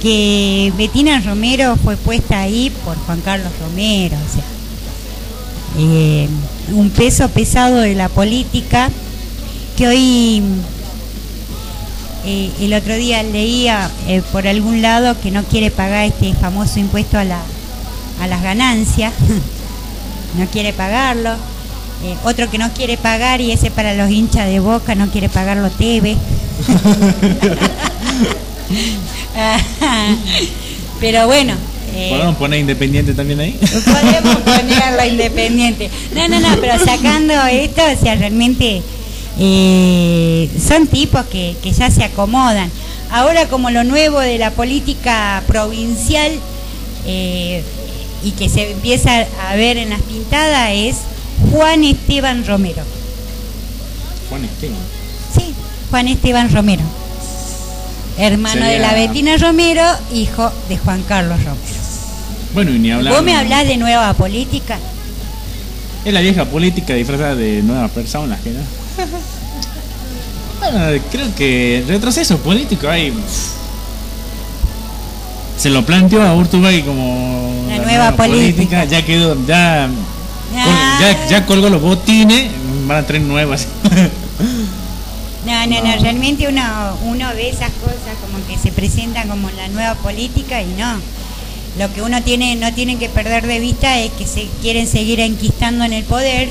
que 0.00 0.72
Betina 0.76 1.20
Romero 1.20 1.76
fue 1.82 1.96
puesta 1.96 2.40
ahí 2.40 2.70
por 2.84 2.96
Juan 2.98 3.20
Carlos 3.22 3.50
Romero, 3.60 4.16
o 4.16 4.32
sea, 4.32 4.44
eh, 5.78 6.28
un 6.72 6.90
peso 6.90 7.28
pesado 7.28 7.76
de 7.76 7.94
la 7.94 8.08
política 8.08 8.90
que 9.76 9.88
hoy 9.88 10.42
eh, 12.26 12.50
el 12.60 12.74
otro 12.74 12.94
día 12.96 13.22
leía 13.22 13.90
eh, 14.08 14.22
por 14.32 14.46
algún 14.46 14.82
lado 14.82 15.20
que 15.20 15.30
no 15.30 15.44
quiere 15.44 15.70
pagar 15.70 16.06
este 16.06 16.32
famoso 16.34 16.78
impuesto 16.80 17.18
a, 17.18 17.24
la, 17.24 17.40
a 18.20 18.26
las 18.26 18.42
ganancias, 18.42 19.12
no 20.38 20.46
quiere 20.46 20.72
pagarlo. 20.72 21.36
otro 22.24 22.50
que 22.50 22.58
no 22.58 22.70
quiere 22.72 22.96
pagar 22.96 23.40
y 23.40 23.52
ese 23.52 23.70
para 23.70 23.94
los 23.94 24.10
hinchas 24.10 24.46
de 24.46 24.60
boca 24.60 24.94
no 24.94 25.08
quiere 25.08 25.28
pagarlo 25.28 25.70
TV. 25.70 26.16
Pero 31.00 31.26
bueno. 31.26 31.54
Eh, 31.94 32.08
¿Podemos 32.10 32.36
poner 32.36 32.60
independiente 32.60 33.14
también 33.14 33.40
ahí? 33.40 33.52
Podemos 33.60 34.36
ponerlo 34.44 35.04
independiente. 35.06 35.90
No, 36.14 36.26
no, 36.28 36.40
no, 36.40 36.56
pero 36.60 36.78
sacando 36.84 37.34
esto, 37.46 37.82
o 37.84 38.02
sea, 38.02 38.16
realmente 38.16 38.82
eh, 39.38 40.50
son 40.66 40.86
tipos 40.86 41.24
que, 41.26 41.56
ya 41.62 41.90
se 41.90 42.04
acomodan. 42.04 42.70
Ahora 43.10 43.46
como 43.46 43.70
lo 43.70 43.84
nuevo 43.84 44.20
de 44.20 44.38
la 44.38 44.50
política 44.50 45.42
provincial 45.46 46.32
eh, 47.06 47.62
y 48.22 48.30
que 48.32 48.48
se 48.48 48.72
empieza 48.72 49.26
a 49.48 49.56
ver 49.56 49.76
en 49.76 49.90
las 49.90 50.02
pintadas 50.02 50.70
es 50.72 50.96
Juan 51.52 51.84
Esteban 51.84 52.46
Romero. 52.46 52.82
Juan 54.28 54.44
Esteban. 54.44 54.78
Sí, 55.36 55.54
Juan 55.90 56.08
Esteban 56.08 56.52
Romero 56.52 56.82
hermano 58.18 58.66
de 58.66 58.78
la 58.78 58.94
Betina 58.94 59.36
Romero, 59.36 59.82
hijo 60.12 60.52
de 60.68 60.78
Juan 60.78 61.02
Carlos 61.02 61.38
Romero. 61.38 61.58
Bueno, 62.54 62.70
y 62.70 62.78
ni 62.78 62.90
hablar. 62.92 63.14
¿Vos 63.14 63.22
me 63.22 63.34
hablás 63.34 63.66
de 63.66 63.76
nueva 63.76 64.14
política? 64.14 64.78
Es 66.04 66.12
la 66.12 66.20
vieja 66.20 66.44
política 66.44 66.94
disfrazada 66.94 67.34
de 67.34 67.62
nuevas 67.62 67.90
personas, 67.90 68.40
que 68.40 68.50
no. 68.50 68.60
Creo 71.10 71.34
que 71.34 71.84
retroceso 71.86 72.38
político 72.38 72.88
hay. 72.88 73.12
Se 75.56 75.70
lo 75.70 75.84
planteó 75.86 76.22
a 76.22 76.34
Urtubay 76.34 76.82
como 76.82 77.64
la, 77.68 77.78
nueva, 77.78 78.12
política. 78.16 78.84
Ya 78.84 79.04
quedó, 79.04 79.36
ya, 79.46 79.88
ya, 81.00 81.26
ya 81.28 81.46
colgó 81.46 81.70
los 81.70 81.80
botines, 81.80 82.50
van 82.86 82.98
a 82.98 83.06
traer 83.06 83.22
nuevas. 83.22 83.66
No, 85.46 85.66
no, 85.66 85.82
no, 85.82 85.96
realmente 86.00 86.48
uno, 86.48 86.62
uno 87.04 87.28
ve 87.34 87.50
esas 87.50 87.70
cosas 87.72 88.16
como 88.22 88.44
que 88.46 88.56
se 88.56 88.72
presentan 88.72 89.28
como 89.28 89.50
la 89.50 89.68
nueva 89.68 89.94
política 89.96 90.62
y 90.62 90.68
no. 90.78 90.98
Lo 91.78 91.92
que 91.92 92.00
uno 92.00 92.22
tiene, 92.22 92.56
no 92.56 92.72
tiene 92.72 92.96
que 92.96 93.10
perder 93.10 93.46
de 93.46 93.58
vista 93.58 93.98
es 93.98 94.10
que 94.12 94.26
se 94.26 94.48
quieren 94.62 94.86
seguir 94.86 95.20
enquistando 95.20 95.84
en 95.84 95.92
el 95.92 96.04
poder, 96.04 96.48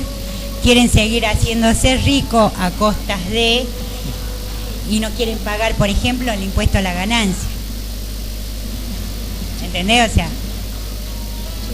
quieren 0.62 0.88
seguir 0.88 1.24
haciéndose 1.26 1.96
rico 1.96 2.52
a 2.56 2.70
costas 2.70 3.18
de 3.30 3.66
y 4.90 5.00
no 5.00 5.10
quieren 5.10 5.38
pagar, 5.38 5.74
por 5.74 5.88
ejemplo, 5.88 6.32
el 6.32 6.42
impuesto 6.42 6.78
a 6.78 6.82
la 6.82 6.92
ganancia. 6.92 7.48
¿Entendés? 9.64 10.10
O 10.10 10.14
sea, 10.14 10.28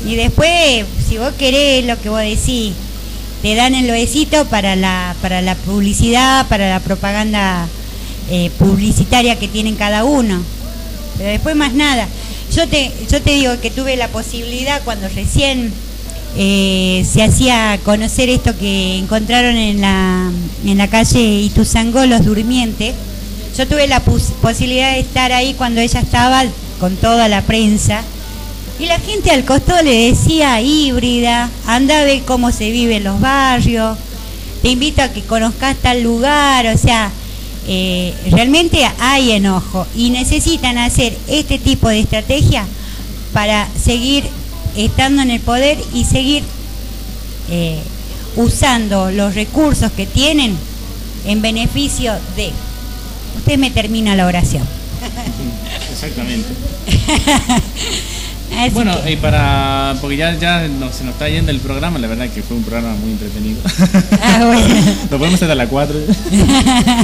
y 0.07 0.15
después, 0.15 0.87
si 1.09 1.19
vos 1.19 1.33
querés 1.39 1.85
lo 1.85 2.01
que 2.01 2.09
vos 2.09 2.21
decís, 2.21 2.73
te 3.43 3.55
dan 3.55 3.75
el 3.75 3.91
besito 3.91 4.47
para 4.47 4.77
la, 4.77 5.15
para 5.21 5.43
la 5.43 5.55
publicidad, 5.55 6.47
para 6.49 6.71
la 6.71 6.81
propaganda 6.81 7.69
eh, 8.31 8.51
publicitaria 8.59 9.39
que 9.39 9.49
tienen 9.49 9.77
cada 9.77 10.05
uno. 10.05 10.43
Pero 11.19 11.31
después 11.31 11.57
más 11.57 11.75
nada. 11.75 12.07
Yo 12.55 12.69
te, 12.69 12.93
yo 13.11 13.21
te 13.21 13.33
digo 13.33 13.61
que 13.61 13.71
tuve 13.71 13.97
la 13.97 14.09
posibilidad 14.09 14.83
cuando 14.85 15.09
recién 15.09 15.73
eh, 16.37 17.07
se 17.11 17.23
hacía 17.23 17.79
conocer 17.85 18.29
esto 18.29 18.57
que 18.59 18.99
encontraron 18.99 19.57
en 19.57 19.81
la, 19.81 20.31
en 20.65 20.79
la 20.79 20.89
calle 20.89 21.21
Ituzangó, 21.41 22.07
los 22.07 22.25
durmientes. 22.25 22.95
Yo 23.57 23.67
tuve 23.67 23.89
la 23.89 24.01
posibilidad 24.01 24.93
de 24.93 25.01
estar 25.01 25.33
ahí 25.33 25.55
cuando 25.55 25.81
ella 25.81 26.01
estaba 26.01 26.45
con 26.79 26.97
toda 26.97 27.29
la 27.29 27.43
prensa 27.43 28.03
y 28.81 28.87
la 28.87 28.99
gente 28.99 29.31
al 29.31 29.45
costado 29.45 29.83
le 29.83 30.11
decía 30.11 30.59
híbrida, 30.63 31.51
anda 31.67 32.01
a 32.01 32.05
ver 32.05 32.23
cómo 32.23 32.51
se 32.51 32.71
vive 32.71 32.97
en 32.97 33.05
los 33.05 33.21
barrios, 33.21 33.99
te 34.63 34.71
invito 34.71 35.03
a 35.03 35.09
que 35.11 35.21
conozcas 35.21 35.77
tal 35.77 36.03
lugar, 36.03 36.67
o 36.67 36.79
sea, 36.79 37.11
eh, 37.69 38.15
realmente 38.31 38.89
hay 38.99 39.33
enojo 39.33 39.87
y 39.95 40.09
necesitan 40.09 40.79
hacer 40.79 41.15
este 41.29 41.59
tipo 41.59 41.91
de 41.91 42.01
estrategia 42.01 42.65
para 43.35 43.69
seguir 43.79 44.25
estando 44.77 45.23
en 45.23 45.31
el 45.31 45.41
poder 45.41 45.79
y 45.95 46.05
seguir 46.05 46.43
eh, 47.51 47.79
usando 48.37 49.11
los 49.11 49.35
recursos 49.35 49.91
que 49.93 50.07
tienen 50.07 50.57
en 51.27 51.43
beneficio 51.43 52.13
de... 52.37 52.51
Usted 53.39 53.59
me 53.59 53.71
termina 53.71 54.15
la 54.17 54.27
oración. 54.27 54.63
Exactamente. 55.93 56.49
Bueno, 58.73 59.01
que- 59.05 59.13
y 59.13 59.17
para. 59.17 59.97
Porque 60.01 60.17
ya, 60.17 60.37
ya 60.37 60.63
se 60.63 60.69
nos 61.05 61.15
está 61.15 61.29
yendo 61.29 61.51
el 61.53 61.61
programa, 61.61 61.99
la 61.99 62.09
verdad 62.09 62.29
que 62.29 62.43
fue 62.43 62.57
un 62.57 62.65
programa 62.65 62.95
muy 62.97 63.13
entretenido. 63.13 63.61
Ah, 64.21 64.45
bueno. 64.45 64.75
Lo 65.11 65.19
podemos 65.19 65.35
hacer 65.35 65.51
a 65.51 65.55
las 65.55 65.69
4. 65.69 65.97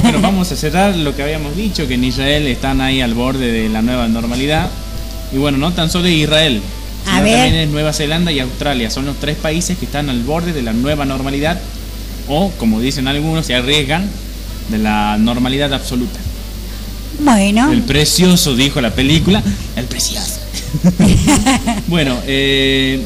Pero 0.03 0.21
vamos 0.21 0.51
a 0.51 0.55
cerrar 0.57 0.95
lo 0.95 1.15
que 1.15 1.23
habíamos 1.23 1.55
dicho, 1.55 1.87
que 1.87 1.93
en 1.95 2.03
Israel 2.03 2.45
están 2.47 2.81
ahí 2.81 3.01
al 3.01 3.13
borde 3.13 3.49
de 3.51 3.69
la 3.69 3.81
nueva 3.81 4.07
normalidad. 4.09 4.69
Y 5.33 5.37
bueno, 5.37 5.57
no 5.57 5.71
tan 5.71 5.89
solo 5.89 6.07
Israel, 6.09 6.61
A 7.07 7.11
sino 7.11 7.23
ver. 7.23 7.33
también 7.33 7.55
es 7.55 7.69
Nueva 7.69 7.93
Zelanda 7.93 8.31
y 8.31 8.39
Australia. 8.39 8.89
Son 8.89 9.05
los 9.05 9.17
tres 9.17 9.37
países 9.37 9.77
que 9.77 9.85
están 9.85 10.09
al 10.09 10.21
borde 10.23 10.53
de 10.53 10.61
la 10.61 10.73
nueva 10.73 11.05
normalidad. 11.05 11.59
O, 12.27 12.51
como 12.57 12.79
dicen 12.79 13.07
algunos, 13.07 13.45
se 13.45 13.55
arriesgan 13.55 14.07
de 14.69 14.77
la 14.77 15.17
normalidad 15.17 15.73
absoluta. 15.73 16.19
Bueno, 17.19 17.71
El 17.71 17.81
precioso, 17.81 18.55
dijo 18.55 18.81
la 18.81 18.91
película. 18.91 19.41
El 19.75 19.85
precioso. 19.85 20.39
bueno, 21.87 22.17
eh, 22.27 23.01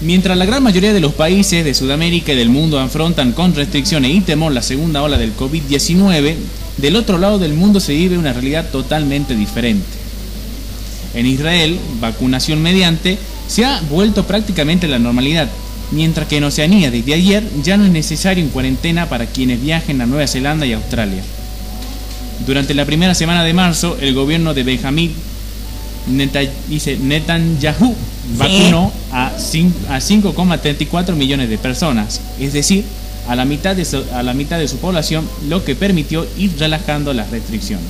mientras 0.00 0.36
la 0.36 0.44
gran 0.44 0.62
mayoría 0.62 0.92
de 0.92 1.00
los 1.00 1.14
países 1.14 1.64
de 1.64 1.74
Sudamérica 1.74 2.32
y 2.32 2.36
del 2.36 2.50
mundo 2.50 2.78
afrontan 2.78 3.32
con 3.32 3.54
restricciones 3.54 4.14
y 4.14 4.20
temor 4.20 4.52
la 4.52 4.62
segunda 4.62 5.02
ola 5.02 5.16
del 5.16 5.34
COVID-19, 5.36 6.34
del 6.76 6.96
otro 6.96 7.18
lado 7.18 7.38
del 7.38 7.54
mundo 7.54 7.80
se 7.80 7.94
vive 7.94 8.18
una 8.18 8.32
realidad 8.32 8.70
totalmente 8.70 9.34
diferente. 9.34 10.01
En 11.14 11.26
Israel, 11.26 11.78
vacunación 12.00 12.62
mediante 12.62 13.18
se 13.46 13.64
ha 13.64 13.80
vuelto 13.90 14.26
prácticamente 14.26 14.88
la 14.88 14.98
normalidad, 14.98 15.48
mientras 15.90 16.26
que 16.26 16.38
en 16.38 16.44
Oceanía 16.44 16.90
desde 16.90 17.14
ayer 17.14 17.44
ya 17.62 17.76
no 17.76 17.84
es 17.84 17.90
necesario 17.90 18.42
en 18.42 18.50
cuarentena 18.50 19.08
para 19.08 19.26
quienes 19.26 19.60
viajen 19.60 20.00
a 20.00 20.06
Nueva 20.06 20.26
Zelanda 20.26 20.64
y 20.66 20.72
Australia. 20.72 21.22
Durante 22.46 22.72
la 22.74 22.86
primera 22.86 23.14
semana 23.14 23.44
de 23.44 23.52
marzo, 23.52 23.96
el 24.00 24.14
gobierno 24.14 24.54
de 24.54 24.62
Benjamín 24.62 25.12
Netanyahu 26.08 27.94
vacunó 28.36 28.92
a 29.12 29.32
cin- 29.38 29.72
a 29.88 30.00
5,34 30.00 31.14
millones 31.14 31.48
de 31.48 31.58
personas, 31.58 32.20
es 32.40 32.52
decir, 32.52 32.84
a 33.28 33.36
la 33.36 33.44
mitad 33.44 33.76
de 33.76 34.68
su 34.68 34.78
población, 34.78 35.28
lo 35.48 35.64
que 35.64 35.74
permitió 35.76 36.26
ir 36.38 36.52
relajando 36.58 37.12
las 37.12 37.30
restricciones. 37.30 37.86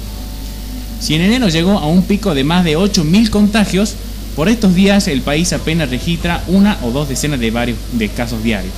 Si 1.03 1.17
en 1.17 1.23
enero 1.23 1.49
llegó 1.49 1.81
a 1.81 1.87
un 1.89 2.05
pico 2.05 2.33
de 2.33 2.45
más 2.45 2.63
de 2.63 2.79
8.000 2.79 3.29
contagios, 3.29 3.97
por 4.37 4.49
estos 4.49 4.73
días 4.77 5.09
el 5.09 5.21
país 5.23 5.53
apenas 5.53 5.91
registra 5.91 6.45
una 6.47 6.79
o 6.81 6.93
dos 6.93 7.09
decenas 7.09 7.41
de, 7.41 8.09
casos 8.17 8.45
diarios. 8.45 8.73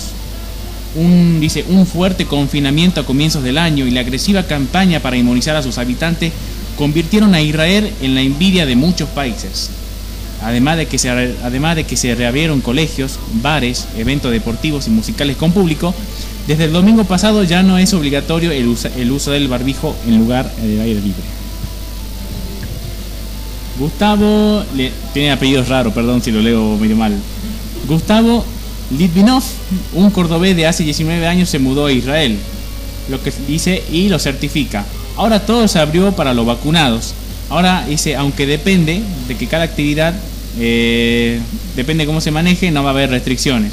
Un, 0.97 1.39
dice, 1.39 1.67
un 1.69 1.87
fuerte 1.87 2.25
confinamiento 2.25 3.03
a 3.03 3.05
comienzos 3.05 3.43
del 3.43 3.59
año 3.59 3.87
y 3.87 3.91
la 3.91 4.01
agresiva 4.01 4.45
campaña 4.45 5.01
para 5.01 5.19
inmunizar 5.19 5.55
a 5.55 5.63
sus 5.63 5.77
habitantes 5.77 6.33
convirtieron 6.79 7.35
a 7.35 7.43
Israel 7.43 7.91
en 8.01 8.15
la 8.15 8.23
envidia 8.23 8.65
de 8.65 8.75
muchos 8.75 9.11
países. 9.11 9.69
Además 10.43 10.79
de, 10.79 10.87
que 10.87 10.97
se, 10.97 11.11
además 11.11 11.77
de 11.77 11.85
que 11.85 11.99
se 11.99 12.15
reabrieron 12.15 12.63
colegios, 12.63 13.19
bares, 13.43 13.87
eventos 13.99 14.33
deportivos 14.33 14.87
y 14.87 14.91
musicales 14.91 15.37
con 15.37 15.53
público, 15.53 15.95
desde 16.49 16.65
el 16.65 16.73
domingo 16.73 17.05
pasado 17.05 17.45
ya 17.45 17.63
no 17.63 17.77
es 17.77 17.93
obligatorio 17.93 18.51
el, 18.51 18.67
usa- 18.67 18.91
el 18.97 19.13
uso 19.13 19.31
del 19.31 19.47
barbijo 19.49 19.95
en 20.09 20.17
lugar 20.19 20.51
del 20.57 20.81
aire 20.81 21.01
libre. 21.03 21.44
Gustavo, 23.79 24.65
tiene 25.13 25.33
apellidos 25.33 25.69
raros, 25.69 25.93
perdón 25.93 26.23
si 26.23 26.31
lo 26.31 26.41
leo 26.41 26.77
medio 26.77 26.97
mal. 26.97 27.13
Gustavo 27.89 28.45
Litvinov, 28.97 29.43
un 29.95 30.11
cordobés 30.11 30.55
de 30.57 30.67
hace 30.67 30.85
19 30.85 31.27
años, 31.27 31.49
se 31.49 31.59
mudó 31.59 31.87
a 31.87 31.93
Israel, 31.93 32.39
lo 33.09 33.23
que 33.23 33.33
dice 33.49 33.83
y 33.91 34.09
lo 34.09 34.19
certifica. 34.19 34.85
Ahora 35.17 35.45
todo 35.45 35.67
se 35.69 35.79
abrió 35.79 36.13
para 36.13 36.35
los 36.35 36.47
vacunados. 36.47 37.15
Ahora 37.51 37.85
dice, 37.89 38.17
aunque 38.17 38.47
depende 38.47 39.03
de 39.29 39.37
que 39.37 39.47
cada 39.47 39.65
actividad, 39.65 40.15
eh, 40.59 41.41
depende 41.77 42.07
cómo 42.07 42.21
se 42.21 42.31
maneje, 42.31 42.71
no 42.71 42.83
va 42.83 42.91
a 42.91 42.93
haber 42.93 43.11
restricciones. 43.11 43.73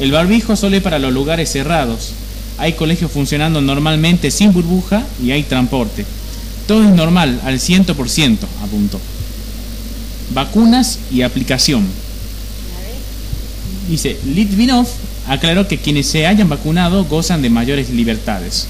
El 0.00 0.12
barbijo 0.12 0.56
solo 0.56 0.76
es 0.76 0.82
para 0.82 0.98
los 0.98 1.12
lugares 1.12 1.50
cerrados. 1.50 2.12
Hay 2.58 2.72
colegios 2.72 3.10
funcionando 3.10 3.60
normalmente 3.60 4.30
sin 4.30 4.52
burbuja 4.52 5.04
y 5.22 5.30
hay 5.30 5.42
transporte. 5.42 6.04
Todo 6.66 6.82
es 6.82 6.90
normal, 6.90 7.40
al 7.44 7.58
100%, 7.58 8.38
apuntó. 8.62 9.00
Vacunas 10.34 10.98
y 11.10 11.22
aplicación. 11.22 11.86
Dice, 13.88 14.16
Litvinov 14.24 14.86
aclaró 15.28 15.68
que 15.68 15.78
quienes 15.78 16.06
se 16.06 16.26
hayan 16.26 16.48
vacunado 16.48 17.04
gozan 17.04 17.42
de 17.42 17.50
mayores 17.50 17.90
libertades. 17.90 18.66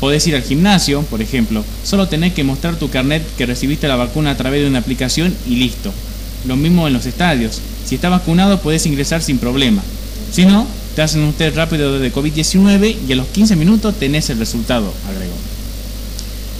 Podés 0.00 0.26
ir 0.26 0.34
al 0.34 0.42
gimnasio, 0.42 1.02
por 1.02 1.22
ejemplo, 1.22 1.64
solo 1.84 2.08
tenés 2.08 2.32
que 2.32 2.44
mostrar 2.44 2.76
tu 2.76 2.90
carnet 2.90 3.22
que 3.36 3.46
recibiste 3.46 3.86
la 3.86 3.96
vacuna 3.96 4.32
a 4.32 4.36
través 4.36 4.62
de 4.62 4.68
una 4.68 4.80
aplicación 4.80 5.34
y 5.48 5.56
listo. 5.56 5.92
Lo 6.46 6.56
mismo 6.56 6.86
en 6.86 6.92
los 6.92 7.06
estadios. 7.06 7.60
Si 7.84 7.96
estás 7.96 8.10
vacunado 8.10 8.60
podés 8.60 8.86
ingresar 8.86 9.22
sin 9.22 9.38
problema. 9.38 9.82
Si 10.32 10.44
no, 10.44 10.66
te 10.96 11.02
hacen 11.02 11.22
un 11.22 11.32
test 11.32 11.56
rápido 11.56 11.98
de 11.98 12.12
COVID-19 12.12 12.96
y 13.08 13.12
a 13.12 13.16
los 13.16 13.26
15 13.28 13.56
minutos 13.56 13.94
tenés 13.98 14.28
el 14.30 14.38
resultado, 14.38 14.92
agregó. 15.08 15.31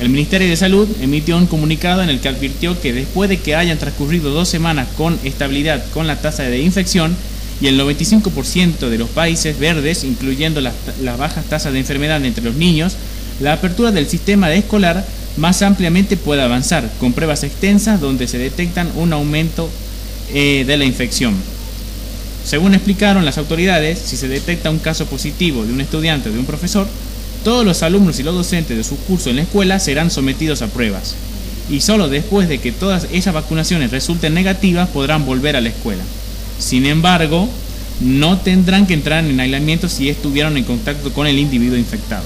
El 0.03 0.09
Ministerio 0.09 0.49
de 0.49 0.57
Salud 0.57 0.89
emitió 1.01 1.37
un 1.37 1.47
comunicado 1.47 2.03
en 2.03 2.09
el 2.09 2.19
que 2.19 2.29
advirtió 2.29 2.81
que 2.81 2.93
después 2.93 3.31
de 3.31 3.39
que 3.39 3.55
hayan 3.55 3.79
transcurrido 3.79 4.31
dos 4.31 4.49
semanas 4.49 4.89
con 4.97 5.17
estabilidad 5.23 5.85
con 5.95 6.09
la 6.09 6.21
tasa 6.21 6.43
de 6.43 6.59
infección 6.59 7.15
y 7.61 7.69
el 7.69 7.79
95% 7.79 8.89
de 8.89 8.99
los 8.99 9.09
países 9.11 9.57
verdes, 9.61 10.03
incluyendo 10.03 10.61
las, 10.61 10.75
bajas 11.17 11.45
tasas 11.45 11.73
de 11.73 11.79
enfermedad 11.79 12.25
entre 12.25 12.43
los 12.43 12.57
niños, 12.57 12.97
la 13.41 13.53
apertura 13.53 13.93
del 13.93 14.09
sistema 14.09 14.53
escolar 14.53 15.07
más 15.37 15.63
ampliamente 15.63 16.17
puede 16.17 16.43
avanzar, 16.43 16.91
con 16.99 17.13
pruebas 17.13 17.45
extensas 17.45 18.01
donde 18.01 18.27
se 18.27 18.39
detectan 18.39 18.91
un 18.97 19.13
aumento 19.13 19.71
eh, 20.35 20.65
de 20.67 20.77
la 20.79 20.85
infección. 20.85 21.37
Según 22.45 22.75
explicaron 22.75 23.25
las 23.25 23.39
autoridades, 23.39 24.01
si 24.01 24.17
se 24.17 24.27
detecta 24.27 24.69
un 24.69 24.81
caso 24.81 25.07
positivo 25.07 25.65
de 25.65 25.73
un 25.73 25.81
estudiante 25.81 26.29
o 26.29 26.33
de 26.33 26.41
un 26.41 26.45
profesor, 26.45 26.89
todos 27.45 27.65
los 27.65 27.83
alumnos 27.83 28.19
y 28.19 28.23
los 28.23 28.35
docentes 28.35 28.77
de 28.77 28.85
su 28.85 28.97
curso 28.97 29.31
en 29.31 29.37
la 29.37 29.43
escuela 29.43 29.79
serán 29.79 30.11
sometidos 30.11 30.63
a 30.63 30.69
pruebas. 30.69 31.15
Y 31.71 31.81
solo 31.81 32.09
después 32.09 32.49
de 32.49 32.59
que 32.59 32.73
todas 32.73 33.07
esas 33.13 33.35
vacunaciones 33.35 33.91
resulten 33.91 34.35
negativas 34.35 34.89
podrán 34.89 35.25
volver 35.25 35.57
a 35.57 35.61
la 35.61 35.69
escuela. 35.69 36.03
Sin 36.59 36.87
embargo, 36.87 37.49
no 38.01 38.39
tendrán 38.39 38.87
que 38.87 38.95
entrar 38.95 39.25
en 39.25 39.39
aislamiento 39.39 39.89
si 39.89 40.09
estuvieron 40.09 40.57
en 40.57 40.65
contacto 40.65 41.13
con 41.13 41.27
el 41.27 41.39
individuo 41.39 41.77
infectado. 41.77 42.25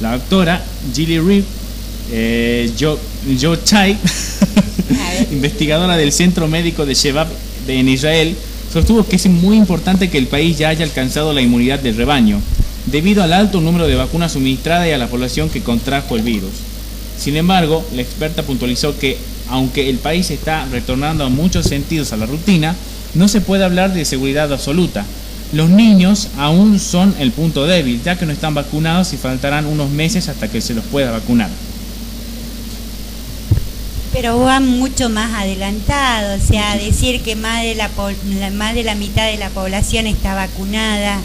La 0.00 0.12
doctora 0.12 0.62
Gilly 0.94 1.18
Reed, 1.18 1.44
eh, 2.12 2.70
Jo, 2.78 2.98
Jo 3.40 3.56
Chai, 3.56 3.96
investigadora 5.32 5.96
del 5.96 6.12
Centro 6.12 6.48
Médico 6.48 6.84
de 6.86 6.94
Shebab 6.94 7.28
en 7.68 7.88
Israel, 7.88 8.36
sostuvo 8.72 9.06
que 9.06 9.16
es 9.16 9.26
muy 9.26 9.56
importante 9.56 10.10
que 10.10 10.18
el 10.18 10.26
país 10.26 10.58
ya 10.58 10.68
haya 10.68 10.84
alcanzado 10.84 11.32
la 11.32 11.40
inmunidad 11.40 11.80
del 11.80 11.96
rebaño, 11.96 12.40
debido 12.86 13.22
al 13.22 13.32
alto 13.32 13.60
número 13.60 13.86
de 13.86 13.96
vacunas 13.96 14.32
suministradas 14.32 14.86
y 14.88 14.92
a 14.92 14.98
la 14.98 15.08
población 15.08 15.50
que 15.50 15.62
contrajo 15.62 16.16
el 16.16 16.22
virus. 16.22 16.52
Sin 17.18 17.36
embargo, 17.36 17.84
la 17.94 18.02
experta 18.02 18.42
puntualizó 18.42 18.98
que, 18.98 19.18
aunque 19.48 19.88
el 19.90 19.98
país 19.98 20.30
está 20.30 20.66
retornando 20.70 21.24
a 21.24 21.28
muchos 21.28 21.66
sentidos 21.66 22.12
a 22.12 22.16
la 22.16 22.26
rutina, 22.26 22.74
no 23.14 23.28
se 23.28 23.40
puede 23.40 23.64
hablar 23.64 23.92
de 23.94 24.04
seguridad 24.04 24.52
absoluta. 24.52 25.04
Los 25.52 25.70
niños 25.70 26.28
aún 26.38 26.78
son 26.80 27.14
el 27.18 27.30
punto 27.32 27.66
débil, 27.66 28.02
ya 28.04 28.18
que 28.18 28.26
no 28.26 28.32
están 28.32 28.54
vacunados 28.54 29.12
y 29.12 29.16
faltarán 29.16 29.66
unos 29.66 29.90
meses 29.90 30.28
hasta 30.28 30.48
que 30.48 30.60
se 30.60 30.74
los 30.74 30.84
pueda 30.84 31.10
vacunar. 31.10 31.48
pero 34.12 34.38
van 34.38 34.66
mucho 34.66 35.10
más 35.10 35.34
adelantados, 35.34 36.42
o 36.42 36.46
sea, 36.46 36.74
decir 36.78 37.20
que 37.20 37.36
más 37.36 37.62
de 37.62 37.74
la- 37.74 37.90
más 38.54 38.74
de 38.74 38.82
la 38.82 38.94
mitad 38.94 39.26
de 39.26 39.36
la 39.36 39.50
población 39.50 40.06
está 40.06 40.34
vacunada. 40.34 41.18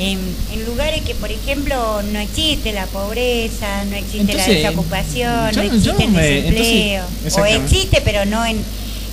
En, 0.00 0.18
en 0.52 0.64
lugares 0.66 1.02
que, 1.02 1.14
por 1.14 1.30
ejemplo, 1.30 2.00
no 2.12 2.18
existe 2.20 2.72
la 2.72 2.86
pobreza, 2.86 3.84
no 3.84 3.96
existe 3.96 4.32
la 4.32 4.46
desocupación, 4.46 5.50
yo- 5.52 5.62
no 5.62 5.68
existe 5.74 6.04
el 6.04 6.12
desempleo. 6.14 7.04
entonces, 7.24 7.38
o 7.38 7.44
existe, 7.44 8.00
pero 8.02 8.24
no 8.24 8.44
en, 8.46 8.56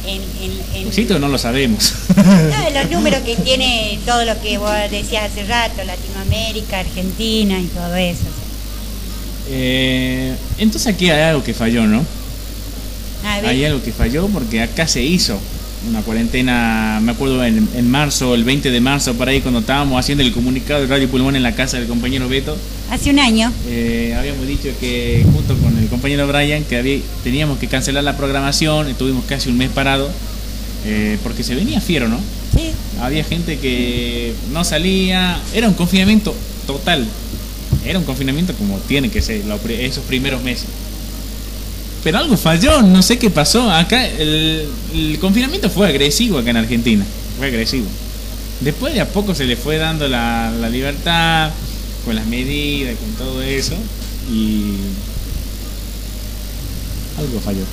en, 0.06 0.22
en- 0.76 0.88
¿Existe 0.88 1.14
o 1.16 1.20
no 1.20 1.28
lo 1.28 1.38
sabemos? 1.38 1.94
no, 2.16 2.70
los 2.82 2.90
números 2.92 3.20
que 3.22 3.36
tiene 3.36 4.00
todo 4.06 4.24
lo 4.24 4.40
que 4.42 4.58
vos 4.58 4.72
decías 4.90 5.30
hace 5.30 5.44
rato, 5.46 5.84
Latinoamérica, 5.84 6.80
Argentina 6.80 7.60
y 7.60 7.66
todo 7.66 7.96
eso. 7.96 8.24
Eh, 9.50 10.36
entonces 10.58 10.94
aquí 10.94 11.10
hay 11.10 11.22
algo 11.22 11.44
que 11.44 11.54
falló, 11.54 11.86
¿no? 11.86 12.04
Hay 13.50 13.66
algo 13.66 13.82
que 13.84 13.92
falló 13.92 14.28
porque 14.28 14.62
acá 14.62 14.88
se 14.88 15.02
hizo 15.04 15.38
una 15.90 16.02
cuarentena, 16.02 17.00
me 17.02 17.12
acuerdo 17.12 17.44
en, 17.44 17.68
en 17.76 17.90
marzo, 17.90 18.36
el 18.36 18.44
20 18.44 18.72
de 18.72 18.82
marzo, 18.82 19.14
por 19.14 19.30
ahí 19.30 19.42
cuando 19.42 19.60
estábamos 19.62 20.00
haciendo 20.00 20.24
el 20.24 20.32
comunicado 20.32 20.82
de 20.82 20.88
Radio 20.88 21.08
Pulmón 21.10 21.36
en 21.36 21.44
la 21.44 21.54
casa 21.56 21.78
del 21.78 21.88
compañero 21.88 22.28
Beto, 22.28 22.58
hace 22.92 23.10
un 23.12 23.20
año. 23.20 23.52
eh, 23.68 24.16
habíamos 24.18 24.48
dicho 24.48 24.70
que 24.80 25.26
junto 25.34 25.56
con 25.58 25.78
el 25.78 25.88
compañero 25.88 26.28
Brian 26.28 26.64
que 26.64 26.78
había- 26.78 27.00
teníamos 27.24 27.58
que 27.60 27.68
cancelar 27.68 28.04
la 28.04 28.18
programación, 28.18 28.88
estuvimos 28.90 29.26
casi 29.26 29.50
un 29.50 29.58
mes 29.58 29.70
parado, 29.70 30.10
eh, 30.86 31.18
porque 31.24 31.44
se 31.44 31.56
venía 31.56 31.80
fiero, 31.82 32.08
¿no? 32.08 32.20
Sí. 32.56 32.72
Había 33.02 33.24
gente 33.24 33.58
que 33.60 34.34
no 34.52 34.64
salía, 34.64 35.40
era 35.54 35.68
un 35.68 35.74
confinamiento 35.74 36.34
total, 36.66 37.06
era 37.86 38.00
un 38.00 38.06
confinamiento 38.06 38.54
como 38.54 38.78
tiene 38.80 39.10
que 39.10 39.22
ser 39.22 39.46
los 39.46 39.60
esos 39.70 40.04
primeros 40.06 40.42
meses. 40.44 40.66
Pero 42.08 42.20
algo 42.20 42.38
falló, 42.38 42.82
no 42.84 43.02
sé 43.02 43.20
qué 43.20 43.30
pasó. 43.30 43.70
Acá 43.70 44.08
el, 44.08 44.66
el 44.96 45.20
confinamiento 45.20 45.70
fue 45.70 45.90
agresivo 45.90 46.38
acá 46.38 46.52
en 46.52 46.56
Argentina, 46.58 47.04
fue 47.38 47.48
agresivo. 47.48 47.86
Después 48.62 48.94
de 48.94 49.02
a 49.02 49.10
poco 49.10 49.36
se 49.36 49.44
le 49.44 49.58
fue 49.58 49.78
dando 49.78 50.08
la, 50.08 50.50
la 50.58 50.70
libertad, 50.70 51.52
con 52.06 52.16
las 52.16 52.26
medidas, 52.26 52.96
con 52.96 53.12
todo 53.28 53.42
eso, 53.42 53.74
y 54.32 54.72
algo 57.20 57.42
falló. 57.42 57.64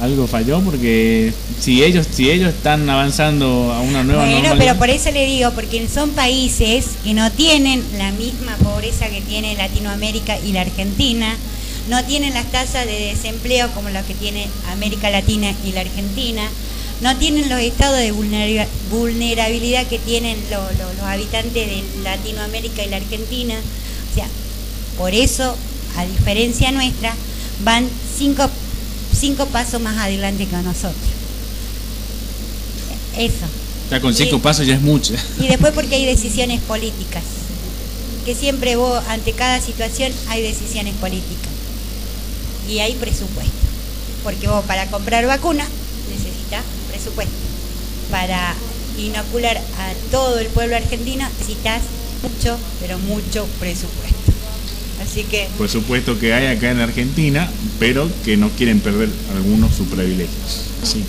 Algo 0.00 0.26
falló 0.28 0.60
porque 0.60 1.32
si 1.60 1.82
ellos 1.82 2.06
si 2.12 2.30
ellos 2.30 2.54
están 2.54 2.88
avanzando 2.88 3.72
a 3.72 3.80
una 3.80 4.04
nueva 4.04 4.22
Bueno, 4.24 4.38
normalidad- 4.42 4.58
pero 4.58 4.78
por 4.78 4.90
eso 4.90 5.10
le 5.10 5.26
digo, 5.26 5.50
porque 5.56 5.88
son 5.92 6.10
países 6.10 6.86
que 7.02 7.14
no 7.14 7.32
tienen 7.32 7.82
la 7.98 8.12
misma 8.12 8.54
pobreza 8.62 9.08
que 9.08 9.20
tiene 9.22 9.56
Latinoamérica 9.56 10.38
y 10.38 10.52
la 10.52 10.60
Argentina, 10.60 11.34
no 11.88 12.04
tienen 12.04 12.34
las 12.34 12.50
tasas 12.50 12.86
de 12.86 12.92
desempleo 13.14 13.70
como 13.72 13.88
las 13.90 14.04
que 14.06 14.14
tiene 14.14 14.48
América 14.70 15.10
Latina 15.10 15.52
y 15.64 15.72
la 15.72 15.80
Argentina, 15.80 16.42
no 17.00 17.16
tienen 17.16 17.48
los 17.48 17.60
estados 17.60 17.98
de 17.98 18.12
vulnera- 18.12 18.68
vulnerabilidad 18.90 19.86
que 19.88 19.98
tienen 19.98 20.38
lo- 20.50 20.62
lo- 20.62 20.92
los 20.94 21.02
habitantes 21.02 21.52
de 21.66 21.82
Latinoamérica 22.04 22.84
y 22.84 22.88
la 22.90 22.98
Argentina. 22.98 23.54
O 23.54 24.14
sea, 24.14 24.26
por 24.96 25.12
eso, 25.12 25.56
a 25.96 26.04
diferencia 26.06 26.70
nuestra, 26.70 27.14
van 27.64 27.88
cinco, 28.16 28.48
cinco 29.18 29.46
pasos 29.46 29.80
más 29.80 29.98
adelante 29.98 30.46
que 30.46 30.56
nosotros. 30.56 30.94
Eso. 33.16 33.46
ya 33.90 34.00
con 34.00 34.14
cinco 34.14 34.36
y- 34.36 34.38
pasos 34.38 34.66
ya 34.66 34.74
es 34.74 34.80
mucho. 34.80 35.12
y 35.38 35.48
después 35.48 35.72
porque 35.74 35.96
hay 35.96 36.06
decisiones 36.06 36.60
políticas. 36.62 37.22
Que 38.24 38.34
siempre 38.36 38.76
vos, 38.76 39.02
ante 39.08 39.32
cada 39.32 39.60
situación, 39.60 40.12
hay 40.28 40.42
decisiones 40.42 40.94
políticas. 40.94 41.51
Y 42.68 42.78
hay 42.78 42.94
presupuesto. 42.94 43.52
Porque 44.24 44.46
vos 44.48 44.64
para 44.64 44.86
comprar 44.86 45.26
vacuna 45.26 45.64
necesitas 46.10 46.62
presupuesto. 46.90 47.32
Para 48.10 48.54
inocular 48.98 49.56
a 49.56 49.92
todo 50.10 50.38
el 50.38 50.46
pueblo 50.48 50.76
argentino 50.76 51.26
necesitas 51.38 51.82
mucho, 52.22 52.56
pero 52.80 52.98
mucho 53.00 53.46
presupuesto. 53.58 54.18
Así 55.02 55.24
que 55.24 55.48
Por 55.58 55.68
supuesto 55.68 56.18
que 56.18 56.32
hay 56.32 56.46
acá 56.46 56.70
en 56.70 56.80
Argentina, 56.80 57.50
pero 57.80 58.08
que 58.24 58.36
no 58.36 58.50
quieren 58.50 58.78
perder 58.80 59.08
algunos 59.34 59.74
sus 59.74 59.88
privilegios. 59.88 60.66
Sí. 60.84 61.02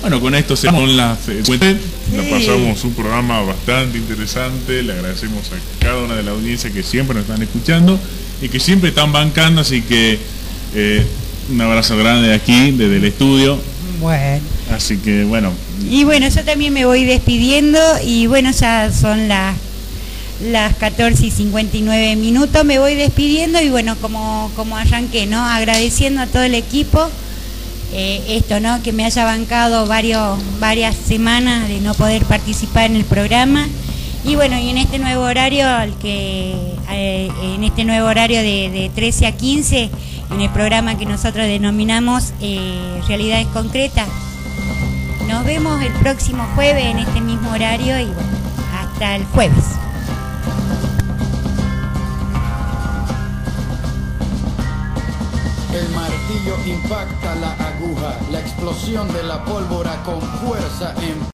Bueno, 0.00 0.20
con 0.20 0.34
esto 0.34 0.56
se 0.56 0.68
Con 0.68 0.96
la 0.96 1.16
fe- 1.16 1.42
la 1.42 2.22
Sí. 2.22 2.28
pasamos 2.30 2.84
un 2.84 2.94
programa 2.94 3.40
bastante 3.42 3.98
interesante. 3.98 4.82
Le 4.82 4.92
agradecemos 4.92 5.46
a 5.52 5.84
cada 5.84 6.02
una 6.02 6.16
de 6.16 6.22
la 6.24 6.32
audiencia 6.32 6.70
que 6.72 6.82
siempre 6.82 7.14
nos 7.14 7.22
están 7.24 7.42
escuchando 7.42 7.98
y 8.42 8.48
que 8.48 8.58
siempre 8.60 8.88
están 8.90 9.12
bancando. 9.12 9.60
Así 9.62 9.82
que 9.82 10.18
eh, 10.74 11.06
un 11.50 11.60
abrazo 11.60 11.96
grande 11.96 12.28
de 12.28 12.34
aquí, 12.34 12.72
desde 12.72 12.96
el 12.96 13.04
estudio. 13.04 13.58
bueno. 14.00 14.44
Así 14.74 14.96
que 14.96 15.24
bueno, 15.24 15.52
Y 15.88 16.02
bueno, 16.04 16.28
yo 16.28 16.44
también 16.44 16.72
me 16.72 16.86
voy 16.86 17.04
despidiendo 17.04 17.78
y 18.04 18.26
bueno, 18.26 18.50
ya 18.50 18.90
son 18.92 19.28
las 19.28 19.54
las 20.50 20.74
14 20.76 21.26
y 21.26 21.30
59 21.30 22.16
minutos, 22.16 22.64
me 22.64 22.78
voy 22.78 22.94
despidiendo 22.94 23.60
y 23.62 23.70
bueno, 23.70 23.96
como, 23.96 24.50
como 24.54 24.76
arranqué, 24.76 25.26
¿no? 25.26 25.42
Agradeciendo 25.42 26.20
a 26.20 26.26
todo 26.26 26.42
el 26.42 26.54
equipo 26.54 27.08
eh, 27.94 28.22
esto, 28.28 28.60
¿no? 28.60 28.82
Que 28.82 28.92
me 28.92 29.04
haya 29.04 29.24
bancado 29.24 29.86
varios, 29.86 30.38
varias 30.60 30.94
semanas 30.96 31.68
de 31.68 31.80
no 31.80 31.94
poder 31.94 32.24
participar 32.24 32.86
en 32.86 32.96
el 32.96 33.04
programa. 33.04 33.66
Y 34.24 34.34
bueno, 34.34 34.58
y 34.58 34.70
en 34.70 34.78
este 34.78 34.98
nuevo 34.98 35.22
horario, 35.22 35.66
al 35.68 35.96
que, 35.98 36.54
eh, 36.90 37.30
en 37.54 37.64
este 37.64 37.84
nuevo 37.84 38.08
horario 38.08 38.40
de, 38.40 38.70
de 38.70 38.90
13 38.94 39.26
a 39.26 39.32
15, 39.32 39.88
en 40.30 40.40
el 40.40 40.50
programa 40.50 40.96
que 40.96 41.06
nosotros 41.06 41.46
denominamos 41.46 42.32
eh, 42.40 43.00
Realidades 43.06 43.46
Concretas, 43.48 44.08
nos 45.28 45.44
vemos 45.44 45.82
el 45.82 45.92
próximo 45.94 46.46
jueves 46.54 46.84
en 46.84 46.98
este 46.98 47.20
mismo 47.20 47.50
horario 47.50 47.98
y 47.98 48.06
bueno, 48.06 48.28
hasta 48.74 49.16
el 49.16 49.24
jueves. 49.26 49.64
El 55.72 55.88
martillo 55.90 56.56
impacta 56.66 57.34
la 57.34 57.52
aguja, 57.52 58.16
la 58.30 58.40
explosión 58.40 59.12
de 59.12 59.22
la 59.24 59.44
pólvora 59.44 60.02
con 60.04 60.20
fuerza 60.20 60.94
en 61.02 61.20